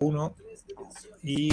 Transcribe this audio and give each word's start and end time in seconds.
uno 0.00 0.34
y 1.22 1.52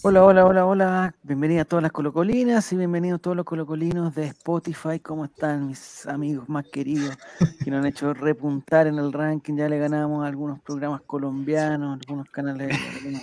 Hola, 0.00 0.24
hola, 0.24 0.46
hola, 0.46 0.64
hola. 0.64 1.14
Bienvenidas 1.24 1.62
a 1.62 1.68
todas 1.68 1.82
las 1.82 1.90
colocolinas 1.90 2.72
y 2.72 2.76
bienvenidos 2.76 3.20
todos 3.20 3.36
los 3.36 3.44
colocolinos 3.44 4.14
de 4.14 4.26
Spotify. 4.26 5.00
¿Cómo 5.00 5.24
están 5.24 5.66
mis 5.66 6.06
amigos 6.06 6.48
más 6.48 6.64
queridos 6.68 7.18
que 7.62 7.70
nos 7.70 7.80
han 7.80 7.86
hecho 7.86 8.14
repuntar 8.14 8.86
en 8.86 8.98
el 8.98 9.12
ranking? 9.12 9.56
Ya 9.56 9.68
le 9.68 9.78
ganamos 9.78 10.24
a 10.24 10.28
algunos 10.28 10.60
programas 10.60 11.02
colombianos, 11.02 11.98
algunos 12.00 12.30
canales, 12.30 12.78
algunos 12.94 13.22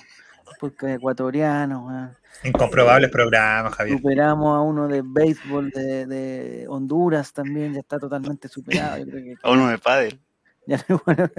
podcast 0.59 0.95
ecuatorianos. 0.97 1.83
weón. 1.85 2.11
incomprobables 2.43 3.09
programas, 3.11 3.73
Javier. 3.75 3.97
Superamos 3.97 4.55
a 4.57 4.61
uno 4.61 4.87
de 4.87 5.01
béisbol 5.05 5.69
de, 5.71 6.05
de 6.05 6.65
Honduras 6.67 7.33
también, 7.33 7.73
ya 7.73 7.79
está 7.79 7.97
totalmente 7.99 8.47
superado. 8.47 8.97
Yo 8.99 9.05
creo 9.05 9.23
que 9.23 9.35
A 9.43 9.51
uno 9.51 9.69
de 9.69 9.77
pádel. 9.77 10.19
ya 10.67 10.83
bueno, 11.05 11.29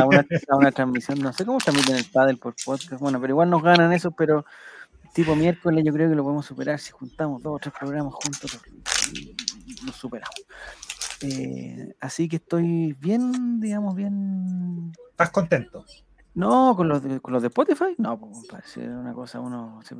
a, 0.00 0.06
una, 0.06 0.26
a 0.48 0.56
una 0.56 0.72
transmisión, 0.72 1.18
no 1.20 1.30
sé 1.34 1.44
cómo 1.44 1.58
transmiten 1.58 1.96
el 1.96 2.06
pádel 2.06 2.38
por 2.38 2.54
podcast, 2.64 3.00
bueno, 3.02 3.20
pero 3.20 3.32
igual 3.34 3.50
nos 3.50 3.62
ganan 3.62 3.92
eso, 3.92 4.12
pero 4.12 4.46
tipo 5.12 5.36
miércoles 5.36 5.84
yo 5.84 5.92
creo 5.92 6.08
que 6.08 6.14
lo 6.16 6.22
podemos 6.22 6.46
superar 6.46 6.78
si 6.78 6.90
juntamos 6.90 7.42
dos 7.42 7.56
o 7.56 7.58
tres 7.58 7.74
programas 7.78 8.14
juntos, 8.14 8.58
lo- 9.84 9.92
superamos. 9.92 10.34
Eh, 11.20 11.94
así 12.00 12.28
que 12.28 12.36
estoy 12.36 12.94
bien, 12.98 13.60
digamos, 13.60 13.94
bien. 13.94 14.90
¿Estás 15.10 15.30
contento? 15.30 15.84
No, 16.38 16.76
con 16.76 16.88
los 16.88 17.02
de, 17.02 17.18
con 17.20 17.32
los 17.32 17.42
de 17.42 17.48
Spotify, 17.48 17.96
no, 17.98 18.16
pues, 18.16 18.46
parece 18.48 18.88
una 18.88 19.12
cosa, 19.12 19.40
uno 19.40 19.80
se, 19.82 19.96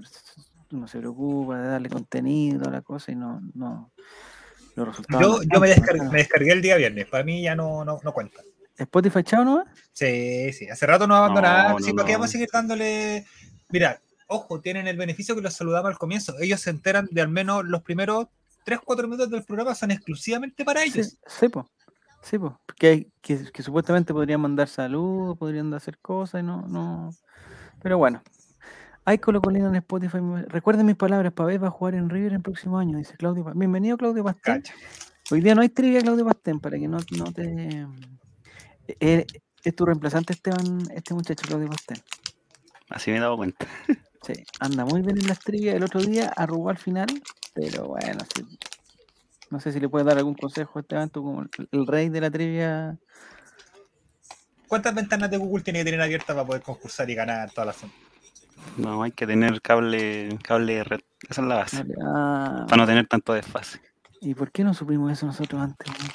uno 0.70 0.86
se 0.86 0.98
preocupa 0.98 1.58
de 1.58 1.66
darle 1.66 1.88
contenido 1.88 2.68
a 2.68 2.70
la 2.70 2.80
cosa 2.80 3.10
y 3.10 3.16
no, 3.16 3.40
no 3.54 3.90
los 4.76 4.86
resultados. 4.86 5.40
Yo, 5.40 5.48
yo 5.52 5.60
me, 5.60 5.66
descargué, 5.66 6.02
me 6.04 6.18
descargué 6.18 6.52
el 6.52 6.62
día 6.62 6.76
viernes. 6.76 7.06
Para 7.06 7.24
mí 7.24 7.42
ya 7.42 7.56
no, 7.56 7.84
no, 7.84 7.98
no 8.04 8.12
cuenta. 8.12 8.40
Spotify, 8.76 9.24
chao, 9.24 9.44
¿no? 9.44 9.64
Sí, 9.92 10.52
sí. 10.52 10.68
Hace 10.68 10.86
rato 10.86 11.08
nos 11.08 11.16
abandonaron. 11.18 11.72
No, 11.72 11.78
sí, 11.80 11.90
no, 11.90 11.96
¿para 11.96 12.06
qué 12.06 12.12
vamos 12.12 12.28
a 12.28 12.32
seguir 12.32 12.48
dándole? 12.52 13.26
Mira, 13.70 14.00
ojo, 14.28 14.60
tienen 14.60 14.86
el 14.86 14.96
beneficio 14.96 15.34
que 15.34 15.40
los 15.42 15.54
saludamos 15.54 15.90
al 15.90 15.98
comienzo. 15.98 16.38
Ellos 16.38 16.60
se 16.60 16.70
enteran 16.70 17.08
de 17.10 17.20
al 17.20 17.28
menos 17.28 17.64
los 17.64 17.82
primeros 17.82 18.28
3-4 18.64 19.02
minutos 19.02 19.28
del 19.30 19.42
programa 19.42 19.74
son 19.74 19.90
exclusivamente 19.90 20.64
para 20.64 20.82
Sí, 20.82 20.90
ellos. 20.94 21.18
sí, 21.26 21.48
po. 21.48 21.68
Sí, 22.22 22.38
po. 22.38 22.60
Que, 22.76 23.10
que, 23.20 23.50
que 23.52 23.62
supuestamente 23.62 24.12
podrían 24.12 24.40
mandar 24.40 24.68
saludos, 24.68 25.38
podrían 25.38 25.72
hacer 25.74 25.98
cosas 25.98 26.42
y 26.42 26.44
no, 26.44 26.62
no. 26.68 27.10
Pero 27.82 27.98
bueno. 27.98 28.22
Hay 29.04 29.16
Colocolino 29.16 29.68
en 29.68 29.76
Spotify. 29.76 30.18
Recuerden 30.48 30.84
mis 30.84 30.96
palabras, 30.96 31.32
Pavés 31.32 31.62
va 31.62 31.68
a 31.68 31.70
jugar 31.70 31.94
en 31.94 32.10
River 32.10 32.34
el 32.34 32.42
próximo 32.42 32.78
año, 32.78 32.98
dice 32.98 33.16
Claudio. 33.16 33.42
Pa- 33.42 33.54
Bienvenido, 33.54 33.96
Claudio 33.96 34.22
Pastén. 34.22 34.56
Cacha. 34.56 34.74
Hoy 35.30 35.40
día 35.40 35.54
no 35.54 35.62
hay 35.62 35.70
trivia, 35.70 36.02
Claudio 36.02 36.26
Pastén, 36.26 36.60
para 36.60 36.78
que 36.78 36.88
no, 36.88 36.98
no 37.16 37.32
te. 37.32 37.86
Eh, 39.00 39.24
es 39.64 39.74
tu 39.74 39.86
reemplazante, 39.86 40.34
Esteban, 40.34 40.82
este 40.94 41.14
muchacho, 41.14 41.42
Claudio 41.46 41.68
Pastén. 41.68 41.96
Así 42.90 43.10
me 43.10 43.16
he 43.16 43.20
dado 43.20 43.38
cuenta. 43.38 43.66
Sí, 44.22 44.34
anda 44.60 44.84
muy 44.84 45.00
bien 45.00 45.18
en 45.18 45.26
las 45.26 45.40
trivias. 45.40 45.76
El 45.76 45.84
otro 45.84 46.00
día 46.02 46.30
arrugó 46.36 46.68
al 46.68 46.78
final, 46.78 47.06
pero 47.54 47.88
bueno, 47.88 48.18
sí. 48.36 48.58
No 49.50 49.60
sé 49.60 49.72
si 49.72 49.80
le 49.80 49.88
puedes 49.88 50.06
dar 50.06 50.18
algún 50.18 50.34
consejo 50.34 50.78
a 50.78 50.82
Esteban, 50.82 51.10
tú 51.10 51.22
como 51.22 51.42
el, 51.72 51.86
rey 51.86 52.08
de 52.08 52.20
la 52.20 52.30
trivia. 52.30 52.98
¿Cuántas 54.66 54.94
ventanas 54.94 55.30
de 55.30 55.38
Google 55.38 55.64
tiene 55.64 55.80
que 55.80 55.86
tener 55.86 56.02
abiertas 56.02 56.34
para 56.34 56.46
poder 56.46 56.62
concursar 56.62 57.08
y 57.08 57.14
ganar 57.14 57.50
todas 57.50 57.66
las 57.82 57.90
No, 58.76 59.02
hay 59.02 59.12
que 59.12 59.26
tener 59.26 59.62
cable, 59.62 60.38
cable 60.42 60.74
de 60.74 60.84
red. 60.84 61.00
Esa 61.28 61.40
es 61.40 61.48
la 61.48 61.54
base. 61.56 61.78
Vale, 61.78 61.94
ah, 62.04 62.66
Para 62.68 62.82
no 62.82 62.86
tener 62.86 63.06
tanto 63.06 63.32
desfase. 63.32 63.80
¿Y 64.20 64.34
por 64.34 64.50
qué 64.50 64.64
no 64.64 64.74
supimos 64.74 65.12
eso 65.12 65.26
nosotros 65.26 65.60
antes? 65.60 65.88
no? 65.88 66.08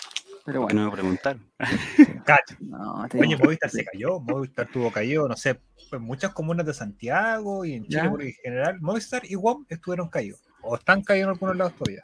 Pero 0.46 0.62
bueno, 0.64 0.82
no 0.82 0.90
me 0.90 0.96
preguntaron. 0.96 1.42
No, 2.60 3.06
te 3.10 3.20
Oye, 3.20 3.38
Movistar 3.38 3.70
se 3.70 3.84
cayó, 3.84 4.20
Movistar 4.20 4.68
tuvo 4.68 4.92
caído, 4.92 5.28
no 5.28 5.36
sé, 5.36 5.60
en 5.92 6.02
muchas 6.02 6.34
comunas 6.34 6.66
de 6.66 6.74
Santiago 6.74 7.66
y 7.66 7.74
en 7.74 7.84
Chile 7.84 8.02
Ya. 8.04 8.10
por 8.10 8.24
en 8.24 8.34
general, 8.34 8.82
Movistar 8.82 9.24
y 9.26 9.36
WOM 9.36 9.66
estuvieron 9.68 10.10
caídos. 10.10 10.42
O 10.62 10.76
están 10.76 11.02
caídos 11.04 11.26
en 11.26 11.30
algunos 11.32 11.58
lados 11.58 11.74
todavía. 11.76 12.02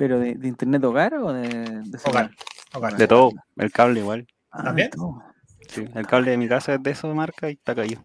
¿Pero 0.00 0.18
de, 0.18 0.34
de 0.34 0.48
internet 0.48 0.82
hogar 0.82 1.12
o 1.12 1.30
de, 1.30 1.46
de? 1.46 1.98
Hogar. 2.72 2.96
De 2.96 3.06
todo. 3.06 3.32
El 3.56 3.70
cable 3.70 4.00
igual. 4.00 4.26
Ah, 4.50 4.64
¿También? 4.64 4.88
de 4.90 4.96
todo. 4.96 5.22
Sí, 5.68 5.84
El 5.94 6.06
cable 6.06 6.30
de 6.30 6.38
mi 6.38 6.48
casa 6.48 6.72
es 6.72 6.82
de 6.82 6.90
esa 6.92 7.06
marca 7.08 7.50
y 7.50 7.52
está 7.52 7.74
caído. 7.74 8.02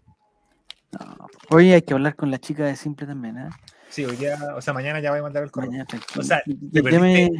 No. 0.91 1.27
Oye, 1.51 1.73
hay 1.73 1.81
que 1.83 1.93
hablar 1.93 2.17
con 2.17 2.31
la 2.31 2.37
chica 2.37 2.65
de 2.65 2.75
Simple 2.75 3.07
también, 3.07 3.37
¿eh? 3.37 3.49
Sí, 3.87 4.03
hoy 4.03 4.17
día, 4.17 4.37
o 4.57 4.61
sea, 4.61 4.73
mañana 4.73 4.99
ya 4.99 5.11
voy 5.11 5.19
a 5.19 5.23
mandar 5.23 5.43
el 5.43 5.51
correo. 5.51 5.71
Mañana. 5.71 5.87
O 6.17 6.21
sea, 6.21 6.43
me- 6.45 7.31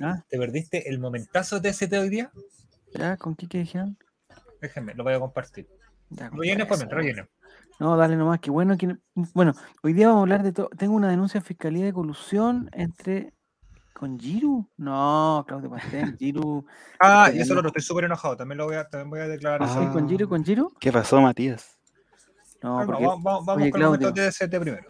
¿Ah? 0.00 0.24
¿Te 0.26 0.38
perdiste 0.38 0.88
el 0.88 0.98
momentazo 0.98 1.60
de 1.60 1.68
ST 1.68 1.98
hoy 1.98 2.08
día? 2.08 2.30
¿Ya? 2.94 3.18
¿Con 3.18 3.34
qué, 3.34 3.46
qué 3.46 3.58
dijeron? 3.58 3.98
Déjenme, 4.62 4.94
lo 4.94 5.04
voy 5.04 5.12
a 5.12 5.20
compartir. 5.20 5.68
Ya, 6.08 6.30
Relleno, 6.30 6.66
pues, 6.66 6.80
relleno. 6.88 7.28
No, 7.78 7.94
dale 7.98 8.16
nomás, 8.16 8.40
que 8.40 8.50
bueno 8.50 8.78
que... 8.78 8.96
Bueno, 9.34 9.52
hoy 9.82 9.92
día 9.92 10.06
vamos 10.06 10.20
a 10.20 10.22
hablar 10.22 10.42
de 10.44 10.52
todo. 10.52 10.70
Tengo 10.78 10.94
una 10.94 11.10
denuncia 11.10 11.40
de 11.40 11.46
fiscalía 11.46 11.84
de 11.84 11.92
colusión 11.92 12.70
entre... 12.72 13.34
¿Con 13.92 14.18
Giru? 14.18 14.66
No, 14.78 15.44
Claudio 15.46 15.70
Pastén, 15.70 16.16
Giru... 16.18 16.64
Ah, 16.98 17.30
y 17.32 17.38
eso 17.40 17.50
no. 17.50 17.54
lo 17.56 17.60
otro, 17.60 17.68
estoy 17.68 17.82
súper 17.82 18.04
enojado. 18.04 18.36
También 18.36 18.58
lo 18.58 18.64
voy 18.66 18.76
a, 18.76 18.88
también 18.88 19.10
voy 19.10 19.20
a 19.20 19.28
declarar 19.28 19.62
eso. 19.62 19.80
¿Sí, 19.80 19.86
con 19.92 20.08
Giru, 20.08 20.28
con 20.28 20.44
Giru? 20.44 20.72
¿Qué 20.80 20.90
pasó, 20.92 21.20
Matías? 21.20 21.78
No, 22.62 22.78
Ah, 22.78 22.80
no, 22.82 22.86
porque 22.86 23.04
vamos 23.06 23.22
vamos- 23.22 23.46
vamos 23.46 23.62
oye, 23.62 23.70
con 23.70 23.80
Claudio. 23.80 24.12
de 24.12 24.26
ST 24.28 24.60
primero. 24.60 24.86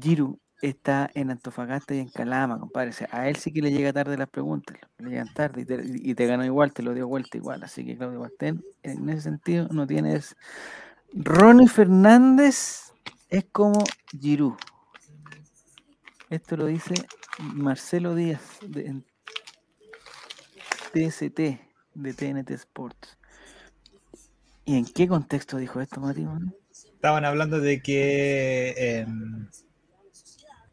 Giru 0.00 0.38
está 0.60 1.10
en 1.14 1.30
Antofagasta 1.30 1.94
y 1.94 1.98
en 2.00 2.08
Calama, 2.08 2.58
compadre. 2.58 2.90
O 2.90 2.92
sea, 2.92 3.08
a 3.10 3.28
él 3.28 3.36
sí 3.36 3.52
que 3.52 3.62
le 3.62 3.70
llega 3.72 3.92
tarde 3.92 4.16
las 4.16 4.28
preguntas, 4.28 4.76
le 4.98 5.10
llegan 5.10 5.32
tarde 5.34 5.62
y 5.62 5.64
te, 5.64 5.82
y 5.84 6.14
te 6.14 6.26
ganó 6.26 6.44
igual, 6.44 6.72
te 6.72 6.82
lo 6.82 6.94
dio 6.94 7.08
vuelta 7.08 7.36
igual. 7.36 7.62
Así 7.64 7.84
que 7.84 7.96
Claudio 7.96 8.20
Pastén, 8.20 8.62
en 8.82 9.08
ese 9.08 9.22
sentido, 9.22 9.66
no 9.70 9.86
tienes. 9.86 10.36
Ronnie 11.14 11.68
Fernández 11.68 12.92
es 13.28 13.44
como 13.50 13.82
Giroud. 14.20 14.54
Esto 16.30 16.56
lo 16.56 16.66
dice 16.66 16.94
Marcelo 17.38 18.14
Díaz 18.14 18.42
de 18.66 18.86
en 18.86 19.04
TST 20.92 21.60
de 21.94 22.14
TNT 22.14 22.50
Sports. 22.50 23.18
¿Y 24.64 24.76
en 24.76 24.84
qué 24.84 25.08
contexto 25.08 25.56
dijo 25.56 25.80
esto, 25.80 26.00
Mati? 26.00 26.26
Estaban 26.70 27.24
hablando 27.24 27.60
de 27.60 27.82
que. 27.82 28.74
eh, 28.76 29.06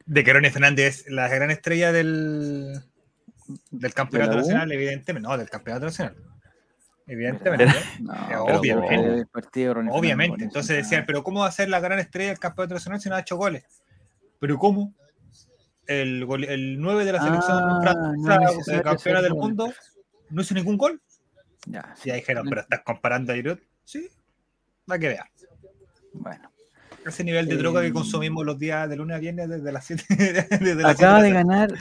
de 0.06 0.24
que 0.24 0.34
Ronnie 0.34 0.52
Fernández 0.52 1.06
es 1.06 1.12
la 1.12 1.28
gran 1.28 1.52
estrella 1.52 1.92
del. 1.92 2.82
del 3.72 3.94
campeonato 3.94 4.38
nacional, 4.38 4.72
evidentemente. 4.72 5.28
No, 5.28 5.38
del 5.38 5.50
campeonato 5.50 5.86
nacional. 5.86 6.16
Evidentemente. 7.08 7.66
¿no? 8.02 8.14
No, 8.14 8.44
obviamente. 8.46 9.26
Obviamente. 9.92 10.44
Entonces 10.44 10.78
decían, 10.78 11.06
pero 11.08 11.24
¿cómo 11.24 11.42
va 11.42 11.48
a 11.48 11.52
ser 11.52 11.70
la 11.70 11.80
gran 11.80 11.98
estrella 11.98 12.30
del 12.30 12.40
campeonato 12.40 12.76
nacional 12.76 13.02
si 13.02 13.10
no 13.10 13.16
ha 13.16 13.22
hecho 13.22 13.38
goles? 13.38 13.64
¿Pero 14.40 14.58
cómo? 14.60 14.94
El, 15.90 16.26
gole- 16.28 16.48
el 16.50 16.80
9 16.80 17.04
de 17.04 17.12
la 17.14 17.22
selección 17.22 17.58
Ah, 17.58 17.82
francesa, 17.82 18.72
no 18.72 18.78
de 18.78 18.84
campeona 18.84 19.22
del 19.24 19.34
mundo, 19.34 19.74
no 20.30 20.42
hizo 20.42 20.54
ningún 20.54 20.78
gol. 20.78 21.02
Ya, 21.66 21.96
ahí 22.06 22.12
dijeron, 22.14 22.46
pero 22.48 22.62
estás 22.62 22.82
comparando 22.86 23.34
a 23.34 23.36
Giroud. 23.36 23.58
Sí, 23.84 24.08
va 24.90 25.00
que 25.00 25.08
vea. 25.10 25.26
Bueno, 26.14 26.52
Ese 27.06 27.24
nivel 27.24 27.48
de 27.48 27.58
droga 27.58 27.82
que 27.82 27.88
Eh, 27.88 27.94
consumimos 27.94 28.46
los 28.46 28.60
días 28.60 28.88
de 28.90 28.96
lunes 28.98 29.18
a 29.18 29.20
viernes 29.20 29.50
desde 29.50 29.72
las 29.72 29.86
7 29.86 30.04
desde 30.62 30.86
acaba 30.88 31.22
de 31.24 31.32
ganar 31.32 31.74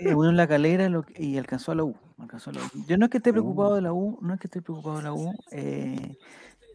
eh, 0.00 0.14
Unión 0.14 0.36
La 0.36 0.48
Calera 0.48 0.88
lo 0.88 1.04
y 1.16 1.38
alcanzó 1.38 1.72
a 1.72 1.74
la 1.76 1.84
U. 1.84 1.96
alcanzó 2.18 2.50
a 2.50 2.54
la 2.54 2.60
U. 2.60 2.84
Yo 2.88 2.96
no 2.98 3.04
es 3.06 3.10
que 3.10 3.18
esté 3.18 3.30
preocupado 3.32 3.76
de 3.76 3.82
la 3.82 3.92
U, 3.92 4.18
no 4.20 4.34
es 4.34 4.40
que 4.40 4.48
esté 4.48 4.62
preocupado 4.62 4.96
de 4.98 5.02
la 5.04 5.12
U, 5.12 5.32
eh, 5.52 6.16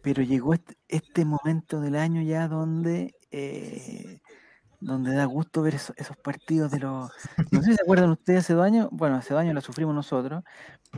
pero 0.02 0.22
llegó 0.22 0.54
este, 0.54 0.76
este 0.88 1.24
momento 1.26 1.80
del 1.82 1.96
año 1.96 2.22
ya 2.22 2.48
donde 2.48 3.14
eh, 3.30 4.20
donde 4.80 5.14
da 5.14 5.24
gusto 5.26 5.62
ver 5.62 5.74
eso- 5.74 5.92
esos 5.96 6.16
partidos 6.16 6.70
de 6.70 6.80
los... 6.80 7.10
No 7.52 7.60
sé 7.62 7.70
si 7.70 7.76
se 7.76 7.82
acuerdan 7.82 8.10
ustedes 8.10 8.40
hace 8.40 8.54
dos 8.54 8.64
años, 8.64 8.88
bueno, 8.90 9.16
hace 9.16 9.34
dos 9.34 9.40
años 9.42 9.54
lo 9.54 9.60
sufrimos 9.60 9.94
nosotros, 9.94 10.42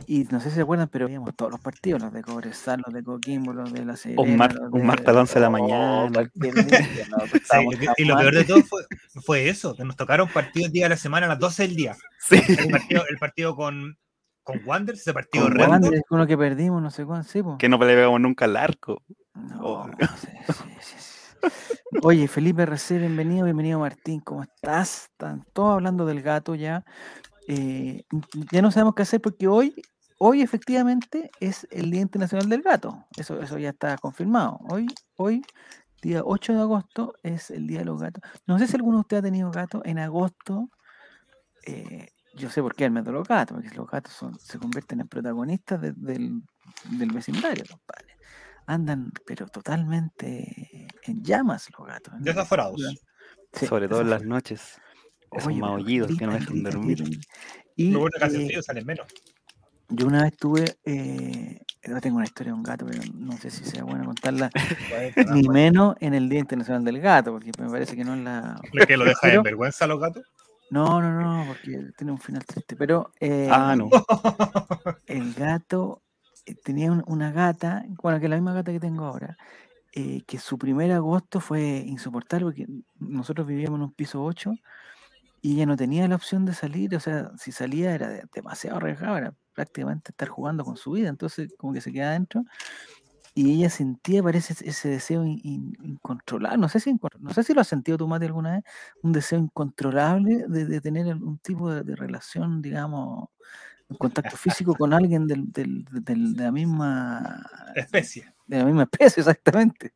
y 0.07 0.23
no 0.31 0.39
sé 0.39 0.49
si 0.49 0.55
se 0.55 0.61
acuerdan, 0.61 0.87
pero 0.87 1.05
veíamos 1.05 1.35
todos 1.35 1.51
los 1.51 1.59
partidos, 1.59 2.01
los 2.01 2.11
de 2.13 2.21
Cobresal, 2.23 2.81
los 2.85 2.93
de 2.93 3.03
Coquimbo, 3.03 3.53
los 3.53 3.71
de 3.73 3.85
la 3.85 3.95
Serena, 3.95 4.21
Un, 4.21 4.37
mar- 4.37 4.57
un 4.71 4.79
de- 4.81 4.85
martes 4.87 5.07
a 5.07 5.11
las 5.11 5.19
11 5.21 5.33
de 5.35 5.39
la 5.41 5.47
Oh, 5.47 5.51
mañana. 5.51 6.09
cualquier 6.13 6.53
día, 6.65 7.07
no, 7.11 7.25
Sí, 7.27 7.37
estábamos 7.37 7.75
y 7.97 8.05
lo 8.05 8.17
peor 8.17 8.33
de 8.33 8.43
todo 8.45 8.61
fue, 8.63 8.83
fue 9.25 9.49
eso, 9.49 9.75
que 9.75 9.83
nos 9.83 9.95
tocaron 9.95 10.27
partidos 10.29 10.71
día 10.71 10.85
de 10.85 10.89
la 10.89 10.97
semana 10.97 11.25
a 11.25 11.29
las 11.29 11.39
12 11.39 11.63
del 11.67 11.75
día. 11.75 11.95
Sí. 12.19 12.41
El 12.47 12.71
partido, 12.71 13.03
el 13.09 13.17
partido 13.17 13.55
con, 13.55 13.97
con 14.43 14.61
Wanderers, 14.65 15.01
ese 15.01 15.13
partido 15.13 15.45
Con. 15.45 15.59
Wander, 15.59 16.01
uno 16.09 16.25
que 16.25 16.37
perdimos, 16.37 16.81
no 16.81 16.89
sé 16.89 17.05
sí, 17.27 17.43
po. 17.43 17.57
Que 17.57 17.67
no 17.69 17.77
le 17.77 17.93
pegamos 17.95 18.19
nunca 18.21 18.45
al 18.45 18.55
arco. 18.55 19.01
No, 19.35 19.59
Oh. 19.61 19.89
sí, 19.99 20.27
sí, 20.47 20.53
sí. 20.53 20.72
Oye, 22.01 22.27
Felipe 22.27 22.63
RC, 22.63 22.97
bienvenido, 22.99 23.45
bienvenido 23.45 23.79
Martín, 23.79 24.19
¿cómo 24.21 24.43
estás? 24.43 25.05
Están 25.11 25.45
todos 25.53 25.73
hablando 25.73 26.05
del 26.05 26.21
gato 26.21 26.55
ya. 26.55 26.83
Eh, 27.47 28.03
ya 28.51 28.61
no 28.61 28.71
sabemos 28.71 28.95
qué 28.95 29.03
hacer 29.03 29.21
porque 29.21 29.47
hoy, 29.47 29.73
hoy 30.17 30.41
efectivamente 30.41 31.29
es 31.39 31.67
el 31.71 31.91
Día 31.91 32.01
Internacional 32.01 32.47
del 32.49 32.61
Gato. 32.61 33.05
Eso, 33.17 33.41
eso 33.41 33.57
ya 33.57 33.69
está 33.69 33.97
confirmado. 33.97 34.59
Hoy, 34.69 34.87
hoy 35.17 35.41
día 36.01 36.21
8 36.23 36.53
de 36.53 36.59
agosto 36.61 37.13
es 37.23 37.49
el 37.51 37.67
día 37.67 37.79
de 37.79 37.85
los 37.85 38.01
gatos. 38.01 38.23
No 38.47 38.57
sé 38.59 38.67
si 38.67 38.75
alguno 38.75 38.97
de 38.97 39.01
ustedes 39.01 39.21
ha 39.21 39.25
tenido 39.25 39.51
gato. 39.51 39.81
En 39.85 39.99
agosto, 39.99 40.69
eh, 41.65 42.07
yo 42.35 42.49
sé 42.49 42.61
por 42.61 42.75
qué 42.75 42.85
el 42.85 42.91
mes 42.91 43.05
de 43.05 43.11
los 43.11 43.27
gatos, 43.27 43.57
porque 43.61 43.75
los 43.75 43.87
gatos 43.89 44.13
son, 44.13 44.37
se 44.39 44.57
convierten 44.57 45.01
en 45.01 45.07
protagonistas 45.07 45.81
de- 45.81 45.93
del, 45.93 46.41
del 46.97 47.11
vecindario, 47.11 47.63
compadre. 47.69 48.15
Andan, 48.65 49.11
pero 49.25 49.47
totalmente 49.47 50.87
en 51.03 51.23
llamas 51.23 51.67
los 51.77 51.87
gatos. 51.87 52.13
la 52.15 52.19
Desaforados. 52.21 52.81
Sí, 53.53 53.65
Sobre 53.67 53.87
todo 53.87 54.01
en 54.01 54.09
las 54.09 54.23
noches. 54.23 54.79
Esos 55.31 55.47
Oye, 55.47 55.59
maullidos 55.59 56.15
que 56.17 56.25
no 56.25 56.33
dejan 56.33 56.63
dormir. 56.63 56.97
gritan. 57.03 57.21
Y 57.75 57.93
eh, 57.95 58.61
salen 58.61 58.85
menos. 58.85 59.07
yo 59.89 60.07
una 60.07 60.23
vez 60.23 60.37
tuve, 60.37 60.77
eh, 60.85 61.59
yo 61.83 61.99
tengo 62.01 62.17
una 62.17 62.25
historia 62.25 62.51
de 62.53 62.57
un 62.57 62.63
gato, 62.63 62.85
pero 62.85 63.01
no 63.15 63.31
sé 63.37 63.49
si 63.49 63.63
sea 63.65 63.83
bueno 63.83 64.05
contarla, 64.05 64.49
ni 65.33 65.47
menos 65.49 65.95
en 65.99 66.13
el 66.13 66.29
Día 66.29 66.39
Internacional 66.39 66.83
del 66.83 66.99
Gato, 67.01 67.31
porque 67.31 67.51
me 67.59 67.67
parece 67.69 67.95
que 67.95 68.03
no 68.03 68.13
es 68.13 68.21
la... 68.21 68.61
¿Lo 68.71 68.85
que 68.85 68.95
lo 68.95 69.05
deja 69.05 69.19
Pero- 69.23 69.37
en 69.37 69.43
vergüenza 69.43 69.85
a 69.85 69.87
los 69.87 69.99
gatos? 69.99 70.23
No, 70.69 71.01
no, 71.01 71.11
no, 71.21 71.45
porque 71.47 71.89
tiene 71.97 72.11
un 72.13 72.19
final 72.19 72.43
triste, 72.45 72.75
pero 72.75 73.11
eh, 73.19 73.47
Ah, 73.51 73.75
no. 73.75 73.89
el 75.07 75.33
gato 75.33 76.01
tenía 76.63 76.91
un- 76.91 77.03
una 77.07 77.31
gata, 77.31 77.85
bueno, 78.01 78.19
que 78.19 78.25
es 78.25 78.29
la 78.29 78.35
misma 78.37 78.53
gata 78.53 78.71
que 78.71 78.79
tengo 78.79 79.05
ahora, 79.05 79.37
eh, 79.93 80.23
que 80.27 80.39
su 80.39 80.57
primer 80.59 80.91
agosto 80.93 81.39
fue 81.41 81.61
insoportable 81.87 82.45
porque 82.47 82.67
nosotros 82.99 83.47
vivíamos 83.47 83.77
en 83.79 83.83
un 83.85 83.93
piso 83.93 84.23
8 84.23 84.53
y 85.41 85.55
ella 85.55 85.65
no 85.65 85.75
tenía 85.77 86.07
la 86.07 86.15
opción 86.15 86.45
de 86.45 86.53
salir, 86.53 86.95
o 86.95 86.99
sea, 86.99 87.31
si 87.37 87.51
salía 87.51 87.93
era 87.95 88.09
de- 88.09 88.23
demasiado 88.33 88.77
arriesgado, 88.77 89.17
era 89.17 89.35
prácticamente 89.53 90.11
estar 90.11 90.29
jugando 90.29 90.63
con 90.65 90.77
su 90.77 90.91
vida, 90.93 91.09
entonces 91.09 91.53
como 91.57 91.73
que 91.73 91.81
se 91.81 91.91
quedaba 91.91 92.11
adentro 92.11 92.43
y 93.35 93.53
ella 93.55 93.69
sentía, 93.69 94.21
parece, 94.23 94.53
ese- 94.53 94.69
ese 94.69 94.89
deseo 94.89 95.25
in- 95.25 95.39
in- 95.43 95.73
incontrolable, 95.83 96.57
no 96.59 96.69
sé 96.69 96.79
si 96.79 96.93
no 97.19 97.33
sé 97.33 97.43
si 97.43 97.53
lo 97.53 97.61
has 97.61 97.67
sentido 97.67 97.97
tú, 97.97 98.07
Mati, 98.07 98.25
alguna 98.27 98.53
vez, 98.57 98.63
un 99.01 99.11
deseo 99.11 99.39
incontrolable 99.39 100.45
de, 100.47 100.65
de 100.65 100.81
tener 100.81 101.07
algún 101.09 101.39
tipo 101.39 101.71
de, 101.71 101.83
de 101.83 101.95
relación, 101.95 102.61
digamos, 102.61 103.29
un 103.93 103.97
contacto 103.97 104.35
físico 104.37 104.75
con 104.75 104.93
alguien 104.93 105.27
del, 105.27 105.51
del- 105.51 105.85
del- 105.91 106.35
de 106.35 106.43
la 106.43 106.51
misma 106.51 107.45
Especie. 107.75 108.33
de 108.47 108.57
la 108.57 108.65
misma 108.65 108.83
especie, 108.83 109.21
exactamente. 109.21 109.93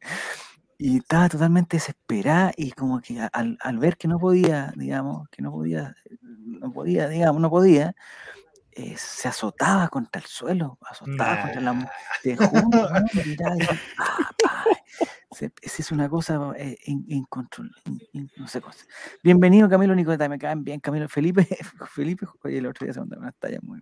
Y 0.78 0.98
estaba 0.98 1.28
totalmente 1.28 1.78
desesperada 1.78 2.52
y 2.56 2.72
como 2.72 3.02
que 3.02 3.20
al, 3.34 3.58
al 3.62 3.78
ver 3.80 3.98
que 3.98 4.08
no 4.08 4.20
podía, 4.20 4.72
digamos, 4.76 5.28
que 5.30 5.42
no 5.42 5.52
podía, 5.52 5.96
no 6.22 6.72
podía, 6.72 7.08
digamos, 7.10 7.42
no 7.42 7.50
podía, 7.50 7.96
eh, 8.74 8.94
se 8.96 9.28
azotaba 9.28 9.88
contra 9.90 10.22
el 10.22 10.28
suelo, 10.28 10.78
azotaba 10.88 11.42
contra 11.42 11.62
la... 11.62 11.92
Te 12.22 12.38
"Ah, 13.98 14.30
pa". 14.44 14.64
Se- 14.64 14.77
esa 15.42 15.82
es 15.82 15.92
una 15.92 16.10
cosa 16.10 16.40
eh, 16.58 16.78
in- 16.86 17.06
incontrol- 17.08 17.72
in- 17.86 18.02
in- 18.14 18.32
no 18.38 18.48
sé 18.48 18.60
cosa. 18.62 18.86
Bienvenido 19.24 19.70
Camilo 19.70 19.94
Nicoleta, 19.96 20.28
me 20.28 20.38
caen 20.40 20.64
bien 20.64 20.80
Camilo 20.80 21.08
Felipe, 21.08 21.48
Felipe, 21.94 22.26
oye, 22.44 22.58
el 22.58 22.66
otro 22.66 22.86
día 22.86 22.94
se 22.94 23.00
mandaron 23.00 23.24
unas 23.26 23.36
tallas 23.36 23.62
muy 23.64 23.82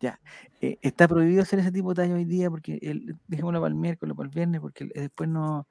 ya. 0.00 0.18
eh, 0.60 0.78
está 0.82 1.06
prohibido 1.06 1.42
hacer 1.42 1.58
ese 1.58 1.70
tipo 1.72 1.90
de 1.94 2.02
tallas 2.02 2.16
hoy 2.16 2.24
día 2.24 2.50
porque 2.50 2.78
el, 2.82 3.16
dejémoslo 3.28 3.60
para 3.60 3.68
el 3.68 3.74
miércoles, 3.74 4.16
para 4.16 4.28
el 4.28 4.34
viernes, 4.34 4.60
porque 4.60 4.84
el- 4.84 4.92
después 4.94 5.28
no. 5.28 5.68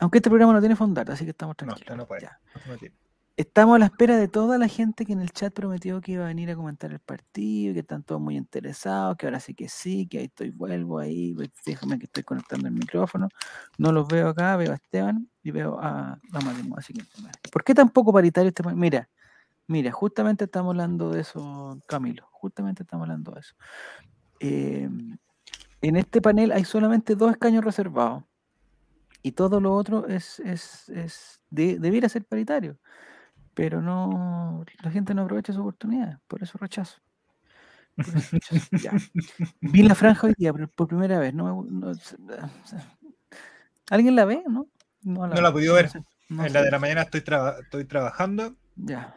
Aunque 0.00 0.18
este 0.18 0.28
programa 0.28 0.52
no 0.52 0.60
tiene 0.60 0.76
fondata, 0.76 1.14
así 1.14 1.24
que 1.24 1.30
estamos 1.30 1.54
No, 1.62 1.66
tranquilos. 1.74 1.96
no 1.96 2.06
puede. 2.06 2.20
ya. 2.22 2.38
No 2.66 2.76
tiene. 2.76 2.94
Estamos 3.38 3.76
a 3.76 3.78
la 3.78 3.86
espera 3.86 4.16
de 4.16 4.28
toda 4.28 4.56
la 4.56 4.66
gente 4.66 5.04
que 5.04 5.12
en 5.12 5.20
el 5.20 5.30
chat 5.30 5.52
prometió 5.52 6.00
que 6.00 6.12
iba 6.12 6.24
a 6.24 6.28
venir 6.28 6.50
a 6.50 6.56
comentar 6.56 6.90
el 6.90 7.00
partido, 7.00 7.74
que 7.74 7.80
están 7.80 8.02
todos 8.02 8.18
muy 8.18 8.34
interesados, 8.34 9.14
que 9.18 9.26
ahora 9.26 9.40
sí 9.40 9.54
que 9.54 9.68
sí, 9.68 10.06
que 10.06 10.20
ahí 10.20 10.24
estoy, 10.24 10.50
vuelvo 10.52 10.98
ahí, 10.98 11.36
déjame 11.66 11.98
que 11.98 12.06
estoy 12.06 12.22
conectando 12.22 12.66
el 12.66 12.72
micrófono. 12.72 13.28
No 13.76 13.92
los 13.92 14.08
veo 14.08 14.28
acá, 14.28 14.56
veo 14.56 14.72
a 14.72 14.76
Esteban 14.76 15.28
y 15.42 15.50
veo 15.50 15.78
a, 15.78 16.18
Mario, 16.32 16.74
así 16.78 16.94
que, 16.94 17.02
¿Por 17.52 17.62
qué 17.62 17.74
tan 17.74 17.90
poco 17.90 18.10
paritario 18.10 18.48
este 18.48 18.62
Mira, 18.74 19.10
mira, 19.66 19.92
justamente 19.92 20.44
estamos 20.44 20.70
hablando 20.70 21.10
de 21.10 21.20
eso, 21.20 21.78
Camilo, 21.86 22.26
justamente 22.32 22.84
estamos 22.84 23.04
hablando 23.04 23.32
de 23.32 23.40
eso. 23.40 23.54
Eh, 24.40 24.88
en 25.82 25.96
este 25.96 26.22
panel 26.22 26.52
hay 26.52 26.64
solamente 26.64 27.14
dos 27.14 27.32
escaños 27.32 27.62
reservados 27.62 28.24
y 29.22 29.32
todo 29.32 29.60
lo 29.60 29.74
otro 29.74 30.06
es, 30.06 30.40
es, 30.40 30.88
es 30.88 31.42
de- 31.50 31.78
debiera 31.78 32.08
ser 32.08 32.24
paritario, 32.24 32.78
pero 33.56 33.80
no, 33.80 34.64
la 34.82 34.90
gente 34.90 35.14
no 35.14 35.22
aprovecha 35.22 35.50
su 35.54 35.62
oportunidad, 35.62 36.18
por 36.28 36.42
eso 36.42 36.58
rechazo. 36.58 37.00
Por 37.96 38.06
eso 38.06 38.18
rechazo. 38.30 38.66
Ya. 38.82 38.92
Vi 39.62 39.82
la 39.82 39.94
franja 39.94 40.26
hoy 40.26 40.34
día 40.36 40.52
por, 40.52 40.68
por 40.68 40.88
primera 40.88 41.18
vez. 41.18 41.32
No, 41.32 41.64
no 41.66 41.92
¿Alguien 43.90 44.14
la 44.14 44.26
ve? 44.26 44.42
No, 44.46 44.66
No 45.02 45.26
la 45.26 45.48
he 45.48 45.52
podido 45.52 45.72
ver. 45.74 45.88
sé, 45.88 46.02
no 46.28 46.44
en 46.44 46.52
la 46.52 46.62
de 46.62 46.70
la 46.70 46.78
mañana 46.78 47.02
estoy, 47.02 47.22
traba- 47.22 47.56
estoy 47.62 47.86
trabajando 47.86 48.54
Ya. 48.74 49.14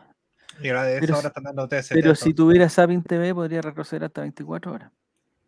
y 0.61 0.69
ahora 0.69 0.83
de 0.83 0.91
esa 0.93 1.01
Pero 1.01 1.17
hora 1.17 1.27
están 1.27 1.43
dando 1.43 1.67
TST. 1.67 1.93
Pero 1.95 2.15
si 2.15 2.33
tuviera 2.33 2.69
Sapin 2.69 3.03
TV 3.03 3.35
podría 3.35 3.61
retroceder 3.61 4.05
hasta 4.05 4.21
24 4.21 4.71
horas. 4.71 4.91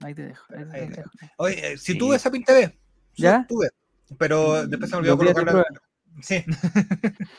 Ahí 0.02 0.14
te 0.14 0.24
dejo. 0.24 0.44
ahí 0.54 0.66
te 0.66 0.78
Ahí 0.82 0.90
dejo. 0.90 1.10
Oye, 1.38 1.74
eh, 1.74 1.78
si 1.78 1.94
Sí. 1.94 1.98
tuve 1.98 2.18
esa 2.18 2.30
pinta 2.30 2.52
de. 2.54 2.78
¿Ya? 3.16 3.46
Tuve. 3.48 3.70
Pero 4.18 4.68
después 4.68 4.90
se 4.90 4.98
me 4.98 5.00
olvidó 5.00 5.18
colocarla. 5.18 5.64
Sí. 6.22 6.44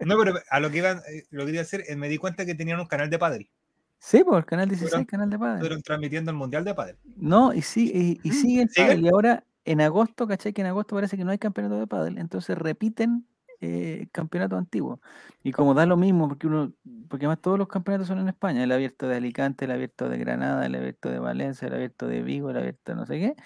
No, 0.00 0.16
pero 0.18 0.34
a 0.50 0.60
lo 0.60 0.70
que 0.70 0.78
iban, 0.78 0.98
eh, 1.08 1.24
lo 1.30 1.40
que 1.40 1.46
quería 1.46 1.60
decir, 1.62 1.82
eh, 1.88 1.96
me 1.96 2.08
di 2.08 2.18
cuenta 2.18 2.44
que 2.44 2.54
tenían 2.54 2.78
un 2.80 2.86
canal 2.86 3.08
de 3.10 3.18
padre. 3.18 3.50
Sí, 3.98 4.24
por 4.24 4.38
el 4.38 4.44
canal 4.44 4.68
16, 4.68 4.90
Fueron- 4.90 5.04
canal 5.06 5.30
de 5.30 5.38
padre. 5.38 5.54
Estuvieron 5.54 5.82
transmitiendo 5.82 6.30
el 6.30 6.36
mundial 6.36 6.64
de 6.64 6.74
padre. 6.74 6.96
No, 7.16 7.52
y, 7.54 7.62
sí, 7.62 7.90
y, 7.94 8.28
y 8.28 8.32
sigue 8.32 8.66
Y 8.98 9.08
ahora 9.08 9.44
en 9.64 9.80
agosto, 9.80 10.26
¿cachai? 10.26 10.52
Que 10.52 10.60
en 10.62 10.66
agosto 10.66 10.96
parece 10.96 11.16
que 11.16 11.24
no 11.24 11.30
hay 11.30 11.38
campeonato 11.38 11.78
de 11.78 11.86
pádel, 11.86 12.18
entonces 12.18 12.58
repiten 12.58 13.26
eh, 13.60 14.08
campeonato 14.10 14.56
antiguo. 14.56 15.00
Y 15.44 15.52
como 15.52 15.72
da 15.72 15.86
lo 15.86 15.96
mismo, 15.96 16.26
porque 16.28 16.48
uno, 16.48 16.72
porque 17.08 17.26
además 17.26 17.40
todos 17.40 17.56
los 17.60 17.68
campeonatos 17.68 18.08
son 18.08 18.18
en 18.18 18.26
España, 18.28 18.64
el 18.64 18.72
abierto 18.72 19.06
de 19.06 19.14
Alicante, 19.16 19.66
el 19.66 19.70
abierto 19.70 20.08
de 20.08 20.18
Granada, 20.18 20.66
el 20.66 20.74
abierto 20.74 21.08
de 21.08 21.20
Valencia, 21.20 21.68
el 21.68 21.74
abierto 21.74 22.08
de 22.08 22.22
Vigo, 22.22 22.50
el 22.50 22.56
abierto 22.56 22.90
de 22.90 22.96
no 22.96 23.06
sé 23.06 23.20
qué. 23.20 23.36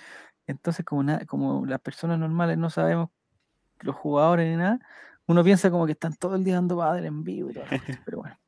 Entonces, 0.47 0.87
como 0.87 1.03
na- 1.03 1.27
como 1.27 1.67
las 1.67 1.81
personas 1.81 2.19
normales 2.19 2.57
no 2.57 2.71
sabemos 2.71 3.11
los 3.81 3.95
jugadores 3.95 4.49
ni 4.51 4.57
nada, 4.57 4.81
uno 5.27 5.43
piensa 5.45 5.71
como 5.71 5.87
que 5.87 5.93
están 5.93 6.15
todo 6.15 6.37
el 6.37 6.45
día 6.45 6.55
dando 6.55 6.77
pádel 6.79 7.07
en 7.07 7.25
vivo 7.25 7.51
y 7.51 7.55
todo. 7.55 7.65
Pero 8.05 8.19
bueno. 8.19 8.39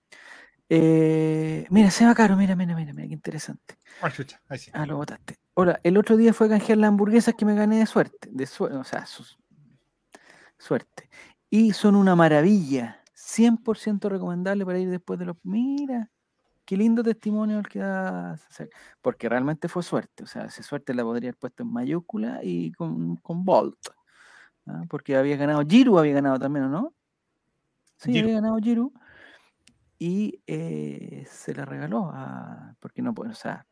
Eh, 0.70 1.66
mira, 1.70 1.90
se 1.90 2.04
va 2.04 2.14
caro, 2.14 2.36
mira, 2.36 2.54
mira, 2.54 2.75
mira, 2.75 2.92
mira, 2.92 3.08
qué 3.08 3.14
interesante. 3.14 3.76
Ah, 4.02 4.10
chucha, 4.10 4.40
ahí 4.48 4.58
sí. 4.58 4.70
Ah, 4.75 4.84
lo 4.86 4.96
botaste. 4.96 5.36
Hola, 5.54 5.80
el 5.82 5.96
otro 5.96 6.16
día 6.16 6.32
fue 6.34 6.46
a 6.46 6.50
canjear 6.50 6.78
las 6.78 6.88
hamburguesas 6.88 7.34
que 7.34 7.44
me 7.44 7.54
gané 7.54 7.78
de 7.78 7.86
suerte. 7.86 8.28
De 8.30 8.46
suerte, 8.46 8.76
o 8.76 8.84
sea, 8.84 9.06
sus- 9.06 9.38
suerte. 10.58 11.08
Y 11.50 11.72
son 11.72 11.94
una 11.96 12.14
maravilla. 12.14 13.02
100% 13.14 14.08
recomendable 14.08 14.64
para 14.64 14.78
ir 14.78 14.90
después 14.90 15.19
de 15.19 15.26
los. 15.26 15.36
Mira, 15.42 16.11
qué 16.64 16.76
lindo 16.76 17.02
testimonio 17.02 17.58
el 17.58 17.66
que 17.66 17.78
sea, 17.80 18.37
Porque 19.00 19.28
realmente 19.28 19.68
fue 19.68 19.82
suerte. 19.82 20.23
O 20.25 20.26
sea, 20.26 20.44
esa 20.44 20.62
suerte 20.62 20.94
la 20.94 21.02
podría 21.02 21.30
haber 21.30 21.38
puesto 21.38 21.62
en 21.62 21.73
mayúscula 21.73 22.40
y 22.42 22.73
con, 22.73 23.16
con 23.16 23.44
Bolt. 23.44 23.78
¿Ah? 24.70 24.84
Porque 24.88 25.16
había 25.16 25.37
ganado. 25.37 25.62
Giru 25.66 25.98
había 25.98 26.14
ganado 26.14 26.38
también, 26.38 26.66
¿o 26.66 26.68
no? 26.68 26.94
Sí, 27.96 28.12
Giroud. 28.12 28.30
había 28.30 28.40
ganado 28.40 28.58
Giru. 28.58 28.92
Y 29.98 30.40
eh, 30.46 31.25
se 31.28 31.54
la 31.54 31.64
regaló 31.64 32.10
a. 32.12 32.76
Porque 32.80 33.02
no 33.02 33.14
puede, 33.14 33.30
o 33.30 33.34
sea, 33.34 33.66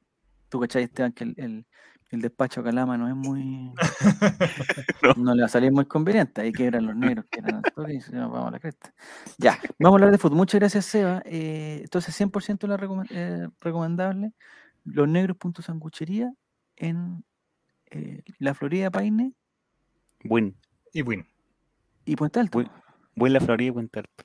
tú 0.49 0.59
cachai, 0.61 0.83
Esteban, 0.85 1.13
que 1.13 1.25
el, 1.25 1.35
el, 1.37 1.67
el 2.11 2.21
despacho 2.21 2.63
Calama 2.65 2.97
no 2.99 3.09
es 3.09 3.15
muy. 3.15 3.73
no. 5.17 5.35
le 5.35 5.43
va 5.43 5.47
a 5.47 5.49
salir 5.49 5.71
muy 5.71 5.85
conveniente. 5.87 6.41
Ahí 6.41 6.53
que 6.53 6.67
eran 6.67 6.87
los 6.87 6.97
negros, 6.97 7.27
que 7.31 7.39
eran 7.41 7.63
todos 7.63 7.91
y 7.91 8.01
se 8.01 8.13
nos 8.17 8.31
vamos 8.33 8.49
a 8.49 8.51
la 8.53 8.59
cresta. 8.59 8.93
Ya, 9.39 9.59
vamos 9.79 9.95
a 9.95 9.97
hablar 9.99 10.11
de 10.11 10.19
fútbol. 10.19 10.39
Muchas 10.39 10.59
gracias, 10.61 10.87
Seba. 10.87 11.23
Eh, 11.25 11.81
entonces, 11.85 12.15
100% 12.21 12.67
la 12.67 12.77
recome- 12.77 13.07
eh, 13.11 13.49
recomendable. 13.61 14.33
Los 14.85 15.09
negros 15.09 15.37
punto 15.37 15.63
sanguchería 15.63 16.33
en 16.77 17.25
eh, 17.91 18.23
la 18.39 18.55
Florida 18.55 18.91
Paine 18.91 19.33
Buen. 20.25 20.57
Y 20.97 21.03
win. 21.03 21.27
y 22.07 22.17
Puente 22.17 22.41
Alto. 22.41 22.59
Buen, 22.59 22.71
buen 23.15 23.33
la 23.35 23.41
Florida 23.41 23.69
y 23.69 23.73
Puente 23.73 23.99
Alto. 23.99 24.25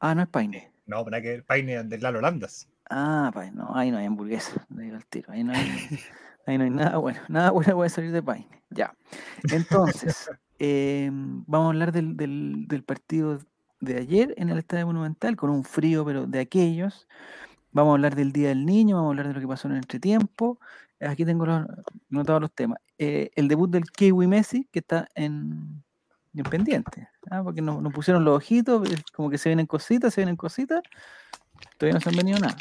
Ah, 0.00 0.14
no 0.14 0.22
es 0.22 0.28
Paine. 0.28 0.72
No, 0.86 1.04
para 1.04 1.20
que 1.20 1.34
el 1.34 1.44
paine 1.44 1.82
de 1.84 1.98
Lalo 1.98 2.20
Landas. 2.22 2.66
Ah, 2.88 3.30
Paine, 3.34 3.54
no, 3.54 3.74
ahí 3.76 3.90
no 3.90 3.98
hay 3.98 4.06
hamburguesa, 4.06 4.66
le 4.74 4.84
digo 4.84 4.96
al 4.96 5.04
tiro, 5.06 5.30
ahí 5.32 5.44
no 5.44 5.52
hay, 5.52 5.60
ahí 6.46 6.56
no 6.58 6.64
hay 6.64 6.70
nada 6.70 6.96
bueno, 6.96 7.20
nada 7.28 7.50
bueno 7.50 7.74
puede 7.74 7.90
salir 7.90 8.12
de 8.12 8.22
Paine. 8.22 8.48
Ya. 8.70 8.94
Entonces, 9.52 10.30
em, 10.58 11.44
vamos 11.46 11.66
a 11.66 11.70
hablar 11.70 11.92
del, 11.92 12.16
del- 12.16 12.66
del 12.66 12.82
partido 12.82 13.38
de 13.80 13.96
ayer 13.98 14.34
en 14.38 14.48
el 14.48 14.58
Estadio 14.58 14.86
Monumental, 14.86 15.36
con 15.36 15.50
un 15.50 15.64
frío, 15.64 16.04
pero 16.04 16.26
de 16.26 16.40
aquellos. 16.40 17.06
Vamos 17.72 17.90
a 17.90 17.94
hablar 17.94 18.14
del 18.16 18.32
Día 18.32 18.48
del 18.48 18.64
Niño, 18.64 18.96
vamos 18.96 19.08
a 19.08 19.12
hablar 19.12 19.28
de 19.28 19.34
lo 19.34 19.40
que 19.40 19.46
pasó 19.48 19.68
en 19.68 19.72
el 19.72 19.78
entretiempo. 19.78 20.58
Aquí 21.00 21.24
tengo 21.24 21.46
los, 21.46 21.66
notados 22.08 22.40
los 22.40 22.52
temas. 22.52 22.78
Eh, 22.98 23.30
el 23.36 23.48
debut 23.48 23.70
del 23.70 23.84
Kiwi 23.84 24.26
Messi, 24.26 24.66
que 24.72 24.80
está 24.80 25.08
en, 25.14 25.82
en 26.34 26.44
pendiente, 26.44 27.08
¿ah? 27.30 27.42
porque 27.42 27.60
nos, 27.60 27.82
nos 27.82 27.92
pusieron 27.92 28.24
los 28.24 28.36
ojitos, 28.36 28.88
eh, 28.90 29.02
como 29.12 29.30
que 29.30 29.38
se 29.38 29.48
vienen 29.48 29.66
cositas, 29.66 30.14
se 30.14 30.20
vienen 30.20 30.36
cositas. 30.36 30.80
Todavía 31.76 31.94
no 31.94 32.00
se 32.00 32.08
han 32.10 32.16
venido 32.16 32.38
nada. 32.38 32.56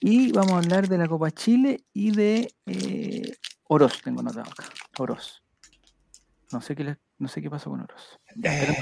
Y 0.00 0.32
vamos 0.32 0.52
a 0.52 0.58
hablar 0.58 0.88
de 0.88 0.98
la 0.98 1.08
Copa 1.08 1.30
Chile 1.30 1.84
y 1.92 2.10
de 2.10 2.52
eh, 2.66 3.36
Oroz, 3.68 4.02
tengo 4.02 4.22
notado 4.22 4.50
acá. 4.50 4.64
Oroz. 4.98 5.42
No 6.52 6.60
sé 6.60 6.76
qué, 6.76 6.96
No 7.18 7.28
sé 7.28 7.40
qué 7.40 7.48
pasó 7.50 7.70
con 7.70 7.80
Oroz. 7.80 8.20
Pero 8.40 8.72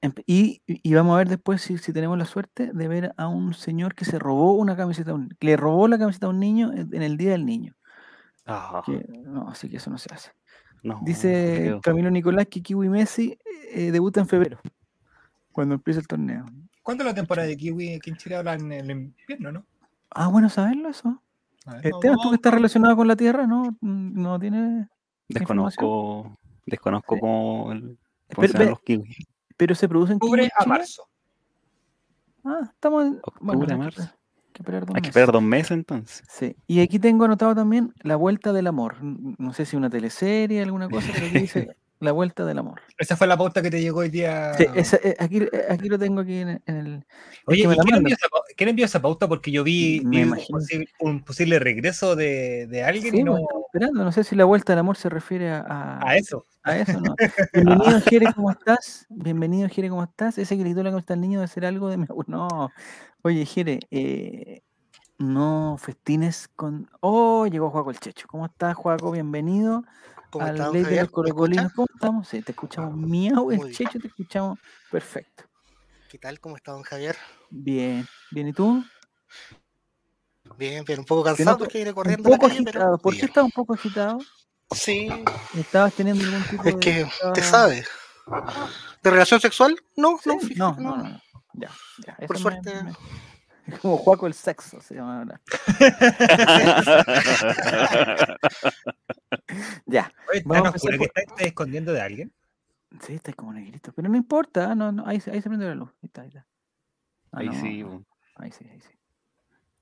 Eh, 0.00 0.12
y, 0.26 0.62
y 0.66 0.94
vamos 0.94 1.14
a 1.14 1.18
ver 1.18 1.28
después 1.28 1.60
si, 1.60 1.76
si 1.78 1.92
tenemos 1.92 2.16
la 2.18 2.24
suerte 2.24 2.70
de 2.72 2.88
ver 2.88 3.14
a 3.16 3.26
un 3.26 3.52
señor 3.54 3.94
que 3.96 4.04
se 4.04 4.18
robó 4.18 4.52
una 4.52 4.76
camiseta, 4.76 5.12
un- 5.12 5.36
le 5.40 5.56
robó 5.56 5.88
la 5.88 5.98
camiseta 5.98 6.26
a 6.26 6.30
un 6.30 6.38
niño 6.38 6.72
en, 6.72 7.02
el 7.02 7.16
Día 7.16 7.32
del 7.32 7.44
Niño. 7.44 7.74
Ah, 8.46 8.82
que- 8.86 9.04
no, 9.24 9.48
así 9.48 9.68
que 9.68 9.78
eso 9.78 9.90
no 9.90 9.98
se 9.98 10.12
hace. 10.14 10.30
No, 10.82 11.00
Dice. 11.04 11.78
Camilo 11.82 12.10
Nicolás 12.10 12.46
que 12.50 12.62
Kiwi 12.62 12.88
Messi 12.88 13.38
eh, 13.72 13.90
debuta 13.90 14.20
en 14.20 14.28
febrero, 14.28 14.58
cuando 15.52 15.74
empiece 15.76 16.00
el 16.00 16.06
torneo. 16.06 16.44
¿Cuándo 16.82 17.04
es 17.04 17.08
la 17.08 17.14
temporada 17.14 17.46
de 17.48 17.56
Kiwi 17.56 17.94
aquí 17.94 18.10
en 18.10 18.16
Chile 18.16 18.36
habla 18.36 18.54
en 18.54 18.72
el 18.72 18.90
invierno, 18.90 19.52
no? 19.52 19.64
Ah, 20.10 20.28
bueno 20.28 20.48
saberlo 20.48 20.88
eso. 20.88 21.22
A 21.66 21.74
ver, 21.74 21.86
Esteban, 21.88 22.16
no, 22.16 22.22
tú 22.22 22.30
que 22.30 22.36
estás 22.36 22.54
relacionado 22.54 22.96
con 22.96 23.06
la 23.08 23.16
Tierra, 23.16 23.46
¿no? 23.46 23.76
Mm, 23.80 24.22
No 24.22 24.38
tiene... 24.38 24.88
Desconozco, 25.28 26.38
desconozco 26.64 27.14
Sí. 27.14 27.20
cómo, 27.20 27.72
el, 27.72 27.80
cómo 28.34 28.40
Pero, 28.40 28.52
pero- 28.54 28.70
los 28.70 28.80
kiwis. 28.80 29.16
pero 29.58 29.74
se 29.74 29.86
producen 29.88 30.16
octubre 30.16 30.48
a 30.58 30.64
marzo. 30.64 31.02
Ah, 32.44 32.60
estamos 32.72 33.04
en... 33.04 33.18
Octubre, 33.22 33.66
que 33.66 33.76
marzo. 33.76 34.10
Hay 34.58 34.64
que 34.64 34.70
esperar 34.70 34.86
dos 34.86 34.96
Hay 34.96 35.02
que 35.02 35.08
meses. 35.08 35.16
esperar 35.16 35.32
dos 35.32 35.42
meses 35.42 35.70
entonces. 35.72 36.22
Sí, 36.28 36.56
y 36.66 36.80
aquí 36.80 36.98
tengo 36.98 37.24
anotado 37.24 37.54
también 37.54 37.92
La 38.02 38.16
Vuelta 38.16 38.52
del 38.52 38.66
Amor. 38.66 38.96
No 39.02 39.52
sé 39.52 39.64
si 39.66 39.76
una 39.76 39.90
teleserie, 39.90 40.62
alguna 40.62 40.88
cosa, 40.88 41.08
pero 41.14 41.26
aquí 41.26 41.38
dice 41.38 41.76
La 42.00 42.12
Vuelta 42.12 42.44
del 42.44 42.58
Amor. 42.58 42.80
Esa 42.96 43.16
fue 43.16 43.26
la 43.26 43.36
pauta 43.36 43.60
que 43.60 43.70
te 43.70 43.80
llegó 43.80 44.00
hoy 44.00 44.08
día. 44.08 44.54
Sí, 44.54 44.66
esa- 44.76 44.98
eh, 45.02 45.16
aquí, 45.18 45.38
eh, 45.38 45.50
aquí 45.68 45.88
lo 45.88 45.98
tengo 45.98 46.20
aquí 46.20 46.38
en, 46.38 46.62
en 46.66 46.76
el... 46.76 46.94
es 46.98 47.04
Oye, 47.46 47.62
que 47.62 47.68
me 47.68 47.74
¿y 47.74 47.76
la 47.76 47.82
quién, 47.82 47.96
envió 47.96 48.14
esa, 48.14 48.28
quién 48.56 48.68
envió 48.70 48.84
esa 48.84 49.02
pauta? 49.02 49.26
Porque 49.26 49.50
yo 49.50 49.64
vi, 49.64 50.00
un, 50.04 50.36
posible, 50.48 50.86
un 51.00 51.24
posible 51.24 51.58
regreso 51.58 52.14
de, 52.14 52.66
de 52.68 52.84
alguien 52.84 53.12
Sí, 53.14 53.20
y 53.20 53.24
no 53.24 53.38
esperando. 53.66 54.04
No 54.04 54.12
sé 54.12 54.22
si 54.22 54.36
La 54.36 54.44
Vuelta 54.44 54.72
del 54.74 54.78
Amor 54.80 54.96
se 54.96 55.08
refiere 55.08 55.50
a, 55.50 55.60
a, 55.66 56.08
a 56.08 56.16
eso. 56.16 56.46
a 56.62 56.78
eso, 56.78 57.00
¿no? 57.00 57.16
Bienvenido, 57.52 58.00
Jere, 58.02 58.26
¿cómo 58.32 58.52
estás? 58.52 59.06
Bienvenido, 59.08 59.68
Jere, 59.68 59.88
¿cómo 59.90 60.04
estás? 60.04 60.38
Ese 60.38 60.56
que 60.56 60.62
gritó 60.62 60.84
la 60.84 60.90
camiseta 60.90 61.14
del 61.14 61.20
niño 61.22 61.40
debe 61.40 61.48
ser 61.48 61.66
algo 61.66 61.88
de 61.88 61.96
mi 61.96 62.06
abuelo. 62.08 62.24
No. 62.28 62.70
Oye, 63.28 63.44
Jere, 63.44 63.78
eh, 63.90 64.62
no 65.18 65.76
festines 65.78 66.48
con... 66.56 66.88
Oh, 67.00 67.46
llegó 67.46 67.68
Juaco 67.68 67.90
el 67.90 68.00
Checho. 68.00 68.26
¿Cómo 68.26 68.46
estás, 68.46 68.74
Juaco? 68.74 69.10
Bienvenido. 69.10 69.84
¿Cómo 70.30 70.46
al 70.46 70.56
ley 70.56 70.64
de 70.72 70.82
Javier? 70.84 71.00
los 71.02 71.08
¿Me 71.08 71.12
colocolinos. 71.12 71.66
escucha? 71.66 71.74
¿Cómo 71.76 71.86
estamos? 71.94 72.28
Sí, 72.28 72.40
te 72.40 72.52
escuchamos 72.52 72.94
miau, 72.96 73.50
el 73.52 73.70
checho, 73.76 73.98
te 74.00 74.06
escuchamos 74.06 74.58
perfecto. 74.90 75.44
¿Qué 76.08 76.16
tal? 76.16 76.40
¿Cómo 76.40 76.56
está, 76.56 76.72
don 76.72 76.82
Javier? 76.84 77.16
Bien, 77.50 78.08
bien, 78.30 78.48
¿y 78.48 78.52
tú? 78.54 78.82
Bien, 80.56 80.82
bien, 80.86 81.00
un 81.00 81.04
poco 81.04 81.22
Te 81.24 81.28
cansado 81.36 81.58
porque 81.58 81.86
Un 81.86 81.94
corriendo 81.94 82.30
la 82.30 82.36
poco 82.38 82.48
pero 82.48 82.60
agitado. 82.62 82.96
¿Por 82.98 83.14
qué 83.14 83.26
estás 83.26 83.44
un 83.44 83.50
poco 83.50 83.74
agitado? 83.74 84.20
Sí, 84.74 85.10
¿Estabas 85.54 85.92
teniendo 85.92 86.24
algún 86.24 86.44
tipo 86.44 86.62
es 86.66 86.74
de... 86.76 86.80
que 86.80 87.00
estaba- 87.02 87.32
usted 87.32 87.42
sabe. 87.42 87.84
¿De 89.02 89.10
relación 89.10 89.38
sexual? 89.38 89.76
No, 89.96 90.16
Sí, 90.16 90.54
no, 90.56 90.74
no, 90.78 90.96
no, 90.96 91.02
no. 91.04 91.20
Ya, 91.58 91.70
ya. 92.06 92.16
Por 92.26 92.36
eso 92.36 92.42
suerte. 92.42 92.82
me- 92.84 92.92
Es 93.66 93.78
como 93.80 93.96
Juaco 93.98 94.26
el 94.26 94.34
sexo, 94.34 94.80
se 94.80 94.94
llama 94.94 95.18
ahora. 95.18 95.40
Ya. 99.86 100.12
Oye, 100.30 100.42
Vamos 100.44 100.68
a 100.68 100.70
¿tan 100.70 100.74
oscura 100.74 100.94
empezar 100.94 100.98
que 100.98 101.04
está, 101.04 101.20
está 101.20 101.44
escondiendo 101.44 101.92
de 101.92 102.00
alguien? 102.00 102.32
Sí, 103.00 103.14
está 103.14 103.32
como 103.32 103.52
negrito. 103.52 103.92
Pero 103.94 104.08
no 104.08 104.16
importa, 104.16 104.74
no, 104.74 104.92
no, 104.92 105.06
ahí, 105.06 105.20
se- 105.20 105.30
ahí 105.30 105.42
se 105.42 105.48
prende 105.48 105.66
la 105.66 105.74
luz. 105.74 105.90
Ahí 106.02 106.06
está, 106.06 106.22
ahí 106.22 106.28
está. 106.28 106.46
Ah, 107.32 107.38
Ahí 107.38 107.46
no, 107.46 107.52
sí. 107.54 107.84
Ahí 108.36 108.52
sí, 108.52 108.66
ahí 108.70 108.80
sí. 108.80 108.88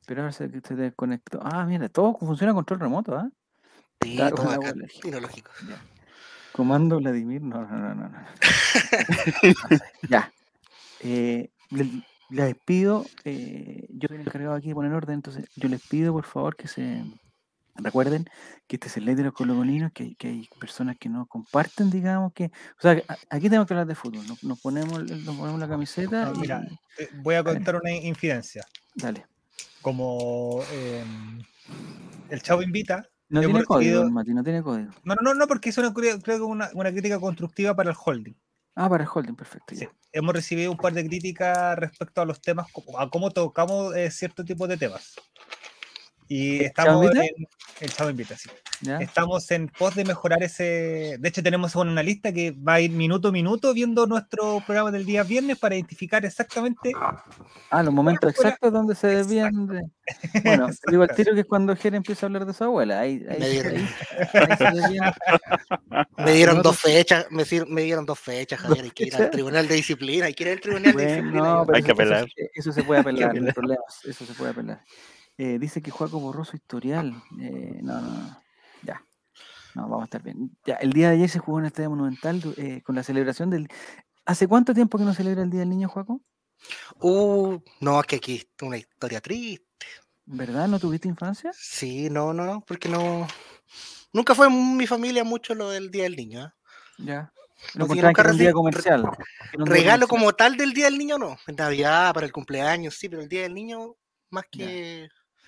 Pero 0.06 0.22
ahora 0.22 0.32
se, 0.32 0.48
se 0.60 0.74
desconectó. 0.74 1.40
Ah, 1.42 1.64
mira, 1.66 1.88
todo 1.88 2.16
funciona 2.18 2.52
a 2.52 2.54
control 2.54 2.80
remoto, 2.80 3.16
¿ah? 3.16 3.28
Sí, 4.02 4.16
con 4.16 4.34
todo 4.34 4.50
acá, 4.52 4.72
tecnológico. 5.02 5.50
Ya. 5.68 5.80
Comando 6.52 6.98
Vladimir, 6.98 7.42
no, 7.42 7.62
no, 7.66 7.76
no, 7.76 7.94
no. 7.94 8.08
no. 8.08 8.18
ya. 10.08 10.32
Eh, 11.00 11.50
le- 11.70 12.02
les 12.30 12.56
pido, 12.56 13.04
eh, 13.24 13.86
yo 13.90 14.08
soy 14.08 14.16
el 14.16 14.26
encargado 14.26 14.54
aquí 14.54 14.68
de 14.68 14.74
poner 14.74 14.92
orden, 14.92 15.14
entonces 15.16 15.46
yo 15.56 15.68
les 15.68 15.80
pido 15.86 16.12
por 16.12 16.24
favor 16.24 16.56
que 16.56 16.66
se 16.68 17.04
recuerden 17.76 18.24
que 18.66 18.76
este 18.76 18.88
es 18.88 18.96
el 18.96 19.04
ley 19.04 19.14
de 19.14 19.22
los 19.24 19.32
colocolinos, 19.34 19.92
que, 19.92 20.02
hay- 20.04 20.14
que 20.14 20.28
hay 20.28 20.48
personas 20.58 20.96
que 20.98 21.08
no 21.08 21.26
comparten, 21.26 21.90
digamos 21.90 22.32
que, 22.32 22.46
o 22.46 22.80
sea, 22.80 22.92
aquí 23.30 23.48
tenemos 23.48 23.66
que 23.66 23.74
hablar 23.74 23.86
de 23.86 23.94
fútbol, 23.94 24.26
nos, 24.26 24.42
nos 24.42 24.60
ponemos, 24.60 25.02
nos 25.04 25.36
ponemos 25.36 25.60
la 25.60 25.68
camiseta 25.68 26.24
No, 26.26 26.34
y 26.34 26.38
mira, 26.40 26.66
eh, 26.98 27.08
voy 27.22 27.34
a 27.34 27.44
contar 27.44 27.76
una 27.76 27.92
infidencia. 27.92 28.64
dale. 28.94 29.26
Como 29.82 30.62
eh, 30.72 31.04
el 32.30 32.42
Chavo 32.42 32.62
invita. 32.62 33.06
No 33.28 33.40
tiene 33.40 33.64
código, 33.64 34.10
Mati, 34.10 34.34
no 34.34 34.42
tiene 34.42 34.62
código. 34.62 34.90
No, 35.04 35.14
no, 35.14 35.22
no, 35.22 35.34
no, 35.34 35.46
porque 35.46 35.68
es 35.70 35.78
una, 35.78 35.92
creo 35.92 36.20
que 36.20 36.40
una, 36.40 36.70
una 36.74 36.90
crítica 36.90 37.20
constructiva 37.20 37.74
para 37.76 37.90
el 37.90 37.96
holding. 38.04 38.34
Ah, 38.76 38.90
para 38.90 39.04
el 39.04 39.10
holding, 39.12 39.34
perfecto. 39.34 39.74
Sí. 39.74 39.88
Hemos 40.12 40.34
recibido 40.34 40.70
un 40.70 40.76
par 40.76 40.92
de 40.92 41.06
críticas 41.06 41.78
respecto 41.78 42.20
a 42.20 42.26
los 42.26 42.40
temas, 42.42 42.66
a 42.98 43.08
cómo 43.08 43.30
tocamos 43.30 43.96
eh, 43.96 44.10
cierto 44.10 44.44
tipo 44.44 44.68
de 44.68 44.76
temas. 44.76 45.14
Y 46.28 46.56
¿El 46.58 46.64
estamos 46.66 47.14
en. 47.14 47.46
El 47.80 47.92
Chavo 47.92 48.10
invita, 48.10 48.36
sí. 48.36 48.48
¿Ya? 48.80 48.98
Estamos 48.98 49.50
en 49.50 49.68
pos 49.68 49.94
de 49.94 50.04
mejorar 50.04 50.42
ese. 50.42 51.16
De 51.18 51.28
hecho, 51.28 51.42
tenemos 51.42 51.74
una 51.76 51.90
analista 51.92 52.32
que 52.32 52.50
va 52.52 52.74
a 52.74 52.80
ir 52.80 52.90
minuto 52.90 53.28
a 53.28 53.32
minuto 53.32 53.72
viendo 53.74 54.06
nuestro 54.06 54.62
programa 54.66 54.90
del 54.90 55.04
día 55.04 55.22
viernes 55.22 55.58
para 55.58 55.74
identificar 55.76 56.24
exactamente. 56.24 56.92
Ah, 57.70 57.82
los 57.82 57.92
momentos 57.92 58.30
exactos 58.30 58.72
donde 58.72 58.94
se 58.94 59.08
desvían 59.08 59.66
de... 59.66 59.82
Bueno, 60.42 60.68
te 60.68 60.74
digo 60.90 61.02
al 61.02 61.14
tiro 61.14 61.34
que 61.34 61.40
es 61.40 61.46
cuando 61.46 61.74
Jere 61.76 61.96
empieza 61.98 62.24
a 62.24 62.28
hablar 62.28 62.44
de 62.46 62.52
su 62.54 62.64
abuela. 62.64 63.00
Ahí, 63.00 63.24
ahí, 63.28 63.38
Me 63.40 63.48
dieron. 63.48 63.76
ahí. 63.76 63.88
Me 66.18 66.62
dos 66.62 66.78
fechas, 66.80 67.26
me, 67.30 67.44
me 67.68 67.82
dieron 67.82 68.04
dos 68.06 68.18
fechas, 68.18 68.60
Javier. 68.60 68.84
Hay 68.84 68.90
que 68.90 69.04
ir 69.04 69.16
al 69.16 69.30
tribunal 69.30 69.68
de 69.68 69.74
disciplina, 69.74 70.26
hay 70.26 70.34
que 70.34 70.44
ir 70.44 70.50
al 70.50 70.60
tribunal 70.60 70.94
de 70.96 71.06
disciplina. 71.06 71.38
no, 71.40 71.58
yo- 71.60 71.66
pero 71.66 71.76
Hay 71.76 71.82
que 71.82 71.92
eso- 71.92 72.02
eso- 72.02 72.12
apelar. 72.14 72.28
Eso, 72.54 72.72
se 72.72 72.82
puede 72.84 73.00
apelar, 73.00 73.20
no 73.20 73.26
hay 73.32 73.36
apelar. 73.38 73.54
problemas, 73.54 74.00
eso 74.04 74.26
se 74.26 74.34
puede 74.34 74.50
apelar. 74.50 74.80
Eh, 75.38 75.58
dice 75.58 75.82
que 75.82 75.90
Juaco 75.90 76.18
borró 76.20 76.44
su 76.44 76.56
historial. 76.56 77.14
Eh, 77.40 77.80
no, 77.82 78.00
no, 78.00 78.08
no. 78.10 78.42
Ya. 78.82 79.04
No, 79.74 79.82
vamos 79.82 80.02
a 80.02 80.04
estar 80.04 80.22
bien. 80.22 80.56
Ya, 80.64 80.74
el 80.76 80.92
día 80.92 81.10
de 81.10 81.16
ayer 81.16 81.28
se 81.28 81.38
jugó 81.38 81.58
en 81.58 81.64
el 81.64 81.68
Estadio 81.68 81.90
Monumental 81.90 82.42
eh, 82.56 82.82
con 82.82 82.94
la 82.94 83.02
celebración 83.02 83.50
del... 83.50 83.68
¿Hace 84.24 84.48
cuánto 84.48 84.72
tiempo 84.74 84.98
que 84.98 85.04
no 85.04 85.14
celebra 85.14 85.42
el 85.42 85.50
Día 85.50 85.60
del 85.60 85.68
Niño, 85.70 85.88
Juaco? 85.88 86.20
Uh, 87.00 87.58
no, 87.80 88.00
es 88.00 88.06
que 88.06 88.16
aquí 88.16 88.36
es 88.36 88.46
una 88.62 88.78
historia 88.78 89.20
triste. 89.20 89.86
¿Verdad? 90.24 90.66
¿No 90.66 90.80
tuviste 90.80 91.06
infancia? 91.06 91.52
Sí, 91.54 92.10
no, 92.10 92.32
no, 92.32 92.44
no, 92.44 92.60
porque 92.66 92.88
no. 92.88 93.28
Nunca 94.12 94.34
fue 94.34 94.48
en 94.48 94.76
mi 94.76 94.86
familia 94.86 95.22
mucho 95.22 95.54
lo 95.54 95.70
del 95.70 95.90
Día 95.90 96.04
del 96.04 96.16
Niño. 96.16 96.52
Ya. 96.98 97.32
No, 97.74 97.86
Lo 97.86 97.94
que 97.94 98.02
nunca 98.02 98.22
era 98.22 98.32
un 98.32 98.38
día 98.38 98.52
comercial. 98.52 99.02
que 99.50 99.56
un 99.58 99.66
Regalo 99.66 100.08
comercial. 100.08 100.08
como 100.08 100.32
tal 100.32 100.56
del 100.56 100.72
Día 100.72 100.86
del 100.86 100.98
Niño 100.98 101.18
no. 101.18 101.36
En 101.46 101.54
Navidad, 101.56 102.12
para 102.12 102.26
el 102.26 102.32
cumpleaños, 102.32 102.94
sí, 102.94 103.08
pero 103.08 103.22
el 103.22 103.28
Día 103.28 103.42
del 103.42 103.54
Niño 103.54 103.94
más 104.30 104.44
Ya. 104.52 104.66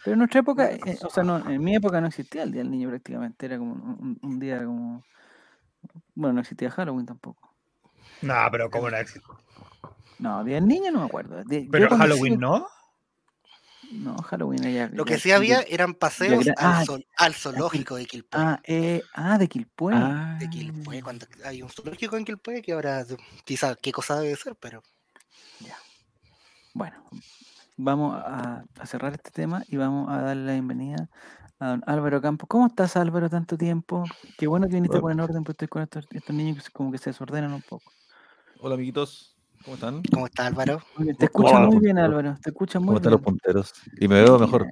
Pero 0.08 0.14
en 0.14 0.18
nuestra 0.20 0.40
época, 0.40 0.72
eh, 0.72 0.98
o 1.02 1.10
sea, 1.10 1.22
no, 1.22 1.36
en 1.50 1.62
mi 1.62 1.76
época 1.76 2.00
no 2.00 2.06
existía 2.06 2.42
el 2.42 2.50
Día 2.50 2.62
del 2.62 2.70
Niño 2.70 2.88
prácticamente, 2.88 3.44
era 3.44 3.58
como 3.58 3.74
un, 3.74 4.38
día 4.40 4.64
como... 4.64 5.04
Bueno, 6.14 6.32
no 6.32 6.40
existía 6.40 6.70
Halloween 6.70 7.04
tampoco. 7.04 7.54
No, 8.22 8.34
pero 8.50 8.70
como 8.70 8.88
no 8.88 8.96
existe. 8.96 9.28
No, 10.18 10.42
Día 10.44 10.54
del 10.54 10.66
Niño 10.66 10.90
no 10.92 11.00
me 11.00 11.04
acuerdo. 11.04 11.44
de- 11.44 11.68
Pero 11.70 11.94
Halloween 11.94 12.32
sí- 12.32 12.38
no. 12.38 12.66
No, 13.92 14.16
Halloween 14.22 14.62
ya... 14.72 14.88
Lo 14.94 15.04
ya- 15.04 15.12
que 15.12 15.18
sí 15.20 15.30
había 15.30 15.60
ya- 15.60 15.66
eran 15.68 15.92
paseos 15.92 16.48
al, 16.48 16.54
ah, 16.56 16.84
al 17.18 17.34
zoológico 17.34 17.96
de 17.96 18.06
Quilpué. 18.06 18.40
Ah, 18.40 18.60
eh, 18.64 19.02
ah, 19.12 19.36
de 19.36 19.46
Quilpué. 19.46 19.92
Ah, 19.94 20.38
De 20.40 20.48
Quilpué, 20.48 21.02
cuando 21.02 21.26
hay 21.44 21.60
un 21.60 21.68
zoológico 21.68 22.16
en 22.16 22.24
Quilpué 22.24 22.62
que 22.62 22.72
ahora 22.72 23.04
quizás 23.44 23.76
qué 23.82 23.92
cosa 23.92 24.18
debe 24.18 24.36
ser, 24.36 24.56
pero 24.56 24.82
Bueno, 26.72 26.96
vamos 27.78 28.14
a, 28.16 28.64
a 28.78 28.86
cerrar 28.86 29.14
este 29.14 29.30
tema 29.30 29.62
y 29.68 29.76
vamos 29.76 30.10
a 30.10 30.20
darle 30.20 30.44
la 30.46 30.52
bienvenida 30.52 31.08
a 31.60 31.68
don 31.68 31.82
Álvaro 31.86 32.20
Campos. 32.20 32.46
¿Cómo 32.48 32.66
estás, 32.66 32.96
Álvaro, 32.96 33.30
tanto 33.30 33.56
tiempo? 33.56 34.04
Qué 34.36 34.46
bueno 34.46 34.66
que 34.68 34.74
viniste 34.74 34.98
a 34.98 35.00
Bueno. 35.00 35.16
poner 35.22 35.30
orden, 35.30 35.44
pues 35.44 35.54
estoy 35.54 35.68
con 35.68 35.82
estos, 35.82 36.06
estos 36.10 36.34
niños 36.34 36.56
que 36.58 36.62
se- 36.64 36.70
como 36.70 36.92
que 36.92 36.98
se 36.98 37.10
desordenan 37.10 37.52
un 37.54 37.62
poco. 37.62 37.92
Hola 38.60 38.74
amiguitos, 38.74 39.36
¿cómo 39.64 39.74
están? 39.76 40.02
¿cómo 40.12 40.26
está 40.26 40.46
Álvaro? 40.46 40.82
Te 40.96 41.04
¿Cómo 41.04 41.24
escucha 41.24 41.52
van 41.54 41.66
muy 41.66 41.74
los 41.76 41.82
bien? 41.82 41.98
Álvaro. 41.98 42.36
Te 42.42 42.50
escucha 42.50 42.78
muy 42.80 42.86
¿Cómo 42.88 42.96
están 42.98 43.10
bien. 43.10 43.12
los 43.12 43.22
punteros? 43.22 43.72
Y 44.00 44.08
me 44.08 44.22
veo 44.22 44.38
mejor. 44.38 44.66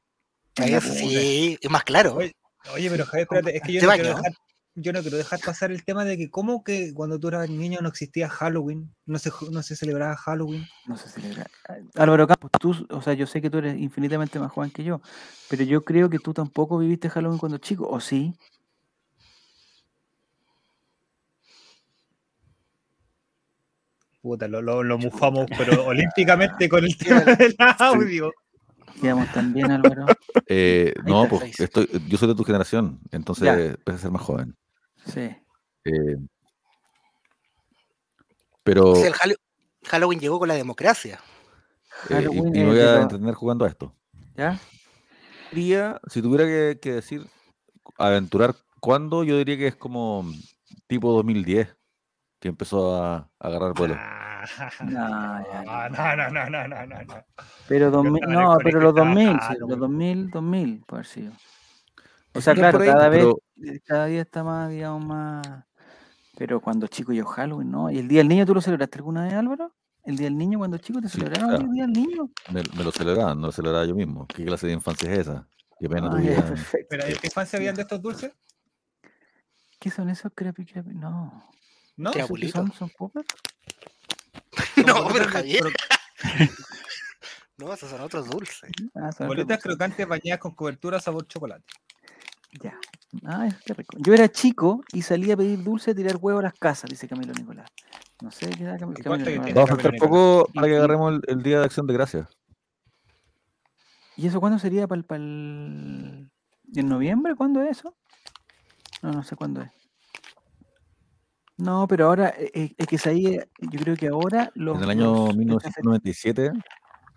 Puta. 0.55 0.81
sí, 0.81 1.59
es 1.61 1.71
más 1.71 1.85
claro. 1.85 2.15
Oye, 2.17 2.33
Oye, 2.75 2.91
pero 2.91 3.05
Javier, 3.05 3.23
espérate, 3.23 3.57
es 3.57 3.63
que 3.63 3.73
yo 3.75 3.81
¿Se 3.81 3.87
no, 3.87 3.93
quiero 3.93 4.09
dejar, 4.09 4.33
yo 4.77 4.93
no 4.93 5.01
quiero 5.01 5.17
dejar 5.17 5.41
pasar 5.41 5.73
el 5.73 5.85
tema 5.85 6.05
de 6.05 6.19
que 6.19 6.31
cómo 6.31 6.63
que 6.63 6.93
cuando 6.93 7.19
tú 7.19 7.29
eras 7.29 7.49
niño 7.49 7.81
no 7.81 7.89
existía 7.89 8.29
Halloween, 8.29 8.95
no 9.07 9.19
se, 9.19 9.31
no 9.51 9.63
se 9.63 9.75
celebraba 9.75 10.17
Halloween. 10.17 10.67
No 10.87 10.99
se 10.99 11.09
celebra. 11.09 11.47
Ah, 11.69 11.77
Álvaro 11.95 12.27
Campos, 12.27 12.51
tú, 12.61 12.87
o 12.91 13.01
sea, 13.01 13.15
yo 13.15 13.27
sé 13.27 13.41
que 13.41 13.49
tú 13.49 13.59
eres 13.59 13.79
infinitamente 13.79 14.39
más 14.39 14.53
joven 14.53 14.71
que 14.71 14.85
yo, 14.85 15.01
pero 15.49 15.65
yo 15.65 15.83
creo 15.83 16.11
que 16.11 16.19
tú 16.19 16.35
tampoco 16.35 16.79
viviste 16.79 17.09
Halloween 17.09 17.39
cuando 17.39 17.57
chico, 17.59 17.89
¿o 17.89 18.01
sí? 18.01 18.35
Puta, 24.21 24.47
lo, 24.47 24.61
lo, 24.61 24.83
lo 24.83 24.99
mufamos, 24.99 25.47
pero 25.57 25.85
olímpicamente 25.87 26.69
con 26.69 26.85
el 26.85 26.97
tema 26.99 27.23
del 27.23 27.55
audio. 27.79 28.31
Quedamos 29.01 29.33
también, 29.33 29.71
Álvaro. 29.71 30.07
Eh, 30.49 30.93
no, 31.05 31.29
pues 31.29 31.59
estoy, 31.61 31.89
yo 32.09 32.19
soy 32.19 32.29
de 32.29 32.35
tu 32.35 32.45
generación, 32.45 33.01
entonces 33.11 33.45
Ya. 33.45 33.55
empecé 33.55 33.97
a 33.97 33.99
ser 33.99 34.11
más 34.11 34.23
joven. 34.23 34.55
Sí. 35.07 35.35
Eh, 35.85 36.17
Pero 38.63 38.91
O 38.91 38.97
sea, 38.97 39.07
el 39.09 39.15
Hallo- 39.15 39.37
Halloween 39.85 40.21
llegó 40.21 40.39
con 40.39 40.49
la 40.49 40.55
democracia. 40.55 41.21
eh, 42.11 42.29
y, 42.31 42.43
me 42.43 42.67
voy 42.67 42.81
a 42.81 43.03
entender 43.03 43.35
jugando 43.35 43.65
a 43.65 43.69
esto. 43.69 43.95
¿Ya? 44.35 44.59
Diría, 45.53 46.01
si 46.09 46.21
tuviera 46.21 46.45
que, 46.45 46.79
que 46.81 46.93
decir, 46.93 47.27
aventurar 47.97 48.57
cuándo, 48.81 49.25
yo 49.25 49.39
diría 49.39 49.57
que 49.57 49.69
es 49.69 49.77
como 49.77 50.25
tipo 50.89 51.13
2010, 51.13 51.77
que 52.41 52.49
empezó 52.49 52.97
a, 52.97 53.17
a 53.17 53.31
agarrar 53.39 53.73
vuelo. 53.75 53.97
No, 54.81 54.89
no, 54.89 55.89
no, 55.89 56.17
no, 56.17 56.31
no, 56.31 56.69
no, 56.69 56.87
no, 56.87 57.03
no. 57.05 57.25
Pero 57.69 57.91
2000, 57.91 58.23
estaba 58.23 58.33
en 58.33 58.39
el 58.39 58.45
no, 58.45 58.59
pero 58.63 58.81
los 58.81 58.91
estaba 58.91 59.09
2000, 59.09 59.41
sí, 59.41 59.55
los 59.59 59.79
2000, 59.79 60.31
2000, 60.31 60.85
puede 60.87 60.99
haber 61.01 61.07
sido. 61.07 61.33
O 62.37 62.41
sea, 62.41 62.55
claro, 62.55 62.79
ahí, 62.81 62.89
cada 62.89 63.09
vez, 63.09 63.21
pero- 63.21 63.43
eh, 63.65 63.81
cada 63.85 64.07
día 64.07 64.23
está 64.23 64.43
más, 64.45 64.71
digamos, 64.71 65.05
más. 65.05 65.47
Pero 66.37 66.61
cuando 66.61 66.87
chico 66.87 67.13
yo 67.13 67.25
Halloween, 67.25 67.71
¿no? 67.71 67.91
¿Y 67.91 67.99
el 67.99 68.09
Día 68.09 68.19
del 68.19 68.29
Niño 68.29 68.45
tú 68.45 68.55
lo 68.55 68.61
celebraste 68.61 68.99
alguna 68.99 69.25
vez, 69.25 69.33
Álvaro? 69.35 69.75
¿El 70.05 70.17
Día 70.17 70.27
del 70.27 70.37
Niño 70.37 70.59
cuando 70.59 70.79
chico 70.79 71.01
te 71.01 71.09
Sí, 71.09 71.19
celebraron 71.19 71.49
claro. 71.49 71.65
el 71.65 71.71
Día 71.73 71.83
del 71.85 71.93
Niño? 71.93 72.31
Me, 72.53 72.63
me 72.77 72.85
lo 72.85 72.93
celebraban, 72.93 73.41
no 73.41 73.47
lo 73.47 73.53
celebraba 73.53 73.87
yo 73.87 73.95
mismo. 73.95 74.27
¿Qué 74.27 74.45
clase 74.45 74.67
de 74.67 74.75
infancia 74.75 75.11
es 75.13 75.21
esa? 75.21 75.49
Qué 75.81 75.89
pena 75.89 76.09
Ah, 76.09 76.11
tu 76.11 76.17
ya, 76.19 76.23
vida. 76.31 76.47
perfecto. 76.47 76.87
Pero 76.91 77.05
¿en 77.07 77.17
qué 77.17 77.27
infancia 77.27 77.57
habían 77.59 77.75
de 77.75 77.83
estos 77.83 78.03
dulces? 78.03 78.33
¿Qué 79.81 79.91
son 79.91 80.09
esos 80.11 80.31
creepy 80.35 80.65
creepy? 80.67 80.95
No. 80.95 81.51
¿No? 81.97 82.11
¿Qué 82.13 82.23
son? 82.51 82.73
¿Son 82.73 82.91
poppers? 82.91 83.27
No, 84.87 85.09
pero 85.13 85.25
Javier. 85.29 85.65
No, 87.59 87.73
esos 87.73 87.89
son 87.89 88.03
otros 88.03 88.29
dulces. 88.29 88.71
Ah, 88.95 89.11
son 89.13 89.29
cosas. 89.35 89.63
crocantes 89.63 90.07
bañadas 90.07 90.41
con 90.41 90.55
cobertura 90.55 91.01
sabor 91.01 91.27
chocolate. 91.27 91.65
Ya. 92.63 92.79
Ay, 93.25 93.51
qué 93.65 93.75
rico. 93.75 93.97
Yo 94.01 94.15
era 94.15 94.29
chico 94.29 94.81
y 94.93 95.03
salía 95.03 95.35
a 95.35 95.37
pedir 95.37 95.63
dulce 95.63 95.91
a 95.93 95.95
tirar 95.95 96.17
huevo 96.21 96.39
a 96.41 96.43
las 96.43 96.55
casas, 96.55 96.91
dice 96.91 97.09
Camilo 97.09 97.33
Nicolás. 97.33 97.71
No 98.23 98.31
sé 98.31 98.49
qué 98.51 98.65
da 98.65 98.77
Cam- 98.79 98.95
¿Y 98.99 99.03
Camilo 99.03 99.31
Nicolás. 99.31 99.55
Vamos 99.55 99.71
a 99.71 99.75
faltar 99.75 99.93
Camilo 99.93 100.07
poco 100.09 100.53
para 100.55 100.67
que 100.67 100.77
agarremos 100.77 101.15
el, 101.15 101.21
el 101.29 101.43
Día 101.43 101.59
de 101.61 101.65
Acción 101.67 101.87
de 101.87 101.95
Gracias. 101.95 102.29
¿Y 104.17 104.27
eso 104.27 104.41
cuándo 104.41 104.59
sería 104.59 104.87
para 104.87 105.03
el, 105.17 106.31
¿En 106.75 106.89
noviembre? 106.89 107.35
¿Cuándo 107.35 107.63
es 107.63 107.79
eso? 107.79 107.95
No, 109.03 109.13
no 109.13 109.23
sé 109.23 109.37
cuándo 109.37 109.61
es. 109.63 109.71
No, 111.59 111.87
pero 111.89 112.07
ahora, 112.07 112.35
eh, 112.37 112.51
eh, 112.55 112.75
es 112.77 112.87
que 112.87 113.09
ahí, 113.09 113.39
yo 113.61 113.81
creo 113.81 113.97
que 113.97 114.09
ahora 114.09 114.51
los... 114.55 114.77
En 114.77 114.83
el 114.85 114.91
año 114.91 115.27
los- 115.27 115.37
1997 115.37 116.53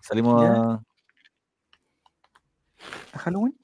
salimos 0.02 0.42
Ya. 0.42 0.54
a, 0.54 0.84
¿A 3.14 3.20
Halloween? 3.20 3.59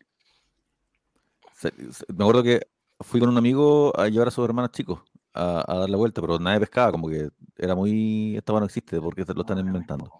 Me 2.07 2.23
acuerdo 2.23 2.43
que 2.43 2.67
fui 2.99 3.19
con 3.19 3.29
un 3.29 3.37
amigo 3.37 3.97
a 3.99 4.07
llevar 4.07 4.29
a 4.29 4.31
sus 4.31 4.45
hermanos 4.45 4.71
chicos 4.71 5.01
a, 5.33 5.63
a 5.67 5.79
dar 5.79 5.89
la 5.89 5.97
vuelta, 5.97 6.21
pero 6.21 6.39
nadie 6.39 6.61
pescaba, 6.61 6.91
como 6.91 7.09
que 7.09 7.29
era 7.57 7.75
muy. 7.75 8.37
Esta 8.37 8.53
no 8.53 8.65
existe 8.65 8.99
porque 9.01 9.25
lo 9.27 9.41
están 9.41 9.57
no, 9.57 9.65
inventando. 9.65 10.11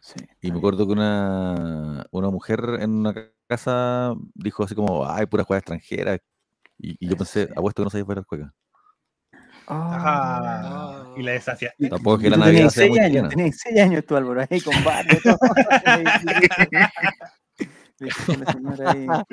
Sí. 0.00 0.16
Y 0.40 0.50
me 0.50 0.58
acuerdo 0.58 0.86
que 0.86 0.92
una, 0.92 2.06
una 2.10 2.30
mujer 2.30 2.78
en 2.80 2.90
una 2.90 3.14
ca- 3.14 3.30
casa 3.46 4.14
dijo 4.34 4.64
así 4.64 4.74
como, 4.74 5.06
ay, 5.06 5.26
pura 5.26 5.44
juega 5.44 5.58
extranjera. 5.58 6.16
Y, 6.78 6.96
y 6.98 7.08
yo 7.08 7.16
pensé, 7.16 7.48
apuesto 7.54 7.82
que 7.82 7.84
no 7.84 7.90
sabía 7.90 8.04
bailar 8.04 8.26
cueca. 8.26 8.52
Ajá. 9.66 11.06
Y 11.16 11.22
la 11.22 11.32
desafiaste. 11.32 11.88
Tampoco 11.88 12.16
es 12.16 12.22
que 12.22 12.30
la 12.30 12.36
Navidad 12.38 12.70
sea 12.70 12.88
muy 12.88 12.98
6 12.98 13.06
años, 13.06 13.28
tenías 13.28 13.56
6 13.58 13.80
años 13.80 14.04
tú, 14.04 14.16
Álvaro, 14.16 14.44
ahí 14.50 14.60
con 14.60 14.74
barba 14.82 15.12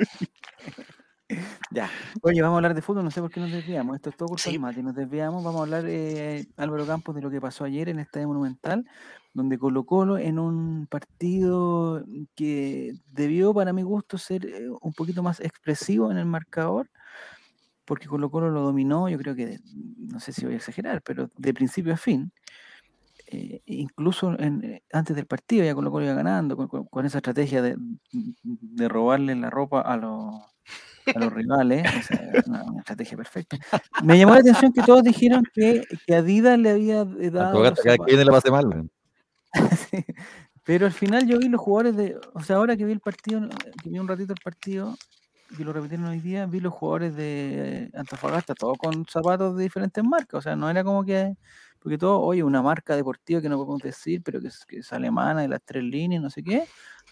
Ya. 1.70 1.88
Oye, 2.22 2.42
vamos 2.42 2.56
a 2.56 2.58
hablar 2.58 2.74
de 2.74 2.82
fútbol, 2.82 3.04
no 3.04 3.10
sé 3.12 3.20
por 3.20 3.30
qué 3.30 3.38
nos 3.38 3.52
desviamos. 3.52 3.94
Esto 3.94 4.10
es 4.10 4.16
todo 4.16 4.28
culpa 4.28 4.42
Sí. 4.42 4.58
Mati. 4.58 4.82
Nos 4.82 4.94
desviamos. 4.96 5.44
Vamos 5.44 5.60
a 5.60 5.62
hablar, 5.62 5.84
eh, 5.86 6.46
Álvaro 6.56 6.86
Campos, 6.86 7.14
de 7.14 7.22
lo 7.22 7.30
que 7.30 7.40
pasó 7.40 7.64
ayer 7.64 7.88
en 7.88 7.98
el 7.98 8.02
Estadio 8.04 8.26
Monumental, 8.26 8.84
donde 9.32 9.58
Colo 9.58 9.84
Colo 9.84 10.18
en 10.18 10.38
un 10.40 10.86
partido 10.88 12.04
que 12.34 12.94
debió, 13.06 13.54
para 13.54 13.72
mi 13.72 13.82
gusto, 13.82 14.18
ser 14.18 14.44
eh, 14.46 14.68
un 14.80 14.92
poquito 14.92 15.22
más 15.22 15.38
expresivo 15.40 16.10
en 16.10 16.18
el 16.18 16.26
marcador, 16.26 16.90
porque 17.84 18.08
Colo 18.08 18.30
Colo 18.30 18.50
lo 18.50 18.62
dominó, 18.62 19.08
yo 19.08 19.18
creo 19.18 19.36
que, 19.36 19.60
no 19.98 20.18
sé 20.18 20.32
si 20.32 20.44
voy 20.44 20.54
a 20.54 20.56
exagerar, 20.58 21.02
pero 21.02 21.30
de 21.36 21.54
principio 21.54 21.94
a 21.94 21.96
fin. 21.96 22.32
Eh, 23.32 23.62
incluso 23.66 24.36
en, 24.40 24.64
eh, 24.64 24.82
antes 24.92 25.14
del 25.14 25.26
partido 25.26 25.64
ya 25.64 25.72
Colo 25.74 25.90
Colo 25.92 26.04
iba 26.04 26.14
ganando 26.14 26.56
con, 26.56 26.66
con- 26.66 26.86
con 26.86 27.06
esa 27.06 27.18
estrategia 27.18 27.62
de, 27.62 27.76
de 28.10 28.88
robarle 28.88 29.36
la 29.36 29.50
ropa 29.50 29.82
a 29.82 29.96
los, 29.96 30.34
a 31.14 31.18
los 31.18 31.32
rivales, 31.32 31.84
esa 31.94 32.20
una, 32.46 32.64
una 32.64 32.80
estrategia 32.80 33.16
perfecta. 33.16 33.56
Me 34.02 34.18
llamó 34.18 34.34
la 34.34 34.40
atención 34.40 34.72
que 34.72 34.82
todos 34.82 35.04
dijeron 35.04 35.44
que, 35.54 35.84
que 36.06 36.14
Adidas 36.16 36.58
le 36.58 36.70
había 36.70 37.02
eh, 37.02 37.30
dado... 37.30 37.62
cada 37.74 37.92
mal. 38.50 38.90
Sí, 39.90 40.04
Pero 40.64 40.86
al 40.86 40.92
final 40.92 41.26
yo 41.26 41.38
vi 41.38 41.48
los 41.48 41.60
jugadores 41.60 41.96
de, 41.96 42.16
o 42.34 42.40
sea, 42.42 42.56
ahora 42.56 42.76
que 42.76 42.84
vi 42.84 42.92
el 42.92 43.00
partido, 43.00 43.48
que 43.82 43.90
vi 43.90 43.98
un 43.98 44.08
ratito 44.08 44.32
el 44.32 44.40
partido, 44.42 44.96
que 45.56 45.64
lo 45.64 45.72
repitieron 45.72 46.06
hoy 46.06 46.20
día, 46.20 46.46
vi 46.46 46.60
los 46.60 46.72
jugadores 46.72 47.16
de 47.16 47.90
Antofagasta, 47.94 48.54
todos 48.54 48.78
con 48.78 49.04
zapatos 49.06 49.56
de 49.56 49.64
diferentes 49.64 50.04
marcas, 50.04 50.38
o 50.38 50.42
sea, 50.42 50.54
no 50.56 50.70
era 50.70 50.84
como 50.84 51.04
que, 51.04 51.34
porque 51.80 51.98
todo, 51.98 52.20
oye, 52.20 52.42
una 52.42 52.62
marca 52.62 52.94
deportiva 52.94 53.40
que 53.40 53.48
no 53.48 53.56
podemos 53.56 53.80
decir, 53.80 54.22
pero 54.22 54.40
que 54.40 54.48
es, 54.48 54.64
que 54.66 54.78
es 54.78 54.92
alemana, 54.92 55.42
de 55.42 55.48
las 55.48 55.62
tres 55.64 55.82
líneas, 55.82 56.22
no 56.22 56.30
sé 56.30 56.42
qué, 56.42 56.64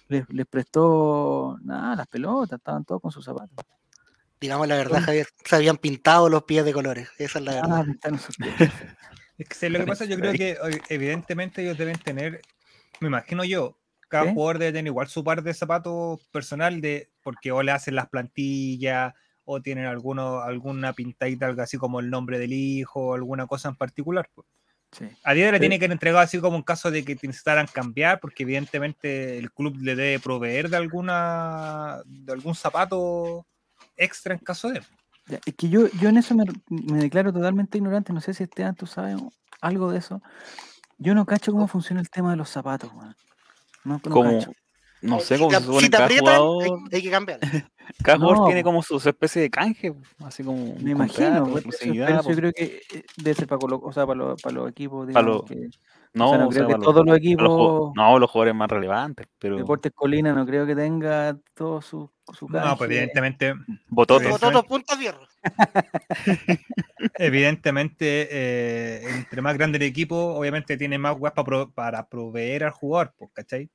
les, 0.09 0.29
les 0.29 0.47
prestó, 0.47 1.59
nada, 1.63 1.97
las 1.97 2.07
pelotas, 2.07 2.59
estaban 2.59 2.85
todos 2.85 3.01
con 3.01 3.11
sus 3.11 3.25
zapatos. 3.25 3.57
Digamos 4.41 4.69
la 4.69 4.77
verdad, 4.77 5.01
Javier. 5.01 5.27
Se 5.45 5.57
habían 5.57 5.79
pintado 5.79 6.29
los 6.29 6.45
pies 6.45 6.65
de 6.65 6.73
colores. 6.73 7.09
Esa 7.19 7.39
es 7.41 7.45
la 7.45 7.55
verdad. 7.55 7.87
Ah, 8.05 8.11
pies. 8.39 8.71
Es 9.39 9.49
que 9.49 9.55
¿sabes 9.55 9.73
lo 9.73 9.79
que 9.79 9.87
pasa, 9.87 10.05
yo 10.05 10.17
creo 10.19 10.33
que 10.33 10.59
evidentemente 10.89 11.63
ellos 11.63 11.79
deben 11.79 11.97
tener, 11.97 12.41
me 12.99 13.07
imagino 13.07 13.45
yo, 13.45 13.79
cada 14.09 14.33
jugador 14.33 14.59
debe 14.59 14.73
tener 14.73 14.89
igual 14.89 15.07
su 15.07 15.23
par 15.23 15.45
de 15.45 15.55
zapatos 15.55 16.27
personal 16.33 16.81
de 16.81 17.13
porque 17.23 17.53
o 17.53 17.63
le 17.63 17.71
hacen 17.71 17.95
las 17.95 18.09
plantillas 18.09 19.15
o 19.45 19.63
tienen 19.63 19.85
alguno, 19.85 20.41
alguna 20.41 20.93
pintadita, 20.93 21.47
algo 21.47 21.63
así 21.63 21.79
como 21.79 22.01
el 22.01 22.11
nombre 22.11 22.41
del 22.41 22.53
hijo, 22.53 23.15
alguna 23.15 23.47
cosa 23.47 23.69
en 23.69 23.77
particular. 23.77 24.29
pues. 24.35 24.49
Sí. 24.93 25.07
A 25.23 25.35
día 25.35 25.51
le 25.53 25.59
Sí. 25.59 25.61
tiene 25.61 25.79
que 25.79 25.85
entregar 25.85 26.23
así 26.23 26.41
como 26.41 26.57
en 26.57 26.63
caso 26.63 26.91
de 26.91 27.05
que 27.05 27.15
necesitaran 27.15 27.67
cambiar, 27.67 28.21
porque 28.21 28.43
evidentemente 28.45 29.39
el 29.39 29.53
club 29.53 29.77
le 29.81 29.95
debe 29.95 30.19
proveer 30.19 30.71
de 30.71 30.77
alguna 30.79 31.99
de 32.07 32.33
algún 32.33 32.55
zapato 32.55 33.47
extra 33.97 34.35
en 34.35 34.41
caso 34.41 34.71
de. 34.71 34.81
Ya, 35.27 35.39
es 35.45 35.55
que 35.55 35.69
yo, 35.69 35.89
yo 36.01 36.09
en 36.09 36.17
eso 36.17 36.35
me, 36.35 36.45
me 36.69 36.99
declaro 37.01 37.33
totalmente 37.33 37.77
ignorante. 37.77 38.13
No 38.15 38.21
sé 38.23 38.33
si 38.33 38.45
Esteban, 38.45 38.75
tú 38.75 38.87
sabes 38.87 39.17
algo 39.61 39.93
de 39.93 39.99
eso. 39.99 40.23
Yo 40.97 41.15
no 41.15 41.27
cacho 41.27 41.53
cómo 41.53 41.69
funciona 41.69 42.01
el 42.01 42.09
tema 42.09 42.31
de 42.31 42.37
los 42.37 42.49
zapatos. 42.49 42.91
No, 43.85 44.01
no 44.03 44.23
cacho. 44.23 44.53
No 45.03 45.21
sé 45.21 45.35
Si 45.37 45.41
cómo 45.41 45.51
te- 45.51 45.57
se 45.59 45.63
supone 45.65 45.81
si 45.81 45.87
que 45.87 45.91
te 45.91 45.97
cada 45.97 46.05
aprietan, 46.07 46.35
hay, 46.35 46.41
jugador, 46.41 46.79
hay 46.93 47.03
que 47.03 47.11
cambiar. 47.11 47.41
cada 48.03 48.19
jugador 48.19 48.47
tiene 48.47 48.63
como 48.65 48.83
su, 48.83 49.01
su 49.01 49.09
especie 49.09 49.43
de 49.43 49.51
canje, 49.51 49.95
así 50.25 50.43
como 50.45 50.75
Me 50.81 50.91
imagino. 50.93 51.47
pues, 51.47 51.65
pero 51.81 51.93
yo 51.95 52.35
creo 52.37 52.53
que 52.53 52.81
eh, 52.93 53.03
debe 53.17 53.35
ser 53.35 53.47
para, 53.47 53.61
o 53.65 53.93
sea, 53.93 54.07
para, 54.07 54.19
los, 54.19 54.41
para 54.41 54.55
los 54.55 54.71
equipos. 54.71 55.07
Para 55.13 55.27
digamos, 55.27 55.43
que- 55.49 55.69
no, 56.15 56.27
o 56.27 56.29
sea, 56.31 56.39
no 56.39 56.47
o 56.47 56.51
creo 56.51 56.69
sea, 56.69 56.77
que 56.77 56.83
todos 56.83 57.07
los 57.07 57.17
equipos, 57.19 57.93
no, 57.95 58.19
los 58.19 58.31
jugadores 58.31 58.55
más 58.55 58.69
relevantes, 58.71 59.27
pero 59.39 59.57
Deportes 59.57 59.93
Colina, 59.95 60.33
no 60.33 60.45
creo 60.47 60.67
que 60.67 60.75
tenga 60.75 61.39
todo 61.55 61.81
su, 61.83 62.11
su 62.33 62.47
No, 62.49 62.61
pues 62.61 62.63
canje. 62.63 62.85
evidentemente, 62.87 63.55
Bototo. 63.89 64.39
Todo 64.39 64.65
punta 64.65 64.97
fierro. 64.97 65.21
evidentemente, 67.19 68.29
eh, 68.31 69.11
entre 69.11 69.43
más 69.43 69.57
grande 69.57 69.77
el 69.77 69.83
equipo, 69.85 70.17
obviamente 70.35 70.77
tiene 70.77 70.99
más 70.99 71.17
para, 71.35 71.67
para 71.67 72.09
proveer 72.09 72.65
al 72.65 72.71
jugador, 72.73 73.15
pues, 73.17 73.31
¿cachai? 73.33 73.71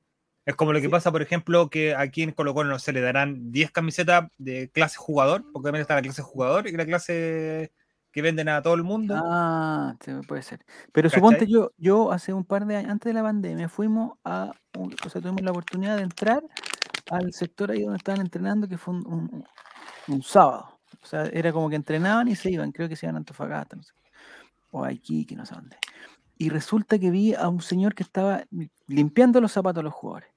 Es 0.46 0.54
como 0.56 0.72
lo 0.72 0.80
que 0.80 0.90
pasa, 0.90 1.10
por 1.10 1.22
ejemplo, 1.22 1.70
que 1.70 1.94
aquí 1.94 2.22
en 2.22 2.32
Colo 2.32 2.52
Colo 2.52 2.68
no 2.70 2.78
se 2.78 2.92
le 2.92 3.00
darán 3.00 3.50
10 3.50 3.70
camisetas 3.70 4.28
de 4.36 4.68
clase 4.70 4.96
jugador, 4.98 5.42
porque 5.42 5.58
obviamente 5.68 5.82
está 5.82 5.94
la 5.94 6.02
clase 6.02 6.22
jugador 6.22 6.66
y 6.66 6.72
la 6.72 6.84
clase 6.84 7.72
que 8.12 8.22
venden 8.22 8.48
a 8.48 8.60
todo 8.62 8.74
el 8.74 8.84
mundo. 8.84 9.14
Ah, 9.24 9.96
sí, 10.04 10.12
puede 10.28 10.42
ser. 10.42 10.64
Pero 10.92 11.08
suponte 11.16 11.46
yo, 11.48 11.72
yo 11.78 12.12
hace 12.12 12.32
un 12.32 12.44
par 12.44 12.66
de 12.66 12.76
años, 12.76 12.90
antes 12.90 13.10
de 13.10 13.14
la 13.14 13.22
pandemia, 13.22 13.68
fuimos 13.68 14.18
a, 14.24 14.52
un- 14.78 14.94
o 15.04 15.08
sea, 15.08 15.20
tuvimos 15.20 15.42
la 15.42 15.50
oportunidad 15.50 15.96
de 15.96 16.02
entrar 16.02 16.42
al 17.10 17.32
sector 17.32 17.70
ahí 17.70 17.82
donde 17.82 17.96
estaban 17.96 18.20
entrenando, 18.20 18.68
que 18.68 18.76
fue 18.78 18.94
un, 18.94 19.06
un- 19.06 19.44
un 20.08 20.22
sábado. 20.22 20.78
O 21.02 21.06
sea, 21.06 21.24
era 21.26 21.52
como 21.52 21.68
que 21.70 21.76
entrenaban 21.76 22.28
y 22.28 22.36
se 22.36 22.50
iban, 22.50 22.70
creo 22.70 22.88
que 22.88 22.96
se 22.96 23.06
iban 23.06 23.16
a 23.16 23.18
Antofagasta, 23.18 23.76
no 23.76 23.82
sé, 23.82 23.92
o 24.70 24.84
a 24.84 24.92
Iquique, 24.92 25.34
no 25.36 25.44
sé 25.46 25.54
dónde. 25.54 25.76
Y 26.38 26.50
resulta 26.50 26.98
que 26.98 27.10
vi 27.10 27.34
a 27.34 27.48
un 27.48 27.60
señor 27.62 27.94
que 27.94 28.02
estaba 28.02 28.44
limpiando 28.86 29.40
los 29.40 29.52
zapatos 29.52 29.80
a 29.80 29.84
los 29.84 29.92
jugadores. 29.94 30.28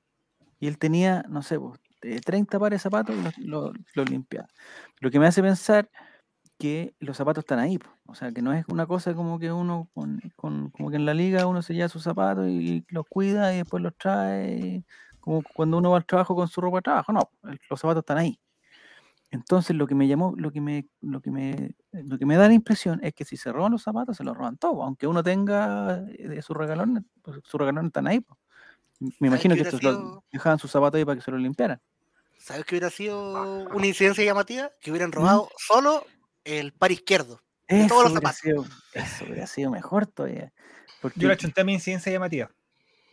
Y 0.59 0.67
él 0.67 0.77
tenía, 0.77 1.23
no 1.29 1.41
sé, 1.43 1.59
pues, 1.59 1.79
eh, 2.03 2.19
30 2.21 2.59
pares 2.59 2.79
de 2.79 2.83
zapatos 2.83 3.15
y 3.15 3.21
los, 3.45 3.73
limpiaba. 4.09 4.47
Lo 4.99 5.11
que 5.11 5.19
me 5.19 5.27
hace 5.27 5.41
pensar 5.41 5.89
que 6.59 6.95
los 6.99 7.17
zapatos 7.17 7.43
están 7.43 7.59
ahí. 7.59 7.79
O 8.07 8.15
sea, 8.15 8.31
que 8.31 8.41
no 8.41 8.53
es 8.53 8.65
una 8.69 8.85
cosa 8.87 9.13
como 9.15 9.39
que 9.39 9.51
uno, 9.51 9.89
con, 9.93 10.21
con- 10.35 10.69
como 10.71 10.89
que 10.89 10.97
en 10.97 11.05
la 11.05 11.13
liga 11.13 11.47
uno 11.47 11.61
se 11.61 11.73
lleva 11.75 11.89
sus 11.89 12.03
zapatos 12.03 12.47
y 12.49 12.85
los 12.89 13.05
cuida 13.09 13.53
y 13.53 13.57
después 13.57 13.83
los 13.83 13.95
trae, 13.97 14.85
como 15.19 15.43
cuando 15.55 15.77
uno 15.77 15.91
va 15.91 15.97
al 15.97 16.05
trabajo 16.05 16.35
con 16.35 16.47
su 16.47 16.61
ropa 16.61 16.77
de 16.79 16.81
trabajo. 16.83 17.13
No, 17.13 17.21
los 17.69 17.79
zapatos 17.79 18.01
están 18.01 18.17
ahí. 18.19 18.39
Entonces 19.29 19.75
lo 19.75 19.87
que 19.87 19.95
me 19.95 20.07
llamó, 20.07 20.33
lo 20.37 20.51
que 20.51 20.61
me, 20.61 20.87
lo 21.01 21.19
que 21.21 21.31
me, 21.31 21.75
lo 21.91 22.17
que 22.17 22.25
me 22.25 22.37
da 22.37 22.47
la 22.47 22.53
impresión 22.53 22.99
es 23.03 23.13
que 23.13 23.25
si 23.25 23.35
se 23.35 23.51
roban 23.51 23.73
los 23.73 23.83
zapatos, 23.83 24.15
se 24.17 24.23
los 24.23 24.37
roban 24.37 24.57
todos, 24.57 24.83
aunque 24.83 25.05
uno 25.07 25.21
tenga 25.21 26.05
eh, 26.17 26.41
sus 26.41 26.55
regalones, 26.55 27.03
pues, 27.21 27.37
sus 27.43 27.59
regalones 27.59 27.89
están 27.89 28.07
ahí. 28.07 28.25
Me 28.99 29.09
¿Sabes 29.09 29.21
imagino 29.21 29.55
que 29.55 29.61
estos 29.61 29.79
sido? 29.79 30.23
dejaban 30.31 30.57
sus 30.59 30.71
zapatos 30.71 30.97
ahí 30.97 31.05
para 31.05 31.17
que 31.17 31.21
se 31.23 31.31
los 31.31 31.39
limpiaran. 31.39 31.81
¿Sabes 32.39 32.65
qué 32.65 32.75
hubiera 32.75 32.89
sido 32.89 33.65
una 33.73 33.85
incidencia 33.87 34.23
llamativa? 34.23 34.71
Que 34.81 34.91
hubieran 34.91 35.11
robado 35.11 35.49
solo 35.57 36.05
el 36.43 36.71
par 36.73 36.91
izquierdo. 36.91 37.41
De 37.67 37.79
Eso 37.81 37.89
todos 37.89 38.03
los 38.05 38.11
hubiera, 38.13 38.31
zapatos. 38.33 38.39
sido, 38.39 38.65
eso 38.93 39.25
hubiera 39.25 39.47
sido 39.47 39.71
mejor 39.71 40.07
todavía. 40.07 40.53
Porque, 41.01 41.19
Yo 41.19 41.27
le 41.27 41.33
achunté 41.33 41.61
a 41.61 41.63
mi 41.63 41.73
incidencia 41.73 42.11
llamativa, 42.11 42.49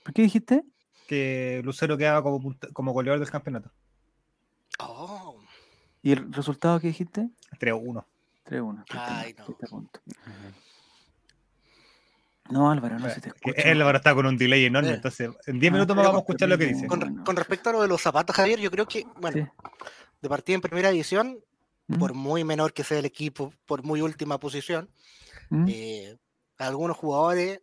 ¿Por 0.05 0.13
qué 0.15 0.23
dijiste? 0.23 0.63
que 1.09 1.61
Lucero 1.65 1.99
quedaba 1.99 2.23
como, 2.23 2.55
como 2.73 2.93
goleador 2.93 3.19
del 3.21 3.31
campeonato. 3.31 3.71
Oh, 4.79 5.39
¿Y 6.03 6.13
el 6.13 6.33
resultado 6.33 6.81
que 6.81 6.87
dijiste? 6.89 7.29
3-1. 7.59 8.05
3-1. 8.45 8.77
fuiste 8.87 8.97
a- 8.97 9.19
Ay, 9.21 9.35
no. 9.39 9.45
punto. 9.69 10.01
No, 12.51 12.71
Álvaro, 12.71 12.99
no 12.99 13.09
se 13.09 13.21
te 13.21 13.31
Que 13.33 13.51
escucha. 13.51 13.71
Él 13.71 13.81
ahora 13.83 13.99
está 13.99 14.15
con 14.15 14.27
un 14.27 14.37
delay 14.37 14.67
enorme, 14.67 14.91
Eh. 14.91 14.95
entonces 14.95 15.31
en 15.47 15.59
10 15.59 15.71
Ah, 15.71 15.75
minutos 15.75 15.97
más 15.97 16.03
pero 16.03 16.09
vamos 16.11 16.21
a 16.21 16.25
escuchar 16.25 16.49
lo 16.49 16.59
que 16.59 16.67
dice. 16.67 16.87
con, 16.87 17.37
respecto 17.37 17.71
a 17.71 17.73
lo 17.73 17.83
de 17.83 17.89
los 17.89 18.03
zapatos, 18.03 18.37
Javier, 18.37 18.61
yo 18.61 18.71
creo 18.71 18.87
que, 18.87 19.07
bueno, 19.21 19.45
Sí. 19.45 19.67
de 20.21 20.29
partida 20.29 20.55
en 20.55 20.61
primera 20.61 20.91
división, 20.91 21.39
¿Mm? 21.87 21.99
por 21.99 22.13
muy 22.15 22.45
menor 22.45 22.73
que 22.73 22.85
sea 22.85 22.99
el 22.99 23.05
equipo, 23.07 23.53
por 23.67 23.83
muy 23.83 24.01
última 24.03 24.39
posición, 24.39 24.91
¿Mm? 25.51 25.67
eh, 25.69 26.17
algunos 26.59 26.97
jugadores 26.97 27.61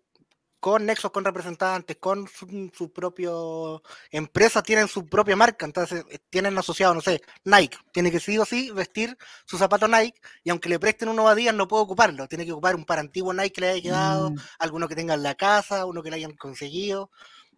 con 0.61 0.85
nexos 0.85 1.11
con 1.11 1.25
representantes, 1.25 1.97
con 1.97 2.27
su, 2.27 2.71
su 2.73 2.93
propio 2.93 3.81
empresa, 4.11 4.61
tienen 4.61 4.87
su 4.87 5.07
propia 5.07 5.35
marca, 5.35 5.65
entonces 5.65 6.05
eh, 6.09 6.19
tienen 6.29 6.55
asociado, 6.57 6.93
no 6.93 7.01
sé, 7.01 7.19
Nike, 7.43 7.77
tiene 7.91 8.11
que 8.11 8.19
sí 8.19 8.37
o 8.37 8.45
sí 8.45 8.69
vestir 8.71 9.17
su 9.45 9.57
zapato 9.57 9.87
Nike, 9.87 10.21
y 10.43 10.51
aunque 10.51 10.69
le 10.69 10.79
presten 10.79 11.09
uno 11.09 11.27
a 11.27 11.33
Díaz, 11.35 11.55
no 11.55 11.67
puede 11.67 11.83
ocuparlo, 11.83 12.27
tiene 12.27 12.45
que 12.45 12.51
ocupar 12.51 12.75
un 12.75 12.85
par 12.85 12.99
antiguo 12.99 13.33
Nike 13.33 13.51
que 13.53 13.61
le 13.61 13.69
haya 13.71 13.81
quedado, 13.81 14.31
Mm, 14.31 14.35
alguno 14.59 14.87
que 14.87 14.95
tenga 14.95 15.15
en 15.15 15.23
la 15.23 15.33
casa, 15.35 15.85
uno 15.85 16.03
que 16.03 16.11
le 16.11 16.17
hayan 16.17 16.35
conseguido. 16.37 17.09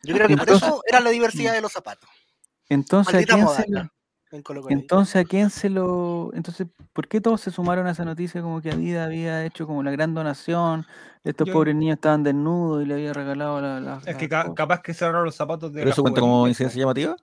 Yo 0.02 0.16
creo 0.16 0.28
que 0.30 0.38
por 0.38 0.48
Entonces- 0.48 0.68
eso 0.70 0.82
era 0.88 1.02
la 1.02 1.10
diversidad 1.10 1.52
de 1.54 1.62
los 1.62 1.74
zapatos. 1.74 2.10
Entonces, 2.70 3.14
¿a 3.14 3.18
Maldita 3.18 3.34
quién 3.34 3.46
moda, 3.46 3.58
se 3.64 3.70
lo, 3.70 3.90
entonces, 4.70 5.16
¿a 5.18 5.24
quién 5.26 5.50
se 5.52 5.70
lo...? 5.70 6.32
Entonces, 6.34 6.68
¿por 6.92 7.08
qué 7.08 7.22
todos 7.22 7.40
se 7.42 7.52
sumaron 7.52 7.86
a 7.86 7.92
esa 7.92 8.04
noticia 8.04 8.42
como 8.42 8.62
que 8.62 8.72
Adidas 8.72 9.06
había 9.06 9.46
hecho 9.46 9.68
como 9.68 9.84
la 9.84 9.92
gran 9.92 10.14
donación? 10.16 10.86
Estos 11.24 11.48
Yo- 11.48 11.54
pobres 11.54 11.76
niños 11.76 11.96
estaban 11.96 12.24
desnudos 12.24 12.84
y 12.84 12.88
le 12.88 12.96
había 12.96 13.14
regalado 13.14 13.62
la... 13.62 13.80
la- 13.80 14.02
Es 14.06 14.16
que 14.18 14.28
ca- 14.28 14.54
capaz 14.56 14.82
que 14.82 14.94
cerraron 14.94 15.26
los 15.26 15.36
zapatos 15.36 15.72
de 15.72 15.82
¿Pero 15.82 15.92
eso 15.92 16.02
cuenta 16.02 16.20
como 16.22 16.48
incidencia 16.48 16.80
llamativa? 16.82 17.16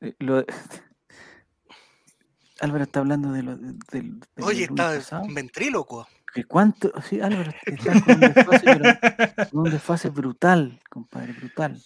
eh, 0.00 0.14
lo- 0.20 0.44
Álvaro 2.60 2.84
está 2.84 3.00
hablando 3.00 3.32
de 3.32 3.42
lo 3.42 3.56
del, 3.56 4.20
Oye, 4.42 4.64
está 4.64 4.94
pasado. 4.94 5.22
ventrílocuo. 5.34 6.06
¿Que 6.34 6.44
¿Cuánto? 6.44 6.92
Sí, 7.02 7.20
Álvaro, 7.20 7.50
estás 7.66 8.02
con 8.02 8.14
un 8.14 8.20
desfase, 8.20 8.66
pero 8.66 9.48
con 9.50 9.60
un 9.64 9.70
desfase 9.70 10.08
brutal, 10.10 10.80
compadre, 10.88 11.32
brutal. 11.32 11.82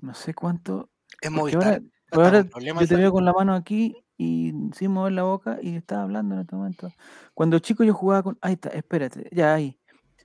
No 0.00 0.14
sé 0.14 0.34
cuánto... 0.34 0.88
Es 1.20 1.30
Movistar. 1.30 1.62
ahora, 1.64 1.76
está 1.76 1.97
pero 2.10 2.24
ahora 2.24 2.40
con 2.42 2.50
problemas 2.50 2.82
yo 2.82 2.88
te 2.88 2.96
veo 2.96 3.12
con 3.12 3.24
la 3.24 3.32
mano 3.32 3.54
aquí 3.54 3.96
y 4.16 4.52
sin 4.74 4.90
mover 4.92 5.12
la 5.12 5.22
boca 5.22 5.58
y 5.62 5.76
estaba 5.76 6.02
hablando 6.02 6.34
en 6.34 6.40
este 6.42 6.56
momento. 6.56 6.92
Cuando 7.34 7.58
chico 7.58 7.84
yo 7.84 7.94
jugaba 7.94 8.22
con... 8.22 8.38
Ahí 8.40 8.54
está, 8.54 8.70
espérate, 8.70 9.28
ya 9.32 9.54
ahí. 9.54 9.78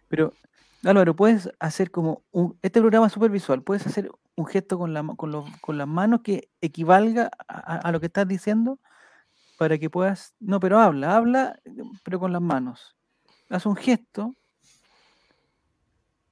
Pero, 0.07 0.33
Álvaro, 0.83 1.15
puedes 1.15 1.49
hacer 1.59 1.91
como 1.91 2.23
un... 2.31 2.57
Este 2.61 2.79
programa 2.79 3.07
es 3.07 3.13
súper 3.13 3.29
visual, 3.31 3.61
puedes 3.61 3.85
hacer 3.85 4.11
un 4.35 4.45
gesto 4.45 4.77
con, 4.79 4.93
la, 4.93 5.03
con, 5.15 5.31
los- 5.31 5.49
con 5.61 5.77
las 5.77 5.87
manos 5.87 6.21
que 6.21 6.49
equivalga 6.61 7.29
a, 7.47 7.77
a- 7.77 7.91
lo 7.91 7.99
que 7.99 8.07
estás 8.07 8.27
diciendo 8.27 8.79
para 9.57 9.77
que 9.77 9.89
puedas... 9.89 10.33
No, 10.39 10.59
pero 10.59 10.79
habla, 10.79 11.15
habla, 11.15 11.59
pero 12.03 12.19
con 12.19 12.33
las 12.33 12.41
manos. 12.41 12.95
Haz 13.49 13.65
un 13.65 13.75
gesto. 13.75 14.33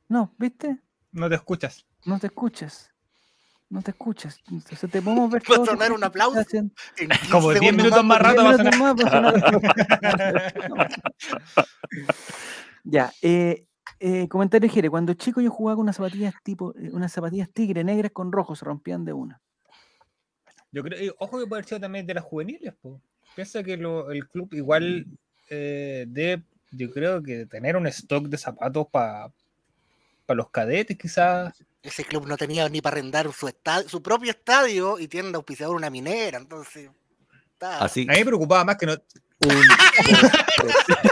No, 0.07 0.33
¿viste? 0.37 0.79
No 1.11 1.29
te 1.29 1.35
escuchas. 1.35 1.85
No 2.05 2.19
te 2.19 2.27
escuchas. 2.27 2.90
No 3.71 3.81
te 3.81 3.91
escuchas. 3.91 4.37
Entonces 4.51 4.91
te 4.91 5.01
podemos 5.01 5.31
ver 5.31 5.41
Va 5.49 5.55
a 5.55 5.65
sonar 5.65 5.91
un 5.93 6.03
aplauso. 6.03 6.43
Como 7.31 7.49
15 7.49 7.59
10 7.59 7.59
segundos 7.59 7.73
minutos 7.77 8.03
más 8.03 8.21
rato 8.21 8.43
va 8.43 8.49
a 8.51 8.93
Diez 8.93 9.09
sonar. 9.09 9.41
Ya, 12.83 13.11
eh, 13.21 13.65
eh, 13.99 14.27
comentario 14.27 14.69
Jere, 14.69 14.89
cuando 14.89 15.13
chico 15.13 15.39
yo 15.39 15.49
jugaba 15.51 15.75
con 15.75 15.83
unas 15.83 15.95
zapatillas 15.95 16.33
tipo, 16.43 16.73
eh, 16.77 16.89
unas 16.91 17.11
zapatillas 17.13 17.49
tigre 17.51 17.83
negras 17.83 18.11
con 18.11 18.31
rojo, 18.31 18.55
se 18.55 18.65
rompían 18.65 19.05
de 19.05 19.13
una. 19.13 19.39
Yo 20.71 20.83
creo, 20.83 21.01
y 21.03 21.09
ojo 21.19 21.39
que 21.39 21.45
puede 21.47 21.59
haber 21.59 21.65
sido 21.69 21.79
también 21.81 22.05
de 22.07 22.13
las 22.15 22.23
juveniles, 22.23 22.73
po. 22.81 22.99
Piensa 23.35 23.63
que 23.63 23.77
lo- 23.77 24.11
el 24.11 24.27
club 24.27 24.53
igual 24.53 25.05
eh, 25.49 26.05
debe, 26.07 26.43
yo 26.71 26.91
creo 26.91 27.21
que 27.21 27.45
tener 27.45 27.75
un 27.77 27.87
stock 27.87 28.25
de 28.27 28.37
zapatos 28.37 28.87
para 28.89 29.31
los 30.29 30.49
cadetes, 30.49 30.97
quizás. 30.97 31.53
Ese 31.83 32.05
club 32.05 32.27
no 32.27 32.37
tenía 32.37 32.69
ni 32.69 32.79
para 32.81 32.95
arrendar 32.97 33.31
su, 33.33 33.47
estadio, 33.47 33.89
su 33.89 34.01
propio 34.03 34.29
estadio 34.31 34.99
y 34.99 35.07
tienen 35.07 35.31
de 35.31 35.37
auspiciador 35.37 35.75
una 35.75 35.89
minera, 35.89 36.37
entonces. 36.37 36.89
está- 37.53 37.83
Así. 37.83 38.05
A 38.07 38.11
mí 38.13 38.19
me 38.19 38.25
preocupaba 38.25 38.63
más 38.63 38.77
que 38.77 38.85
no. 38.85 38.93
un- 38.93 39.01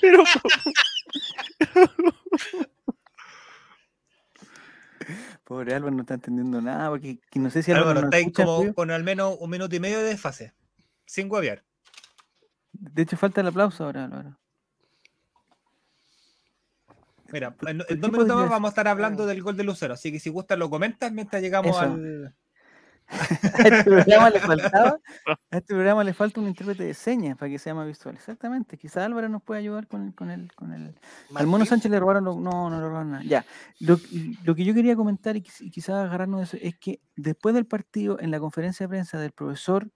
Pero, 0.00 0.22
Pobre 5.44 5.74
Álvaro 5.74 5.94
no 5.94 6.00
está 6.02 6.14
entendiendo 6.14 6.60
nada, 6.60 6.88
porque 6.90 7.20
que 7.30 7.38
no 7.38 7.50
sé 7.50 7.62
si 7.62 7.70
Álvaro 7.70 7.90
Álvaro, 7.90 8.06
nos 8.08 8.14
estáis 8.14 8.34
como 8.34 8.74
con 8.74 8.90
al 8.90 9.04
menos 9.04 9.36
un 9.38 9.50
minuto 9.50 9.76
y 9.76 9.80
medio 9.80 9.98
de 9.98 10.04
desfase. 10.04 10.54
Sin 11.04 11.28
guaviar. 11.28 11.64
De 12.72 13.02
hecho, 13.02 13.16
falta 13.16 13.40
el 13.42 13.46
aplauso 13.46 13.84
ahora, 13.84 14.04
Álvaro. 14.04 14.38
Mira, 17.36 17.48
en, 17.48 17.78
¿por 17.78 17.90
en 17.90 18.00
dos 18.00 18.10
minutos 18.12 18.34
más 18.36 18.48
vamos 18.48 18.68
a 18.68 18.70
estar 18.70 18.88
hablando 18.88 19.26
del 19.26 19.42
gol 19.42 19.56
de 19.58 19.64
Lucero. 19.64 19.92
Así 19.92 20.10
que 20.10 20.18
si 20.18 20.30
gustan 20.30 20.58
lo 20.58 20.70
comentas 20.70 21.12
mientras 21.12 21.42
llegamos 21.42 21.70
Eso. 21.76 21.80
al. 21.80 22.34
A 23.08 23.68
este 23.68 23.84
programa 23.84 24.30
le 24.30 24.40
faltaba, 24.40 24.98
a 25.52 25.56
este 25.58 25.74
programa 25.74 26.02
le 26.02 26.12
falta 26.12 26.40
un 26.40 26.48
intérprete 26.48 26.82
de 26.82 26.92
señas 26.94 27.36
para 27.38 27.48
que 27.50 27.58
sea 27.60 27.72
más 27.72 27.86
visual. 27.86 28.16
Exactamente. 28.16 28.76
Quizá 28.78 29.04
Álvaro 29.04 29.28
nos 29.28 29.42
puede 29.44 29.60
ayudar 29.60 29.86
con 29.86 30.06
el, 30.06 30.14
con 30.14 30.30
el, 30.32 30.52
con 30.54 30.72
el, 30.72 30.98
Al 31.36 31.46
Mono 31.46 31.64
Sánchez 31.66 31.88
le 31.92 32.00
robaron, 32.00 32.24
lo- 32.24 32.40
no, 32.40 32.68
no 32.68 32.80
le 32.80 32.88
robaron 32.88 33.12
nada. 33.12 33.22
Ya, 33.24 33.44
lo, 33.78 33.96
lo 34.42 34.54
que 34.56 34.64
yo 34.64 34.74
quería 34.74 34.96
comentar 34.96 35.36
y, 35.36 35.42
quiz- 35.42 35.60
y 35.60 35.70
quizás 35.70 35.94
agarrarnos 36.04 36.40
de 36.40 36.44
eso 36.46 36.56
es 36.60 36.76
que 36.78 36.98
después 37.14 37.54
del 37.54 37.66
partido, 37.66 38.18
en 38.18 38.32
la 38.32 38.40
conferencia 38.40 38.84
de 38.84 38.88
prensa 38.88 39.20
del 39.20 39.30
profesor 39.30 39.88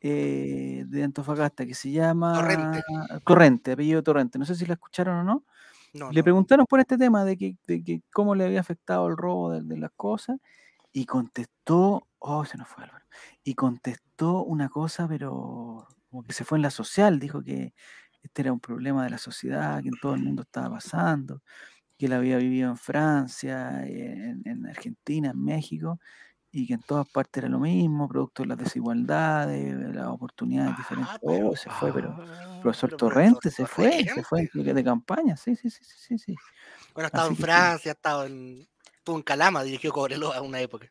eh, 0.00 0.84
de 0.88 1.04
Antofagasta, 1.04 1.64
que 1.64 1.74
se 1.74 1.92
llama 1.92 2.34
Torrente. 2.34 2.82
Torrente, 3.24 3.72
apellido 3.72 4.02
Torrente, 4.02 4.36
no 4.38 4.44
sé 4.44 4.56
si 4.56 4.66
la 4.66 4.74
escucharon 4.74 5.16
o 5.18 5.22
no, 5.22 5.44
no, 5.92 6.12
le 6.12 6.22
no. 6.22 6.24
preguntaron 6.24 6.66
por 6.66 6.80
este 6.80 6.98
tema 6.98 7.24
de 7.24 7.36
que, 7.36 7.56
de 7.66 7.82
que 7.84 8.02
cómo 8.12 8.34
le 8.34 8.44
había 8.44 8.60
afectado 8.60 9.08
el 9.08 9.16
robo 9.16 9.52
de, 9.52 9.62
de 9.62 9.76
las 9.78 9.90
cosas 9.96 10.38
y 10.92 11.06
contestó, 11.06 12.08
oh, 12.18 12.44
se 12.44 12.58
nos 12.58 12.68
fue 12.68 12.84
Álvaro, 12.84 13.04
y 13.44 13.54
contestó 13.54 14.44
una 14.44 14.68
cosa, 14.68 15.08
pero 15.08 15.86
como 16.10 16.22
que 16.24 16.32
se 16.32 16.44
fue 16.44 16.58
en 16.58 16.62
la 16.62 16.70
social, 16.70 17.18
dijo 17.20 17.42
que 17.42 17.74
este 18.22 18.42
era 18.42 18.52
un 18.52 18.60
problema 18.60 19.04
de 19.04 19.10
la 19.10 19.18
sociedad, 19.18 19.82
que 19.82 19.88
en 19.88 19.98
todo 20.00 20.14
el 20.14 20.22
mundo 20.22 20.42
estaba 20.42 20.70
pasando, 20.76 21.42
que 21.98 22.06
él 22.06 22.12
había 22.14 22.38
vivido 22.38 22.70
en 22.70 22.76
Francia, 22.78 23.86
en, 23.86 24.42
en 24.46 24.66
Argentina, 24.66 25.30
en 25.30 25.44
México, 25.44 26.00
y 26.50 26.66
que 26.66 26.74
en 26.74 26.82
todas 26.82 27.06
partes 27.08 27.42
era 27.42 27.48
lo 27.50 27.58
mismo, 27.58 28.08
producto 28.08 28.42
de 28.42 28.48
las 28.48 28.58
desigualdades, 28.58 29.78
de 29.78 29.92
las 29.94 30.06
oportunidades 30.06 30.76
diferentes. 30.76 31.14
Ah, 31.14 31.18
pero- 31.24 31.48
Oh, 31.50 31.56
se 31.56 31.70
fue, 31.70 31.92
pero 31.92 32.16
Ah, 32.18 32.58
profesor 32.62 32.90
pero 32.90 32.96
Torrente 32.96 33.50
se 33.50 33.66
fue, 33.66 34.04
se 34.04 34.22
fue 34.22 34.48
de, 34.54 34.74
de 34.74 34.84
campaña, 34.84 35.36
sí, 35.36 35.54
sí, 35.56 35.68
sí, 35.70 35.84
sí, 35.84 35.94
sí, 35.98 36.18
sí. 36.18 36.34
Bueno, 36.94 37.06
ha 37.06 37.08
estado 37.08 37.28
en 37.28 37.36
sí. 37.36 37.42
Francia, 37.42 37.92
ha 37.92 37.94
estado 37.94 38.24
en. 38.24 38.66
Estuvo 38.96 39.16
en 39.16 39.22
Calama, 39.22 39.62
dirigió 39.62 39.92
Cobreloa 39.92 40.36
a 40.36 40.42
una 40.42 40.60
época. 40.60 40.86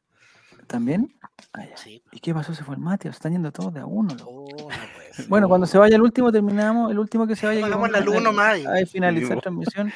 ¿También? 0.68 1.16
Ah. 1.54 1.64
Sí. 1.76 2.04
¿Y 2.12 2.20
qué 2.20 2.34
pasó? 2.34 2.54
Se 2.54 2.64
fue 2.64 2.76
el 2.76 2.82
Mati, 2.82 3.08
están 3.08 3.32
yendo 3.32 3.52
todos 3.52 3.74
de 3.74 3.80
a 3.80 3.86
uno. 3.86 4.16
Oh, 4.26 4.48
no. 4.58 4.68
Bueno, 5.30 5.48
cuando 5.50 5.66
se 5.66 5.78
vaya 5.80 5.96
el 5.96 6.02
último 6.04 6.32
terminamos, 6.32 6.92
el 6.92 7.00
último 7.00 7.26
que 7.26 7.36
se 7.36 7.48
vaya. 7.48 7.68
vamos 7.68 7.90
la 7.90 8.00
luz 8.02 8.18
a- 8.18 8.20
nomás 8.22 8.60
y- 8.60 8.66
a 8.68 8.86
finalizar 8.86 9.40
transmisión 9.42 9.92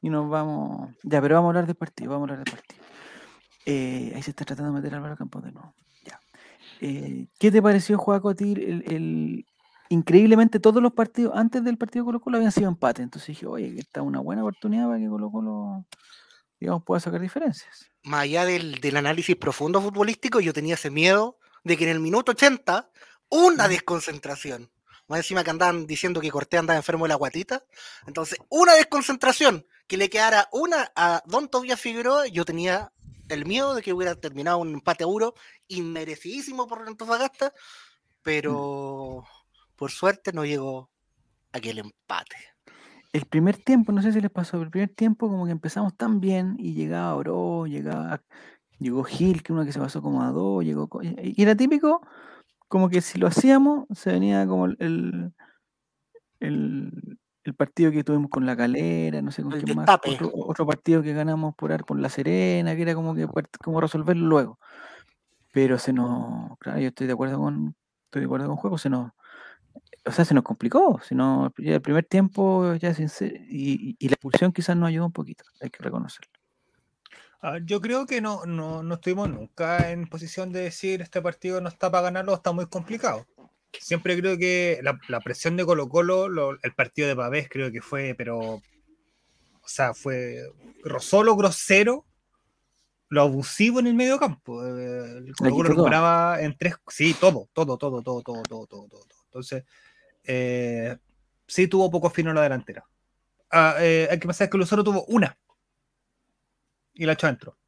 y 0.00 0.08
nos 0.10 0.28
vamos. 0.30 0.90
Ya, 1.02 1.20
pero 1.20 1.34
vamos 1.36 1.48
a 1.48 1.50
hablar 1.50 1.66
del 1.66 1.76
partido, 1.76 2.10
vamos 2.12 2.28
a 2.30 2.32
hablar 2.32 2.44
del 2.46 2.54
partido. 2.54 2.81
Eh, 3.66 4.12
ahí 4.14 4.22
se 4.22 4.30
está 4.30 4.44
tratando 4.44 4.72
de 4.72 4.80
meter 4.80 4.94
Álvaro 4.94 5.16
Campos 5.16 5.42
de 5.44 5.52
nuevo. 5.52 5.74
Ya. 6.04 6.20
Eh, 6.80 7.26
¿Qué 7.38 7.50
te 7.50 7.62
pareció, 7.62 7.98
Joaco, 7.98 8.30
a 8.30 8.34
ti? 8.34 8.52
El, 8.52 8.84
el- 8.92 9.46
Increíblemente 9.88 10.58
todos 10.58 10.82
los 10.82 10.94
partidos 10.94 11.34
antes 11.36 11.62
del 11.64 11.76
partido 11.76 12.06
Colo 12.06 12.18
Colo 12.18 12.38
habían 12.38 12.50
sido 12.50 12.66
empate. 12.68 13.02
Entonces 13.02 13.28
dije, 13.28 13.44
oye, 13.46 13.74
esta 13.78 14.00
es 14.00 14.06
una 14.06 14.20
buena 14.20 14.40
oportunidad 14.42 14.86
para 14.86 14.98
que 14.98 15.06
Colo 15.06 15.30
Colo, 15.30 15.84
digamos, 16.58 16.82
pueda 16.82 16.98
sacar 16.98 17.20
diferencias. 17.20 17.90
Más 18.02 18.22
allá 18.22 18.46
del, 18.46 18.76
del 18.80 18.96
análisis 18.96 19.36
profundo 19.36 19.82
futbolístico, 19.82 20.40
yo 20.40 20.54
tenía 20.54 20.76
ese 20.76 20.88
miedo 20.90 21.36
de 21.62 21.76
que 21.76 21.84
en 21.84 21.90
el 21.90 22.00
minuto 22.00 22.32
80, 22.32 22.88
una 23.28 23.68
desconcentración. 23.68 24.70
Más 25.08 25.18
encima 25.18 25.44
que 25.44 25.50
andaban 25.50 25.86
diciendo 25.86 26.22
que 26.22 26.30
Cortés 26.30 26.60
andaba 26.60 26.78
enfermo 26.78 27.04
de 27.04 27.10
la 27.10 27.16
guatita. 27.16 27.62
Entonces, 28.06 28.38
una 28.48 28.72
desconcentración 28.72 29.66
que 29.86 29.98
le 29.98 30.08
quedara 30.08 30.48
una 30.52 30.90
a 30.96 31.22
Don 31.26 31.48
Tobias 31.50 31.78
Figueroa, 31.78 32.28
yo 32.28 32.46
tenía 32.46 32.92
el 33.32 33.46
miedo 33.46 33.74
de 33.74 33.82
que 33.82 33.92
hubiera 33.92 34.14
terminado 34.14 34.58
un 34.58 34.74
empate 34.74 35.04
a 35.04 35.06
uno 35.06 35.34
inmerecidísimo 35.68 36.66
por 36.66 36.86
Antofagasta, 36.86 37.52
pero 38.22 39.24
por 39.76 39.90
suerte 39.90 40.32
no 40.32 40.44
llegó 40.44 40.90
aquel 41.52 41.78
empate. 41.78 42.36
El 43.12 43.26
primer 43.26 43.56
tiempo, 43.56 43.92
no 43.92 44.00
sé 44.00 44.12
si 44.12 44.20
les 44.20 44.30
pasó, 44.30 44.60
el 44.62 44.70
primer 44.70 44.88
tiempo 44.88 45.28
como 45.28 45.44
que 45.44 45.52
empezamos 45.52 45.96
tan 45.96 46.20
bien 46.20 46.56
y 46.58 46.74
llegaba 46.74 47.14
Oro, 47.14 47.66
llegaba, 47.66 48.22
llegó 48.78 49.04
Gil, 49.04 49.42
que 49.42 49.52
uno 49.52 49.64
que 49.64 49.72
se 49.72 49.78
pasó 49.78 50.00
como 50.00 50.22
a 50.22 50.30
dos, 50.30 50.64
llegó, 50.64 50.88
y 51.02 51.42
era 51.42 51.54
típico, 51.54 52.00
como 52.68 52.88
que 52.88 53.02
si 53.02 53.18
lo 53.18 53.26
hacíamos, 53.26 53.86
se 53.94 54.12
venía 54.12 54.46
como 54.46 54.66
el, 54.66 55.34
el, 56.40 57.18
el- 57.44 57.54
partido 57.54 57.90
que 57.92 58.04
tuvimos 58.04 58.30
con 58.30 58.46
La 58.46 58.56
Calera, 58.56 59.20
no 59.22 59.30
sé 59.30 59.42
con 59.42 59.52
El 59.52 59.62
quién 59.62 59.76
más, 59.76 59.88
otro, 60.04 60.30
otro 60.34 60.66
partido 60.66 61.02
que 61.02 61.12
ganamos 61.12 61.54
por, 61.54 61.84
por 61.84 61.98
La 61.98 62.08
Serena, 62.08 62.74
que 62.76 62.82
era 62.82 62.94
como 62.94 63.14
que 63.14 63.26
como 63.62 63.80
resolverlo 63.80 64.26
luego. 64.26 64.58
Pero 65.52 65.78
se 65.78 65.92
nos, 65.92 66.56
claro, 66.58 66.78
yo 66.80 66.88
estoy 66.88 67.06
de 67.06 67.12
acuerdo 67.12 67.38
con, 67.38 67.74
estoy 68.06 68.20
de 68.20 68.26
acuerdo 68.26 68.46
con 68.48 68.56
Juego, 68.56 68.78
se 68.78 68.88
nos, 68.90 69.12
o 70.04 70.10
sea, 70.10 70.24
se 70.24 70.34
nos 70.34 70.42
complicó, 70.44 71.00
ya 71.58 71.74
el 71.74 71.82
primer 71.82 72.04
tiempo 72.04 72.74
ya 72.74 72.94
sin 72.94 73.08
ser- 73.08 73.36
y, 73.48 73.90
y- 73.90 73.96
y 73.98 74.08
la 74.08 74.14
expulsión 74.14 74.52
quizás 74.52 74.76
nos 74.76 74.88
ayudó 74.88 75.06
un 75.06 75.12
poquito, 75.12 75.44
hay 75.60 75.70
que 75.70 75.82
reconocerlo. 75.82 76.30
Ah, 77.44 77.58
Yo 77.64 77.80
creo 77.80 78.06
que 78.06 78.20
no, 78.20 78.46
no, 78.46 78.82
no 78.84 78.94
estuvimos 78.94 79.28
nunca 79.28 79.90
en 79.90 80.06
posición 80.06 80.52
de 80.52 80.60
decir 80.60 81.02
este 81.02 81.20
partido 81.20 81.60
no 81.60 81.68
está 81.68 81.90
para 81.90 82.04
ganarlo, 82.04 82.34
está 82.34 82.52
muy 82.52 82.66
complicado. 82.66 83.26
Siempre 83.80 84.16
creo 84.18 84.36
que 84.38 84.80
la, 84.82 84.98
la 85.08 85.20
presión 85.20 85.56
de 85.56 85.64
Colo 85.64 85.88
Colo, 85.88 86.28
lo- 86.28 86.58
el 86.62 86.74
partido 86.74 87.08
de 87.08 87.16
Pavés 87.16 87.48
creo 87.50 87.70
que 87.72 87.80
fue, 87.80 88.14
pero, 88.16 88.38
o 88.54 88.62
sea, 89.66 89.94
fue 89.94 90.42
solo 91.00 91.36
grosero, 91.36 92.04
lo 93.08 93.22
abusivo 93.22 93.80
en 93.80 93.86
el 93.88 93.94
medio 93.94 94.18
campo. 94.18 94.64
Eh, 94.64 95.18
El 95.18 95.34
Colo 95.34 95.50
Colo 95.56 95.68
recuperaba 95.70 96.40
en 96.40 96.56
tres, 96.56 96.74
sí, 96.88 97.14
todo, 97.20 97.48
todo, 97.52 97.76
todo, 97.78 98.02
todo, 98.02 98.22
todo, 98.22 98.42
todo, 98.42 98.66
todo, 98.66 98.66
todo. 98.66 98.88
todo. 98.88 99.06
Entonces, 99.26 99.64
eh, 100.24 100.96
sí 101.46 101.66
tuvo 101.66 101.90
poco 101.90 102.10
fino 102.10 102.30
en 102.30 102.36
la 102.36 102.42
delantera. 102.42 102.84
Ah, 103.50 103.76
eh, 103.80 104.08
hay 104.10 104.18
que 104.18 104.26
pensar 104.26 104.48
que 104.48 104.56
Lucero 104.58 104.82
tuvo 104.82 105.04
una 105.06 105.36
y 106.94 107.04
la 107.06 107.12
echó 107.12 107.26
adentro. 107.26 107.58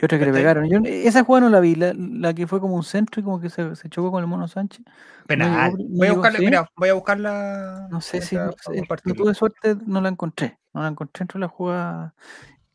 Y 0.00 0.04
otra 0.04 0.18
que 0.18 0.24
le 0.24 0.32
pegaron. 0.32 0.68
Yo, 0.68 0.80
esa 0.84 1.24
jugada 1.24 1.46
no 1.46 1.50
la 1.50 1.60
vi, 1.60 1.74
la, 1.74 1.92
la 1.94 2.32
que 2.32 2.46
fue 2.46 2.58
como 2.60 2.74
un 2.74 2.82
centro 2.84 3.20
y 3.20 3.24
como 3.24 3.38
que 3.40 3.50
se, 3.50 3.76
se 3.76 3.88
chocó 3.90 4.10
con 4.10 4.22
el 4.22 4.26
mono 4.28 4.48
Sánchez. 4.48 4.82
Penal. 5.26 5.72
llegó- 5.72 5.76
no 5.76 5.98
voy 5.98 6.08
a 6.08 6.12
buscarla, 6.12 6.38
¿sí? 6.38 6.44
mira, 6.44 6.70
voy 6.76 6.88
a 6.88 6.94
buscarla. 6.94 7.88
No 7.90 8.00
sé 8.00 8.20
si 8.22 8.36
no, 8.36 8.52
sé, 8.52 8.82
no 9.04 9.14
tuve 9.14 9.34
suerte, 9.34 9.76
no 9.86 10.00
la 10.00 10.08
encontré. 10.08 10.58
No 10.72 10.82
la 10.82 10.88
encontré 10.88 11.22
entre 11.24 11.38
las 11.38 11.50
jugadas. 11.50 12.14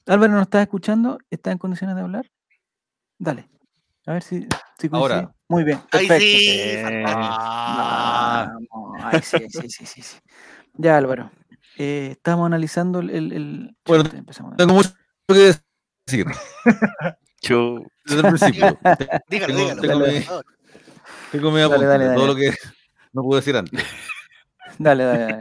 Álvaro, 0.06 0.34
¿nos 0.34 0.44
estás 0.44 0.62
escuchando? 0.62 1.18
¿Estás 1.32 1.54
en 1.54 1.58
condiciones 1.58 1.96
de 1.96 2.02
hablar? 2.04 2.30
Dale. 3.18 3.50
A 4.06 4.14
ver 4.14 4.22
si, 4.22 4.48
si 4.78 4.90
Ahora. 4.92 5.34
Muy 5.48 5.64
bien. 5.64 5.80
Ahí 5.92 6.08
Perfecto. 6.08 6.38
sí, 6.38 6.48
Eh, 6.48 7.04
ay, 9.04 9.22
sí, 9.22 9.46
sí, 9.50 9.70
sí, 9.70 9.86
sí, 9.86 10.02
sí. 10.02 10.18
Ya, 10.76 10.98
Álvaro. 10.98 11.32
Eh, 11.78 12.10
estamos 12.12 12.46
analizando 12.46 13.00
el. 13.00 13.10
el, 13.10 13.32
el- 13.34 13.78
Bueno, 13.86 14.04
tengo 14.58 14.74
mucho 14.74 14.92
que 15.28 15.34
decir. 15.34 15.64
Chu- 17.41 17.86
Desde 18.06 18.22
el 18.22 18.28
principio. 18.34 18.80
Dígalo, 19.30 19.54
Tengo- 19.56 19.82
dígalo. 20.06 20.41
tengo 21.32 21.52
mi- 21.52 21.58
mi 21.58 21.62
Dale, 21.62 21.63
apunte, 21.65 21.86
dale, 21.86 22.06
dale. 22.06 22.15
todo 22.15 22.28
lo 22.28 22.36
que 22.36 22.54
no 23.13 23.22
pude 23.24 23.38
decir 23.39 23.56
antes. 23.58 23.84
Dale, 24.80 25.04
dale, 25.04 25.24
dale. 25.24 25.39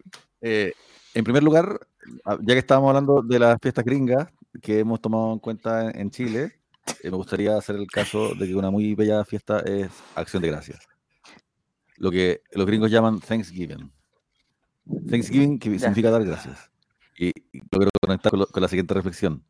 Eh, 0.42 0.72
en 1.14 1.24
primer 1.24 1.42
lugar, 1.42 1.80
ah, 2.24 2.38
ya 2.40 2.54
que 2.54 2.60
estábamos 2.60 2.88
hablando 2.90 3.20
de 3.22 3.38
las 3.38 3.58
fiestas 3.60 3.84
gringas 3.84 4.28
que 4.62 4.78
hemos 4.78 5.00
tomado 5.02 5.32
en 5.34 5.38
cuenta 5.38 5.90
en, 5.90 5.98
en 6.00 6.10
Chile, 6.10 6.60
eh, 7.02 7.10
me 7.10 7.16
gustaría 7.16 7.56
hacer 7.58 7.76
el 7.76 7.86
caso 7.88 8.34
de 8.34 8.46
que 8.46 8.54
una 8.54 8.70
muy 8.70 8.94
bella 8.94 9.22
fiesta 9.24 9.58
es 9.60 9.90
Acción 10.14 10.40
de 10.42 10.48
Gracias. 10.48 10.78
Lo 11.96 12.10
que 12.10 12.40
los 12.52 12.64
gringos 12.66 12.90
llaman 12.90 13.20
Thanksgiving. 13.20 13.92
Thanksgiving 15.10 15.58
que 15.58 15.78
significa 15.78 16.10
dar 16.10 16.24
gracias. 16.24 16.70
Y, 17.18 17.28
y 17.52 17.58
lo 17.58 17.68
quiero 17.78 17.90
conectar 18.00 18.30
con, 18.30 18.40
lo- 18.40 18.46
con 18.46 18.62
la 18.62 18.68
siguiente 18.68 18.94
reflexión. 18.94 19.44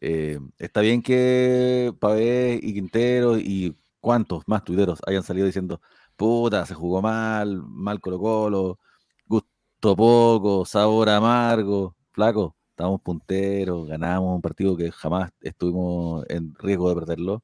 Eh, 0.00 0.38
está 0.58 0.80
bien 0.80 1.02
que 1.02 1.94
Pavé 2.00 2.58
y 2.62 2.72
Quintero 2.72 3.38
y 3.38 3.76
cuantos 4.00 4.44
más 4.46 4.64
tuiteros 4.64 4.98
hayan 5.06 5.22
salido 5.22 5.46
diciendo, 5.46 5.80
puta, 6.16 6.64
se 6.66 6.74
jugó 6.74 7.02
mal, 7.02 7.62
mal 7.62 8.00
Colo 8.00 8.18
Colo, 8.18 8.78
gusto 9.26 9.96
poco, 9.96 10.64
sabor 10.64 11.10
amargo, 11.10 11.96
flaco, 12.12 12.56
estábamos 12.70 13.02
punteros, 13.02 13.86
ganamos 13.88 14.34
un 14.34 14.42
partido 14.42 14.76
que 14.76 14.90
jamás 14.90 15.30
estuvimos 15.42 16.24
en 16.28 16.54
riesgo 16.54 16.88
de 16.88 16.94
perderlo, 16.94 17.42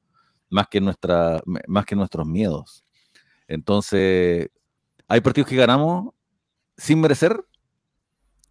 más 0.49 0.67
que, 0.67 0.81
nuestra, 0.81 1.41
más 1.67 1.85
que 1.85 1.95
nuestros 1.95 2.25
miedos. 2.27 2.83
Entonces, 3.47 4.49
hay 5.07 5.21
partidos 5.21 5.49
que 5.49 5.55
ganamos 5.55 6.13
sin 6.77 7.01
merecer, 7.01 7.45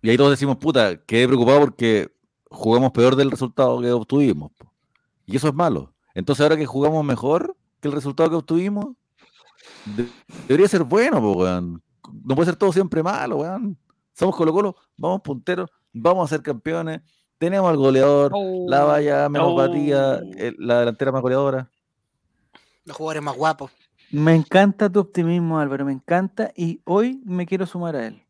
y 0.02 0.10
ahí 0.10 0.16
todos 0.16 0.30
decimos, 0.30 0.58
puta, 0.58 1.04
quedé 1.04 1.26
preocupado 1.26 1.60
porque 1.60 2.15
jugamos 2.56 2.92
peor 2.92 3.16
del 3.16 3.30
resultado 3.30 3.80
que 3.80 3.92
obtuvimos. 3.92 4.50
po". 4.58 4.72
Y 5.26 5.36
eso 5.36 5.48
es 5.48 5.54
malo. 5.54 5.92
Entonces, 6.14 6.42
ahora 6.42 6.56
que 6.56 6.66
jugamos 6.66 7.04
mejor 7.04 7.56
que 7.80 7.88
el 7.88 7.94
resultado 7.94 8.30
que 8.30 8.36
obtuvimos, 8.36 8.86
de- 9.96 10.08
debería 10.48 10.68
ser 10.68 10.82
bueno, 10.84 11.20
po, 11.20 11.32
weón. 11.32 11.82
No 12.24 12.34
puede 12.34 12.46
ser 12.46 12.56
todo 12.56 12.72
siempre 12.72 13.02
malo, 13.02 13.36
weón. 13.38 13.76
Somos 14.14 14.34
Colo 14.36 14.52
Colo, 14.52 14.76
vamos 14.96 15.20
punteros, 15.22 15.68
vamos 15.92 16.24
a 16.24 16.34
ser 16.34 16.42
campeones, 16.42 17.02
tenemos 17.38 17.68
al 17.68 17.76
goleador, 17.76 18.32
la 18.66 18.84
valla 18.84 19.28
menos 19.28 19.48
Oh. 19.52 19.54
batida, 19.56 20.20
el- 20.38 20.56
la 20.58 20.78
delantera 20.80 21.12
más 21.12 21.20
goleadora. 21.20 21.70
Los 22.84 22.96
jugadores 22.96 23.22
más 23.22 23.36
guapos. 23.36 23.70
Me 24.12 24.34
encanta 24.34 24.88
tu 24.88 25.00
optimismo, 25.00 25.58
Álvaro, 25.58 25.84
me 25.84 25.92
encanta. 25.92 26.52
Y 26.56 26.80
hoy 26.84 27.20
me 27.24 27.44
quiero 27.44 27.66
sumar 27.66 27.96
a 27.96 28.06
él. 28.06 28.22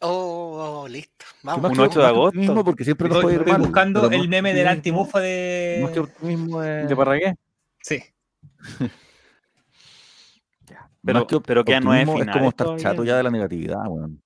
Oh, 0.00 0.80
oh, 0.82 0.88
listo. 0.88 1.24
Que 1.40 1.46
más 1.46 1.56
Vamos. 1.56 1.70
Un 1.70 1.76
que- 1.76 1.82
8 1.82 1.98
de 2.00 2.04
más 2.04 2.12
que 2.12 2.16
agosto. 2.16 2.28
optimismo, 2.28 2.64
porque 2.64 2.84
siempre 2.84 3.08
nos 3.08 3.18
Estoy, 3.18 3.34
estoy 3.34 3.52
mal, 3.52 3.60
buscando 3.62 4.00
pero 4.02 4.12
el 4.12 4.18
más 4.20 4.28
meme 4.28 4.54
del 4.54 4.68
antimufa 4.68 5.18
Más 5.18 5.22
que 5.24 5.28
de. 5.94 6.00
optimismo 6.00 6.62
es- 6.62 6.88
¿De 6.88 6.96
Parragué? 6.96 7.34
Sí. 7.80 8.02
Pero- 11.06 11.18
más 11.20 11.24
que 11.28 11.40
pero 11.40 11.64
quedan 11.64 11.84
nueve 11.84 12.02
optimismo, 12.02 12.30
es 12.30 12.36
como 12.36 12.48
estar 12.48 12.64
todavía. 12.66 12.82
chato 12.82 13.04
ya 13.04 13.16
de 13.18 13.22
la 13.22 13.30
negatividad, 13.30 13.86
weón. 13.88 14.22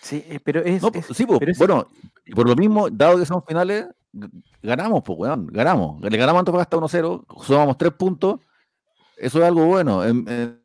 Sí, 0.00 0.24
eh, 0.28 0.40
pero 0.42 0.60
es. 0.60 0.82
No, 0.82 0.90
es- 0.92 1.06
sí, 1.14 1.26
po, 1.26 1.38
pero 1.38 1.52
es- 1.52 1.58
bueno, 1.58 1.88
por 2.34 2.48
lo 2.48 2.56
mismo, 2.56 2.88
dado 2.90 3.18
que 3.18 3.26
somos 3.26 3.44
finales, 3.46 3.86
ganamos, 4.62 5.02
pues, 5.04 5.18
weón, 5.18 5.46
ganamos. 5.48 6.00
Le 6.00 6.16
ganamos 6.16 6.38
a 6.38 6.40
Antofagasta 6.40 6.76
1-0, 6.78 7.24
sumamos 7.42 7.76
tres 7.76 7.92
puntos, 7.92 8.40
eso 9.16 9.38
es 9.40 9.44
algo 9.44 9.66
bueno. 9.66 10.04
En- 10.04 10.26
en- 10.28 10.62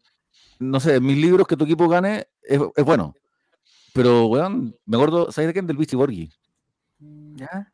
no 0.59 0.79
sé, 0.79 0.95
en 0.95 1.05
mis 1.05 1.17
libros 1.17 1.47
que 1.47 1.57
tu 1.57 1.65
equipo 1.65 1.87
gane 1.89 2.27
es, 2.43 2.61
es 2.75 2.85
bueno. 2.85 3.13
Pero, 3.93 4.25
weón, 4.27 4.75
me 4.85 4.97
acuerdo, 4.97 5.31
¿sabes 5.31 5.47
de 5.47 5.53
quién? 5.53 5.67
Del 5.67 5.77
Vichy 5.77 5.95
Borghi. 5.95 6.29
¿Ya? 7.35 7.71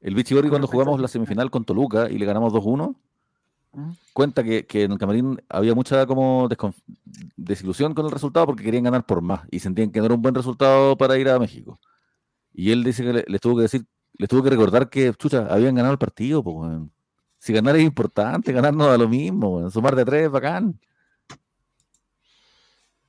El 0.00 0.14
Vichy 0.14 0.34
Borghi 0.34 0.48
cuando 0.50 0.66
jugamos 0.66 1.00
la 1.00 1.08
semifinal 1.08 1.50
con 1.50 1.64
Toluca 1.64 2.10
y 2.10 2.18
le 2.18 2.26
ganamos 2.26 2.52
2-1, 2.52 2.94
¿Mm? 3.72 3.90
cuenta 4.12 4.42
que, 4.42 4.66
que 4.66 4.84
en 4.84 4.92
el 4.92 4.98
camarín 4.98 5.40
había 5.48 5.74
mucha 5.74 6.06
como 6.06 6.48
desilusión 7.36 7.94
con 7.94 8.06
el 8.06 8.10
resultado 8.12 8.46
porque 8.46 8.64
querían 8.64 8.84
ganar 8.84 9.04
por 9.06 9.20
más 9.22 9.42
y 9.50 9.60
sentían 9.60 9.90
que 9.92 10.00
no 10.00 10.06
era 10.06 10.14
un 10.14 10.22
buen 10.22 10.34
resultado 10.34 10.96
para 10.96 11.16
ir 11.18 11.28
a 11.28 11.38
México. 11.38 11.78
Y 12.52 12.72
él 12.72 12.82
dice 12.82 13.04
que 13.04 13.12
le- 13.12 13.24
les 13.28 13.40
tuvo 13.40 13.56
que 13.56 13.62
decir, 13.62 13.84
les 14.14 14.28
tuvo 14.28 14.42
que 14.42 14.50
recordar 14.50 14.90
que, 14.90 15.12
chucha, 15.14 15.46
habían 15.48 15.74
ganado 15.74 15.92
el 15.92 15.98
partido, 15.98 16.42
pues, 16.42 16.56
weón. 16.56 16.92
Si 17.38 17.52
ganar 17.54 17.76
es 17.76 17.82
importante, 17.84 18.52
ganar 18.52 18.74
no 18.74 18.86
da 18.86 18.98
lo 18.98 19.08
mismo, 19.08 19.56
weón. 19.56 19.70
Sumar 19.70 19.94
de 19.94 20.04
tres, 20.04 20.30
bacán. 20.30 20.78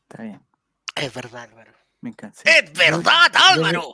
Está 0.03 0.23
bien, 0.23 0.41
Es 1.01 1.13
verdad, 1.13 1.43
Álvaro. 1.43 1.71
me 2.01 2.09
encanta. 2.11 2.37
sí. 2.37 2.43
¡Es 2.49 2.71
verdad, 2.73 3.31
Álvaro! 3.51 3.93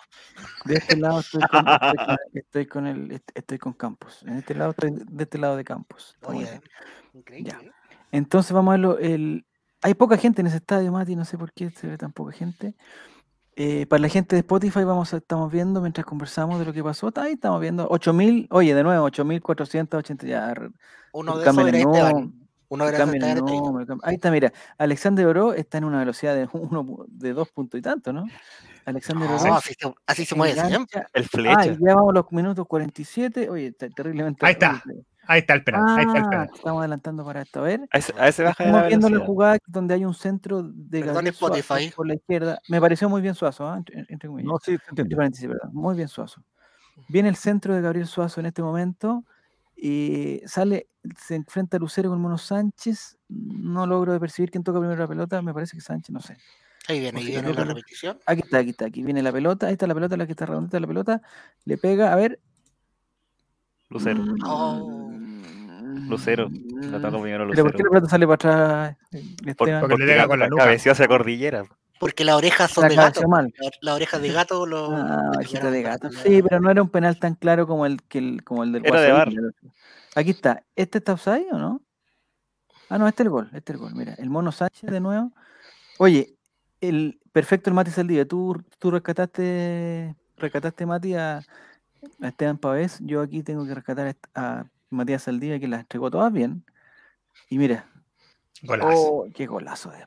De 0.66 0.76
este 0.76 0.98
lado 0.98 1.20
estoy 1.22 1.42
con, 1.42 1.66
estoy 2.34 2.68
el, 2.88 3.12
est- 3.12 3.32
estoy 3.34 3.58
con 3.58 3.74
Campos. 3.74 4.24
En 4.24 4.38
este 4.38 4.54
lado 4.56 4.72
estoy 4.72 4.92
de 4.94 5.24
este 5.24 5.38
lado 5.38 5.56
de 5.56 5.64
Campos. 5.64 6.18
Oye, 6.24 6.62
increíble. 7.14 7.52
Ya. 7.52 7.62
Entonces 8.12 8.52
vamos 8.52 8.72
a 8.72 8.78
verlo. 8.78 9.00
El... 9.00 9.46
Hay 9.82 9.94
poca 9.94 10.18
gente 10.18 10.42
en 10.42 10.48
ese 10.48 10.58
estadio, 10.58 10.92
Mati, 10.92 11.16
no 11.16 11.24
sé 11.26 11.38
por 11.38 11.54
qué 11.54 11.70
se 11.72 11.88
ve 11.88 11.98
tan 11.98 12.12
poca 12.12 12.32
gente. 12.34 12.76
Eh, 13.56 13.86
para 13.88 14.02
la 14.02 14.10
gente 14.10 14.36
de 14.36 14.42
Spotify 14.42 14.84
vamos 14.84 15.14
a, 15.14 15.18
estamos 15.18 15.52
viendo 15.52 15.82
mientras 15.82 16.06
conversamos 16.06 16.60
de 16.60 16.66
lo 16.66 16.74
que 16.74 16.84
pasó. 16.84 17.12
Ahí 17.16 17.34
estamos 17.34 17.60
viendo 17.60 17.88
8000, 17.90 18.48
oye, 18.52 18.76
de 18.76 18.84
nuevo, 18.84 19.06
8480 19.06 20.28
ya. 20.28 20.54
Uno 21.12 21.38
de 21.38 21.50
esos 21.50 21.68
era 21.68 21.78
Esteban. 21.78 22.47
Esteban 22.70 23.16
Estrella. 23.16 23.36
nombre, 23.62 23.86
cam- 23.86 24.00
Ahí 24.04 24.16
está, 24.16 24.32
mira. 24.32 24.52
Alexander 24.78 25.26
Oro 25.28 25.54
está 25.54 25.78
en 25.78 25.86
una 25.86 26.00
velocidad 26.00 26.36
de 26.36 26.50
uno 26.54 27.06
de 27.08 27.34
dos 27.34 27.50
puntos 27.52 27.78
y 27.80 27.82
tanto, 27.82 28.12
¿no? 28.14 28.26
Alexander 28.86 29.30
No, 29.30 29.36
Oro. 29.38 29.56
así 29.56 29.74
se, 29.80 29.94
así 30.06 30.26
se 30.26 30.36
mueve 30.36 30.54
siempre. 30.54 31.04
El 31.14 31.24
Ah, 31.24 31.28
flecha. 31.30 31.66
y 31.68 31.78
ya 31.86 31.96
vamos 31.96 32.14
los 32.14 32.32
minutos 32.32 32.66
47. 32.68 33.50
Oye, 33.50 33.68
está 33.68 33.90
terriblemente. 33.90 34.46
Ahí 34.46 34.54
está. 34.54 34.82
Ahí 35.30 35.40
está 35.42 35.56
el 35.56 35.64
penal. 35.66 35.84
ahí 35.90 36.06
está 36.06 36.18
el 36.20 36.24
Ah, 36.26 36.30
penal. 36.30 36.50
estamos 36.56 36.80
adelantando 36.80 37.26
para 37.26 37.42
esto. 37.42 37.60
A 37.60 37.64
ver. 37.64 37.82
A 37.92 37.98
ese, 37.98 38.14
a 38.18 38.28
ese 38.30 38.44
baja 38.44 38.64
de 38.64 38.72
la 38.72 38.78
Estamos 38.78 38.88
viendo 38.90 39.10
la 39.20 39.26
jugada 39.26 39.58
donde 39.68 39.94
hay 39.94 40.06
un 40.06 40.14
centro 40.14 40.64
de 40.64 41.00
Perdón, 41.00 41.16
Gabriel 41.16 41.34
Suazo 41.36 41.56
Spotify. 41.56 41.94
por 41.96 42.08
la 42.08 42.14
izquierda. 42.16 42.60
Me 42.70 42.80
pareció 42.80 43.10
muy 43.10 43.22
bien 43.22 43.36
Suazo, 43.36 43.68
¿ah? 43.68 43.76
entre, 43.78 44.06
entre 44.08 44.30
comillas. 44.30 44.48
No, 44.48 44.58
sí, 44.60 44.78
perdón. 44.88 45.70
Muy 45.74 45.96
bien 45.98 46.08
Suazo. 46.08 46.42
Viene 47.10 47.28
el 47.28 47.36
centro 47.36 47.76
de 47.76 47.82
Gabriel 47.82 48.08
Suazo 48.08 48.40
en 48.40 48.46
este 48.46 48.62
momento 48.64 49.26
y 49.76 50.42
sale, 50.46 50.88
se 51.18 51.36
enfrenta 51.36 51.78
a 51.78 51.80
Lucero 51.80 52.10
con 52.10 52.20
Mono 52.22 52.38
Sánchez. 52.38 53.18
No 53.30 53.86
logro 53.88 54.14
de 54.14 54.20
percibir 54.20 54.52
quién 54.52 54.64
toca 54.64 54.80
primero 54.80 55.00
la 55.00 55.08
pelota. 55.08 55.42
Me 55.42 55.54
parece 55.54 55.78
que 55.78 55.82
Sánchez, 55.82 56.12
no 56.14 56.20
sé. 56.22 56.38
Ahí 56.88 57.00
viene, 57.00 57.20
ahí 57.20 57.26
viene 57.28 57.54
la 57.54 57.64
repetición. 57.66 58.18
Aquí 58.26 58.42
está, 58.42 58.60
aquí 58.60 58.70
está, 58.70 58.86
aquí 58.86 59.04
viene 59.04 59.22
la 59.22 59.32
pelota. 59.32 59.68
Ahí 59.68 59.74
está 59.74 59.88
la 59.88 59.94
pelota, 59.94 60.16
la 60.18 60.26
que 60.26 60.32
está 60.32 60.46
redondita 60.46 60.80
la 60.80 60.88
pelota. 60.88 61.22
Le 61.66 61.78
pega, 61.78 62.14
a 62.14 62.16
ver. 62.16 62.40
Lucero. 63.90 64.24
Oh. 64.46 65.12
Lucero. 66.08 66.50
Tratando 66.82 67.22
primero 67.22 67.44
a 67.46 67.48
Pero 67.50 67.64
¿por 67.64 67.76
qué 67.76 67.84
la 67.84 67.90
pelota 67.90 68.10
sale 68.10 68.26
para 68.28 68.36
atrás? 68.36 68.98
eh, 69.12 69.36
Por- 69.58 69.68
Esteban? 69.70 69.82
Porque 69.82 69.98
le 69.98 70.06
pega 70.06 70.28
con 70.28 70.40
la 70.40 70.48
nuca. 70.48 70.64
Cabeció 70.64 70.92
hacia 70.92 71.08
Cordillera. 71.08 71.66
Porque 72.00 72.24
las 72.24 72.36
orejas 72.36 72.72
son 72.72 72.84
La 72.84 72.90
de 72.90 72.96
gato. 72.96 73.28
mal. 73.28 73.52
La- 73.60 73.70
Las 73.82 73.96
orejas 73.96 74.22
de 74.22 74.32
gato 74.32 74.66
lo. 74.66 74.92
Ah, 74.96 75.32
de 75.42 75.82
gato. 75.82 76.12
Sí, 76.12 76.42
pero 76.44 76.60
no 76.60 76.70
era 76.70 76.82
un 76.82 76.90
penal 76.90 77.18
tan 77.20 77.36
claro 77.36 77.66
como 77.66 77.86
el, 77.86 78.02
que 78.04 78.20
el, 78.20 78.44
como 78.44 78.64
el 78.64 78.72
del 78.72 78.86
Era 78.86 79.02
de 79.02 79.12
otro. 79.14 79.42
Aquí 80.18 80.32
está. 80.32 80.64
¿Este 80.76 80.98
está 80.98 81.14
offside 81.14 81.48
o 81.52 81.58
no? 81.60 81.82
Ah, 82.90 82.98
no, 82.98 83.08
este 83.08 83.22
es 83.22 83.26
el 83.26 83.30
gol. 83.30 83.50
Este 83.54 83.72
es 83.72 83.76
el 83.76 83.78
gol. 83.78 83.94
Mira, 83.96 84.14
el 84.16 84.30
mono 84.30 84.52
Sánchez 84.52 84.90
de 84.90 85.00
nuevo. 85.00 85.32
Oye, 86.00 86.36
el 86.82 87.20
perfecto 87.32 87.70
el 87.70 87.76
Mati 87.76 87.92
Saldivia. 87.92 88.28
Tú, 88.28 88.64
tú 88.80 88.90
rescataste, 88.90 90.16
rescataste 90.38 90.86
Mati 90.88 91.14
a, 91.14 91.38
a 91.38 92.28
Esteban 92.28 92.58
Pavés. 92.58 92.98
Yo 93.02 93.22
aquí 93.22 93.44
tengo 93.44 93.66
que 93.66 93.76
rescatar 93.76 94.16
a, 94.34 94.66
Matías 94.90 95.24
Saldivia 95.24 95.60
que 95.60 95.68
las 95.68 95.82
entregó 95.82 96.10
todas 96.10 96.32
bien. 96.34 96.64
Y 97.50 97.58
mira, 97.60 97.86
Golazo. 98.64 98.90
oh, 98.96 99.28
qué 99.36 99.46
golazo 99.46 99.92
de 99.92 100.00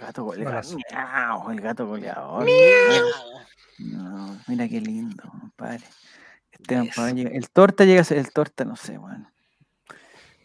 gato 0.00 0.24
goleador. 0.24 0.64
Miau, 0.90 1.50
el 1.50 1.60
gato 1.60 1.86
goleador. 1.86 2.44
Miau. 2.44 3.06
No, 3.78 4.38
mira 4.48 4.66
qué 4.68 4.80
lindo, 4.80 5.22
compadre. 5.30 5.84
Esteban. 6.50 6.88
Pavés 6.96 7.14
llega- 7.14 7.30
El 7.30 7.50
torta 7.50 7.84
llega 7.84 8.00
a 8.00 8.04
ser 8.04 8.18
el 8.18 8.32
torta, 8.32 8.64
no 8.64 8.74
sé, 8.74 8.98
weón. 8.98 9.28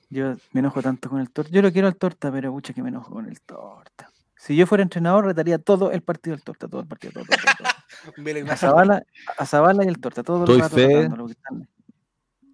Yo 0.10 0.36
me 0.54 0.60
enojo 0.62 0.82
tanto 0.82 1.10
con 1.10 1.20
el 1.20 1.30
torta. 1.32 1.52
Yo 1.52 1.62
lo 1.62 1.72
quiero 1.72 1.88
al 1.88 1.96
torta, 1.96 2.32
pero 2.32 2.52
pucha 2.52 2.74
que 2.74 2.82
me 2.82 2.89
enojo 2.89 3.12
con 3.13 3.26
el 3.26 3.41
torta. 3.41 4.10
Si 4.38 4.56
yo 4.56 4.65
fuera 4.67 4.84
entrenador, 4.84 5.26
retaría 5.26 5.58
todo 5.58 5.91
el 5.91 6.02
partido 6.02 6.36
del 6.36 6.43
torta, 6.43 6.67
todo 6.67 6.82
el 6.82 6.88
partido, 6.88 7.12
todo, 7.13 7.26
todo, 7.26 7.38
todo, 7.58 8.52
A. 8.54 8.56
Zavala, 8.56 9.04
a 9.38 9.46
Zavala 9.46 9.84
y 9.84 9.88
el 9.88 10.00
torta, 10.00 10.24
todo 10.24 10.46
el 10.46 10.60
rato 10.62 10.78
están- 10.78 11.67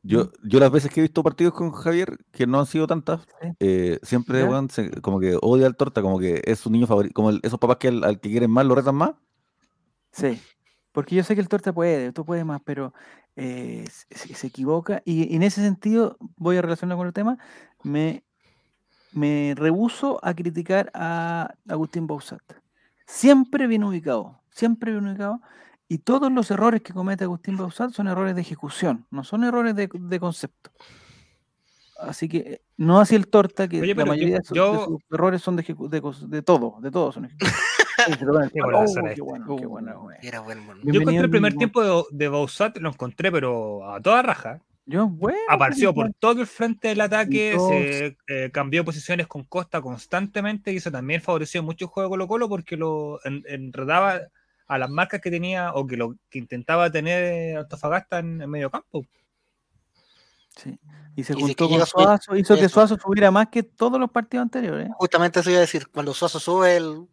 Yo, 0.02 0.32
yo 0.44 0.60
las 0.60 0.72
veces 0.72 0.92
que 0.92 1.02
he 1.02 1.04
visto 1.04 1.22
partidos 1.24 1.54
con 1.54 1.72
Javier, 1.72 2.18
que 2.32 2.48
no 2.48 2.60
han 2.60 2.66
sido 2.66 2.88
tantas, 2.88 3.22
Sí. 3.42 3.50
eh, 3.60 4.00
siempre 4.02 4.46
como 5.02 5.20
que 5.20 5.38
odia 5.42 5.68
al 5.68 5.76
torta, 5.76 6.02
como 6.02 6.20
que 6.20 6.42
es 6.46 6.60
su 6.60 6.70
niño 6.72 6.88
favorito, 6.88 7.14
como 7.14 7.30
el- 7.30 7.40
esos 7.44 7.60
papás 7.60 7.78
que 7.78 7.90
al, 7.90 8.04
al 8.04 8.20
que 8.20 8.30
quieren 8.32 8.50
más 8.50 8.66
lo 8.66 8.76
retan 8.76 8.96
más. 8.96 9.12
Sí, 10.12 10.42
porque 10.94 11.16
yo 11.16 11.24
sé 11.24 11.36
que 11.36 11.42
el 11.42 11.50
torta 11.50 11.74
puede, 11.74 12.14
tú 12.14 12.24
puedes 12.24 12.46
más, 12.46 12.62
pero 12.64 12.94
eh, 13.36 13.86
se, 13.90 14.48
equivoca. 14.48 15.02
Y, 15.04 15.36
en 15.36 15.44
ese 15.44 15.62
sentido, 15.62 16.18
voy 16.38 16.56
a 16.56 16.62
relacionar 16.62 16.98
con 16.98 17.08
el 17.08 17.14
tema, 17.14 17.38
me, 17.84 18.24
me 19.12 19.54
rehuso 19.58 20.20
a 20.24 20.34
criticar 20.34 20.92
a 20.94 21.56
Agustín 21.68 22.08
Bausat. 22.08 22.42
Siempre 23.06 23.68
bien 23.68 23.84
ubicado, 23.84 24.40
siempre 24.52 24.92
bien 24.92 25.08
ubicado. 25.08 25.42
Y 25.90 25.98
todos 25.98 26.32
los 26.32 26.50
errores 26.52 26.82
que 26.82 26.94
comete 26.94 27.26
Agustín 27.26 27.58
Bausat 27.58 27.92
son 27.92 28.08
errores 28.08 28.36
de 28.36 28.42
ejecución, 28.42 29.06
no 29.12 29.24
son 29.24 29.44
errores 29.44 29.76
de 29.76 30.20
concepto. 30.20 30.72
Así 32.08 32.28
que 32.30 32.38
eh, 32.38 32.62
no 32.78 33.00
así 33.00 33.16
el 33.16 33.28
torta, 33.28 33.68
que 33.68 33.82
Oye, 33.82 33.94
la 33.94 33.96
pero 33.96 34.06
yo- 34.08 34.12
mayoría 34.12 34.38
de 34.40 34.44
sus, 34.44 34.58
errores 35.12 35.42
son 35.42 35.56
de, 35.56 35.64
de, 35.64 36.02
de 36.28 36.42
todo, 36.42 36.78
de 36.82 36.92
todo 36.92 37.12
son. 37.12 37.30
Yo 40.84 41.00
encontré 41.00 41.18
el 41.24 41.30
primer 41.30 41.52
mismo. 41.52 41.58
tiempo 41.60 41.84
de, 41.84 42.04
de 42.12 42.28
Bausat, 42.28 42.78
lo 42.78 42.90
encontré, 42.90 43.32
pero 43.32 43.90
a 43.94 44.02
toda 44.02 44.22
raja. 44.22 44.62
Yo, 44.86 45.08
bueno. 45.08 45.38
Apareció 45.48 45.94
por 45.94 46.12
todo 46.20 46.42
el 46.42 46.48
frente 46.48 46.90
del 46.90 47.02
ataque, 47.02 47.54
todos- 47.56 47.70
se 47.72 48.18
eh, 48.28 48.50
cambió 48.52 48.84
posiciones 48.84 49.28
con 49.28 49.44
Costa 49.44 49.82
constantemente 49.82 50.74
y 50.74 50.78
eso 50.78 50.92
también 50.92 51.22
favoreció 51.22 51.64
mucho 51.64 51.86
el 51.86 51.90
juego 51.90 52.10
de 52.10 52.12
Colo 52.12 52.28
Colo 52.28 52.50
porque 52.50 52.76
lo 52.76 53.20
en- 53.24 53.44
enredaba 53.48 54.20
a 54.68 54.78
las 54.78 54.90
marcas 54.90 55.22
que 55.22 55.32
tenía 55.32 55.74
o 55.74 55.86
que 55.88 55.96
lo 55.96 56.16
que 56.30 56.40
intentaba 56.40 56.90
tener 56.92 57.58
Antofagasta 57.58 58.20
en, 58.20 58.42
en 58.42 58.50
medio 58.50 58.70
campo. 58.70 59.06
Sí. 60.56 60.78
Y 61.16 61.24
se 61.24 61.34
Y 61.34 61.42
juntó 61.42 61.70
con 61.70 61.80
su- 61.82 61.86
Suazo, 61.88 62.36
hizo 62.36 62.56
que. 62.56 62.70
Suazo 62.70 62.98
subiera 62.98 63.32
más 63.32 63.48
que 63.50 63.64
todos 63.64 64.00
los 64.00 64.10
partidos 64.12 64.44
anteriores. 64.44 64.90
Justamente 64.98 65.40
eso 65.40 65.50
iba 65.50 65.58
a 65.60 65.62
decir. 65.62 65.88
Cuando 65.90 66.14
Suazo 66.14 66.40
sube, 66.40 66.76
el... 66.78 67.08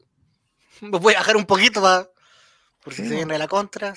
me 0.83 0.98
voy 0.98 1.14
a 1.14 1.18
bajar 1.18 1.37
un 1.37 1.44
poquito 1.46 1.81
para. 1.83 2.09
Por 2.83 2.94
si 2.94 3.03
Sí, 3.03 3.09
se 3.09 3.14
viene 3.16 3.38
la 3.38 3.46
contra. 3.48 3.94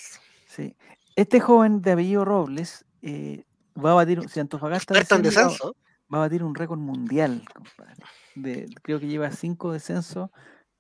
Sí. 0.48 0.76
Este 1.16 1.40
joven 1.40 1.82
de 1.82 1.94
apellido 1.94 2.26
Robles 2.26 2.86
eh, 3.02 3.46
va 3.78 3.92
a 3.92 3.96
batir, 3.96 4.28
si 4.30 4.40
Antofagasta 4.40 4.94
en 5.16 5.22
descenso. 5.22 5.76
va 6.14 6.18
a 6.18 6.22
batir 6.22 6.44
un 6.44 6.54
récord 6.56 6.80
mundial, 6.80 7.44
compadre. 7.54 8.04
De, 8.36 8.68
creo 8.82 9.00
que 9.00 9.08
lleva 9.08 9.32
cinco 9.32 9.72
descensos 9.72 10.30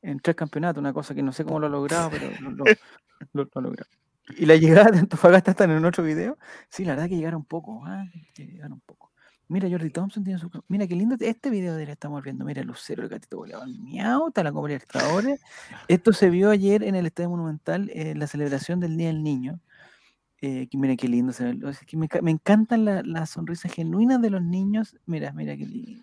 en 0.01 0.19
tres 0.19 0.35
campeonatos, 0.35 0.81
una 0.81 0.91
cosa 0.91 1.15
que 1.15 1.21
no 1.23 1.31
sé 1.31 1.45
cómo 1.45 1.59
lo 1.59 1.67
ha 1.67 1.69
logrado, 1.69 2.09
pero 2.09 2.29
lo, 2.41 2.49
lo- 2.51 2.65
lo- 2.65 3.43
lo 3.43 3.49
ha 3.55 3.61
logrado. 3.61 3.89
Y 4.37 4.45
la 4.45 4.55
llegada 4.55 4.91
de 4.91 4.99
Antofagasta 4.99 5.51
está 5.51 5.65
en 5.65 5.83
otro 5.85 6.03
video. 6.03 6.37
Sí, 6.69 6.85
la 6.85 6.93
verdad 6.93 7.09
que 7.09 7.17
llegaron 7.17 7.43
poco, 7.43 7.81
ah, 7.85 8.05
que 8.33 8.45
llegaron 8.45 8.79
poco. 8.81 9.11
Mira, 9.49 9.69
Jordi 9.69 9.89
Thompson 9.89 10.23
tiene 10.23 10.39
su. 10.39 10.49
Mira, 10.69 10.87
qué 10.87 10.95
lindo 10.95 11.15
este 11.19 11.49
video 11.49 11.75
de 11.75 11.83
él 11.83 11.89
estamos 11.89 12.23
viendo. 12.23 12.45
Mira, 12.45 12.63
Lucero, 12.63 13.03
el 13.03 13.09
gatito 13.09 13.37
goleador. 13.37 13.67
Miau, 13.67 14.29
está 14.29 14.41
la 14.41 14.51
Copa 14.53 14.67
Libertadores. 14.69 15.41
Esto 15.89 16.13
se 16.13 16.29
vio 16.29 16.49
ayer 16.49 16.81
en 16.83 16.95
el 16.95 17.05
Estadio 17.05 17.29
Monumental, 17.29 17.91
en 17.93 18.17
la 18.19 18.27
celebración 18.27 18.79
del 18.79 18.95
Día 18.97 19.07
del 19.07 19.21
Niño. 19.21 19.59
Eh, 20.41 20.67
que 20.67 20.77
mira 20.77 20.95
qué 20.95 21.07
lindo 21.07 21.33
se 21.33 21.43
ve. 21.43 21.53
lo- 21.53 21.69
es 21.69 21.79
que 21.79 21.97
me, 21.97 22.07
enca- 22.07 22.21
me 22.21 22.31
encantan 22.31 22.85
la- 22.85 23.03
las 23.03 23.29
sonrisas 23.29 23.71
genuinas 23.71 24.21
de 24.21 24.29
los 24.29 24.41
niños. 24.41 24.95
Mira, 25.05 25.31
mira 25.33 25.55
qué 25.57 25.65
lindo. 25.65 26.01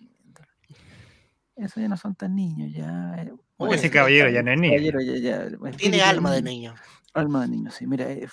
Eso 1.56 1.80
ya 1.80 1.88
no 1.88 1.96
son 1.96 2.14
tan 2.14 2.35
niños, 2.37 2.72
ya. 2.72 3.14
eh, 3.18 3.33
Uy, 3.59 3.74
Ese 3.76 3.90
caballero 3.90 4.30
ya 4.30 4.42
no 4.42 4.50
es 4.52 4.59
niño. 4.61 4.72
caballero, 4.74 5.00
ya, 5.02 5.16
ya, 5.50 5.70
Tiene 5.76 6.00
alma 6.00 6.33
de 6.33 6.40
niño. 6.40 6.74
Alma 7.14 7.42
de 7.42 7.49
niño, 7.49 7.70
sí. 7.70 7.87
Mira, 7.87 8.11
eh, 8.11 8.29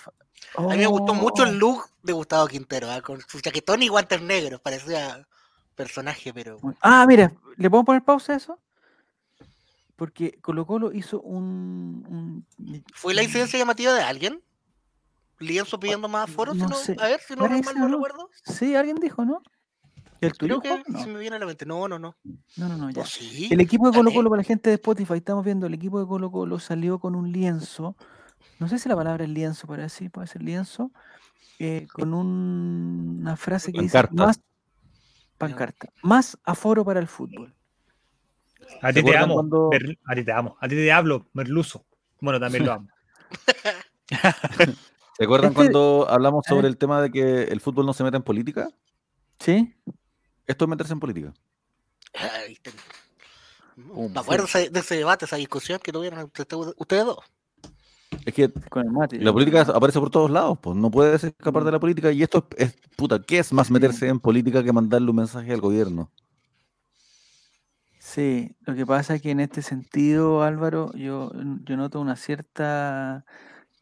A 0.56 0.62
mí 0.62 0.78
me 0.78 0.86
gustó 0.86 1.14
mucho 1.14 1.42
Oh, 1.42 1.46
el 1.46 1.58
look 1.58 1.84
de 2.02 2.12
Gustavo 2.12 2.46
Quintero, 2.46 2.90
¿ah? 2.90 3.00
con 3.02 3.20
su 3.26 3.40
chaquetón 3.40 3.82
y 3.82 3.88
guantes 3.88 4.22
negros, 4.22 4.60
parecía 4.60 5.26
personaje, 5.74 6.32
pero 6.32 6.58
Ah, 6.80 7.04
mira, 7.08 7.32
¿le 7.56 7.70
puedo 7.70 7.84
poner 7.84 8.02
pausa 8.02 8.32
a 8.34 8.36
eso? 8.36 8.58
Porque 9.96 10.38
Colo 10.40 10.64
Colo 10.64 10.92
hizo 10.92 11.20
un... 11.20 12.46
un- 12.58 12.84
¿fue 12.94 13.14
la 13.14 13.22
incidencia 13.22 13.58
llamativa 13.58 13.92
de 13.92 14.02
alguien? 14.02 14.40
¿Lienzo 15.40 15.78
pidiendo 15.78 16.08
más 16.08 16.30
si 16.30 16.36
no 16.36 16.44
no- 16.54 16.74
sé. 16.74 16.96
A 17.00 17.06
ver, 17.08 17.20
si 17.20 17.34
no 17.34 17.48
mal 17.48 17.62
no 17.76 17.88
¿no? 17.88 17.96
recuerdo. 17.96 18.30
Sí, 18.44 18.74
alguien 18.76 18.96
dijo, 18.96 19.24
¿no? 19.24 19.42
¿El 20.20 20.32
tuyo? 20.32 20.60
Creo 20.60 20.82
que? 20.82 20.90
No. 20.90 21.00
se 21.02 21.08
me 21.08 21.18
viene 21.20 21.36
a 21.36 21.38
la 21.38 21.46
mente. 21.46 21.64
No, 21.64 21.86
no, 21.86 21.98
no. 21.98 22.16
no, 22.56 22.68
no, 22.68 22.76
no, 22.76 22.90
ya. 22.90 23.02
¿O 23.02 23.06
sí? 23.06 23.48
El 23.50 23.60
equipo 23.60 23.88
de 23.90 23.96
Colo. 23.96 24.12
Colo, 24.12 24.30
para 24.30 24.42
la 24.42 24.46
gente 24.46 24.70
de 24.70 24.74
Spotify, 24.74 25.14
estamos 25.14 25.44
viendo, 25.44 25.66
el 25.66 25.74
equipo 25.74 26.00
de 26.00 26.06
Colo 26.06 26.30
Colo 26.30 26.58
salió 26.58 26.98
con 26.98 27.14
un 27.14 27.30
lienzo, 27.30 27.96
no 28.58 28.68
sé 28.68 28.78
si 28.78 28.88
la 28.88 28.96
palabra 28.96 29.24
es 29.24 29.30
lienzo, 29.30 29.66
para 29.66 29.82
decir, 29.84 30.10
puede 30.10 30.26
ser 30.26 30.42
lienzo, 30.42 30.90
eh, 31.58 31.86
con 31.92 32.14
un- 32.14 33.18
una 33.20 33.36
frase 33.36 33.72
que 33.72 33.80
dice 33.80 33.92
Pancarta. 33.98 34.26
más 34.26 34.40
pancarta, 35.38 35.88
más 36.02 36.38
aforo 36.44 36.84
para 36.84 37.00
el 37.00 37.06
fútbol. 37.08 37.54
A 38.82 38.92
¿Se 38.92 39.02
ti 39.02 39.10
te 39.10 39.16
amo, 39.16 39.34
cuando- 39.34 39.70
a 40.06 40.14
ti 40.14 40.24
te 40.24 40.32
amo, 40.32 40.56
a 40.60 40.68
ti 40.68 40.74
te 40.74 40.92
hablo, 40.92 41.28
Merluzo. 41.32 41.84
Bueno, 42.20 42.38
también 42.40 42.66
lo 42.66 42.72
amo. 42.74 42.88
¿Se 45.16 45.24
acuerdan 45.24 45.50
Este- 45.50 45.54
cuando 45.54 46.06
hablamos 46.08 46.44
¿Eh? 46.46 46.48
sobre 46.50 46.68
el 46.68 46.76
tema 46.76 47.00
de 47.02 47.10
que 47.10 47.42
el 47.44 47.60
fútbol 47.60 47.86
no 47.86 47.92
se 47.92 48.04
meta 48.04 48.16
en 48.16 48.22
política? 48.22 48.68
¿Sí? 49.40 49.74
Esto 50.46 50.64
es 50.64 50.68
meterse 50.68 50.92
en 50.92 51.00
política. 51.00 51.32
Ay, 52.14 52.56
te- 52.56 52.72
Me 53.76 54.18
acuerdo 54.20 54.44
ese- 54.46 54.70
de 54.70 54.80
ese 54.80 54.96
debate, 54.96 55.24
esa 55.24 55.36
discusión 55.36 55.78
que 55.82 55.92
tuvieron 55.92 56.18
entre 56.20 56.42
ustedes 56.42 56.74
ustedes 56.76 57.04
dos. 57.04 57.18
Es 58.24 58.34
que 58.34 58.50
Con 58.68 58.86
el 58.86 58.92
mate. 58.92 59.18
la 59.20 59.32
política 59.32 59.62
aparece 59.62 59.98
por 60.00 60.10
todos 60.10 60.30
lados, 60.30 60.58
pues 60.60 60.76
no 60.76 60.90
puedes 60.90 61.24
escapar 61.24 61.64
de 61.64 61.72
la 61.72 61.80
política. 61.80 62.10
Y 62.12 62.22
esto 62.22 62.46
es, 62.56 62.68
es- 62.74 62.76
puta, 62.96 63.20
¿qué 63.22 63.38
es 63.38 63.52
más 63.52 63.70
meterse 63.70 64.08
en 64.08 64.20
política 64.20 64.62
que 64.62 64.72
mandarle 64.72 65.10
un 65.10 65.16
mensaje 65.16 65.52
al 65.52 65.60
gobierno? 65.60 66.10
Sí, 67.98 68.56
lo 68.62 68.74
que 68.74 68.86
pasa 68.86 69.14
es 69.16 69.22
que 69.22 69.30
en 69.30 69.40
este 69.40 69.60
sentido, 69.62 70.42
Álvaro, 70.42 70.92
yo, 70.94 71.30
yo 71.64 71.76
noto 71.76 72.00
una 72.00 72.16
cierta... 72.16 73.24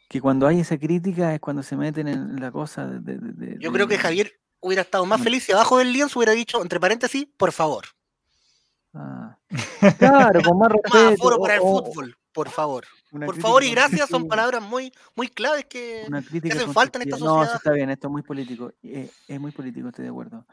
que 0.09 0.20
cuando 0.20 0.47
hay 0.47 0.61
esa 0.61 0.78
crítica 0.78 1.34
es 1.34 1.41
cuando 1.41 1.62
se 1.62 1.76
meten 1.76 2.09
en 2.09 2.41
la 2.41 2.51
cosa 2.51 2.87
de... 2.87 3.01
de- 3.01 3.18
de- 3.32 3.57
Yo 3.61 3.70
de- 3.70 3.74
creo 3.74 3.89
que 3.89 3.99
Javier 3.99 4.32
hubiera 4.61 4.82
estado 4.82 5.07
más 5.07 5.20
feliz 5.20 5.45
si 5.45 5.53
abajo 5.53 5.78
del 5.78 5.93
lienzo 5.93 6.18
hubiera 6.18 6.32
dicho, 6.32 6.61
entre 6.62 6.80
paréntesis, 6.80 7.28
por 7.37 7.53
favor. 7.53 7.84
Ah. 8.95 9.37
Claro, 9.99 10.41
con 10.43 10.59
más 10.59 10.68
Más 10.72 10.72
respeto. 10.82 11.09
aforo 11.09 11.39
para 11.39 11.55
el 11.55 11.61
o 11.62 11.64
fútbol, 11.84 12.16
por 12.32 12.49
favor. 12.49 12.84
Una 13.13 13.27
Por 13.27 13.41
favor 13.41 13.63
y 13.65 13.71
gracias 13.71 14.09
son 14.09 14.27
palabras 14.29 14.63
muy, 14.63 14.93
muy 15.15 15.29
claves 15.29 15.65
que 15.67 16.03
hacen 16.51 16.73
falta 16.73 16.99
en 16.99 17.03
esta 17.09 17.19
constructiva. 17.19 17.19
No, 17.19 17.35
sociedad. 17.41 17.57
está 17.57 17.73
bien, 17.73 17.91
esto 17.91 18.09
es 18.09 18.13
muy 18.13 18.23
político. 18.23 18.73
eh, 18.83 19.11
es 19.29 19.41
muy 19.41 19.53
político, 19.53 19.89
estoy 19.89 20.05
de 20.05 20.11
acuerdo. 20.11 20.47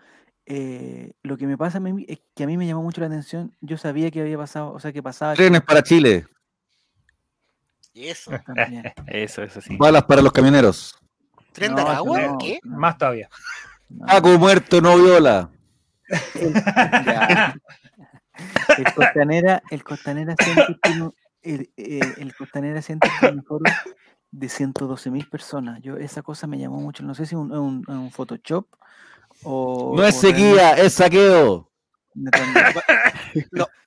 Eh, 0.46 1.14
lo 1.24 1.38
que 1.38 1.48
me 1.48 1.58
pasa 1.58 1.78
a 1.78 1.82
mí 1.82 2.06
es 2.08 2.20
que 2.36 2.44
a 2.44 2.48
mí 2.48 2.58
me 2.58 2.68
llamó 2.68 2.84
mucho 2.84 3.02
la 3.02 3.08
atención. 3.08 3.56
Yo 3.62 3.78
sabía 3.78 4.12
que 4.12 4.22
había 4.22 4.38
pasado, 4.38 4.72
o 4.74 4.80
sea, 4.80 4.92
que 4.92 5.02
pasaba 5.02 5.34
Trenes 5.36 5.62
para 5.62 5.82
Chile, 5.82 6.28
Y 7.94 8.08
eso. 8.08 8.32
también. 8.46 8.92
Eso, 9.08 9.42
eso 9.44 9.62
sí. 9.62 9.76
balas 9.78 10.04
para 10.04 10.22
los 10.22 10.32
camioneros. 10.32 10.96
¿Tren 11.54 11.72
No, 11.72 11.78
de 11.78 11.82
Aragua? 11.84 12.22
no, 12.22 12.38
¿Qué? 12.40 12.60
no, 12.64 12.78
Más 12.78 12.98
todavía. 12.98 13.30
no. 13.90 14.06
Paco 14.06 14.30
muerto 14.40 14.82
no 14.82 14.98
viola. 14.98 15.50
Ya. 17.06 17.56
El 18.78 18.94
Costanera, 18.96 19.64
el 19.72 19.84
Costanera 19.84 20.36
Center 20.38 20.78
tiene 20.82 21.10
el, 21.44 21.72
eh, 21.78 22.00
el 22.18 22.36
Costanera 22.36 22.82
Center 22.82 23.12
tiene 23.20 23.36
un 23.38 23.44
foro 23.44 23.64
de 24.32 24.50
112 24.50 25.12
mil 25.12 25.28
personas. 25.30 25.80
Yo 25.82 25.98
esa 25.98 26.22
cosa 26.24 26.48
me 26.48 26.58
llamó 26.58 26.80
mucho. 26.82 27.04
No 27.04 27.14
sé 27.16 27.26
si 27.26 27.36
es 27.36 27.40
un, 27.40 27.52
un- 27.52 27.84
un 27.88 28.12
Photoshop 28.12 28.68
o 29.44 29.94
No 29.96 30.04
es 30.06 30.16
sequía, 30.20 30.74
es 30.74 30.94
saqueo. 30.94 31.70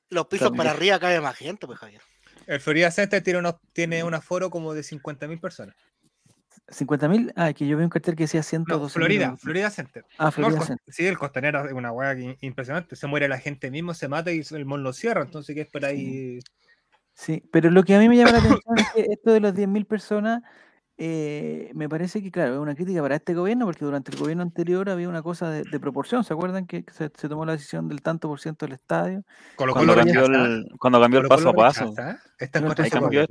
Los 0.09 0.27
pisos 0.29 0.47
También. 0.49 0.57
para 0.59 0.71
arriba 0.71 0.99
cabe 1.01 1.21
más 1.21 1.37
gente, 1.37 1.67
pues 1.67 1.79
Javier. 1.79 2.01
El 2.47 2.61
Florida 2.61 2.91
Center 2.93 3.23
tiene, 3.23 3.41
unos, 3.41 3.57
tiene 3.73 4.05
un 4.05 4.15
aforo 4.15 4.51
como 4.51 4.73
de 4.73 4.83
50.000 4.83 5.41
personas. 5.41 5.75
50 6.69 7.09
mil. 7.09 7.33
Ah, 7.37 7.53
que 7.53 7.67
yo 7.67 7.77
vi 7.77 7.85
un 7.85 7.91
cartel 7.91 8.15
que 8.17 8.25
decía 8.25 8.41
No, 8.41 8.45
112 8.45 8.93
Florida, 8.95 9.37
Florida 9.37 9.71
Center. 9.71 10.05
Ah, 10.19 10.27
No, 10.27 10.33
Florida 10.33 10.61
Center. 10.61 10.95
sí, 10.95 11.07
el 11.07 11.19
costanero 11.19 11.65
es 11.67 11.73
una 11.73 11.93
weá 11.93 12.15
impresionante. 12.41 12.95
Se 12.97 13.07
muere 13.07 13.29
la 13.29 13.39
gente 13.39 13.71
mismo, 13.71 13.95
se 13.95 14.09
mata 14.09 14.31
y 14.33 14.43
el 14.49 14.65
mall 14.65 14.83
lo 14.83 14.93
cierra. 14.93 15.23
Entonces, 15.23 15.55
¿qué 15.55 15.63
espera 15.63 15.89
ahí? 15.89 16.41
Sí, 16.41 16.47
pero 17.51 17.71
lo 17.71 17.83
que 17.83 17.95
a 17.95 17.99
mí 17.99 18.09
me 18.09 18.17
llama 18.17 18.33
la 18.33 18.39
atención 18.61 18.79
es 18.79 18.91
que 18.93 19.13
esto 19.13 19.33
de 19.33 19.41
las 19.41 19.55
10.000 19.55 19.87
personas, 19.87 20.43
eh, 20.99 21.71
me 21.75 21.89
parece 21.89 22.23
que, 22.23 22.31
claro, 22.31 22.55
es 22.55 22.61
una 22.61 22.75
crítica 22.75 23.03
para 23.03 23.17
este 23.17 23.35
gobierno, 23.35 23.67
porque 23.67 23.85
durante 23.85 24.13
el 24.13 24.19
gobierno 24.19 24.43
anterior 24.43 24.89
había 24.89 25.09
una 25.09 25.23
cosa 25.23 25.51
de, 25.51 25.63
de 25.71 25.81
proporción. 25.81 26.25
¿Se 26.25 26.33
acuerdan 26.33 26.67
que 26.67 26.85
se, 26.93 27.11
se 27.15 27.29
tomó 27.29 27.45
la 27.45 27.53
decisión 27.53 27.89
del 27.89 28.03
tanto 28.03 28.29
por 28.29 28.41
ciento 28.41 28.67
del 28.67 28.75
estadio? 28.75 29.23
Colo 29.57 29.75
Cuando 29.75 29.95
Colo 29.95 30.05
cambió 30.05 30.27
el, 30.27 30.67
cuando 30.79 31.01
cambió 31.01 31.21
el 31.21 31.29
Colo 31.29 31.37
paso 31.37 31.49
a 31.51 31.53
paso. 31.53 31.95
en 32.39 32.65
No, 32.65 32.75
Ahí 32.79 32.91
cambió. 32.91 33.27